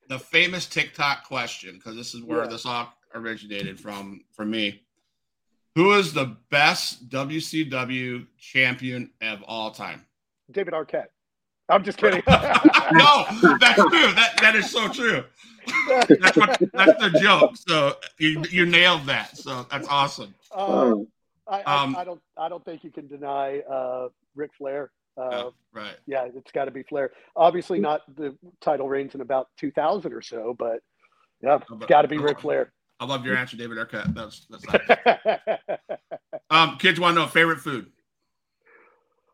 the 0.08 0.18
famous 0.18 0.66
TikTok 0.66 1.24
question 1.24 1.74
because 1.74 1.94
this 1.96 2.12
is 2.14 2.22
where 2.22 2.40
Yeah. 2.40 2.46
this 2.48 2.66
all 2.66 2.92
originated 3.14 3.78
from 3.78 4.24
for 4.32 4.44
me. 4.44 4.81
Who 5.74 5.94
is 5.94 6.12
the 6.12 6.36
best 6.50 7.08
WCW 7.08 8.26
champion 8.38 9.10
of 9.22 9.42
all 9.46 9.70
time? 9.70 10.04
David 10.50 10.74
Arquette. 10.74 11.06
I'm 11.68 11.82
just 11.82 11.96
kidding. 11.96 12.22
no, 12.28 13.24
that's 13.58 13.76
true. 13.76 14.12
That 14.12 14.34
that 14.40 14.54
is 14.54 14.70
so 14.70 14.88
true. 14.88 15.24
That's 15.88 16.36
what 16.36 16.60
that's 16.74 17.00
the 17.00 17.18
joke. 17.22 17.56
So 17.56 17.96
you 18.18 18.42
you 18.50 18.66
nailed 18.66 19.06
that. 19.06 19.38
So 19.38 19.66
that's 19.70 19.88
awesome. 19.88 20.34
Um, 20.54 21.06
I, 21.48 21.62
I, 21.62 21.82
Um, 21.82 21.96
I 21.96 22.04
don't 22.04 22.20
I 22.36 22.48
don't 22.48 22.64
think 22.64 22.84
you 22.84 22.90
can 22.90 23.06
deny 23.06 23.60
uh, 23.60 24.08
Ric 24.34 24.50
Flair. 24.58 24.90
Uh, 25.16 25.50
right. 25.74 25.96
yeah, 26.06 26.26
it's 26.34 26.50
got 26.52 26.64
to 26.64 26.70
be 26.70 26.82
Flair. 26.82 27.10
Obviously, 27.36 27.78
not 27.78 28.00
the 28.16 28.36
title 28.62 28.88
reigns 28.88 29.14
in 29.14 29.20
about 29.20 29.48
2000 29.58 30.12
or 30.12 30.22
so, 30.22 30.54
but 30.58 30.80
yeah, 31.42 31.56
it's 31.56 31.86
got 31.86 32.02
to 32.02 32.08
be 32.08 32.16
Ric 32.18 32.40
Flair. 32.40 32.72
I 33.02 33.04
love 33.04 33.26
your 33.26 33.36
answer, 33.36 33.56
David 33.56 33.78
Arquette. 33.78 34.14
That's 34.14 34.46
that's 34.48 34.64
nice. 34.64 35.58
um. 36.50 36.78
Kids 36.78 37.00
want 37.00 37.16
to 37.16 37.22
know 37.22 37.26
favorite 37.26 37.58
food. 37.58 37.90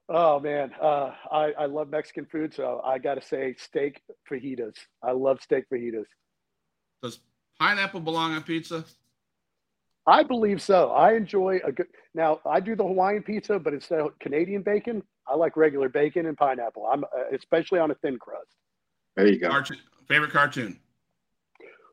oh 0.08 0.40
man, 0.40 0.72
uh, 0.80 1.12
I 1.30 1.52
I 1.52 1.66
love 1.66 1.90
Mexican 1.90 2.24
food, 2.24 2.54
so 2.54 2.80
I 2.82 2.96
got 2.96 3.16
to 3.16 3.20
say 3.20 3.54
steak 3.58 4.00
fajitas. 4.30 4.72
I 5.02 5.10
love 5.10 5.42
steak 5.42 5.64
fajitas. 5.70 6.06
Does 7.02 7.20
pineapple 7.60 8.00
belong 8.00 8.32
on 8.32 8.42
pizza? 8.42 8.86
I 10.06 10.22
believe 10.22 10.62
so. 10.62 10.92
I 10.92 11.12
enjoy 11.12 11.60
a 11.62 11.70
good. 11.70 11.88
Now 12.14 12.40
I 12.46 12.60
do 12.60 12.74
the 12.74 12.84
Hawaiian 12.84 13.22
pizza, 13.22 13.58
but 13.58 13.74
instead 13.74 14.00
of 14.00 14.18
Canadian 14.18 14.62
bacon, 14.62 15.02
I 15.26 15.34
like 15.34 15.58
regular 15.58 15.90
bacon 15.90 16.24
and 16.24 16.38
pineapple. 16.38 16.88
I'm 16.90 17.04
uh, 17.04 17.36
especially 17.36 17.80
on 17.80 17.90
a 17.90 17.94
thin 17.96 18.18
crust. 18.18 18.48
there 19.14 19.26
you 19.26 19.38
go. 19.38 19.50
Cartoon, 19.50 19.76
favorite 20.08 20.30
cartoon. 20.30 20.80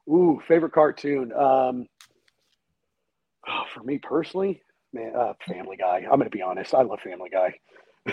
Ooh, 0.08 0.42
favorite 0.48 0.74
cartoon. 0.74 1.32
Um, 1.34 1.88
oh, 3.48 3.64
for 3.74 3.84
me 3.84 3.98
personally, 3.98 4.62
man, 4.94 5.16
uh, 5.16 5.34
Family 5.48 5.78
Guy. 5.78 6.04
I'm 6.04 6.18
going 6.18 6.24
to 6.24 6.30
be 6.30 6.42
honest. 6.42 6.74
I 6.74 6.84
love 6.84 7.00
Family 7.02 7.30
Guy. 7.30 7.54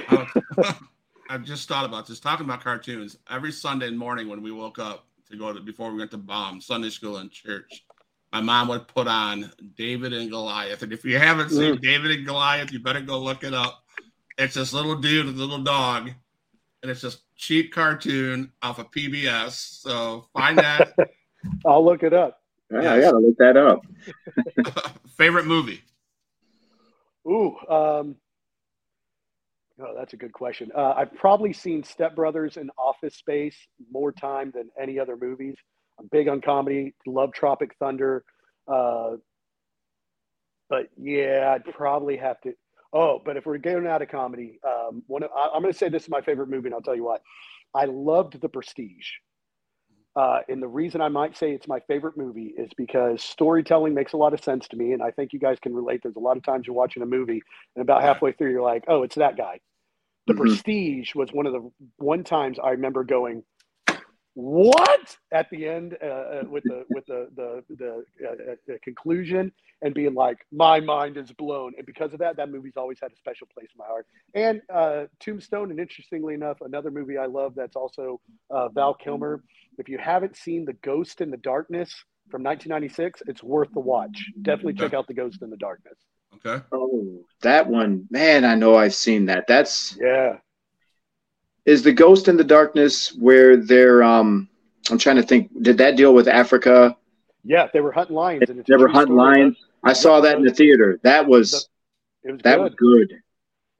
Uh, 0.09 0.27
I've 1.31 1.45
just 1.45 1.69
thought 1.69 1.85
about 1.85 2.07
this. 2.07 2.21
Talking 2.21 2.45
about 2.45 2.63
cartoons, 2.63 3.19
every 3.31 3.53
Sunday 3.53 3.91
morning 3.91 4.29
when 4.29 4.43
we 4.43 4.53
woke 4.53 4.79
up 4.79 5.07
to 5.31 5.37
go 5.37 5.53
to 5.53 5.61
before 5.61 5.91
we 5.91 5.99
went 5.99 6.11
to 6.11 6.19
bomb 6.19 6.61
Sunday 6.61 6.91
school 6.91 7.19
and 7.19 7.31
church, 7.31 7.85
my 8.33 8.41
mom 8.41 8.69
would 8.69 8.89
put 8.89 9.07
on 9.07 9.53
Davey 9.77 10.17
and 10.17 10.31
Goliath. 10.31 10.83
And 10.83 10.93
if 10.93 11.05
you 11.05 11.19
haven't 11.19 11.51
seen 11.51 11.79
Davey 11.81 12.15
and 12.15 12.27
Goliath, 12.27 12.73
you 12.73 12.81
better 12.81 13.01
go 13.01 13.19
look 13.19 13.45
it 13.45 13.55
up. 13.55 13.85
It's 14.39 14.55
this 14.55 14.73
little 14.73 14.97
dude 14.97 15.27
with 15.27 15.37
a 15.37 15.39
little 15.39 15.63
dog, 15.63 16.11
and 16.83 16.91
it's 16.91 17.03
just 17.03 17.23
cheap 17.37 17.73
cartoon 17.73 18.51
off 18.63 18.79
of 18.79 18.91
PBS. 18.91 19.81
So 19.81 20.27
find 20.33 20.59
that. 20.59 20.95
I'll 21.67 21.85
look 21.85 22.03
it 22.03 22.13
up. 22.13 22.39
Yeah, 22.71 22.95
I 22.95 23.01
gotta 23.01 23.19
look 23.19 23.37
that 23.39 23.57
up. 23.57 23.83
favorite 25.17 25.47
movie. 25.47 25.83
Ooh, 27.27 27.57
um, 27.69 28.17
oh, 29.81 29.95
that's 29.97 30.13
a 30.13 30.17
good 30.17 30.33
question. 30.33 30.71
Uh, 30.75 30.95
I've 30.97 31.15
probably 31.15 31.53
seen 31.53 31.85
Step 31.85 32.17
Brothers 32.17 32.57
and 32.57 32.71
Office 32.79 33.17
Space 33.17 33.57
more 33.93 34.11
time 34.11 34.53
than 34.55 34.71
any 34.81 34.99
other 34.99 35.17
movies. 35.17 35.57
I'm 35.99 36.09
big 36.11 36.29
on 36.29 36.41
comedy. 36.41 36.95
Love 37.07 37.33
Tropic 37.33 37.77
Thunder. 37.79 38.25
Uh, 38.67 39.17
but 40.69 40.89
yeah, 40.97 41.53
I'd 41.55 41.73
probably 41.75 42.17
have 42.17 42.41
to. 42.43 42.55
Oh, 42.93 43.21
but 43.25 43.37
if 43.37 43.47
we're 43.47 43.59
getting 43.59 43.87
out 43.87 44.03
of 44.03 44.09
comedy, 44.09 44.59
um, 44.67 45.03
one 45.07 45.23
of, 45.23 45.31
I, 45.37 45.51
I'm 45.55 45.63
going 45.63 45.73
to 45.73 45.79
say 45.79 45.89
this 45.89 46.05
is 46.05 46.09
my 46.09 46.21
favorite 46.21 46.49
movie, 46.49 46.69
and 46.69 46.75
I'll 46.75 46.83
tell 46.83 46.97
you 46.97 47.05
why. 47.05 47.19
I 47.75 47.87
loved 47.87 48.41
The 48.41 48.49
Prestige. 48.49 49.09
Uh, 50.15 50.41
and 50.49 50.63
the 50.63 50.69
reason 50.69 51.01
I 51.01 51.09
might 51.09 51.37
say 51.37 51.53
it's 51.53 51.67
my 51.67 51.81
favorite 51.81 52.17
movie 52.19 52.53
is 52.57 52.71
because 52.77 53.23
storytelling 53.23 53.95
makes 53.95 54.13
a 54.13 54.19
lot 54.19 54.35
of 54.35 54.45
sense 54.45 54.69
to 54.69 54.77
me. 54.77 54.93
And 54.93 55.03
I 55.03 55.11
think 55.11 55.33
you 55.33 55.39
guys 55.39 55.59
can 55.61 55.75
relate. 55.75 56.01
There's 56.03 56.17
a 56.17 56.21
lot 56.21 56.37
of 56.37 56.43
times 56.43 56.67
you're 56.67 56.77
watching 56.77 57.03
a 57.03 57.07
movie 57.07 57.43
and 57.77 57.83
about 57.83 58.03
halfway 58.03 58.33
through, 58.33 58.51
you're 58.51 58.63
like, 58.63 58.85
oh, 58.89 59.03
it's 59.05 59.17
that 59.17 59.37
guy. 59.37 59.61
The 60.27 60.35
Mhm. 60.35 60.37
Prestige 60.37 61.15
was 61.15 61.33
one 61.33 61.47
of 61.47 61.53
the 61.53 61.71
one 61.97 62.25
times 62.25 62.59
I 62.63 62.71
remember 62.71 63.05
going, 63.05 63.43
what? 64.35 65.17
At 65.31 65.51
the 65.51 65.69
end 65.69 65.97
uh, 66.03 66.07
uh, 66.07 66.43
with 66.49 66.65
the 66.65 66.85
with 66.89 67.05
the 67.07 67.29
the 67.37 67.63
the, 67.69 68.05
uh, 68.27 68.53
uh, 68.53 68.55
the 68.67 68.79
conclusion 68.83 69.53
and 69.83 69.93
being 69.93 70.15
like 70.15 70.39
my 70.51 70.81
mind 70.81 71.17
is 71.19 71.31
blown. 71.33 71.73
And 71.77 71.85
because 71.85 72.13
of 72.15 72.19
that 72.21 72.37
that 72.37 72.51
movie's 72.51 72.77
always 72.77 72.99
had 73.01 73.13
a 73.13 73.17
special 73.17 73.47
place 73.53 73.69
in 73.75 73.79
my 73.79 73.87
heart. 73.87 74.07
And 74.35 74.63
uh, 74.73 75.07
tombstone 75.21 75.71
and 75.71 75.79
interestingly 75.79 76.35
enough 76.35 76.59
another 76.63 76.91
movie 76.91 77.19
i 77.19 77.27
love 77.27 77.55
that's 77.55 77.77
also 77.77 78.21
uh, 78.51 78.69
val 78.69 78.95
kilmer. 78.95 79.43
If 79.79 79.89
you 79.89 79.99
haven't 79.99 80.37
seen 80.37 80.65
the 80.65 80.75
ghost 80.75 81.21
in 81.21 81.31
the 81.31 81.37
darkness 81.39 81.93
from 82.31 82.43
1996 82.43 83.23
it's 83.27 83.43
worth 83.43 83.73
the 83.75 83.81
watch. 83.81 84.31
Definitely 84.41 84.75
check 84.75 84.95
out 84.95 85.07
the 85.07 85.15
ghost 85.15 85.43
in 85.43 85.51
the 85.51 85.57
darkness. 85.59 85.99
Okay. 86.37 86.65
Oh, 86.73 87.27
that 87.43 87.69
one, 87.69 88.07
man! 88.11 88.47
I 88.47 88.55
know 88.55 88.75
I've 88.75 88.95
seen 88.95 89.27
that. 89.27 89.47
That's 89.47 89.97
yeah 90.01 90.39
is 91.65 91.83
the 91.83 91.93
Ghost 91.93 92.29
in 92.29 92.37
the 92.37 92.45
Darkness 92.45 93.15
where 93.15 93.57
they're. 93.57 94.03
Um, 94.03 94.49
I'm 94.91 94.99
trying 94.99 95.17
to 95.17 95.23
think. 95.23 95.51
Did 95.63 95.79
that 95.79 95.97
deal 95.97 96.15
with 96.15 96.29
Africa? 96.29 96.97
yeah 97.45 97.67
they 97.73 97.81
were 97.81 97.93
hunting 97.93 98.17
lions 98.17 98.43
and 98.49 98.61
it's 98.61 98.69
They 98.69 98.77
were 98.77 98.89
hunting 98.89 99.17
lions. 99.17 99.57
I 99.85 99.93
saw 99.93 100.21
that 100.21 100.37
in 100.37 100.45
the 100.45 100.55
theater. 100.55 101.01
That 101.03 101.27
was 101.27 101.69
it 102.23 102.33
was 102.33 102.41
that 102.43 102.57
good. 102.57 102.63
was 102.63 102.75
good. 102.75 103.13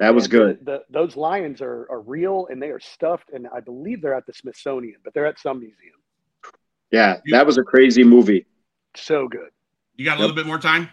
That 0.01 0.15
was 0.15 0.27
good. 0.27 0.59
The, 0.65 0.73
the, 0.73 0.83
those 0.91 1.17
lions 1.17 1.61
are, 1.61 1.87
are 1.89 2.01
real 2.01 2.49
and 2.51 2.61
they 2.61 2.71
are 2.71 2.81
stuffed, 2.81 3.31
and 3.33 3.47
I 3.55 3.61
believe 3.61 4.03
they're 4.03 4.17
at 4.17 4.27
the 4.27 4.33
Smithsonian, 4.33 4.97
but 5.05 5.15
they're 5.15 5.27
at 5.27 5.39
some 5.39 5.61
museum. 5.61 5.95
Yeah, 6.91 7.21
that 7.31 7.47
was 7.47 7.57
a 7.57 7.63
crazy 7.63 8.03
movie. 8.03 8.47
So 8.97 9.29
good. 9.29 9.51
You 9.97 10.05
got 10.05 10.19
a 10.19 10.21
little 10.21 10.35
bit 10.35 10.45
more 10.45 10.59
time? 10.59 10.89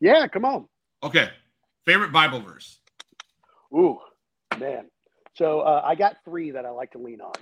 Yeah, 0.00 0.26
come 0.26 0.44
on. 0.44 0.66
Okay. 1.02 1.30
Favorite 1.86 2.10
Bible 2.10 2.40
verse. 2.40 2.80
Ooh, 3.72 3.98
man. 4.58 4.86
So 5.40 5.60
uh, 5.60 5.80
I 5.82 5.94
got 5.94 6.16
three 6.22 6.50
that 6.50 6.66
I 6.66 6.70
like 6.70 6.90
to 6.90 6.98
lean 6.98 7.22
on. 7.22 7.32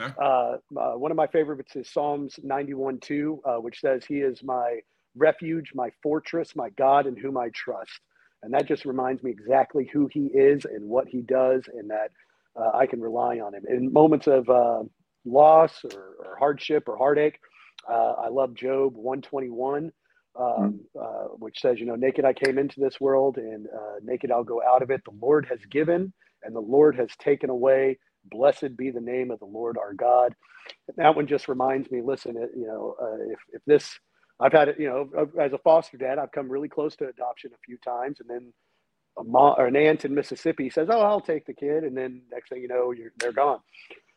Okay. 0.00 0.14
Uh, 0.16 0.78
uh, 0.78 0.96
one 0.96 1.10
of 1.10 1.16
my 1.16 1.26
favorites 1.26 1.74
is 1.74 1.90
Psalms 1.90 2.38
91 2.40 3.00
2, 3.00 3.40
uh, 3.44 3.54
which 3.56 3.80
says, 3.80 4.04
He 4.04 4.18
is 4.18 4.44
my 4.44 4.78
refuge, 5.16 5.72
my 5.74 5.90
fortress, 6.04 6.54
my 6.54 6.70
God 6.70 7.08
in 7.08 7.16
whom 7.16 7.36
I 7.36 7.48
trust. 7.52 7.98
And 8.44 8.54
that 8.54 8.68
just 8.68 8.84
reminds 8.84 9.24
me 9.24 9.32
exactly 9.32 9.90
who 9.92 10.08
he 10.12 10.26
is 10.26 10.64
and 10.66 10.88
what 10.88 11.08
he 11.08 11.20
does, 11.20 11.64
and 11.76 11.90
that 11.90 12.12
uh, 12.54 12.76
I 12.76 12.86
can 12.86 13.00
rely 13.00 13.40
on 13.40 13.54
him. 13.54 13.64
In 13.68 13.92
moments 13.92 14.28
of 14.28 14.48
uh, 14.48 14.84
loss 15.24 15.84
or, 15.92 16.14
or, 16.20 16.36
hardship 16.38 16.88
or 16.88 16.96
heartache, 16.96 17.40
uh, 17.90 18.12
I 18.20 18.28
love 18.28 18.54
Job 18.54 18.94
121, 18.94 19.90
um, 20.38 20.80
uh, 20.96 21.04
which 21.38 21.60
says, 21.60 21.80
You 21.80 21.86
know, 21.86 21.96
naked 21.96 22.24
I 22.24 22.34
came 22.34 22.56
into 22.56 22.78
this 22.78 23.00
world, 23.00 23.36
and 23.36 23.66
uh, 23.66 23.98
naked 24.04 24.30
I'll 24.30 24.44
go 24.44 24.62
out 24.62 24.82
of 24.82 24.92
it. 24.92 25.02
The 25.04 25.16
Lord 25.20 25.44
has 25.50 25.58
given, 25.68 26.12
and 26.44 26.54
the 26.54 26.60
Lord 26.60 26.96
has 26.96 27.10
taken 27.18 27.50
away. 27.50 27.98
Blessed 28.24 28.76
be 28.76 28.90
the 28.90 29.00
name 29.00 29.30
of 29.30 29.38
the 29.38 29.46
Lord 29.46 29.76
our 29.78 29.94
God. 29.94 30.34
And 30.88 30.96
that 30.96 31.16
one 31.16 31.26
just 31.26 31.48
reminds 31.48 31.90
me 31.90 32.02
listen, 32.02 32.34
you 32.56 32.66
know, 32.66 32.94
uh, 33.02 33.32
if, 33.32 33.38
if 33.52 33.62
this, 33.66 33.98
I've 34.40 34.52
had 34.52 34.68
it, 34.68 34.76
you 34.78 34.88
know, 34.88 35.28
as 35.40 35.52
a 35.52 35.58
foster 35.58 35.96
dad, 35.96 36.18
I've 36.18 36.32
come 36.32 36.48
really 36.48 36.68
close 36.68 36.94
to 36.96 37.08
adoption 37.08 37.50
a 37.52 37.58
few 37.66 37.78
times. 37.78 38.18
And 38.20 38.30
then 38.30 38.52
a 39.18 39.24
mom 39.24 39.54
or 39.58 39.66
an 39.66 39.76
aunt 39.76 40.04
in 40.04 40.14
Mississippi 40.14 40.70
says, 40.70 40.88
"Oh, 40.90 41.00
I'll 41.00 41.20
take 41.20 41.46
the 41.46 41.54
kid," 41.54 41.84
and 41.84 41.96
then 41.96 42.22
next 42.32 42.48
thing 42.48 42.62
you 42.62 42.68
know, 42.68 42.94
they're 43.18 43.32
gone. 43.32 43.60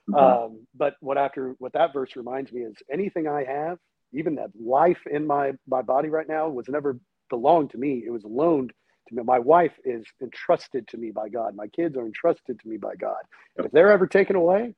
Mm-hmm. 0.09 0.15
Um, 0.15 0.67
but 0.75 0.95
what 0.99 1.17
after 1.17 1.55
what 1.59 1.73
that 1.73 1.93
verse 1.93 2.15
reminds 2.15 2.51
me 2.51 2.61
is 2.61 2.75
anything 2.91 3.27
I 3.27 3.43
have, 3.43 3.77
even 4.13 4.35
that 4.35 4.51
life 4.59 4.99
in 5.11 5.25
my 5.27 5.53
my 5.67 5.81
body 5.81 6.09
right 6.09 6.27
now, 6.27 6.49
was 6.49 6.69
never 6.69 6.99
belonged 7.29 7.71
to 7.71 7.77
me. 7.77 8.03
It 8.05 8.11
was 8.11 8.23
loaned 8.23 8.71
to 9.07 9.15
me. 9.15 9.23
My 9.23 9.39
wife 9.39 9.73
is 9.83 10.05
entrusted 10.21 10.87
to 10.89 10.97
me 10.97 11.11
by 11.11 11.29
God. 11.29 11.55
My 11.55 11.67
kids 11.67 11.97
are 11.97 12.05
entrusted 12.05 12.59
to 12.59 12.67
me 12.67 12.77
by 12.77 12.95
God. 12.95 13.21
And 13.57 13.65
if 13.65 13.71
they're 13.71 13.91
ever 13.91 14.07
taken 14.07 14.35
away, 14.35 14.75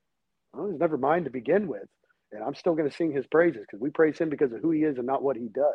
well, 0.53 0.69
it's 0.69 0.79
never 0.79 0.97
mine 0.97 1.23
to 1.25 1.29
begin 1.29 1.67
with. 1.67 1.87
And 2.31 2.43
I'm 2.43 2.55
still 2.55 2.75
going 2.75 2.89
to 2.89 2.95
sing 2.95 3.11
his 3.11 3.25
praises 3.27 3.61
because 3.61 3.79
we 3.79 3.89
praise 3.89 4.17
him 4.17 4.29
because 4.29 4.51
of 4.51 4.59
who 4.61 4.71
he 4.71 4.81
is 4.81 4.97
and 4.97 5.07
not 5.07 5.23
what 5.23 5.37
he 5.37 5.47
does. 5.47 5.73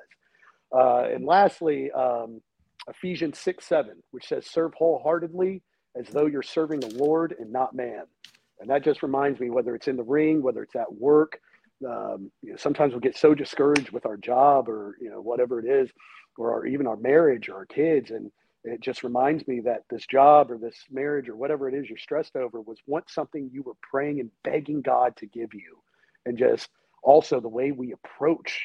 Uh, 0.75 1.05
and 1.13 1.25
lastly, 1.25 1.91
um, 1.93 2.41
Ephesians 2.89 3.39
6 3.39 3.65
7, 3.65 4.03
which 4.11 4.29
says, 4.29 4.47
Serve 4.47 4.73
wholeheartedly 4.75 5.63
as 5.97 6.09
though 6.09 6.27
you're 6.27 6.43
serving 6.43 6.81
the 6.81 6.95
Lord 6.95 7.35
and 7.39 7.53
not 7.53 7.75
man. 7.75 8.05
And 8.61 8.71
that 8.71 8.85
just 8.85 9.03
reminds 9.03 9.41
me, 9.41 9.51
whether 9.51 9.75
it's 9.75 9.89
in 9.89 9.97
the 9.97 10.03
ring, 10.03 10.43
whether 10.43 10.63
it's 10.63 10.77
at 10.77 10.93
work, 10.93 11.41
um, 11.87 12.31
you 12.43 12.51
know, 12.51 12.57
sometimes 12.57 12.95
we 12.95 13.01
get 13.01 13.17
so 13.17 13.35
discouraged 13.35 13.91
with 13.91 14.07
our 14.07 14.17
job 14.17 14.69
or, 14.69 14.97
you 15.01 15.11
know, 15.11 15.21
whatever 15.21 15.59
it 15.59 15.67
is, 15.69 15.91
or 16.39 16.53
our, 16.53 16.67
even 16.67 16.87
our 16.87 16.97
marriage 16.97 17.49
or 17.49 17.57
our 17.57 17.67
kids. 17.67 18.11
And 18.11 18.31
it 18.65 18.81
just 18.81 19.03
reminds 19.03 19.47
me 19.49 19.61
that 19.61 19.83
this 19.91 20.07
job 20.07 20.51
or 20.51 20.59
this 20.59 20.77
marriage 20.91 21.29
or 21.29 21.37
whatever 21.37 21.69
it 21.69 21.75
is 21.75 21.89
you're 21.89 21.99
stressed 21.99 22.37
over 22.37 22.61
was 22.61 22.79
once 22.87 23.13
something 23.13 23.51
you 23.53 23.63
were 23.63 23.77
praying 23.83 24.21
and 24.21 24.31
begging 24.45 24.83
God 24.83 25.17
to 25.17 25.27
give 25.27 25.53
you. 25.53 25.79
And 26.27 26.39
just 26.39 26.69
also 27.03 27.41
the 27.41 27.49
way 27.49 27.73
we 27.73 27.93
approach 27.93 28.63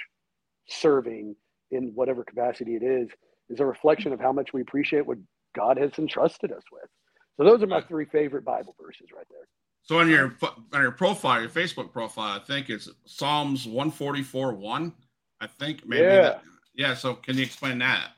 serving 0.68 1.36
in 1.72 1.92
whatever 1.96 2.24
capacity 2.24 2.76
it 2.76 2.84
is 2.84 3.10
is 3.50 3.60
a 3.60 3.66
reflection 3.66 4.14
of 4.14 4.20
how 4.20 4.32
much 4.32 4.54
we 4.54 4.62
appreciate 4.62 5.06
what 5.06 5.18
God 5.56 5.78
has 5.78 5.92
entrusted 5.98 6.52
us 6.52 6.64
with. 6.72 6.90
So 7.38 7.44
those 7.44 7.64
are 7.64 7.68
my 7.68 7.82
three 7.82 8.06
favorite 8.06 8.46
Bible 8.46 8.76
verses 8.80 9.08
right 9.16 9.26
there. 9.30 9.48
So 9.84 10.00
on 10.00 10.10
your 10.10 10.36
on 10.74 10.82
your 10.82 10.92
profile, 10.92 11.40
your 11.40 11.50
Facebook 11.50 11.92
profile, 11.92 12.40
I 12.40 12.44
think 12.44 12.70
it's 12.70 12.90
Psalms 13.06 13.66
144 13.66 14.54
1. 14.54 14.94
I 15.40 15.48
think 15.48 15.88
maybe 15.88 16.04
yeah. 16.04 16.22
That, 16.22 16.44
yeah. 16.76 16.94
So 16.94 17.16
can 17.16 17.38
you 17.38 17.44
explain 17.44 17.80
that? 17.80 18.12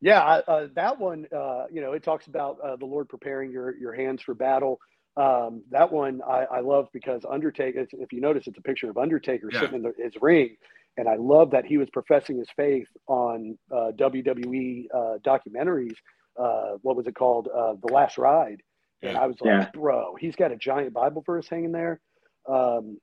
Yeah, 0.00 0.40
uh, 0.48 0.68
that 0.74 0.98
one, 0.98 1.26
uh, 1.34 1.64
you 1.70 1.80
know, 1.82 1.92
it 1.92 2.02
talks 2.02 2.26
about 2.26 2.58
uh, 2.60 2.76
the 2.76 2.86
Lord 2.86 3.08
preparing 3.08 3.50
your 3.50 3.76
your 3.76 3.92
hands 3.92 4.22
for 4.22 4.34
battle. 4.34 4.80
Um, 5.16 5.62
that 5.70 5.92
one 5.92 6.22
I, 6.26 6.46
I 6.50 6.60
love 6.60 6.88
because 6.92 7.22
Undertaker. 7.28 7.86
If 7.92 8.12
you 8.12 8.20
notice, 8.20 8.46
it's 8.46 8.58
a 8.58 8.62
picture 8.62 8.88
of 8.88 8.96
Undertaker 8.96 9.50
yeah. 9.52 9.60
sitting 9.60 9.76
in 9.76 9.82
the, 9.82 9.92
his 9.98 10.14
ring, 10.22 10.56
and 10.96 11.08
I 11.08 11.16
love 11.16 11.50
that 11.50 11.66
he 11.66 11.76
was 11.76 11.90
professing 11.90 12.38
his 12.38 12.48
faith 12.56 12.88
on 13.08 13.58
uh, 13.70 13.90
WWE 13.98 14.86
uh, 14.94 15.18
documentaries. 15.24 15.96
Uh, 16.38 16.78
what 16.82 16.96
was 16.96 17.06
it 17.06 17.14
called? 17.14 17.48
Uh, 17.54 17.74
the 17.84 17.92
Last 17.92 18.16
Ride. 18.16 18.62
And 19.02 19.16
I 19.16 19.26
was 19.26 19.36
like, 19.40 19.48
yeah. 19.48 19.70
bro, 19.72 20.14
he's 20.18 20.36
got 20.36 20.52
a 20.52 20.56
giant 20.56 20.92
Bible 20.92 21.22
verse 21.24 21.48
hanging 21.48 21.72
there. 21.72 22.00
Um, 22.46 22.98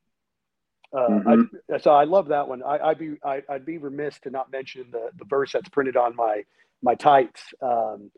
uh, 0.94 1.08
mm-hmm. 1.10 1.74
I, 1.74 1.78
so 1.80 1.92
I 1.92 2.04
love 2.06 2.28
that 2.28 2.48
one. 2.48 2.64
I, 2.64 2.90
would 2.90 3.00
be 3.00 3.16
I, 3.24 3.42
would 3.50 3.66
be 3.66 3.78
remiss 3.78 4.20
to 4.20 4.30
not 4.30 4.52
mention 4.52 4.90
the, 4.92 5.10
the 5.18 5.26
verse 5.26 5.52
that's 5.52 5.70
printed 5.70 5.98
on 5.98 6.16
my 6.16 6.44
my 6.82 6.96
tights. 6.96 7.42
Um, 7.62 8.12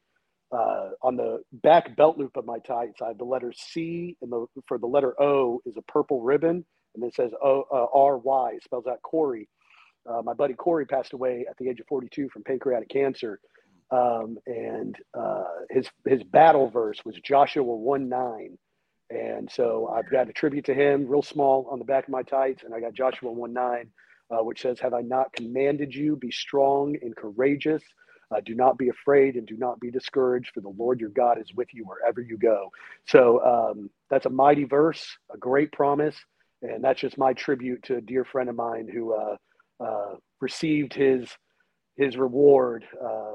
uh, 0.51 0.89
on 1.03 1.15
the 1.15 1.43
back 1.51 1.95
belt 1.95 2.17
loop 2.17 2.35
of 2.35 2.45
my 2.45 2.57
tights, 2.59 3.01
I 3.03 3.09
have 3.09 3.19
the 3.19 3.23
letter 3.23 3.53
C, 3.55 4.17
and 4.21 4.31
the 4.31 4.47
for 4.67 4.79
the 4.79 4.87
letter 4.87 5.19
O 5.21 5.61
is 5.65 5.77
a 5.77 5.81
purple 5.83 6.21
ribbon, 6.21 6.65
and 6.95 7.03
it 7.03 7.13
says 7.13 7.31
O 7.43 7.65
uh, 7.71 7.85
R 7.93 8.17
Y. 8.17 8.57
spells 8.63 8.87
out 8.87 9.01
Corey. 9.03 9.47
Uh, 10.09 10.21
my 10.23 10.33
buddy 10.33 10.55
Corey 10.55 10.85
passed 10.85 11.13
away 11.13 11.45
at 11.47 11.55
the 11.57 11.69
age 11.69 11.79
of 11.79 11.85
42 11.87 12.29
from 12.29 12.43
pancreatic 12.43 12.89
cancer. 12.89 13.39
Um, 13.91 14.37
and 14.45 14.95
uh, 15.17 15.43
his 15.69 15.87
his 16.07 16.23
battle 16.23 16.69
verse 16.69 16.99
was 17.05 17.15
Joshua 17.23 17.63
1 17.63 18.09
9. 18.09 18.57
And 19.11 19.49
so 19.51 19.91
I've 19.95 20.09
got 20.09 20.29
a 20.29 20.33
tribute 20.33 20.65
to 20.65 20.73
him, 20.73 21.07
real 21.07 21.23
small 21.23 21.67
on 21.71 21.79
the 21.79 21.85
back 21.85 22.03
of 22.03 22.11
my 22.11 22.21
tights. 22.21 22.63
And 22.63 22.73
I 22.73 22.79
got 22.79 22.93
Joshua 22.93 23.31
1 23.31 23.53
9, 23.53 23.89
uh, 24.31 24.43
which 24.43 24.61
says, 24.61 24.79
Have 24.79 24.93
I 24.93 25.01
not 25.01 25.33
commanded 25.33 25.93
you, 25.93 26.15
be 26.15 26.31
strong 26.31 26.95
and 27.01 27.15
courageous? 27.15 27.83
Uh, 28.31 28.41
do 28.45 28.53
not 28.53 28.77
be 28.77 28.89
afraid 28.89 29.35
and 29.35 29.47
do 29.47 29.57
not 29.57 29.79
be 29.79 29.89
discouraged, 29.89 30.51
for 30.53 30.61
the 30.61 30.69
Lord 30.69 30.99
your 30.99 31.09
God 31.09 31.39
is 31.39 31.51
with 31.55 31.73
you 31.73 31.83
wherever 31.85 32.21
you 32.21 32.37
go. 32.37 32.71
So 33.07 33.43
um, 33.43 33.89
that's 34.09 34.27
a 34.27 34.29
mighty 34.29 34.65
verse, 34.65 35.17
a 35.33 35.37
great 35.37 35.71
promise. 35.71 36.15
And 36.61 36.83
that's 36.83 36.99
just 36.99 37.17
my 37.17 37.33
tribute 37.33 37.83
to 37.83 37.95
a 37.95 38.01
dear 38.01 38.25
friend 38.25 38.49
of 38.49 38.55
mine 38.55 38.87
who 38.91 39.13
uh, 39.13 39.37
uh, 39.79 40.15
received 40.41 40.93
his 40.93 41.27
his 41.95 42.15
reward 42.15 42.85
uh, 43.01 43.33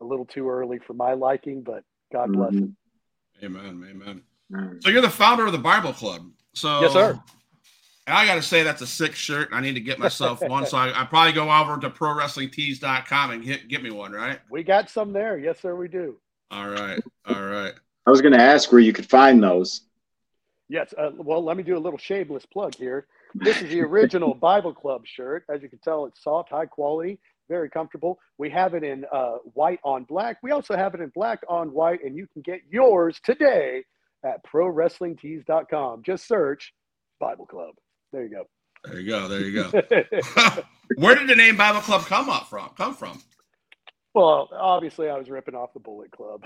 a 0.00 0.04
little 0.04 0.24
too 0.26 0.48
early 0.48 0.78
for 0.78 0.94
my 0.94 1.14
liking, 1.14 1.62
but 1.62 1.82
God 2.12 2.32
bless 2.32 2.52
mm-hmm. 2.52 2.64
him. 3.44 3.56
Amen. 3.56 3.86
Amen. 3.90 4.22
Mm-hmm. 4.52 4.78
So 4.80 4.90
you're 4.90 5.02
the 5.02 5.10
founder 5.10 5.46
of 5.46 5.52
the 5.52 5.58
Bible 5.58 5.92
Club. 5.92 6.30
So 6.54 6.80
yes, 6.80 6.92
sir. 6.92 7.20
And 8.06 8.16
I 8.16 8.24
got 8.24 8.36
to 8.36 8.42
say 8.42 8.62
that's 8.62 8.82
a 8.82 8.86
sick 8.86 9.16
shirt. 9.16 9.48
I 9.50 9.60
need 9.60 9.74
to 9.74 9.80
get 9.80 9.98
myself 9.98 10.40
one. 10.40 10.64
So 10.66 10.78
I, 10.78 11.02
I 11.02 11.04
probably 11.04 11.32
go 11.32 11.50
over 11.50 11.76
to 11.80 11.90
prowrestlingtees.com 11.90 13.30
and 13.32 13.42
get, 13.44 13.66
get 13.66 13.82
me 13.82 13.90
one, 13.90 14.12
right? 14.12 14.38
We 14.48 14.62
got 14.62 14.88
some 14.88 15.12
there. 15.12 15.38
Yes, 15.38 15.60
sir, 15.60 15.74
we 15.74 15.88
do. 15.88 16.16
All 16.52 16.68
right. 16.68 17.02
All 17.26 17.42
right. 17.42 17.74
I 18.06 18.10
was 18.10 18.20
going 18.20 18.32
to 18.34 18.40
ask 18.40 18.70
where 18.70 18.80
you 18.80 18.92
could 18.92 19.10
find 19.10 19.42
those. 19.42 19.82
Yes. 20.68 20.94
Uh, 20.96 21.10
well, 21.16 21.42
let 21.42 21.56
me 21.56 21.64
do 21.64 21.76
a 21.76 21.80
little 21.80 21.98
shameless 21.98 22.46
plug 22.46 22.76
here. 22.76 23.08
This 23.34 23.60
is 23.60 23.70
the 23.70 23.80
original 23.80 24.34
Bible 24.40 24.72
Club 24.72 25.02
shirt. 25.04 25.44
As 25.52 25.60
you 25.62 25.68
can 25.68 25.80
tell, 25.80 26.06
it's 26.06 26.22
soft, 26.22 26.50
high 26.50 26.66
quality, 26.66 27.18
very 27.48 27.68
comfortable. 27.68 28.20
We 28.38 28.50
have 28.50 28.74
it 28.74 28.84
in 28.84 29.04
uh, 29.12 29.38
white 29.54 29.80
on 29.82 30.04
black. 30.04 30.38
We 30.44 30.52
also 30.52 30.76
have 30.76 30.94
it 30.94 31.00
in 31.00 31.10
black 31.14 31.40
on 31.48 31.72
white, 31.72 32.04
and 32.04 32.16
you 32.16 32.28
can 32.32 32.42
get 32.42 32.60
yours 32.70 33.20
today 33.24 33.82
at 34.24 34.44
prowrestlingtees.com. 34.44 36.04
Just 36.04 36.28
search 36.28 36.72
Bible 37.18 37.46
Club. 37.46 37.74
There 38.16 38.24
you 38.24 38.30
go. 38.30 38.44
There 38.82 38.98
you 38.98 39.10
go. 39.10 39.28
There 39.28 39.40
you 39.40 39.52
go. 39.52 40.62
Where 40.96 41.14
did 41.16 41.28
the 41.28 41.36
name 41.36 41.54
Bible 41.54 41.82
Club 41.82 42.06
come 42.06 42.30
up 42.30 42.48
from? 42.48 42.70
Come 42.70 42.94
from? 42.94 43.20
Well, 44.14 44.48
obviously, 44.58 45.10
I 45.10 45.18
was 45.18 45.28
ripping 45.28 45.54
off 45.54 45.74
the 45.74 45.80
Bullet 45.80 46.10
Club. 46.12 46.42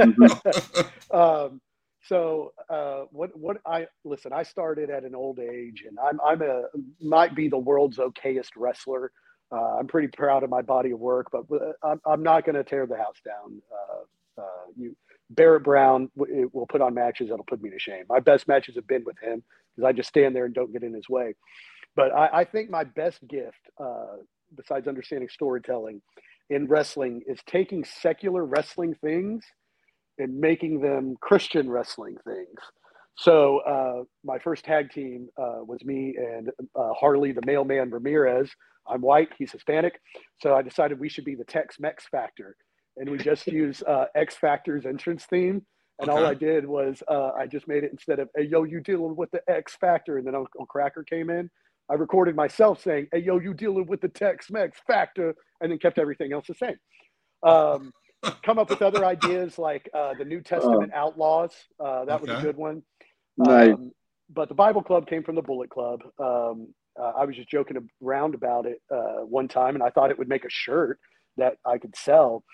Mm-hmm. 0.00 1.16
um, 1.16 1.60
so 2.02 2.52
uh, 2.68 3.02
what 3.12 3.38
what 3.38 3.58
I 3.64 3.86
listen, 4.04 4.32
I 4.32 4.42
started 4.42 4.90
at 4.90 5.04
an 5.04 5.14
old 5.14 5.38
age, 5.38 5.84
and 5.88 5.96
I'm 6.00 6.18
I'm 6.26 6.42
a 6.42 6.64
might 7.00 7.36
be 7.36 7.46
the 7.46 7.56
world's 7.56 7.98
okayest 7.98 8.50
wrestler. 8.56 9.12
Uh, 9.52 9.78
I'm 9.78 9.86
pretty 9.86 10.08
proud 10.08 10.42
of 10.42 10.50
my 10.50 10.62
body 10.62 10.90
of 10.90 10.98
work, 10.98 11.28
but 11.30 11.44
uh, 11.52 11.72
I'm, 11.84 12.00
I'm 12.04 12.22
not 12.24 12.44
going 12.44 12.56
to 12.56 12.64
tear 12.64 12.84
the 12.88 12.96
house 12.96 13.20
down. 13.24 13.62
Uh, 13.70 14.42
uh, 14.42 14.72
you 14.76 14.96
Barrett 15.30 15.62
Brown 15.62 16.10
will 16.16 16.66
put 16.66 16.80
on 16.80 16.94
matches 16.94 17.28
that'll 17.28 17.44
put 17.44 17.62
me 17.62 17.70
to 17.70 17.78
shame. 17.78 18.06
My 18.08 18.18
best 18.18 18.48
matches 18.48 18.74
have 18.74 18.88
been 18.88 19.04
with 19.04 19.20
him 19.20 19.44
because 19.76 19.88
I 19.88 19.92
just 19.92 20.08
stand 20.08 20.34
there 20.34 20.44
and 20.44 20.54
don't 20.54 20.72
get 20.72 20.82
in 20.82 20.94
his 20.94 21.08
way. 21.08 21.34
But 21.94 22.12
I, 22.12 22.40
I 22.40 22.44
think 22.44 22.70
my 22.70 22.84
best 22.84 23.26
gift, 23.28 23.60
uh, 23.78 24.16
besides 24.56 24.88
understanding 24.88 25.28
storytelling 25.28 26.00
in 26.50 26.66
wrestling, 26.66 27.22
is 27.26 27.40
taking 27.46 27.84
secular 27.84 28.44
wrestling 28.44 28.94
things 29.02 29.44
and 30.18 30.38
making 30.38 30.80
them 30.80 31.16
Christian 31.20 31.70
wrestling 31.70 32.16
things. 32.24 32.58
So 33.16 33.58
uh, 33.60 34.04
my 34.24 34.38
first 34.38 34.64
tag 34.64 34.90
team 34.90 35.28
uh, 35.38 35.60
was 35.64 35.84
me 35.84 36.14
and 36.16 36.48
uh, 36.74 36.92
Harley, 36.94 37.32
the 37.32 37.44
mailman 37.44 37.90
Ramirez. 37.90 38.50
I'm 38.88 39.00
white, 39.00 39.28
he's 39.38 39.52
Hispanic, 39.52 40.00
so 40.40 40.56
I 40.56 40.62
decided 40.62 40.98
we 40.98 41.08
should 41.08 41.24
be 41.24 41.36
the 41.36 41.44
Tex-Mex 41.44 42.06
Factor, 42.10 42.56
and 42.96 43.08
we 43.08 43.18
just 43.18 43.46
use 43.46 43.82
uh, 43.82 44.06
X 44.16 44.36
Factor's 44.36 44.86
entrance 44.86 45.24
theme. 45.26 45.64
And 46.00 46.10
okay. 46.10 46.18
all 46.18 46.26
I 46.26 46.34
did 46.34 46.66
was 46.66 47.02
uh, 47.08 47.30
I 47.30 47.46
just 47.46 47.68
made 47.68 47.84
it 47.84 47.92
instead 47.92 48.18
of 48.18 48.28
"Hey 48.36 48.44
yo, 48.44 48.64
you 48.64 48.80
dealing 48.80 49.16
with 49.16 49.30
the 49.30 49.42
X 49.48 49.76
Factor," 49.76 50.18
and 50.18 50.26
then 50.26 50.34
Uncle 50.34 50.66
Kracker 50.66 51.06
came 51.06 51.30
in. 51.30 51.50
I 51.90 51.94
recorded 51.94 52.34
myself 52.34 52.82
saying, 52.82 53.08
"Hey 53.12 53.18
yo, 53.20 53.38
you 53.38 53.54
dealing 53.54 53.86
with 53.86 54.00
the 54.00 54.08
Tex-Mex 54.08 54.78
Factor," 54.86 55.34
and 55.60 55.70
then 55.70 55.78
kept 55.78 55.98
everything 55.98 56.32
else 56.32 56.46
the 56.46 56.54
same. 56.54 56.76
Um, 57.42 57.92
come 58.42 58.58
up 58.58 58.70
with 58.70 58.82
other 58.82 59.04
ideas 59.04 59.58
like 59.58 59.88
uh, 59.92 60.14
the 60.14 60.24
New 60.24 60.40
Testament 60.40 60.92
oh. 60.94 60.98
Outlaws. 60.98 61.54
Uh, 61.78 62.04
that 62.04 62.20
okay. 62.20 62.32
was 62.32 62.40
a 62.40 62.42
good 62.42 62.56
one. 62.56 62.82
Nice. 63.36 63.74
Um, 63.74 63.92
but 64.30 64.48
the 64.48 64.54
Bible 64.54 64.82
Club 64.82 65.06
came 65.06 65.22
from 65.22 65.34
the 65.34 65.42
Bullet 65.42 65.70
Club. 65.70 66.00
Um, 66.18 66.68
uh, 66.98 67.12
I 67.18 67.24
was 67.24 67.36
just 67.36 67.48
joking 67.48 67.76
around 68.02 68.34
about 68.34 68.66
it 68.66 68.80
uh, 68.90 69.24
one 69.24 69.48
time, 69.48 69.74
and 69.74 69.82
I 69.82 69.90
thought 69.90 70.10
it 70.10 70.18
would 70.18 70.28
make 70.28 70.44
a 70.44 70.50
shirt 70.50 70.98
that 71.36 71.56
I 71.66 71.78
could 71.78 71.96
sell. 71.96 72.44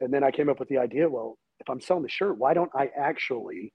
and 0.00 0.12
then 0.12 0.22
I 0.22 0.30
came 0.30 0.48
up 0.48 0.60
with 0.60 0.68
the 0.68 0.78
idea. 0.78 1.08
Well, 1.08 1.36
I'm 1.70 1.80
selling 1.80 2.02
the 2.02 2.08
shirt, 2.08 2.38
why 2.38 2.54
don't 2.54 2.70
I 2.74 2.90
actually 2.96 3.72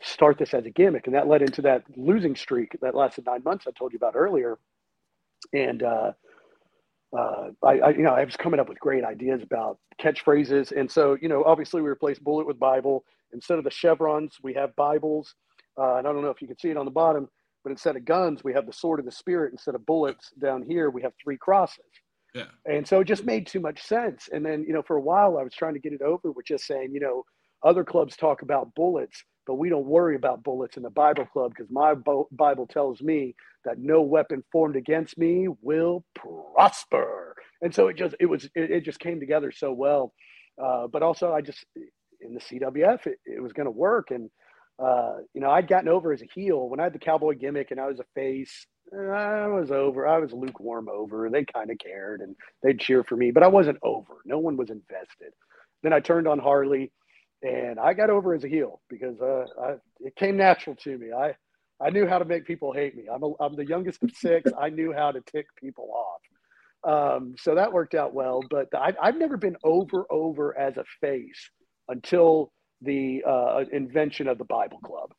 start 0.00 0.38
this 0.38 0.54
as 0.54 0.66
a 0.66 0.70
gimmick? 0.70 1.06
And 1.06 1.14
that 1.14 1.28
led 1.28 1.42
into 1.42 1.62
that 1.62 1.84
losing 1.96 2.36
streak 2.36 2.76
that 2.82 2.94
lasted 2.94 3.26
nine 3.26 3.42
months 3.44 3.66
I 3.66 3.72
told 3.72 3.92
you 3.92 3.96
about 3.96 4.16
earlier. 4.16 4.58
And 5.52 5.82
uh, 5.82 6.12
uh, 7.16 7.48
I, 7.62 7.78
I, 7.78 7.90
you 7.90 8.02
know, 8.02 8.14
I 8.14 8.24
was 8.24 8.36
coming 8.36 8.60
up 8.60 8.68
with 8.68 8.78
great 8.80 9.04
ideas 9.04 9.42
about 9.42 9.78
catchphrases. 10.00 10.72
And 10.72 10.90
so, 10.90 11.16
you 11.20 11.28
know, 11.28 11.44
obviously 11.44 11.82
we 11.82 11.88
replaced 11.88 12.24
bullet 12.24 12.46
with 12.46 12.58
Bible. 12.58 13.04
Instead 13.32 13.58
of 13.58 13.64
the 13.64 13.70
chevrons, 13.70 14.36
we 14.42 14.54
have 14.54 14.74
Bibles. 14.76 15.34
Uh, 15.78 15.96
and 15.96 16.06
I 16.06 16.12
don't 16.12 16.22
know 16.22 16.30
if 16.30 16.40
you 16.40 16.48
can 16.48 16.58
see 16.58 16.70
it 16.70 16.76
on 16.76 16.84
the 16.84 16.90
bottom, 16.90 17.28
but 17.62 17.70
instead 17.70 17.96
of 17.96 18.04
guns, 18.04 18.44
we 18.44 18.52
have 18.52 18.66
the 18.66 18.72
sword 18.72 19.00
of 19.00 19.06
the 19.06 19.12
spirit. 19.12 19.52
Instead 19.52 19.74
of 19.74 19.86
bullets 19.86 20.30
down 20.40 20.62
here, 20.62 20.90
we 20.90 21.02
have 21.02 21.12
three 21.22 21.36
crosses. 21.36 21.84
Yeah. 22.34 22.46
And 22.66 22.86
so 22.86 23.00
it 23.00 23.04
just 23.06 23.24
made 23.24 23.46
too 23.46 23.60
much 23.60 23.82
sense. 23.82 24.28
And 24.32 24.44
then, 24.44 24.64
you 24.66 24.74
know, 24.74 24.82
for 24.82 24.96
a 24.96 25.00
while 25.00 25.38
I 25.38 25.42
was 25.44 25.54
trying 25.54 25.74
to 25.74 25.80
get 25.80 25.92
it 25.92 26.02
over 26.02 26.32
with 26.32 26.46
just 26.46 26.66
saying, 26.66 26.90
you 26.92 27.00
know, 27.00 27.24
other 27.64 27.84
clubs 27.84 28.16
talk 28.16 28.42
about 28.42 28.74
bullets, 28.74 29.24
but 29.46 29.54
we 29.54 29.68
don't 29.68 29.86
worry 29.86 30.16
about 30.16 30.42
bullets 30.42 30.76
in 30.76 30.82
the 30.82 30.90
Bible 30.90 31.26
club 31.26 31.52
because 31.54 31.70
my 31.70 31.94
Bible 32.32 32.66
tells 32.66 33.00
me 33.00 33.34
that 33.64 33.78
no 33.78 34.02
weapon 34.02 34.42
formed 34.52 34.76
against 34.76 35.16
me 35.16 35.48
will 35.62 36.04
prosper. 36.14 37.34
And 37.62 37.74
so 37.74 37.88
it 37.88 37.96
just 37.96 38.16
it 38.20 38.26
was 38.26 38.44
it, 38.54 38.70
it 38.70 38.84
just 38.84 39.00
came 39.00 39.20
together 39.20 39.52
so 39.52 39.72
well. 39.72 40.12
Uh, 40.62 40.86
but 40.88 41.02
also 41.02 41.32
I 41.32 41.40
just 41.40 41.64
in 42.20 42.34
the 42.34 42.40
CWF 42.40 43.06
it, 43.06 43.18
it 43.24 43.42
was 43.42 43.52
going 43.52 43.66
to 43.66 43.70
work 43.70 44.10
and 44.10 44.28
uh, 44.82 45.16
you 45.34 45.40
know 45.40 45.50
I'd 45.50 45.68
gotten 45.68 45.88
over 45.88 46.12
as 46.12 46.22
a 46.22 46.28
heel 46.34 46.68
when 46.68 46.80
I 46.80 46.84
had 46.84 46.92
the 46.94 46.98
cowboy 46.98 47.34
gimmick 47.34 47.70
and 47.70 47.80
I 47.80 47.86
was 47.86 48.00
a 48.00 48.04
face. 48.14 48.66
I 48.94 49.46
was 49.48 49.70
over. 49.70 50.06
I 50.06 50.18
was 50.18 50.32
lukewarm 50.32 50.88
over. 50.88 51.28
They 51.30 51.44
kind 51.44 51.70
of 51.70 51.78
cared 51.78 52.20
and 52.20 52.36
they'd 52.62 52.78
cheer 52.80 53.02
for 53.04 53.16
me, 53.16 53.30
but 53.30 53.42
I 53.42 53.48
wasn't 53.48 53.78
over. 53.82 54.14
No 54.24 54.38
one 54.38 54.56
was 54.56 54.70
invested. 54.70 55.32
Then 55.82 55.92
I 55.92 56.00
turned 56.00 56.28
on 56.28 56.38
Harley 56.38 56.92
and 57.42 57.78
I 57.78 57.92
got 57.92 58.10
over 58.10 58.34
as 58.34 58.44
a 58.44 58.48
heel 58.48 58.80
because 58.88 59.20
uh, 59.20 59.44
I, 59.60 59.74
it 60.00 60.16
came 60.16 60.36
natural 60.36 60.76
to 60.76 60.96
me. 60.98 61.12
I 61.12 61.34
I 61.80 61.90
knew 61.90 62.06
how 62.06 62.18
to 62.18 62.24
make 62.24 62.46
people 62.46 62.72
hate 62.72 62.96
me. 62.96 63.04
I'm 63.12 63.22
a, 63.22 63.32
I'm 63.40 63.56
the 63.56 63.66
youngest 63.66 64.02
of 64.02 64.10
six. 64.12 64.50
I 64.58 64.70
knew 64.70 64.92
how 64.92 65.10
to 65.10 65.20
tick 65.20 65.46
people 65.56 65.90
off. 65.92 66.20
Um, 66.84 67.34
so 67.38 67.54
that 67.56 67.72
worked 67.72 67.94
out 67.94 68.14
well. 68.14 68.42
But 68.48 68.68
I, 68.74 68.94
I've 69.02 69.16
never 69.16 69.36
been 69.36 69.56
over 69.64 70.06
over 70.10 70.56
as 70.56 70.76
a 70.76 70.84
face 71.00 71.50
until 71.88 72.52
the 72.80 73.24
uh, 73.26 73.64
invention 73.72 74.28
of 74.28 74.38
the 74.38 74.44
Bible 74.44 74.78
Club. 74.78 75.12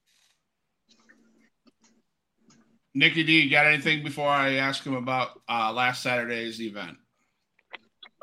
Nikki 2.97 3.23
D, 3.23 3.41
you 3.41 3.51
got 3.51 3.67
anything 3.67 4.03
before 4.03 4.29
I 4.29 4.53
ask 4.53 4.85
him 4.85 4.95
about 4.95 5.41
uh, 5.49 5.73
last 5.73 6.01
Saturday's 6.01 6.61
event? 6.61 6.97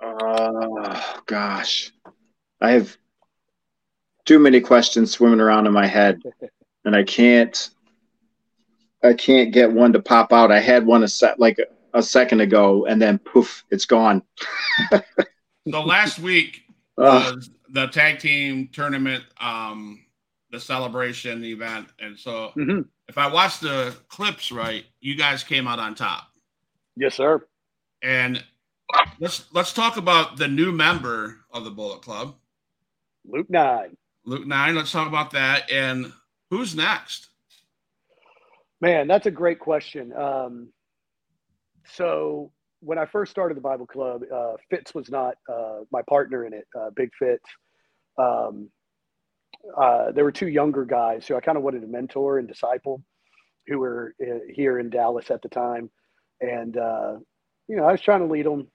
Uh, 0.02 1.18
gosh, 1.26 1.92
I 2.58 2.72
have 2.72 2.96
too 4.24 4.38
many 4.38 4.62
questions 4.62 5.10
swimming 5.10 5.40
around 5.40 5.66
in 5.66 5.74
my 5.74 5.86
head, 5.86 6.22
and 6.86 6.96
I 6.96 7.04
can't. 7.04 7.70
I 9.04 9.12
can't 9.12 9.52
get 9.52 9.72
one 9.72 9.92
to 9.92 10.00
pop 10.00 10.32
out. 10.32 10.52
I 10.52 10.60
had 10.60 10.86
one 10.86 11.02
a 11.02 11.08
set 11.08 11.38
like 11.38 11.58
a, 11.58 11.98
a 11.98 12.02
second 12.02 12.40
ago, 12.40 12.86
and 12.86 13.02
then 13.02 13.18
poof, 13.18 13.64
it's 13.70 13.84
gone. 13.84 14.22
so 15.70 15.82
last 15.82 16.18
week 16.18 16.62
was 16.96 17.50
the 17.68 17.88
tag 17.88 18.20
team 18.20 18.68
tournament, 18.72 19.24
um, 19.40 20.04
the 20.50 20.60
celebration 20.60 21.40
the 21.42 21.52
event, 21.52 21.88
and 21.98 22.18
so 22.18 22.52
mm-hmm. 22.56 22.82
If 23.12 23.18
I 23.18 23.30
watch 23.30 23.60
the 23.60 23.94
clips 24.08 24.50
right, 24.50 24.86
you 25.00 25.14
guys 25.16 25.44
came 25.44 25.68
out 25.68 25.78
on 25.78 25.94
top. 25.94 26.28
Yes, 26.96 27.14
sir. 27.14 27.46
And 28.02 28.42
let's 29.20 29.52
let's 29.52 29.74
talk 29.74 29.98
about 29.98 30.38
the 30.38 30.48
new 30.48 30.72
member 30.72 31.40
of 31.52 31.64
the 31.64 31.70
Bullet 31.70 32.00
Club, 32.00 32.36
Luke 33.26 33.50
Nine. 33.50 33.98
Luke 34.24 34.46
Nine. 34.46 34.74
Let's 34.76 34.90
talk 34.90 35.08
about 35.08 35.30
that. 35.32 35.70
And 35.70 36.10
who's 36.48 36.74
next? 36.74 37.28
Man, 38.80 39.08
that's 39.08 39.26
a 39.26 39.30
great 39.30 39.58
question. 39.58 40.14
Um, 40.14 40.72
so 41.84 42.50
when 42.80 42.96
I 42.96 43.04
first 43.04 43.30
started 43.30 43.58
the 43.58 43.62
Bible 43.62 43.86
Club, 43.86 44.22
uh, 44.34 44.54
Fitz 44.70 44.94
was 44.94 45.10
not 45.10 45.34
uh, 45.52 45.80
my 45.92 46.00
partner 46.08 46.46
in 46.46 46.54
it. 46.54 46.66
Uh, 46.74 46.88
Big 46.96 47.10
Fitz. 47.18 47.44
Um, 48.16 48.70
uh, 49.76 50.12
there 50.12 50.24
were 50.24 50.32
two 50.32 50.48
younger 50.48 50.84
guys 50.84 51.26
who 51.26 51.36
I 51.36 51.40
kind 51.40 51.56
of 51.56 51.64
wanted 51.64 51.82
to 51.82 51.86
mentor 51.86 52.38
and 52.38 52.48
disciple, 52.48 53.02
who 53.66 53.78
were 53.78 54.14
uh, 54.20 54.40
here 54.50 54.78
in 54.78 54.90
Dallas 54.90 55.30
at 55.30 55.42
the 55.42 55.48
time, 55.48 55.90
and 56.40 56.76
uh, 56.76 57.16
you 57.68 57.76
know 57.76 57.84
I 57.84 57.92
was 57.92 58.00
trying 58.00 58.20
to 58.20 58.32
lead 58.32 58.46
them, 58.46 58.68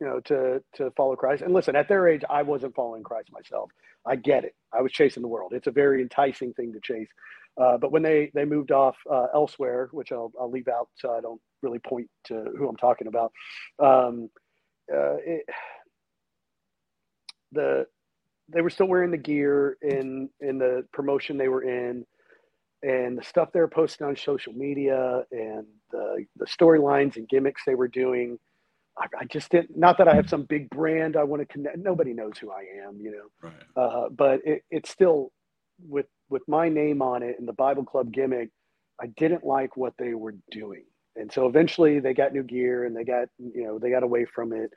you 0.00 0.06
know, 0.06 0.20
to 0.20 0.62
to 0.74 0.90
follow 0.96 1.16
Christ. 1.16 1.42
And 1.42 1.54
listen, 1.54 1.76
at 1.76 1.88
their 1.88 2.08
age, 2.08 2.22
I 2.28 2.42
wasn't 2.42 2.74
following 2.74 3.02
Christ 3.02 3.30
myself. 3.32 3.70
I 4.06 4.16
get 4.16 4.44
it. 4.44 4.54
I 4.72 4.82
was 4.82 4.92
chasing 4.92 5.22
the 5.22 5.28
world. 5.28 5.52
It's 5.54 5.66
a 5.66 5.72
very 5.72 6.02
enticing 6.02 6.52
thing 6.54 6.72
to 6.72 6.80
chase. 6.80 7.08
Uh, 7.60 7.76
but 7.78 7.92
when 7.92 8.02
they 8.02 8.30
they 8.34 8.44
moved 8.44 8.72
off 8.72 8.96
uh, 9.10 9.26
elsewhere, 9.34 9.88
which 9.92 10.12
I'll, 10.12 10.32
I'll 10.40 10.50
leave 10.50 10.68
out 10.68 10.88
so 10.96 11.12
I 11.12 11.20
don't 11.20 11.40
really 11.62 11.78
point 11.78 12.08
to 12.24 12.46
who 12.56 12.68
I'm 12.68 12.76
talking 12.76 13.06
about, 13.06 13.32
um, 13.78 14.30
uh, 14.92 15.16
it, 15.16 15.44
the 17.52 17.86
they 18.52 18.60
were 18.60 18.70
still 18.70 18.86
wearing 18.86 19.10
the 19.10 19.18
gear 19.18 19.76
in 19.82 20.28
in 20.40 20.58
the 20.58 20.84
promotion 20.92 21.36
they 21.36 21.48
were 21.48 21.62
in, 21.62 22.04
and 22.82 23.18
the 23.18 23.22
stuff 23.22 23.50
they 23.52 23.60
were 23.60 23.68
posting 23.68 24.06
on 24.06 24.16
social 24.16 24.52
media 24.52 25.24
and 25.32 25.66
the 25.90 26.24
the 26.36 26.46
storylines 26.46 27.16
and 27.16 27.28
gimmicks 27.28 27.62
they 27.66 27.74
were 27.74 27.88
doing. 27.88 28.38
I, 28.98 29.06
I, 29.20 29.24
just 29.24 29.50
didn't. 29.50 29.76
Not 29.76 29.98
that 29.98 30.08
I 30.08 30.14
have 30.14 30.28
some 30.28 30.42
big 30.44 30.68
brand 30.68 31.16
I 31.16 31.24
want 31.24 31.40
to 31.40 31.46
connect. 31.46 31.78
Nobody 31.78 32.12
knows 32.12 32.36
who 32.38 32.50
I 32.50 32.64
am, 32.86 32.98
you 33.00 33.12
know. 33.12 33.48
Right. 33.48 33.54
Uh, 33.76 34.08
but 34.10 34.40
it, 34.44 34.62
it's 34.70 34.90
still 34.90 35.30
with 35.88 36.06
with 36.28 36.42
my 36.48 36.68
name 36.68 37.00
on 37.00 37.22
it 37.22 37.36
and 37.38 37.48
the 37.48 37.52
Bible 37.54 37.84
Club 37.84 38.12
gimmick. 38.12 38.50
I 39.00 39.06
didn't 39.16 39.44
like 39.44 39.76
what 39.76 39.94
they 39.98 40.14
were 40.14 40.34
doing, 40.50 40.84
and 41.16 41.32
so 41.32 41.46
eventually 41.46 42.00
they 42.00 42.14
got 42.14 42.32
new 42.32 42.42
gear 42.42 42.84
and 42.84 42.96
they 42.96 43.04
got 43.04 43.28
you 43.38 43.64
know 43.64 43.78
they 43.78 43.90
got 43.90 44.02
away 44.02 44.24
from 44.24 44.52
it. 44.52 44.70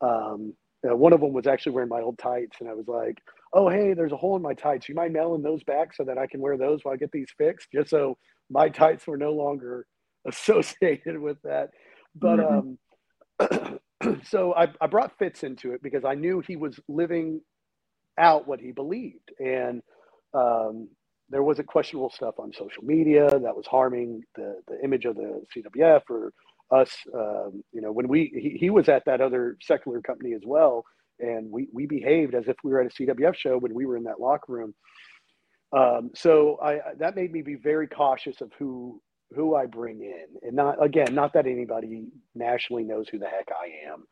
Um, 0.00 0.54
uh, 0.88 0.96
one 0.96 1.12
of 1.12 1.20
them 1.20 1.32
was 1.32 1.46
actually 1.46 1.72
wearing 1.72 1.88
my 1.88 2.00
old 2.00 2.18
tights, 2.18 2.58
and 2.60 2.68
I 2.68 2.74
was 2.74 2.88
like, 2.88 3.18
"Oh, 3.52 3.68
hey, 3.68 3.94
there's 3.94 4.12
a 4.12 4.16
hole 4.16 4.36
in 4.36 4.42
my 4.42 4.54
tights. 4.54 4.88
You 4.88 4.94
mind 4.94 5.12
mailing 5.12 5.42
those 5.42 5.62
back 5.64 5.94
so 5.94 6.04
that 6.04 6.18
I 6.18 6.26
can 6.26 6.40
wear 6.40 6.56
those 6.56 6.80
while 6.82 6.94
I 6.94 6.96
get 6.96 7.12
these 7.12 7.30
fixed?" 7.36 7.68
Just 7.72 7.90
so 7.90 8.16
my 8.50 8.68
tights 8.68 9.06
were 9.06 9.16
no 9.16 9.32
longer 9.32 9.86
associated 10.26 11.18
with 11.18 11.38
that. 11.42 11.70
But 12.14 12.40
mm-hmm. 12.40 13.54
um, 13.54 14.20
so 14.24 14.54
I, 14.54 14.68
I 14.80 14.86
brought 14.86 15.18
Fitz 15.18 15.42
into 15.42 15.72
it 15.72 15.82
because 15.82 16.04
I 16.04 16.14
knew 16.14 16.40
he 16.40 16.56
was 16.56 16.78
living 16.88 17.40
out 18.18 18.46
what 18.46 18.60
he 18.60 18.72
believed. 18.72 19.30
And 19.38 19.82
um, 20.34 20.88
there 21.28 21.42
wasn't 21.42 21.68
questionable 21.68 22.10
stuff 22.10 22.34
on 22.38 22.52
social 22.52 22.84
media 22.84 23.28
that 23.30 23.56
was 23.56 23.66
harming 23.66 24.22
the, 24.36 24.60
the 24.68 24.78
image 24.82 25.04
of 25.04 25.16
the 25.16 25.42
CWF 25.54 26.02
or 26.10 26.32
us. 26.72 26.92
Um, 27.14 27.62
you 27.72 27.80
know, 27.80 27.92
when 27.92 28.08
we, 28.08 28.32
he, 28.34 28.58
he 28.58 28.70
was 28.70 28.88
at 28.88 29.04
that 29.06 29.20
other 29.20 29.56
secular 29.62 30.00
company 30.02 30.34
as 30.34 30.42
well. 30.44 30.84
And 31.20 31.50
we, 31.52 31.68
we 31.72 31.86
behaved 31.86 32.34
as 32.34 32.48
if 32.48 32.56
we 32.64 32.72
were 32.72 32.80
at 32.80 32.86
a 32.86 33.02
CWF 33.02 33.34
show 33.36 33.58
when 33.58 33.74
we 33.74 33.86
were 33.86 33.96
in 33.96 34.04
that 34.04 34.20
locker 34.20 34.52
room. 34.52 34.74
Um, 35.72 36.10
so 36.16 36.58
I, 36.62 36.80
that 36.98 37.16
made 37.16 37.32
me 37.32 37.42
be 37.42 37.56
very 37.56 37.88
cautious 37.88 38.42
of 38.42 38.52
who 38.58 39.00
who 39.36 39.54
I 39.54 39.66
bring 39.66 40.00
in, 40.02 40.26
and 40.42 40.56
not 40.56 40.84
again, 40.84 41.14
not 41.14 41.34
that 41.34 41.46
anybody 41.46 42.06
nationally 42.34 42.84
knows 42.84 43.08
who 43.08 43.20
the 43.20 43.28
heck 43.28 43.48
I 43.52 43.92
am, 43.92 44.04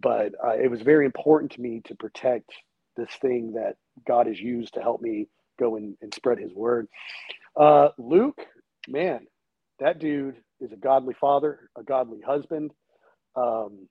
but 0.00 0.32
uh, 0.44 0.56
it 0.60 0.70
was 0.70 0.82
very 0.82 1.06
important 1.06 1.52
to 1.52 1.62
me 1.62 1.82
to 1.86 1.94
protect 1.96 2.50
this 2.98 3.10
thing 3.22 3.52
that 3.54 3.76
God 4.08 4.26
has 4.26 4.40
used 4.40 4.74
to 4.74 4.82
help 4.82 5.00
me 5.00 5.28
go 5.60 5.76
and, 5.76 5.96
and 6.02 6.12
spread 6.12 6.40
His 6.40 6.52
word. 6.54 6.88
Uh, 7.56 7.90
Luke, 7.98 8.40
man, 8.88 9.26
that 9.80 10.00
dude 10.00 10.38
is 10.64 10.72
a 10.72 10.76
godly 10.76 11.14
father, 11.20 11.70
a 11.76 11.82
godly 11.82 12.20
husband. 12.20 12.72
Um, 13.36 13.88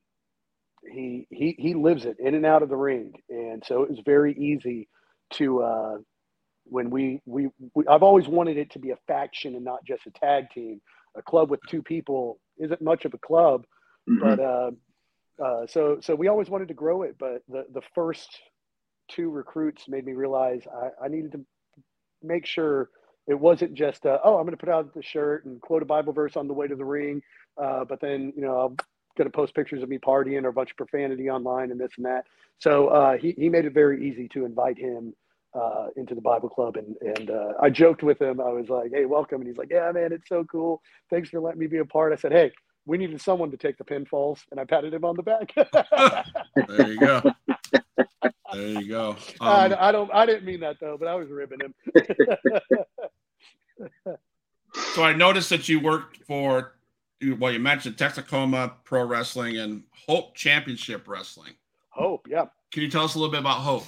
he 0.92 1.28
he 1.30 1.56
he 1.58 1.74
lives 1.74 2.06
it 2.06 2.18
in 2.20 2.36
and 2.36 2.46
out 2.46 2.64
of 2.64 2.70
the 2.70 2.76
ring, 2.76 3.14
and 3.30 3.64
so 3.66 3.84
it 3.84 3.90
was 3.90 4.00
very 4.06 4.34
easy 4.34 4.90
to 5.34 5.62
uh, 5.62 5.98
when 6.66 6.90
we, 6.90 7.22
we, 7.26 7.50
we 7.74 7.86
I've 7.88 8.04
always 8.04 8.28
wanted 8.28 8.58
it 8.58 8.72
to 8.72 8.80
be 8.80 8.92
a 8.92 8.98
faction 9.08 9.56
and 9.56 9.64
not 9.64 9.86
just 9.86 10.06
a 10.08 10.12
tag 10.12 10.50
team. 10.54 10.82
A 11.16 11.22
club 11.22 11.52
with 11.52 11.60
two 11.70 11.82
people 11.82 12.40
isn't 12.58 12.82
much 12.82 13.06
of 13.06 13.14
a 13.14 13.20
club, 13.20 13.66
mm-hmm. 14.10 14.20
but 14.20 14.40
uh, 14.40 14.72
uh, 15.44 15.68
so 15.68 16.00
so 16.02 16.16
we 16.16 16.28
always 16.28 16.50
wanted 16.50 16.70
to 16.70 16.74
grow 16.74 17.04
it. 17.04 17.16
But 17.20 17.44
the 17.48 17.66
the 17.74 17.82
first 17.94 18.30
two 19.10 19.30
recruits 19.30 19.88
made 19.88 20.06
me 20.06 20.14
realize 20.14 20.64
I, 20.74 21.06
I 21.06 21.08
needed 21.08 21.34
to 21.34 21.46
make 22.22 22.46
sure 22.46 22.90
it 23.28 23.40
wasn't 23.40 23.74
just 23.74 24.06
uh, 24.06 24.20
oh 24.24 24.38
I'm 24.38 24.44
going 24.46 24.52
to 24.52 24.58
put 24.58 24.70
out 24.70 24.94
the 24.94 25.04
shirt 25.04 25.46
and 25.46 25.62
quote 25.62 25.82
a 25.82 25.86
Bible 25.86 26.14
verse 26.14 26.36
on 26.36 26.48
the 26.48 26.54
way 26.54 26.68
to 26.68 26.76
the 26.76 26.86
ring, 26.86 27.22
uh, 27.62 27.86
but 27.86 28.00
then 28.02 28.34
you 28.36 28.42
know 28.42 28.60
I'm 28.60 28.78
going 29.18 29.30
to 29.30 29.36
post 29.36 29.56
pictures 29.56 29.84
of 29.84 29.90
me 29.90 29.98
partying 29.98 30.44
or 30.44 30.50
a 30.50 30.54
bunch 30.54 30.72
of 30.72 30.78
profanity 30.78 31.30
online 31.30 31.72
and 31.72 31.80
this 31.80 31.92
and 31.98 32.06
that. 32.06 32.26
So 32.60 32.88
uh, 32.88 33.18
he 33.18 33.34
he 33.38 33.50
made 33.50 33.66
it 33.66 33.74
very 33.74 34.08
easy 34.08 34.28
to 34.30 34.46
invite 34.46 34.78
him 34.78 35.14
uh, 35.54 35.88
into 35.96 36.16
the 36.16 36.22
Bible 36.22 36.50
Club, 36.50 36.78
and 36.78 36.96
and 37.02 37.30
uh, 37.30 37.54
I 37.62 37.70
joked 37.70 38.04
with 38.04 38.22
him. 38.22 38.40
I 38.42 38.50
was 38.50 38.70
like, 38.70 38.92
"Hey, 38.94 39.06
welcome," 39.06 39.42
and 39.42 39.48
he's 39.48 39.58
like, 39.58 39.70
"Yeah, 39.72 39.92
man, 39.92 40.12
it's 40.12 40.28
so 40.28 40.44
cool. 40.46 40.82
Thanks 41.10 41.30
for 41.30 41.40
letting 41.40 41.60
me 41.60 41.68
be 41.68 41.78
a 41.78 41.86
part." 41.86 42.14
I 42.14 42.16
said, 42.16 42.32
"Hey, 42.32 42.52
we 42.86 42.98
needed 42.98 43.22
someone 43.22 43.52
to 43.52 43.58
take 43.58 43.78
the 43.78 43.84
pinfalls," 43.84 44.40
and 44.52 44.60
I 44.60 44.66
patted 44.66 44.94
him 44.94 45.06
on 45.06 45.16
the 45.16 45.24
back. 45.24 45.54
there 46.68 46.88
you 46.92 47.00
go. 47.00 47.22
There 48.54 48.68
you 48.68 48.88
go. 48.88 49.16
Um, 49.42 49.74
I, 49.74 49.90
I 49.90 49.92
don't. 49.92 50.12
I 50.14 50.26
didn't 50.26 50.46
mean 50.46 50.60
that 50.62 50.78
though, 50.80 50.98
but 50.98 51.08
I 51.08 51.16
was 51.16 51.30
ribbing 51.30 51.60
him. 51.60 51.74
so 54.94 55.04
I 55.04 55.14
noticed 55.14 55.50
that 55.50 55.68
you 55.68 55.80
worked 55.80 56.18
for, 56.26 56.76
well, 57.40 57.52
you 57.52 57.60
mentioned 57.60 57.98
Texacoma 57.98 58.74
Pro 58.84 59.04
Wrestling 59.04 59.58
and 59.58 59.84
Hope 60.08 60.36
Championship 60.36 61.08
Wrestling. 61.08 61.54
Hope, 61.90 62.28
yeah. 62.30 62.46
Can 62.72 62.84
you 62.84 62.90
tell 62.90 63.04
us 63.04 63.16
a 63.16 63.20
little 63.20 63.32
bit 63.32 63.42
about 63.42 63.58
Hope? 63.58 63.86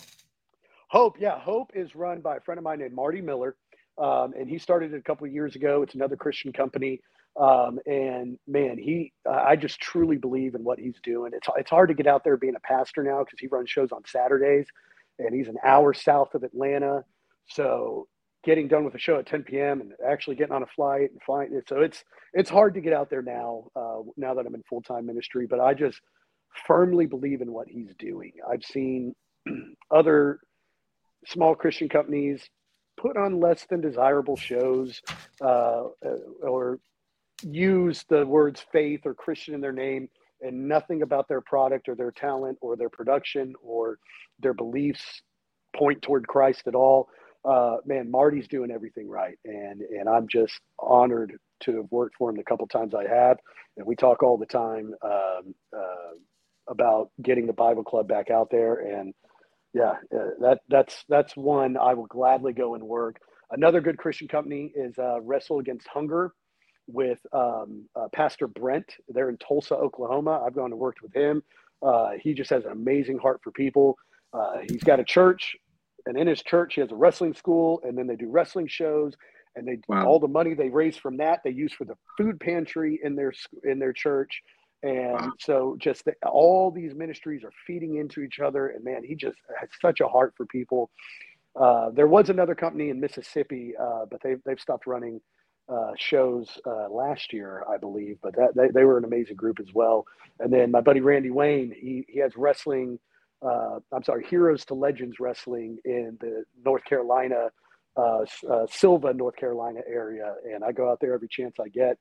Hope, 0.87 1.17
yeah. 1.19 1.39
Hope 1.39 1.71
is 1.73 1.95
run 1.95 2.21
by 2.21 2.37
a 2.37 2.39
friend 2.39 2.57
of 2.57 2.63
mine 2.63 2.79
named 2.79 2.93
Marty 2.93 3.21
Miller, 3.21 3.55
um, 3.97 4.33
and 4.37 4.49
he 4.49 4.57
started 4.57 4.93
it 4.93 4.97
a 4.97 5.01
couple 5.01 5.25
of 5.25 5.33
years 5.33 5.55
ago. 5.55 5.81
It's 5.81 5.95
another 5.95 6.15
Christian 6.15 6.53
company, 6.53 7.01
um, 7.39 7.79
and 7.85 8.39
man, 8.47 8.77
he, 8.77 9.11
uh, 9.27 9.43
I 9.45 9.55
just 9.55 9.79
truly 9.79 10.17
believe 10.17 10.55
in 10.55 10.63
what 10.63 10.79
he's 10.79 10.99
doing. 11.03 11.31
It's 11.33 11.47
it's 11.57 11.69
hard 11.69 11.89
to 11.89 11.95
get 11.95 12.07
out 12.07 12.23
there 12.23 12.37
being 12.37 12.55
a 12.55 12.59
pastor 12.59 13.03
now 13.03 13.19
because 13.23 13.39
he 13.39 13.47
runs 13.47 13.69
shows 13.69 13.91
on 13.91 14.03
Saturdays, 14.05 14.67
and 15.19 15.35
he's 15.35 15.47
an 15.47 15.57
hour 15.63 15.93
south 15.93 16.33
of 16.33 16.43
Atlanta, 16.43 17.03
so 17.47 18.07
getting 18.45 18.67
done 18.67 18.85
with 18.85 18.93
a 18.93 18.99
show 18.99 19.17
at 19.17 19.25
10 19.25 19.43
p.m. 19.43 19.81
and 19.81 19.93
actually 20.07 20.35
getting 20.35 20.53
on 20.53 20.63
a 20.63 20.67
flight 20.67 21.11
and 21.11 21.21
flying. 21.25 21.53
It. 21.53 21.67
So 21.67 21.81
it's 21.81 22.03
it's 22.33 22.49
hard 22.49 22.75
to 22.75 22.81
get 22.81 22.93
out 22.93 23.09
there 23.09 23.23
now. 23.23 23.65
Uh, 23.75 24.03
now 24.15 24.33
that 24.35 24.45
I'm 24.45 24.55
in 24.55 24.63
full 24.69 24.81
time 24.81 25.05
ministry, 25.05 25.47
but 25.49 25.59
I 25.59 25.73
just 25.73 25.99
firmly 26.65 27.05
believe 27.05 27.41
in 27.41 27.51
what 27.51 27.67
he's 27.67 27.93
doing. 27.99 28.31
I've 28.49 28.63
seen 28.63 29.13
other 29.91 30.39
small 31.27 31.55
Christian 31.55 31.89
companies 31.89 32.47
put 32.97 33.17
on 33.17 33.41
less 33.41 33.65
than 33.69 33.81
desirable 33.81 34.37
shows 34.37 35.01
uh, 35.41 35.83
or 36.41 36.79
use 37.43 38.05
the 38.09 38.25
words 38.25 38.65
faith 38.71 39.01
or 39.05 39.13
Christian 39.13 39.53
in 39.53 39.61
their 39.61 39.73
name 39.73 40.09
and 40.41 40.67
nothing 40.67 41.01
about 41.01 41.27
their 41.27 41.41
product 41.41 41.89
or 41.89 41.95
their 41.95 42.11
talent 42.11 42.57
or 42.61 42.75
their 42.75 42.89
production 42.89 43.53
or 43.61 43.97
their 44.39 44.53
beliefs 44.53 45.21
point 45.75 46.01
toward 46.01 46.27
Christ 46.27 46.63
at 46.67 46.75
all. 46.75 47.09
Uh, 47.43 47.77
man, 47.85 48.09
Marty's 48.09 48.47
doing 48.47 48.71
everything 48.71 49.07
right, 49.07 49.37
and 49.45 49.81
and 49.81 50.09
I'm 50.09 50.27
just 50.27 50.59
honored 50.79 51.37
to 51.61 51.77
have 51.77 51.85
worked 51.91 52.15
for 52.17 52.29
him 52.29 52.37
the 52.37 52.43
couple 52.43 52.65
times 52.67 52.95
I 52.95 53.07
have, 53.07 53.37
and 53.77 53.85
we 53.85 53.95
talk 53.95 54.23
all 54.23 54.37
the 54.37 54.47
time 54.47 54.93
um, 55.03 55.53
uh, 55.71 56.15
about 56.67 57.11
getting 57.21 57.45
the 57.45 57.53
Bible 57.53 57.83
Club 57.83 58.07
back 58.07 58.31
out 58.31 58.49
there, 58.49 58.79
and 58.79 59.13
yeah, 59.75 59.93
uh, 60.15 60.29
that 60.41 60.59
that's 60.69 61.05
that's 61.07 61.37
one 61.37 61.77
I 61.77 61.93
will 61.93 62.07
gladly 62.07 62.51
go 62.51 62.73
and 62.73 62.83
work. 62.83 63.17
Another 63.51 63.79
good 63.79 63.97
Christian 63.97 64.27
company 64.27 64.71
is 64.75 64.97
uh, 64.97 65.21
Wrestle 65.21 65.59
Against 65.59 65.87
Hunger 65.87 66.33
with 66.87 67.19
um, 67.33 67.85
uh, 67.95 68.07
Pastor 68.13 68.47
Brent. 68.47 68.85
They're 69.09 69.29
in 69.29 69.37
Tulsa, 69.37 69.75
Oklahoma. 69.75 70.43
I've 70.45 70.55
gone 70.55 70.71
and 70.71 70.79
worked 70.79 71.01
with 71.01 71.13
him. 71.13 71.43
Uh, 71.81 72.11
he 72.19 72.33
just 72.33 72.49
has 72.49 72.65
an 72.65 72.71
amazing 72.71 73.17
heart 73.17 73.41
for 73.43 73.51
people. 73.51 73.97
Uh, 74.33 74.59
he's 74.67 74.83
got 74.83 74.99
a 74.99 75.03
church, 75.03 75.55
and 76.05 76.17
in 76.17 76.27
his 76.27 76.41
church, 76.43 76.75
he 76.75 76.81
has 76.81 76.91
a 76.91 76.95
wrestling 76.95 77.33
school, 77.33 77.81
and 77.83 77.97
then 77.97 78.07
they 78.07 78.15
do 78.15 78.29
wrestling 78.29 78.67
shows. 78.67 79.13
And 79.57 79.65
they 79.65 79.79
Wow. 79.87 80.05
all 80.05 80.19
the 80.19 80.27
money 80.27 80.53
they 80.53 80.69
raise 80.69 80.97
from 80.97 81.15
that 81.17 81.39
they 81.43 81.49
use 81.49 81.71
for 81.71 81.85
the 81.85 81.95
food 82.17 82.39
pantry 82.41 82.99
in 83.01 83.15
their 83.15 83.31
in 83.63 83.79
their 83.79 83.93
church. 83.93 84.41
And 84.83 85.13
Wow. 85.13 85.33
so, 85.39 85.77
just 85.79 86.03
the, 86.03 86.13
all 86.25 86.71
these 86.71 86.93
ministries 86.93 87.43
are 87.45 87.53
feeding 87.65 87.95
into 87.95 88.21
each 88.21 88.39
other. 88.39 88.67
And 88.67 88.83
man, 88.83 89.03
he 89.03 89.15
just 89.15 89.37
has 89.57 89.69
such 89.81 90.01
a 90.01 90.07
heart 90.07 90.33
for 90.35 90.45
people. 90.45 90.91
Uh, 91.55 91.89
there 91.91 92.07
was 92.07 92.29
another 92.29 92.53
company 92.53 92.89
in 92.89 92.99
Mississippi, 92.99 93.73
uh, 93.79 94.05
but 94.11 94.21
they've 94.21 94.41
they've 94.45 94.59
stopped 94.59 94.85
running 94.87 95.21
uh, 95.67 95.91
shows 95.97 96.59
uh, 96.65 96.89
last 96.89 97.33
year, 97.33 97.63
I 97.69 97.77
believe. 97.77 98.17
But 98.21 98.35
that 98.35 98.55
they, 98.55 98.69
they 98.69 98.83
were 98.83 98.97
an 98.97 99.05
amazing 99.05 99.35
group 99.35 99.59
as 99.59 99.73
well. 99.73 100.05
And 100.39 100.51
then 100.51 100.71
my 100.71 100.81
buddy 100.81 101.01
Randy 101.01 101.31
Wayne, 101.31 101.73
he 101.75 102.05
he 102.07 102.19
has 102.19 102.33
wrestling. 102.35 102.99
Uh, 103.41 103.79
I'm 103.91 104.03
sorry, 104.03 104.25
Heroes 104.25 104.65
to 104.65 104.73
Legends 104.73 105.19
wrestling 105.19 105.77
in 105.85 106.17
the 106.19 106.45
North 106.63 106.83
Carolina, 106.85 107.49
uh, 107.97 108.25
uh, 108.49 108.65
Sylva, 108.69 109.13
North 109.13 109.35
Carolina 109.35 109.81
area, 109.87 110.33
and 110.51 110.63
I 110.63 110.71
go 110.71 110.89
out 110.89 110.99
there 110.99 111.13
every 111.13 111.27
chance 111.27 111.55
I 111.59 111.67
get. 111.67 111.97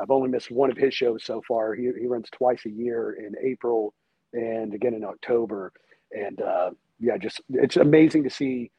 I've 0.00 0.10
only 0.10 0.28
missed 0.28 0.50
one 0.50 0.70
of 0.70 0.76
his 0.76 0.92
shows 0.94 1.24
so 1.24 1.42
far. 1.46 1.74
He 1.74 1.90
he 1.98 2.06
runs 2.06 2.28
twice 2.30 2.64
a 2.66 2.70
year 2.70 3.16
in 3.18 3.34
April 3.42 3.94
and 4.32 4.74
again 4.74 4.94
in 4.94 5.04
October. 5.04 5.72
And 6.12 6.40
uh, 6.40 6.70
yeah, 7.00 7.16
just 7.16 7.40
it's 7.50 7.76
amazing 7.76 8.24
to 8.24 8.30
see 8.30 8.70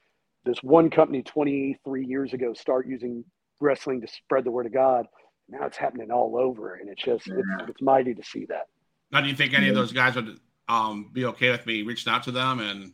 this 0.45 0.62
one 0.62 0.90
company 0.90 1.24
23 1.24 2.06
years 2.06 2.34
ago 2.34 2.54
start 2.54 2.88
using 2.88 3.24
wrestling 3.64 4.02
to 4.02 4.07
spread 4.07 4.44
the 4.44 4.52
word 4.52 4.65
of 4.65 4.73
God. 4.73 5.07
Now 5.49 5.65
it's 5.65 5.77
happening 5.77 6.11
all 6.11 6.38
over, 6.38 6.76
and 6.76 6.90
it's 6.90 7.03
just 7.03 7.27
it's, 7.27 7.69
it's 7.69 7.81
mighty 7.81 8.14
to 8.14 8.23
see 8.23 8.45
that. 8.45 8.68
Now, 9.11 9.22
do 9.22 9.27
you 9.27 9.35
think 9.35 9.53
any 9.53 9.69
of 9.69 9.76
those 9.76 9.91
guys 9.91 10.15
would 10.15 10.40
um, 10.68 11.10
be 11.14 11.26
okay 11.26 11.52
with 11.52 11.65
me 11.65 11.84
reaching 11.84 12.11
out 12.11 12.23
to 12.23 12.31
them? 12.31 12.60
And 12.60 12.94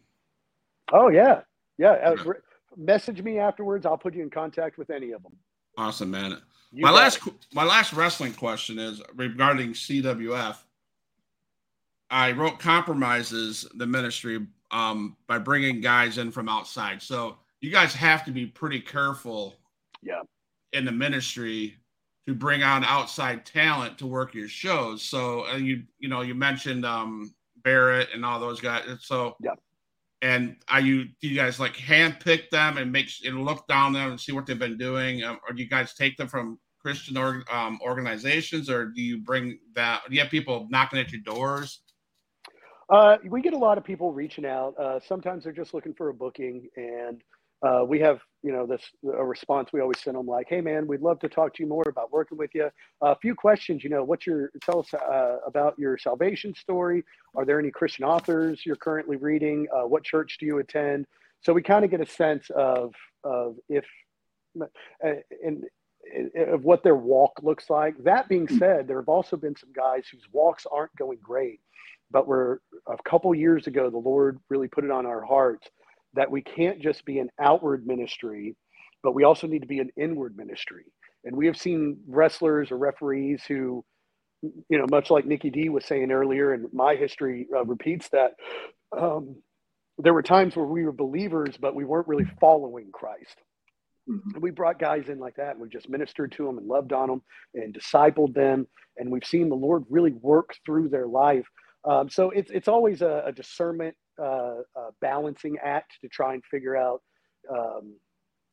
Oh 0.91 1.09
yeah, 1.09 1.41
yeah. 1.77 1.91
Uh, 1.91 2.15
re- 2.25 2.35
message 2.75 3.21
me 3.21 3.39
afterwards. 3.39 3.85
I'll 3.85 3.97
put 3.97 4.15
you 4.15 4.23
in 4.23 4.29
contact 4.29 4.77
with 4.77 4.89
any 4.89 5.11
of 5.11 5.23
them. 5.23 5.33
awesome, 5.77 6.11
man. 6.11 6.37
You 6.71 6.83
my 6.83 6.91
last 6.91 7.25
it. 7.25 7.33
my 7.53 7.63
last 7.63 7.93
wrestling 7.93 8.33
question 8.33 8.79
is 8.79 9.01
regarding 9.15 9.73
CWF. 9.73 10.57
I 12.11 12.31
wrote 12.31 12.59
compromises 12.59 13.67
the 13.75 13.85
ministry 13.85 14.45
um, 14.71 15.15
by 15.27 15.37
bringing 15.37 15.81
guys 15.81 16.17
in 16.17 16.31
from 16.31 16.49
outside. 16.49 17.01
So 17.01 17.37
you 17.61 17.71
guys 17.71 17.93
have 17.93 18.25
to 18.25 18.31
be 18.31 18.45
pretty 18.45 18.79
careful. 18.79 19.59
Yeah. 20.01 20.21
In 20.73 20.85
the 20.85 20.91
ministry 20.91 21.75
to 22.27 22.35
bring 22.35 22.61
on 22.61 22.83
outside 22.83 23.45
talent 23.45 23.97
to 23.97 24.05
work 24.05 24.35
your 24.35 24.47
shows. 24.47 25.01
So 25.01 25.47
uh, 25.47 25.57
you 25.57 25.83
you 25.97 26.09
know 26.09 26.21
you 26.21 26.35
mentioned 26.35 26.85
um, 26.85 27.33
Barrett 27.63 28.09
and 28.13 28.23
all 28.23 28.39
those 28.39 28.61
guys. 28.61 28.83
So 29.01 29.35
Yeah. 29.39 29.51
And 30.21 30.57
are 30.67 30.81
you 30.81 31.05
do 31.21 31.27
you 31.29 31.35
guys 31.35 31.59
like 31.59 31.75
handpick 31.75 32.49
them 32.49 32.77
and 32.77 32.91
make 32.91 33.09
and 33.25 33.45
look 33.45 33.67
down 33.67 33.93
them 33.93 34.11
and 34.11 34.19
see 34.19 34.33
what 34.33 34.45
they've 34.45 34.59
been 34.59 34.77
doing, 34.77 35.23
um, 35.23 35.39
or 35.47 35.55
do 35.55 35.63
you 35.63 35.69
guys 35.69 35.93
take 35.93 36.17
them 36.17 36.27
from 36.27 36.59
Christian 36.79 37.17
org, 37.17 37.49
um, 37.51 37.79
organizations, 37.81 38.69
or 38.69 38.85
do 38.85 39.01
you 39.01 39.19
bring 39.19 39.59
that? 39.75 40.01
Do 40.07 40.13
you 40.13 40.21
have 40.21 40.29
people 40.29 40.67
knocking 40.69 40.99
at 40.99 41.11
your 41.11 41.21
doors? 41.21 41.81
Uh, 42.89 43.17
we 43.25 43.41
get 43.41 43.53
a 43.53 43.57
lot 43.57 43.77
of 43.77 43.83
people 43.83 44.11
reaching 44.11 44.45
out. 44.45 44.73
Uh, 44.77 44.99
sometimes 44.99 45.43
they're 45.43 45.53
just 45.53 45.73
looking 45.73 45.93
for 45.93 46.09
a 46.09 46.13
booking, 46.13 46.67
and 46.75 47.21
uh, 47.61 47.83
we 47.85 47.99
have, 47.99 48.19
you 48.41 48.53
know, 48.53 48.65
this 48.65 48.81
a 49.03 49.23
response 49.25 49.73
we 49.73 49.81
always 49.81 49.99
send 49.99 50.15
them 50.15 50.25
like, 50.25 50.47
"Hey, 50.49 50.61
man, 50.61 50.87
we'd 50.87 51.01
love 51.01 51.19
to 51.19 51.29
talk 51.29 51.53
to 51.55 51.63
you 51.63 51.67
more 51.67 51.83
about 51.87 52.11
working 52.11 52.37
with 52.37 52.51
you. 52.55 52.69
a 53.01 53.15
few 53.17 53.35
questions, 53.35 53.83
you 53.83 53.89
know, 53.89 54.03
what's 54.03 54.25
your 54.25 54.51
tell 54.63 54.79
us 54.79 54.93
uh, 54.93 55.37
about 55.45 55.77
your 55.77 55.97
salvation 55.97 56.55
story? 56.55 57.03
Are 57.35 57.45
there 57.45 57.59
any 57.59 57.71
Christian 57.71 58.05
authors 58.05 58.65
you're 58.65 58.77
currently 58.77 59.17
reading? 59.17 59.67
Uh, 59.73 59.87
what 59.87 60.03
church 60.03 60.37
do 60.39 60.45
you 60.45 60.59
attend? 60.59 61.05
So 61.41 61.51
we 61.51 61.61
kind 61.61 61.83
of 61.83 61.91
get 61.91 62.01
a 62.01 62.05
sense 62.05 62.49
of 62.55 62.93
of 63.25 63.57
if 63.67 63.85
uh, 64.61 64.65
and 65.43 65.65
of 66.47 66.63
what 66.63 66.81
their 66.81 66.95
walk 66.95 67.41
looks 67.43 67.69
like. 67.69 68.01
That 68.03 68.29
being 68.29 68.47
said, 68.47 68.87
there 68.87 68.99
have 68.99 69.09
also 69.09 69.35
been 69.35 69.55
some 69.57 69.73
guys 69.73 70.05
whose 70.09 70.23
walks 70.31 70.65
aren't 70.71 70.95
going 70.95 71.19
great, 71.21 71.59
but 72.09 72.25
we're 72.25 72.59
a 72.87 72.97
couple 73.03 73.35
years 73.35 73.67
ago, 73.67 73.89
the 73.89 73.97
Lord 73.97 74.39
really 74.49 74.69
put 74.69 74.85
it 74.85 74.91
on 74.91 75.05
our 75.05 75.25
hearts 75.25 75.67
that 76.13 76.31
we 76.31 76.41
can't 76.41 76.79
just 76.81 77.05
be 77.05 77.19
an 77.19 77.29
outward 77.39 77.85
ministry, 77.85 78.55
but 79.03 79.13
we 79.13 79.23
also 79.23 79.47
need 79.47 79.61
to 79.61 79.67
be 79.67 79.79
an 79.79 79.91
inward 79.97 80.35
ministry. 80.37 80.85
And 81.23 81.35
we 81.35 81.45
have 81.47 81.57
seen 81.57 81.99
wrestlers 82.07 82.71
or 82.71 82.77
referees 82.77 83.43
who, 83.47 83.83
you 84.41 84.77
know, 84.77 84.85
much 84.89 85.09
like 85.09 85.25
Nikki 85.25 85.49
D 85.49 85.69
was 85.69 85.85
saying 85.85 86.11
earlier, 86.11 86.53
and 86.53 86.67
my 86.73 86.95
history 86.95 87.47
uh, 87.55 87.65
repeats 87.65 88.09
that. 88.09 88.31
Um, 88.97 89.35
there 89.97 90.13
were 90.13 90.23
times 90.23 90.55
where 90.55 90.65
we 90.65 90.85
were 90.85 90.93
believers, 90.93 91.57
but 91.59 91.75
we 91.75 91.83
weren't 91.83 92.07
really 92.07 92.27
following 92.39 92.89
Christ. 92.91 93.35
Mhm. 94.09 94.33
And 94.33 94.41
we 94.41 94.51
brought 94.51 94.79
guys 94.79 95.09
in 95.09 95.19
like 95.19 95.35
that, 95.35 95.51
and 95.51 95.61
we 95.61 95.69
just 95.69 95.89
ministered 95.89 96.31
to 96.33 96.45
them 96.45 96.57
and 96.57 96.67
loved 96.67 96.93
on 96.93 97.09
them 97.09 97.21
and 97.53 97.73
discipled 97.73 98.33
them. 98.33 98.67
And 98.97 99.11
we've 99.11 99.25
seen 99.25 99.49
the 99.49 99.55
Lord 99.55 99.83
really 99.89 100.13
work 100.13 100.55
through 100.65 100.89
their 100.89 101.07
life. 101.07 101.47
Um, 101.83 102.09
so 102.09 102.29
it's 102.31 102.49
it's 102.51 102.67
always 102.67 103.01
a, 103.01 103.23
a 103.25 103.31
discernment, 103.31 103.95
uh, 104.21 104.55
uh, 104.75 104.91
balancing 105.01 105.57
act 105.63 105.93
to 106.01 106.07
try 106.09 106.33
and 106.33 106.43
figure 106.45 106.75
out 106.75 107.01
um, 107.49 107.95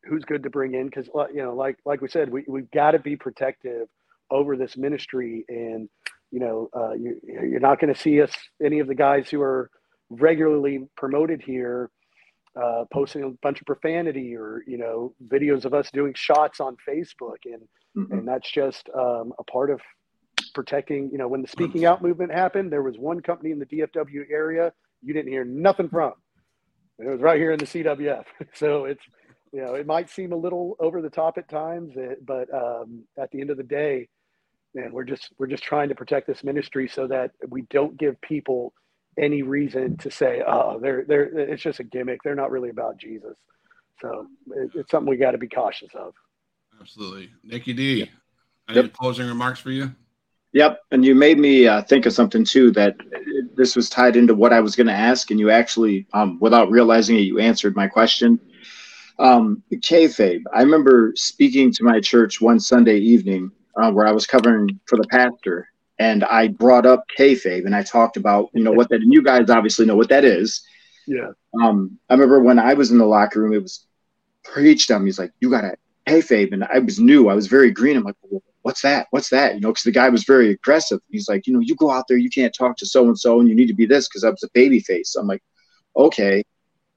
who's 0.05 0.23
good 0.25 0.43
to 0.43 0.49
bring 0.49 0.73
in. 0.73 0.85
Because 0.85 1.07
you 1.33 1.43
know, 1.43 1.55
like 1.55 1.77
like 1.85 2.01
we 2.01 2.07
said, 2.07 2.31
we 2.31 2.43
we've 2.47 2.71
got 2.71 2.91
to 2.91 2.99
be 2.99 3.15
protective 3.15 3.87
over 4.31 4.55
this 4.57 4.77
ministry, 4.77 5.45
and 5.49 5.89
you 6.31 6.39
know, 6.39 6.69
uh, 6.75 6.93
you, 6.93 7.19
you're 7.23 7.59
not 7.59 7.79
going 7.79 7.93
to 7.93 7.99
see 7.99 8.21
us 8.21 8.31
any 8.63 8.79
of 8.79 8.87
the 8.87 8.95
guys 8.95 9.29
who 9.29 9.41
are 9.41 9.69
regularly 10.09 10.87
promoted 10.95 11.41
here 11.41 11.89
uh, 12.61 12.85
posting 12.91 13.23
a 13.23 13.29
bunch 13.41 13.59
of 13.59 13.65
profanity 13.67 14.35
or 14.35 14.63
you 14.67 14.77
know 14.77 15.13
videos 15.27 15.65
of 15.65 15.73
us 15.73 15.89
doing 15.91 16.13
shots 16.15 16.59
on 16.59 16.75
Facebook, 16.87 17.37
and 17.45 17.61
Mhm. 17.95 18.11
and 18.11 18.27
that's 18.27 18.49
just 18.51 18.89
um, 18.93 19.33
a 19.39 19.43
part 19.43 19.69
of 19.71 19.81
protecting. 20.53 21.09
You 21.11 21.17
know, 21.17 21.27
when 21.27 21.41
the 21.41 21.47
speaking 21.47 21.85
out 21.85 22.01
movement 22.01 22.31
happened, 22.31 22.71
there 22.71 22.83
was 22.83 22.97
one 22.97 23.21
company 23.21 23.51
in 23.51 23.59
the 23.59 23.65
DFW 23.65 24.25
area 24.29 24.71
you 25.01 25.13
didn't 25.13 25.31
hear 25.31 25.45
nothing 25.45 25.89
from. 25.89 26.13
And 26.99 27.07
it 27.07 27.11
was 27.11 27.21
right 27.21 27.37
here 27.37 27.51
in 27.51 27.59
the 27.59 27.65
CWF. 27.65 28.25
So 28.53 28.85
it's 28.85 29.03
you 29.53 29.63
know 29.63 29.75
it 29.75 29.85
might 29.85 30.09
seem 30.09 30.33
a 30.33 30.37
little 30.37 30.75
over 30.79 31.01
the 31.01 31.09
top 31.09 31.37
at 31.37 31.49
times, 31.49 31.95
eh, 31.97 32.15
but 32.25 32.53
um, 32.53 33.03
at 33.17 33.31
the 33.31 33.41
end 33.41 33.49
of 33.49 33.57
the 33.57 33.63
day, 33.63 34.09
man, 34.73 34.91
we're 34.91 35.03
just 35.03 35.29
we're 35.37 35.47
just 35.47 35.63
trying 35.63 35.89
to 35.89 35.95
protect 35.95 36.27
this 36.27 36.43
ministry 36.43 36.87
so 36.87 37.07
that 37.07 37.31
we 37.49 37.63
don't 37.63 37.97
give 37.97 38.19
people 38.21 38.73
any 39.17 39.41
reason 39.41 39.97
to 39.97 40.11
say, 40.11 40.43
oh, 40.45 40.79
they're 40.79 41.03
they're 41.07 41.25
it's 41.37 41.63
just 41.63 41.79
a 41.79 41.83
gimmick. 41.83 42.21
They're 42.23 42.35
not 42.35 42.51
really 42.51 42.69
about 42.69 42.97
Jesus. 42.97 43.37
So 44.01 44.27
it, 44.51 44.71
it's 44.75 44.91
something 44.91 45.09
we 45.09 45.17
got 45.17 45.31
to 45.31 45.37
be 45.37 45.47
cautious 45.47 45.89
of. 45.95 46.13
Absolutely, 46.79 47.29
Nikki 47.43 47.73
D. 47.73 47.99
Yep. 47.99 48.09
Any 48.69 48.81
yep. 48.81 48.93
closing 48.93 49.27
remarks 49.27 49.59
for 49.59 49.71
you? 49.71 49.93
Yep, 50.53 50.79
and 50.91 51.03
you 51.03 51.13
made 51.13 51.37
me 51.37 51.67
uh, 51.67 51.81
think 51.83 52.05
of 52.05 52.13
something 52.13 52.43
too. 52.43 52.71
That 52.71 52.95
this 53.55 53.75
was 53.75 53.89
tied 53.89 54.15
into 54.15 54.33
what 54.33 54.53
I 54.53 54.59
was 54.59 54.75
going 54.75 54.87
to 54.87 54.93
ask, 54.93 55.29
and 55.29 55.39
you 55.39 55.49
actually, 55.49 56.07
um, 56.13 56.37
without 56.39 56.71
realizing 56.71 57.17
it, 57.17 57.21
you 57.21 57.39
answered 57.39 57.75
my 57.75 57.87
question. 57.87 58.39
Um, 59.19 59.63
kayfabe. 59.73 60.43
I 60.53 60.61
remember 60.61 61.11
speaking 61.15 61.71
to 61.73 61.83
my 61.83 61.99
church 61.99 62.39
one 62.39 62.59
Sunday 62.59 62.97
evening 62.97 63.51
uh, 63.75 63.91
where 63.91 64.07
I 64.07 64.11
was 64.11 64.25
covering 64.25 64.79
for 64.85 64.97
the 64.97 65.07
pastor, 65.09 65.67
and 65.99 66.23
I 66.23 66.47
brought 66.47 66.85
up 66.85 67.03
kayfabe, 67.17 67.65
and 67.65 67.75
I 67.75 67.83
talked 67.83 68.15
about 68.15 68.49
you 68.53 68.63
know 68.63 68.71
what 68.71 68.89
that, 68.89 69.01
and 69.01 69.13
you 69.13 69.21
guys 69.23 69.49
obviously 69.49 69.85
know 69.85 69.95
what 69.95 70.09
that 70.09 70.23
is. 70.23 70.61
Yeah. 71.07 71.31
Um, 71.61 71.97
I 72.09 72.13
remember 72.13 72.41
when 72.41 72.59
I 72.59 72.73
was 72.73 72.91
in 72.91 72.97
the 72.97 73.05
locker 73.05 73.41
room, 73.41 73.53
it 73.53 73.61
was 73.61 73.85
preached 74.43 74.91
on 74.91 75.03
me. 75.03 75.09
He's 75.09 75.19
like, 75.19 75.31
"You 75.39 75.49
got 75.49 75.61
to 75.61 75.75
kayfabe," 76.07 76.53
and 76.53 76.63
I 76.63 76.79
was 76.79 76.99
new. 76.99 77.27
I 77.27 77.33
was 77.33 77.47
very 77.47 77.71
green. 77.71 77.97
I'm 77.97 78.03
like, 78.03 78.15
well, 78.21 78.41
"What's 78.67 78.81
that? 78.81 79.07
What's 79.11 79.29
that?" 79.29 79.55
You 79.55 79.61
know, 79.61 79.69
because 79.69 79.83
the 79.83 79.91
guy 79.91 80.09
was 80.09 80.25
very 80.25 80.51
aggressive. 80.51 80.99
He's 81.09 81.29
like, 81.29 81.47
"You 81.47 81.53
know, 81.53 81.61
you 81.61 81.73
go 81.75 81.89
out 81.89 82.05
there, 82.09 82.17
you 82.17 82.29
can't 82.29 82.53
talk 82.53 82.75
to 82.77 82.85
so 82.85 83.05
and 83.05 83.17
so, 83.17 83.39
and 83.39 83.47
you 83.47 83.55
need 83.55 83.67
to 83.67 83.73
be 83.73 83.85
this 83.85 84.09
because 84.09 84.25
I 84.25 84.29
was 84.29 84.43
a 84.43 84.49
baby 84.53 84.81
face." 84.81 85.15
I'm 85.15 85.25
like, 85.25 85.41
"Okay." 85.95 86.43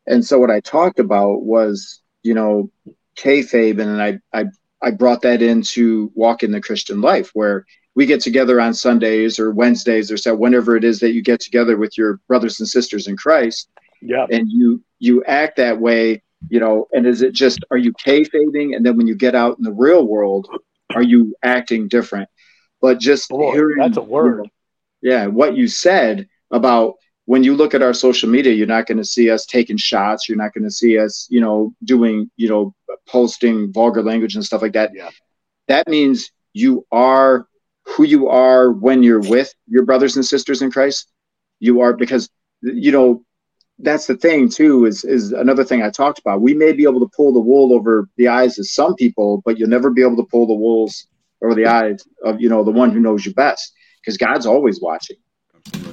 And 0.09 0.25
so 0.25 0.41
what 0.41 0.51
I 0.51 0.59
talked 0.59 0.99
about 0.99 1.43
was, 1.43 2.01
you 2.25 2.35
know, 2.35 2.73
kayfabe, 3.17 3.81
and 3.81 4.03
I 4.03 4.19
I 4.33 4.47
I 4.83 4.91
brought 4.91 5.23
that 5.23 5.43
into 5.43 6.11
walking 6.17 6.51
the 6.51 6.61
Christian 6.61 7.01
life, 7.01 7.31
where 7.35 7.65
we 7.95 8.05
get 8.05 8.21
together 8.21 8.61
on 8.61 8.75
Sundays 8.75 9.39
or 9.39 9.53
Wednesdays 9.53 10.11
or 10.11 10.17
so, 10.17 10.35
whenever 10.35 10.77
it 10.77 10.83
is 10.83 10.99
that 11.01 11.13
you 11.13 11.23
get 11.23 11.39
together 11.39 11.77
with 11.77 11.97
your 11.97 12.19
brothers 12.27 12.59
and 12.59 12.69
sisters 12.69 13.07
in 13.07 13.17
Christ. 13.17 13.69
Yeah. 14.03 14.27
And 14.29 14.51
you 14.51 14.83
you 14.99 15.23
act 15.25 15.57
that 15.59 15.79
way, 15.79 16.23
you 16.49 16.59
know, 16.59 16.89
and 16.93 17.07
is 17.07 17.23
it 17.23 17.33
just 17.33 17.61
are 17.71 17.77
you 17.77 17.93
kayfabing 17.93 18.75
and 18.75 18.85
then 18.85 18.97
when 18.97 19.07
you 19.07 19.15
get 19.15 19.37
out 19.37 19.57
in 19.59 19.65
the 19.65 19.73
real 19.73 20.05
world, 20.09 20.49
are 20.95 21.03
you 21.03 21.35
acting 21.43 21.89
different? 21.89 22.29
But 22.81 22.99
just 22.99 23.31
hearing 23.31 23.79
that's 23.79 23.97
a 23.97 24.03
word. 24.03 24.49
Yeah, 25.03 25.27
what 25.27 25.57
you 25.57 25.69
said 25.69 26.29
about 26.51 26.95
when 27.27 27.45
you 27.45 27.55
look 27.55 27.75
at 27.75 27.83
our 27.83 27.95
social 27.95 28.29
media, 28.29 28.53
you're 28.53 28.67
not 28.67 28.87
going 28.87 28.99
to 28.99 29.05
see 29.05 29.31
us 29.31 29.47
taking 29.47 29.77
shots. 29.77 30.29
You're 30.29 30.39
not 30.39 30.53
going 30.53 30.65
to 30.65 30.71
see 30.71 30.99
us, 30.99 31.27
you 31.31 31.41
know, 31.41 31.75
doing, 31.85 32.31
you 32.37 32.49
know, 32.49 32.75
posting 33.07 33.73
vulgar 33.73 34.03
language 34.03 34.35
and 34.35 34.45
stuff 34.45 34.63
like 34.63 34.73
that. 34.73 34.91
Yeah. 34.95 35.11
That 35.69 35.89
means 35.89 36.31
you 36.53 36.87
are 36.91 37.47
who 37.85 38.05
you 38.05 38.29
are 38.29 38.73
when 38.73 39.03
you're 39.03 39.21
with 39.21 39.55
your 39.69 39.85
brothers 39.85 40.17
and 40.17 40.25
sisters 40.25 40.63
in 40.63 40.71
Christ. 40.71 41.11
You 41.61 41.81
are 41.81 41.93
because 41.93 42.29
you 42.63 42.93
know 42.93 43.25
that's 43.83 44.07
the 44.07 44.17
thing 44.17 44.49
too 44.49 44.85
is 44.85 45.05
is 45.05 45.33
another 45.33 45.65
thing 45.65 45.83
I 45.83 45.91
talked 45.91 46.19
about. 46.19 46.41
We 46.41 46.55
may 46.55 46.73
be 46.73 46.85
able 46.85 47.01
to 47.01 47.11
pull 47.15 47.33
the 47.33 47.41
wool 47.41 47.73
over 47.73 48.09
the 48.17 48.29
eyes 48.29 48.59
of 48.59 48.67
some 48.67 48.95
people, 48.95 49.43
but 49.45 49.59
you'll 49.59 49.69
never 49.69 49.91
be 49.91 50.03
able 50.03 50.17
to 50.17 50.27
pull 50.31 50.47
the 50.47 50.55
wools 50.55 51.07
over 51.43 51.55
the 51.55 51.67
eyes 51.67 52.03
of 52.25 52.41
you 52.41 52.49
know 52.49 52.65
the 52.65 52.71
one 52.71 52.91
who 52.91 53.01
knows 53.01 53.25
you 53.25 53.35
best 53.35 53.73
because 54.01 54.17
God's 54.17 54.47
always 54.47 54.81
watching. 54.81 55.17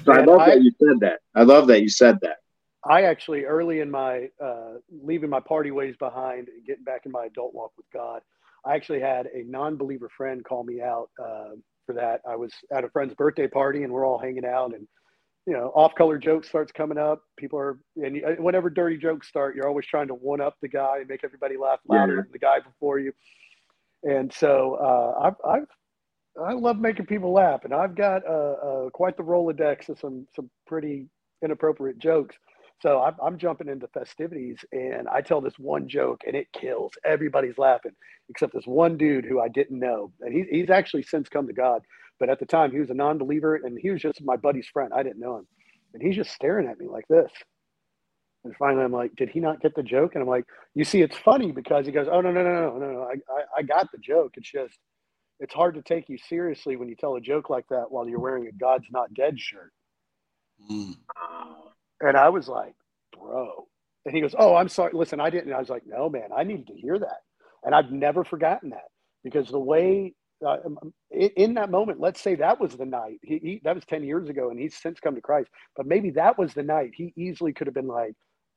So 0.06 0.14
I 0.14 0.24
love 0.24 0.42
I, 0.42 0.52
that 0.52 0.62
you 0.62 0.72
said 0.80 1.00
that. 1.02 1.20
I 1.36 1.44
love 1.44 1.68
that 1.68 1.82
you 1.82 1.90
said 1.90 2.18
that. 2.22 2.38
I 2.84 3.04
actually 3.04 3.46
early 3.46 3.82
in 3.82 3.92
my 3.92 4.30
uh, 4.44 4.76
leaving 5.04 5.30
my 5.30 5.42
party 5.42 5.72
ways 5.72 5.96
behind 5.98 6.48
and 6.48 6.66
getting 6.66 6.84
back 6.84 7.06
in 7.06 7.12
my 7.12 7.26
adult 7.26 7.54
walk 7.54 7.72
with 7.78 7.88
God, 7.94 8.22
I 8.66 8.76
actually 8.76 9.02
had 9.02 9.28
a 9.28 9.44
non-believer 9.46 10.10
friend 10.16 10.44
call 10.44 10.64
me 10.64 10.82
out 10.82 11.10
uh, 11.22 11.56
for 11.86 11.94
that. 11.94 12.22
I 12.28 12.36
was 12.36 12.52
at 12.72 12.84
a 12.84 12.90
friend's 12.90 13.14
birthday 13.16 13.48
party 13.48 13.84
and 13.84 13.92
we're 13.92 14.06
all 14.06 14.20
hanging 14.20 14.46
out 14.46 14.74
and 14.74 14.88
you 15.48 15.54
know 15.54 15.72
off-color 15.74 16.18
jokes 16.20 16.50
starts 16.50 16.72
coming 16.72 16.98
up. 16.98 17.24
People 17.38 17.58
are 17.58 17.80
and 17.96 18.24
uh, 18.24 18.32
whenever 18.42 18.70
dirty 18.70 18.98
jokes 18.98 19.28
start, 19.28 19.56
you're 19.56 19.68
always 19.68 19.86
trying 19.86 20.10
to 20.10 20.14
one 20.14 20.42
up 20.42 20.58
the 20.62 20.68
guy 20.68 20.98
and 21.00 21.08
make 21.08 21.24
everybody 21.24 21.56
laugh 21.58 21.80
louder 21.88 22.16
yeah. 22.16 22.22
than 22.22 22.32
the 22.34 22.40
guy 22.40 22.60
before 22.60 23.00
you. 23.00 23.14
And 24.04 24.32
so 24.32 24.76
uh, 24.76 25.28
I've, 25.28 25.36
I've 25.50 25.68
I 26.46 26.54
love 26.54 26.78
making 26.78 27.08
people 27.08 27.32
laugh, 27.34 27.62
and 27.64 27.74
I've 27.74 27.96
got 27.96 28.22
uh, 28.28 28.32
uh, 28.32 28.90
quite 28.92 29.18
the 29.18 29.24
Rolodex 29.24 29.90
of 29.90 29.98
some 30.00 30.28
some 30.36 30.50
pretty 30.68 31.08
inappropriate 31.42 31.98
jokes. 31.98 32.36
So 32.80 33.02
I'm, 33.02 33.16
I'm, 33.24 33.38
jumping 33.40 33.70
into 33.70 33.88
festivities 33.88 34.60
and 34.72 35.08
I 35.08 35.22
tell 35.22 35.42
this 35.42 35.58
one 35.58 35.90
joke 35.90 36.22
and 36.28 36.36
it 36.36 36.48
kills. 36.54 36.92
Everybody's 37.04 37.58
laughing 37.58 37.94
except 38.30 38.54
this 38.54 38.68
one 38.68 38.98
dude 38.98 39.26
who 39.26 39.40
I 39.40 39.48
didn't 39.48 39.80
know. 39.80 40.12
And 40.22 40.32
he, 40.32 40.46
he's 40.52 40.70
actually 40.70 41.02
since 41.02 41.28
come 41.28 41.48
to 41.48 41.54
God. 41.54 41.82
But 42.20 42.30
at 42.30 42.40
the 42.40 42.46
time, 42.46 42.72
he 42.72 42.80
was 42.80 42.90
a 42.90 42.96
non 42.96 43.18
believer 43.18 43.56
and 43.56 43.78
he 43.80 43.92
was 43.92 44.02
just 44.02 44.24
my 44.24 44.38
buddy's 44.38 44.68
friend. 44.68 44.92
I 44.94 45.04
didn't 45.04 45.20
know 45.20 45.38
him. 45.38 45.48
And 45.94 46.02
he's 46.02 46.16
just 46.16 46.32
staring 46.32 46.68
at 46.68 46.80
me 46.80 46.88
like 46.88 47.08
this. 47.08 47.32
And 48.44 48.56
finally, 48.58 48.84
I'm 48.84 48.92
like, 48.92 49.16
did 49.16 49.30
he 49.30 49.40
not 49.40 49.62
get 49.62 49.76
the 49.76 49.84
joke? 49.84 50.16
And 50.16 50.22
I'm 50.22 50.30
like, 50.30 50.46
you 50.74 50.86
see, 50.86 51.02
it's 51.02 51.18
funny 51.18 51.52
because 51.52 51.86
he 51.86 51.92
goes, 51.92 52.08
oh, 52.10 52.22
no, 52.22 52.32
no, 52.32 52.44
no, 52.44 52.54
no, 52.54 52.78
no, 52.78 52.92
no. 52.92 53.02
I, 53.04 53.16
I, 53.32 53.42
I 53.58 53.62
got 53.64 53.92
the 53.92 53.98
joke. 53.98 54.34
It's 54.36 54.50
just, 54.50 54.78
it's 55.40 55.54
hard 55.54 55.76
to 55.76 55.82
take 55.82 56.10
you 56.10 56.18
seriously 56.18 56.76
when 56.76 56.88
you 56.88 56.96
tell 56.96 57.16
a 57.16 57.22
joke 57.22 57.50
like 57.50 57.66
that 57.70 57.86
while 57.90 58.08
you're 58.08 58.20
wearing 58.20 58.48
a 58.48 58.52
God's 58.52 58.86
Not 58.92 59.14
Dead 59.14 59.40
shirt. 59.40 59.72
Mm. 60.72 60.96
And 62.02 62.18
I 62.18 62.30
was 62.30 62.48
like, 62.48 62.74
bro. 63.18 63.68
And 64.06 64.16
he 64.16 64.22
goes, 64.22 64.36
oh, 64.38 64.56
I'm 64.56 64.70
sorry. 64.70 64.92
Listen, 64.94 65.20
I 65.20 65.30
didn't. 65.30 65.48
And 65.48 65.56
I 65.56 65.60
was 65.60 65.70
like, 65.70 65.84
no, 65.86 66.10
man, 66.10 66.30
I 66.36 66.44
needed 66.44 66.68
to 66.68 66.74
hear 66.74 66.98
that. 66.98 67.22
And 67.64 67.76
I've 67.76 67.92
never 67.92 68.24
forgotten 68.24 68.70
that 68.70 68.88
because 69.24 69.50
the 69.50 69.60
way 69.60 70.14
uh, 70.46 70.58
um, 70.66 70.80
um, 70.82 70.94
in 71.12 71.56
that 71.56 71.72
moment, 71.72 72.00
let's 72.00 72.22
say 72.22 72.36
that 72.36 72.60
was 72.60 72.76
the 72.76 72.86
night. 72.86 73.20
He, 73.24 73.40
he, 73.40 73.62
that 73.64 73.76
was 73.76 73.86
10 73.86 74.04
years 74.04 74.30
ago 74.30 74.50
and 74.50 74.60
he's 74.60 74.76
since 74.76 75.00
come 75.00 75.16
to 75.16 75.22
Christ. 75.22 75.50
But 75.76 75.88
maybe 75.88 76.12
that 76.12 76.38
was 76.38 76.54
the 76.54 76.64
night 76.64 76.92
he 76.96 77.14
easily 77.18 77.54
could 77.54 77.68
have 77.68 77.74
been 77.74 77.88
like, 77.88 78.14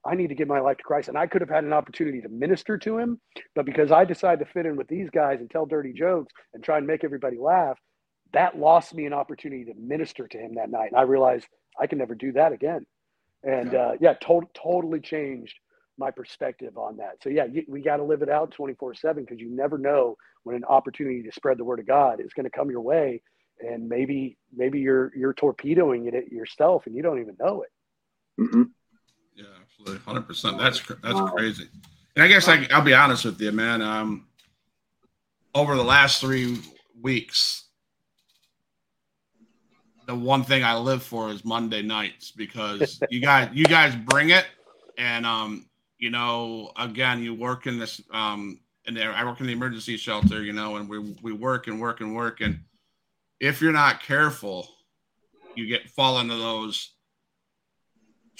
I 0.06 0.14
need 0.14 0.28
to 0.28 0.34
give 0.34 0.48
my 0.48 0.60
life 0.60 0.78
to 0.78 0.84
Christ. 0.84 1.08
And 1.08 1.18
I 1.18 1.26
could 1.26 1.42
have 1.42 1.50
had 1.50 1.64
an 1.64 1.72
opportunity 1.72 2.20
to 2.22 2.28
minister 2.28 2.78
to 2.78 2.98
him. 2.98 3.20
But 3.54 3.66
because 3.66 3.92
I 3.92 4.04
decided 4.04 4.44
to 4.44 4.52
fit 4.52 4.66
in 4.66 4.76
with 4.76 4.88
these 4.88 5.10
guys 5.10 5.40
and 5.40 5.50
tell 5.50 5.66
dirty 5.66 5.92
jokes 5.92 6.32
and 6.54 6.64
try 6.64 6.78
and 6.78 6.86
make 6.86 7.04
everybody 7.04 7.38
laugh, 7.38 7.78
that 8.32 8.58
lost 8.58 8.94
me 8.94 9.06
an 9.06 9.12
opportunity 9.12 9.64
to 9.66 9.74
minister 9.78 10.28
to 10.28 10.38
him 10.38 10.54
that 10.56 10.70
night. 10.70 10.92
And 10.92 11.00
I 11.00 11.02
realized 11.02 11.46
I 11.80 11.86
can 11.86 11.98
never 11.98 12.14
do 12.14 12.32
that 12.32 12.52
again 12.52 12.86
and 13.44 13.74
uh, 13.74 13.92
yeah, 14.00 14.14
to- 14.14 14.48
totally 14.54 15.00
changed 15.00 15.54
my 15.98 16.10
perspective 16.10 16.76
on 16.76 16.96
that. 16.98 17.16
So 17.22 17.28
yeah, 17.28 17.44
you, 17.44 17.64
we 17.68 17.80
got 17.80 17.98
to 17.98 18.04
live 18.04 18.22
it 18.22 18.28
out 18.28 18.52
24 18.52 18.94
seven 18.94 19.24
because 19.24 19.40
you 19.40 19.54
never 19.54 19.78
know 19.78 20.16
when 20.44 20.56
an 20.56 20.64
opportunity 20.64 21.22
to 21.22 21.32
spread 21.32 21.58
the 21.58 21.64
word 21.64 21.80
of 21.80 21.86
God 21.86 22.20
is 22.20 22.32
going 22.32 22.44
to 22.44 22.50
come 22.50 22.70
your 22.70 22.80
way. 22.80 23.22
And 23.60 23.88
maybe, 23.88 24.38
maybe 24.54 24.80
you're, 24.80 25.12
you're 25.14 25.34
torpedoing 25.34 26.06
it 26.06 26.32
yourself 26.32 26.86
and 26.86 26.96
you 26.96 27.02
don't 27.02 27.20
even 27.20 27.36
know 27.38 27.62
it. 27.62 28.42
Mm-hmm. 28.42 28.62
Yeah, 29.34 29.44
absolutely. 29.62 30.02
hundred 30.04 30.26
percent. 30.26 30.58
That's, 30.58 30.80
that's 31.02 31.30
crazy. 31.32 31.68
And 32.16 32.24
I 32.24 32.28
guess 32.28 32.48
I, 32.48 32.66
I'll 32.70 32.82
be 32.82 32.94
honest 32.94 33.24
with 33.24 33.40
you, 33.40 33.52
man. 33.52 33.82
Um, 33.82 34.26
over 35.54 35.76
the 35.76 35.84
last 35.84 36.20
three 36.20 36.58
weeks, 37.00 37.68
the 40.06 40.14
one 40.14 40.42
thing 40.42 40.64
I 40.64 40.76
live 40.76 41.02
for 41.02 41.30
is 41.30 41.44
Monday 41.44 41.82
nights 41.82 42.32
because 42.32 43.00
you 43.10 43.20
guys 43.20 43.48
you 43.52 43.64
guys 43.64 43.94
bring 43.94 44.30
it, 44.30 44.44
and 44.98 45.24
um, 45.24 45.69
you 46.00 46.10
know, 46.10 46.72
again, 46.76 47.22
you 47.22 47.34
work 47.34 47.66
in 47.66 47.78
this 47.78 48.00
um, 48.10 48.58
and 48.86 48.98
I 48.98 49.24
work 49.24 49.40
in 49.40 49.46
the 49.46 49.52
emergency 49.52 49.96
shelter, 49.96 50.42
you 50.42 50.52
know, 50.52 50.76
and 50.76 50.88
we 50.88 50.98
we 51.22 51.32
work 51.32 51.68
and 51.68 51.80
work 51.80 52.00
and 52.00 52.16
work, 52.16 52.40
and 52.40 52.58
if 53.38 53.62
you're 53.62 53.72
not 53.72 54.02
careful, 54.02 54.68
you 55.54 55.66
get 55.66 55.88
fall 55.90 56.18
into 56.18 56.36
those 56.36 56.94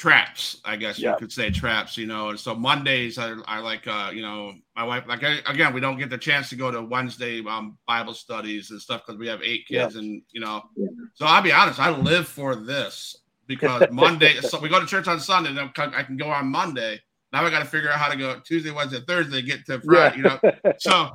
traps, 0.01 0.63
I 0.65 0.77
guess 0.77 0.99
you 0.99 1.15
could 1.19 1.31
say 1.31 1.51
traps, 1.51 1.99
you 1.99 2.07
know. 2.07 2.31
And 2.31 2.41
so 2.41 2.55
Mondays, 2.55 3.19
I, 3.19 3.35
I 3.47 3.59
like, 3.59 3.87
uh, 3.87 4.11
you 4.15 4.23
know, 4.23 4.55
my 4.75 4.83
wife, 4.83 5.05
like, 5.07 5.23
I, 5.23 5.41
again, 5.47 5.75
we 5.75 5.81
don't 5.83 5.99
get 5.99 6.09
the 6.09 6.17
chance 6.17 6.49
to 6.49 6.57
go 6.57 6.71
to 6.71 6.81
Wednesday 6.81 7.45
um, 7.47 7.77
Bible 7.87 8.15
studies 8.15 8.71
and 8.71 8.81
stuff 8.81 9.03
because 9.05 9.19
we 9.19 9.29
have 9.29 9.43
eight 9.43 9.67
kids, 9.67 9.97
and 9.97 10.23
you 10.33 10.41
know. 10.41 10.63
Yeah. 10.75 10.89
So 11.15 11.27
I'll 11.27 11.43
be 11.43 11.53
honest, 11.53 11.79
I 11.79 11.91
live 11.91 12.27
for 12.27 12.57
this 12.57 13.15
because 13.47 13.83
Monday, 13.93 14.41
so 14.41 14.59
we 14.59 14.71
go 14.71 14.81
to 14.81 14.87
church 14.87 15.07
on 15.07 15.21
Sunday, 15.21 15.53
then 15.53 15.71
I 15.77 16.03
can 16.03 16.17
go 16.17 16.31
on 16.31 16.47
Monday. 16.47 16.99
Now 17.33 17.45
I 17.45 17.51
got 17.51 17.61
to 17.61 17.65
figure 17.65 17.91
out 17.91 17.99
how 17.99 18.11
to 18.11 18.17
go 18.17 18.41
Tuesday, 18.41 18.71
Wednesday, 18.71 19.01
Thursday, 19.07 19.43
get 19.43 19.65
to 19.67 19.81
Friday, 19.81 20.23
yeah. 20.23 20.39
you 20.43 20.51
know. 20.63 20.73
so, 20.79 21.11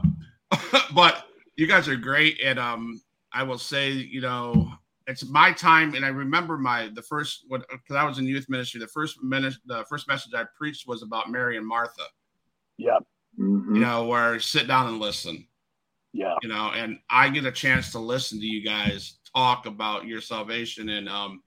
but 0.95 1.25
you 1.57 1.67
guys 1.67 1.87
are 1.87 1.95
great, 1.95 2.39
and 2.43 2.59
um, 2.59 3.01
I 3.33 3.43
will 3.43 3.57
say, 3.57 3.91
you 3.91 4.21
know, 4.21 4.71
it's 5.07 5.27
my 5.29 5.51
time 5.51 5.93
and 5.93 6.05
i 6.05 6.07
remember 6.07 6.57
my 6.57 6.89
the 6.93 7.01
first 7.01 7.45
what 7.47 7.67
because 7.69 7.95
i 7.95 8.03
was 8.03 8.17
in 8.17 8.25
youth 8.25 8.47
ministry 8.49 8.79
the 8.79 8.87
first 8.87 9.21
minute 9.23 9.53
the 9.65 9.85
first 9.89 10.07
message 10.07 10.33
i 10.33 10.43
preached 10.57 10.87
was 10.87 11.03
about 11.03 11.29
mary 11.29 11.57
and 11.57 11.67
martha 11.67 12.03
yeah 12.77 12.97
mm-hmm. 13.39 13.75
you 13.75 13.81
know 13.81 14.05
where 14.05 14.39
sit 14.39 14.67
down 14.67 14.87
and 14.87 14.99
listen 14.99 15.47
yeah 16.13 16.35
you 16.41 16.49
know 16.49 16.71
and 16.75 16.99
i 17.09 17.29
get 17.29 17.45
a 17.45 17.51
chance 17.51 17.91
to 17.91 17.99
listen 17.99 18.39
to 18.39 18.45
you 18.45 18.63
guys 18.63 19.19
talk 19.35 19.65
about 19.65 20.05
your 20.05 20.21
salvation 20.21 20.89
and 20.89 21.07
um 21.09 21.41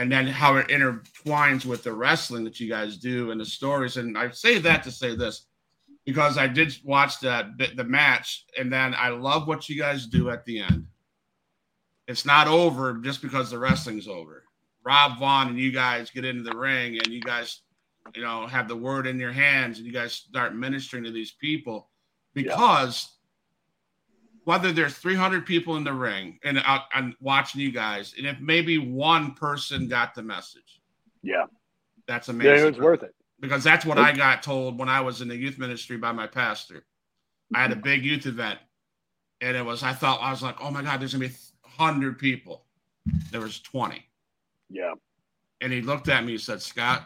and 0.00 0.10
then 0.10 0.26
how 0.26 0.56
it 0.56 0.66
intertwines 0.68 1.66
with 1.66 1.84
the 1.84 1.92
wrestling 1.92 2.42
that 2.42 2.58
you 2.58 2.70
guys 2.70 2.96
do 2.96 3.32
and 3.32 3.40
the 3.40 3.44
stories. 3.44 3.98
And 3.98 4.16
i 4.16 4.30
say 4.30 4.58
that 4.58 4.82
to 4.84 4.90
say 4.90 5.14
this 5.14 5.44
because 6.06 6.38
i 6.38 6.46
did 6.46 6.74
watch 6.82 7.20
that 7.20 7.48
the 7.76 7.84
match 7.84 8.46
and 8.58 8.72
then 8.72 8.94
i 8.94 9.10
love 9.10 9.46
what 9.46 9.68
you 9.68 9.78
guys 9.78 10.06
do 10.06 10.30
at 10.30 10.46
the 10.46 10.60
end. 10.60 10.86
It's 12.08 12.24
not 12.24 12.48
over 12.48 12.94
just 12.94 13.20
because 13.20 13.50
the 13.50 13.58
wrestling's 13.58 14.08
over. 14.08 14.44
Rob 14.82 15.18
Vaughn 15.18 15.48
and 15.48 15.58
you 15.58 15.70
guys 15.70 16.10
get 16.10 16.24
into 16.24 16.42
the 16.42 16.56
ring 16.56 16.96
and 16.96 17.08
you 17.08 17.20
guys, 17.20 17.60
you 18.14 18.22
know, 18.22 18.46
have 18.46 18.68
the 18.68 18.76
word 18.76 19.06
in 19.06 19.20
your 19.20 19.32
hands 19.32 19.76
and 19.76 19.86
you 19.86 19.92
guys 19.92 20.14
start 20.14 20.56
ministering 20.56 21.04
to 21.04 21.10
these 21.10 21.32
people 21.32 21.90
because 22.32 23.16
whether 24.50 24.72
there's 24.72 24.96
300 24.98 25.46
people 25.46 25.76
in 25.76 25.84
the 25.84 25.92
ring 25.92 26.36
and 26.42 26.58
uh, 26.58 26.80
I'm 26.92 27.14
watching 27.20 27.60
you 27.60 27.70
guys, 27.70 28.14
and 28.18 28.26
if 28.26 28.40
maybe 28.40 28.78
one 28.78 29.32
person 29.34 29.86
got 29.86 30.12
the 30.12 30.24
message, 30.24 30.80
Yeah. 31.22 31.44
that's 32.08 32.28
amazing. 32.28 32.56
Yeah, 32.56 32.62
it 32.62 32.66
was 32.66 32.78
worth 32.78 33.04
it. 33.04 33.14
because 33.38 33.62
that's 33.62 33.86
what 33.86 33.96
I 33.96 34.10
got 34.10 34.42
told 34.42 34.76
when 34.76 34.88
I 34.88 35.02
was 35.02 35.20
in 35.20 35.28
the 35.28 35.36
youth 35.36 35.56
ministry 35.56 35.98
by 35.98 36.10
my 36.10 36.26
pastor. 36.26 36.84
I 37.54 37.62
had 37.62 37.70
a 37.70 37.76
big 37.76 38.04
youth 38.04 38.26
event, 38.26 38.58
and 39.40 39.56
it 39.56 39.64
was 39.64 39.84
I 39.84 39.92
thought 39.92 40.20
I 40.20 40.32
was 40.32 40.42
like, 40.42 40.56
oh 40.60 40.70
my 40.72 40.82
god, 40.82 40.98
there's 41.00 41.12
gonna 41.14 41.28
be 41.28 41.34
hundred 41.64 42.18
people. 42.18 42.66
There 43.30 43.40
was 43.40 43.60
twenty, 43.60 44.04
Yeah. 44.68 44.94
and 45.60 45.72
he 45.72 45.80
looked 45.80 46.08
at 46.08 46.24
me 46.24 46.32
and 46.32 46.40
said, 46.40 46.60
Scott, 46.60 47.04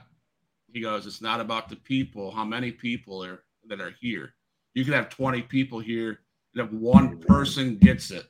he 0.72 0.80
goes, 0.80 1.06
it's 1.06 1.20
not 1.20 1.40
about 1.40 1.68
the 1.68 1.76
people, 1.76 2.30
how 2.30 2.44
many 2.46 2.72
people 2.72 3.22
are 3.22 3.44
that 3.68 3.82
are 3.82 3.94
here. 4.00 4.34
You 4.72 4.82
could 4.86 4.94
have 4.94 5.10
twenty 5.10 5.42
people 5.42 5.78
here, 5.78 6.20
if 6.54 6.70
one 6.72 7.18
person 7.20 7.76
gets 7.76 8.10
it, 8.10 8.24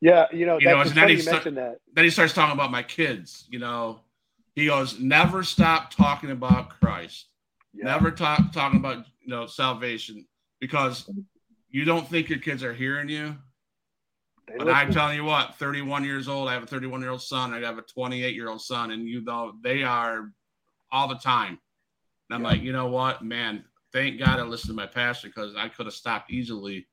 Yeah. 0.00 0.26
You 0.32 0.46
know, 0.46 0.58
You 0.58 0.66
know, 0.68 0.78
that's 0.78 0.90
and 0.90 0.98
it's 0.98 1.06
then 1.06 1.08
he 1.08 1.16
start- 1.18 1.54
that. 1.54 1.78
then 1.94 2.04
he 2.04 2.10
starts 2.10 2.32
talking 2.34 2.54
about 2.54 2.70
my 2.70 2.82
kids. 2.82 3.46
You 3.50 3.58
know, 3.60 4.00
he 4.54 4.66
goes, 4.66 4.98
never 4.98 5.42
stop 5.44 5.90
talking 5.94 6.30
about 6.32 6.70
Christ. 6.80 7.26
Yeah. 7.72 7.84
Never 7.86 8.10
talk 8.10 8.52
talking 8.52 8.80
about 8.80 9.06
you 9.20 9.28
know 9.28 9.46
salvation 9.46 10.26
because 10.60 11.08
you 11.70 11.84
don't 11.84 12.06
think 12.08 12.28
your 12.28 12.38
kids 12.40 12.62
are 12.64 12.74
hearing 12.74 13.08
you. 13.08 13.36
They 14.48 14.58
But 14.58 14.68
I'm 14.68 14.92
telling 14.92 15.16
you 15.16 15.24
what, 15.24 15.54
31 15.54 16.04
years 16.04 16.26
old, 16.28 16.48
I 16.48 16.52
have 16.54 16.64
a 16.64 16.66
31 16.66 17.00
year 17.00 17.10
old 17.10 17.22
son, 17.22 17.54
I 17.54 17.60
have 17.60 17.78
a 17.78 17.82
28 17.82 18.34
year 18.34 18.48
old 18.50 18.60
son, 18.60 18.90
and 18.90 19.08
you 19.08 19.22
know 19.22 19.54
they 19.62 19.84
are 19.84 20.32
all 20.90 21.06
the 21.08 21.14
time. 21.14 21.58
And 22.28 22.34
I'm 22.34 22.42
Yeah. 22.42 22.48
like, 22.48 22.62
you 22.62 22.72
know 22.72 22.88
what, 22.88 23.24
man, 23.24 23.64
thank 23.92 24.18
God 24.18 24.38
I 24.40 24.42
listened 24.42 24.70
to 24.70 24.74
my 24.74 24.86
pastor 24.86 25.28
because 25.28 25.54
I 25.56 25.68
could 25.68 25.86
have 25.86 25.94
stopped 25.94 26.30
easily 26.30 26.86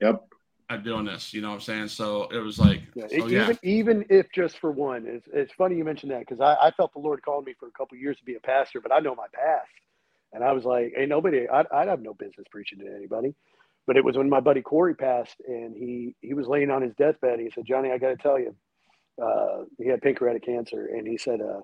Yep. 0.00 0.22
at 0.70 0.84
doing 0.84 1.06
this. 1.06 1.32
You 1.32 1.40
know 1.40 1.48
what 1.48 1.54
I'm 1.54 1.60
saying? 1.60 1.88
So 1.88 2.24
it 2.30 2.38
was 2.38 2.58
like, 2.58 2.82
Yeah, 2.94 3.08
so 3.08 3.28
e- 3.28 3.34
yeah, 3.34 3.42
even 3.42 3.58
even 3.62 4.06
if 4.10 4.30
just 4.32 4.58
for 4.58 4.70
one, 4.70 5.06
it's, 5.06 5.26
it's 5.32 5.52
funny 5.52 5.76
you 5.76 5.84
mentioned 5.84 6.12
that 6.12 6.20
because 6.20 6.40
I, 6.40 6.54
I 6.54 6.70
felt 6.72 6.92
the 6.92 7.00
Lord 7.00 7.22
calling 7.22 7.44
me 7.44 7.54
for 7.58 7.66
a 7.68 7.72
couple 7.72 7.96
years 7.98 8.18
to 8.18 8.24
be 8.24 8.34
a 8.34 8.40
pastor, 8.40 8.80
but 8.80 8.92
I 8.92 9.00
know 9.00 9.14
my 9.14 9.26
past, 9.32 9.70
and 10.32 10.44
I 10.44 10.52
was 10.52 10.64
like, 10.64 10.92
hey, 10.96 11.06
nobody, 11.06 11.48
I'd, 11.48 11.66
I'd 11.72 11.88
have 11.88 12.02
no 12.02 12.14
business 12.14 12.46
preaching 12.50 12.78
to 12.80 12.94
anybody. 12.94 13.34
But 13.86 13.96
it 13.96 14.04
was 14.04 14.16
when 14.18 14.28
my 14.28 14.40
buddy 14.40 14.60
Corey 14.60 14.94
passed, 14.94 15.36
and 15.48 15.74
he 15.74 16.14
he 16.20 16.34
was 16.34 16.46
laying 16.46 16.70
on 16.70 16.82
his 16.82 16.94
deathbed. 16.94 17.34
And 17.34 17.42
he 17.42 17.50
said, 17.50 17.64
Jonny, 17.64 17.90
I 17.90 17.98
got 17.98 18.08
to 18.10 18.16
tell 18.16 18.38
you, 18.38 18.54
uh, 19.20 19.64
he 19.78 19.88
had 19.88 20.02
pancreatic 20.02 20.44
cancer, 20.44 20.86
and 20.86 21.08
he 21.08 21.16
said, 21.16 21.40
uh, 21.40 21.60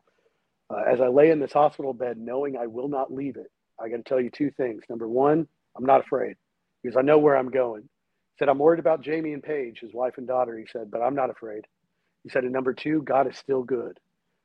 uh, 0.70 0.82
as 0.86 1.00
I 1.00 1.08
lay 1.08 1.30
in 1.30 1.38
this 1.40 1.52
hospital 1.52 1.92
bed, 1.92 2.16
knowing 2.16 2.56
I 2.56 2.66
will 2.66 2.88
not 2.88 3.12
leave 3.12 3.36
it, 3.36 3.50
I 3.80 3.88
got 3.88 3.98
to 3.98 4.02
tell 4.02 4.20
you 4.20 4.30
two 4.30 4.50
things. 4.52 4.84
Number 4.88 5.08
one, 5.08 5.46
I'm 5.76 5.86
not 5.86 6.00
afraid 6.00 6.36
because 6.82 6.96
I 6.96 7.02
know 7.02 7.18
where 7.18 7.36
I'm 7.36 7.50
going. 7.50 7.82
He 7.82 8.38
said, 8.38 8.48
I'm 8.48 8.58
worried 8.58 8.80
about 8.80 9.02
Jamie 9.02 9.32
and 9.32 9.42
Paige, 9.42 9.80
his 9.80 9.94
wife 9.94 10.14
and 10.18 10.26
daughter. 10.26 10.58
He 10.58 10.66
said, 10.66 10.90
but 10.90 11.02
I'm 11.02 11.14
not 11.14 11.30
afraid. 11.30 11.64
He 12.22 12.30
said, 12.30 12.44
and 12.44 12.52
number 12.52 12.72
two, 12.74 13.02
God 13.02 13.30
is 13.30 13.36
still 13.38 13.62
good. 13.62 13.98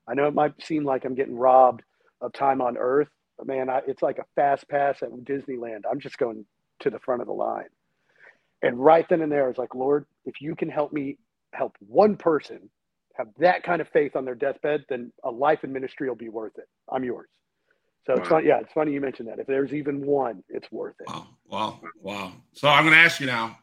I 0.08 0.14
know 0.16 0.28
it 0.28 0.34
might 0.34 0.62
seem 0.64 0.84
like 0.86 1.06
I'm 1.06 1.16
getting 1.16 1.36
robbed 1.38 1.84
of 2.22 2.34
time 2.34 2.62
on 2.62 2.78
earth, 2.78 3.10
but 3.38 3.48
man, 3.48 3.70
I, 3.70 3.82
it's 3.88 4.02
like 4.02 4.20
a 4.20 4.26
fast 4.36 4.68
pass 4.70 5.02
at 5.04 5.12
Disneyland. 5.12 5.82
I'm 5.90 6.00
just 6.00 6.18
going 6.18 6.46
to 6.82 6.90
the 6.90 7.00
front 7.00 7.22
of 7.22 7.28
the 7.28 7.34
line. 7.34 7.70
And 8.62 8.78
right 8.80 9.08
then 9.10 9.22
and 9.22 9.32
there, 9.32 9.46
I 9.46 9.48
was 9.50 9.58
like, 9.58 9.76
Lord, 9.76 10.06
if 10.26 10.42
you 10.42 10.56
can 10.56 10.70
help 10.70 10.92
me 10.92 11.18
help 11.54 11.76
one 11.80 12.18
person 12.18 12.70
have 13.16 13.28
that 13.40 13.64
kind 13.64 13.82
of 13.82 13.90
faith 13.90 14.16
on 14.16 14.26
their 14.26 14.36
deathbed, 14.36 14.86
then 14.90 15.12
a 15.24 15.32
life 15.32 15.64
in 15.64 15.74
ministry 15.74 16.10
will 16.10 16.16
be 16.16 16.30
worth 16.30 16.58
it. 16.58 16.68
I'm 16.92 17.04
yours. 17.04 17.30
So 18.06 18.14
it's 18.14 18.22
Wow. 18.24 18.38
funny. 18.38 18.48
Yeah, 18.48 18.60
it's 18.60 18.72
funny 18.74 18.92
you 18.94 19.02
mentioned 19.02 19.28
that. 19.30 19.40
If 19.40 19.48
there's 19.48 19.74
even 19.74 20.06
one, 20.06 20.44
it's 20.50 20.72
worth 20.72 20.96
it. 21.00 21.08
wow, 21.08 21.28
wow, 21.48 21.80
wow. 22.02 22.32
So 22.54 22.68
I'm 22.68 22.84
going 22.84 22.94
to 22.96 23.00
ask 23.00 23.20
you 23.20 23.28
now. 23.28 23.58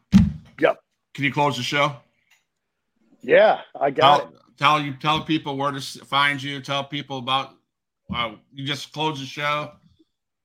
Yep. 0.61 0.79
Can 1.15 1.25
you 1.25 1.33
close 1.33 1.57
the 1.57 1.63
show? 1.63 1.97
Yeah, 3.23 3.61
I 3.81 3.91
got 3.91 4.21
it. 4.21 4.23
tell, 4.59 4.77
tell 4.79 4.81
you 4.81 4.95
tell 4.95 5.23
people 5.25 5.57
where 5.57 5.73
to 5.73 5.81
find 5.81 6.43
you. 6.43 6.61
Tell 6.61 6.85
people 6.85 7.19
about. 7.19 7.55
Uh, 8.15 8.37
you 8.53 8.65
just 8.65 8.93
close 8.93 9.19
the 9.19 9.27
show. 9.27 9.73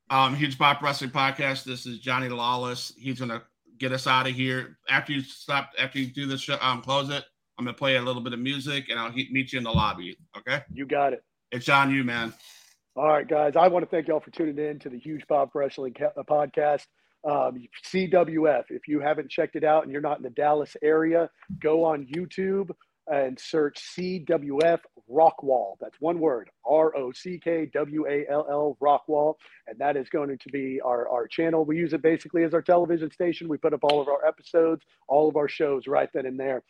Um, 0.09 0.35
Huge 0.35 0.57
Pop 0.57 0.81
Wrestling 0.81 1.11
Podcast. 1.11 1.63
This 1.63 1.85
is 1.85 1.99
Jonny 1.99 2.27
Lawless. 2.27 2.91
He's 2.97 3.19
gonna 3.19 3.43
get 3.77 3.91
us 3.91 4.07
out 4.07 4.27
of 4.27 4.33
here. 4.33 4.77
After 4.89 5.13
you 5.13 5.21
stop, 5.21 5.71
after 5.77 5.99
you 5.99 6.07
do 6.07 6.25
the 6.25 6.37
show, 6.39 6.57
um, 6.59 6.81
close 6.81 7.09
it. 7.09 7.23
I'm 7.59 7.65
gonna 7.65 7.77
play 7.77 7.97
a 7.97 8.01
little 8.01 8.21
bit 8.21 8.33
of 8.33 8.39
music, 8.39 8.89
and 8.89 8.99
I'll 8.99 9.11
meet 9.11 9.53
you 9.53 9.59
in 9.59 9.63
the 9.63 9.71
lobby. 9.71 10.17
Okay? 10.37 10.63
You 10.73 10.87
got 10.87 11.13
it. 11.13 11.23
It's 11.51 11.69
on 11.69 11.93
you, 11.93 12.03
man. 12.03 12.33
All 12.95 13.07
right, 13.07 13.27
guys. 13.27 13.53
I 13.55 13.69
want 13.69 13.85
to 13.85 13.89
thank 13.89 14.09
y'all 14.09 14.19
for 14.19 14.31
tuning 14.31 14.57
in 14.57 14.79
to 14.79 14.89
the 14.89 14.99
Huge 14.99 15.25
Pop 15.25 15.51
Wrestling 15.55 15.95
uh, 16.01 16.23
podcast. 16.23 16.85
Um, 17.23 17.63
CWF. 17.85 18.63
If 18.69 18.87
you 18.87 18.99
haven't 18.99 19.29
checked 19.29 19.55
it 19.55 19.63
out 19.63 19.83
and 19.83 19.91
you're 19.91 20.01
not 20.01 20.17
in 20.17 20.23
the 20.23 20.29
Dallas 20.29 20.75
area, 20.81 21.29
go 21.61 21.85
on 21.85 22.05
YouTube 22.07 22.71
and 23.07 23.39
search 23.39 23.81
CWF 23.97 24.79
Rockwall. 25.09 25.75
That's 25.81 25.99
one 25.99 26.19
word 26.19 26.49
R 26.65 26.95
O 26.95 27.11
C 27.11 27.39
K 27.43 27.69
W 27.73 28.05
A 28.07 28.25
L 28.29 28.45
L 28.49 28.77
Rockwall. 28.81 29.35
And 29.67 29.77
that 29.79 29.97
is 29.97 30.09
going 30.09 30.37
to 30.37 30.49
be 30.51 30.79
our, 30.83 31.09
our 31.09 31.27
channel. 31.27 31.65
We 31.65 31.77
use 31.77 31.93
it 31.93 32.01
basically 32.01 32.43
as 32.43 32.53
our 32.53 32.61
television 32.61 33.11
station. 33.11 33.49
We 33.49 33.57
put 33.57 33.73
up 33.73 33.83
all 33.83 34.01
of 34.01 34.07
our 34.07 34.25
episodes, 34.25 34.85
all 35.07 35.27
of 35.27 35.35
our 35.35 35.47
shows 35.47 35.87
right 35.87 36.09
then 36.13 36.25
and 36.25 36.39
there. 36.39 36.63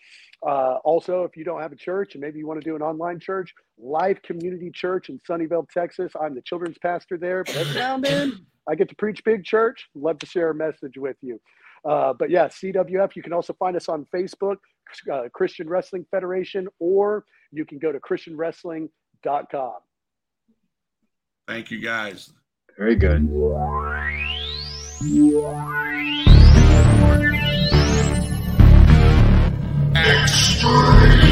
Uh, 0.46 0.78
also, 0.84 1.24
if 1.24 1.38
you 1.38 1.44
don't 1.44 1.62
have 1.62 1.72
a 1.72 1.76
church 1.78 2.16
and 2.16 2.22
maybe 2.22 2.40
you 2.40 2.48
want 2.48 2.62
to 2.62 2.68
do 2.68 2.76
an 2.76 2.82
online 2.82 3.20
church, 3.20 3.54
Live 3.78 4.22
Community 4.24 4.72
Church 4.72 5.10
in 5.10 5.20
Sunnyvale, 5.20 5.70
Texas. 5.70 6.14
I'm 6.20 6.36
the 6.36 6.42
children's 6.42 6.78
pastor 6.78 7.18
there, 7.18 7.44
but 7.44 7.56
every 7.56 7.76
now 7.76 7.96
and 7.96 8.04
then 8.04 8.46
I 8.68 8.76
get 8.76 8.90
to 8.90 8.96
preach 8.96 9.24
big 9.24 9.44
church. 9.44 9.90
Love 9.96 10.20
to 10.20 10.26
share 10.26 10.50
a 10.52 10.56
message 10.56 10.98
with 10.98 11.18
you. 11.22 11.40
Uh, 11.84 12.14
but 12.14 12.30
yeah, 12.30 12.48
CWF. 12.48 13.16
You 13.16 13.24
can 13.24 13.34
also 13.34 13.54
find 13.54 13.76
us 13.76 13.90
on 13.90 14.06
Facebook, 14.14 14.58
uh, 15.12 15.30
Christian 15.34 15.68
Wrestling 15.68 16.06
Federation, 16.12 16.68
or 16.80 17.26
you 17.52 17.66
can 17.66 17.80
go 17.80 17.92
to 17.92 18.00
ChristianWrestling.com. 18.00 19.74
Thank 21.48 21.72
you, 21.72 21.80
guys. 21.82 22.32
Very 22.78 22.96
good. 22.96 23.28
Extreme. 29.96 31.31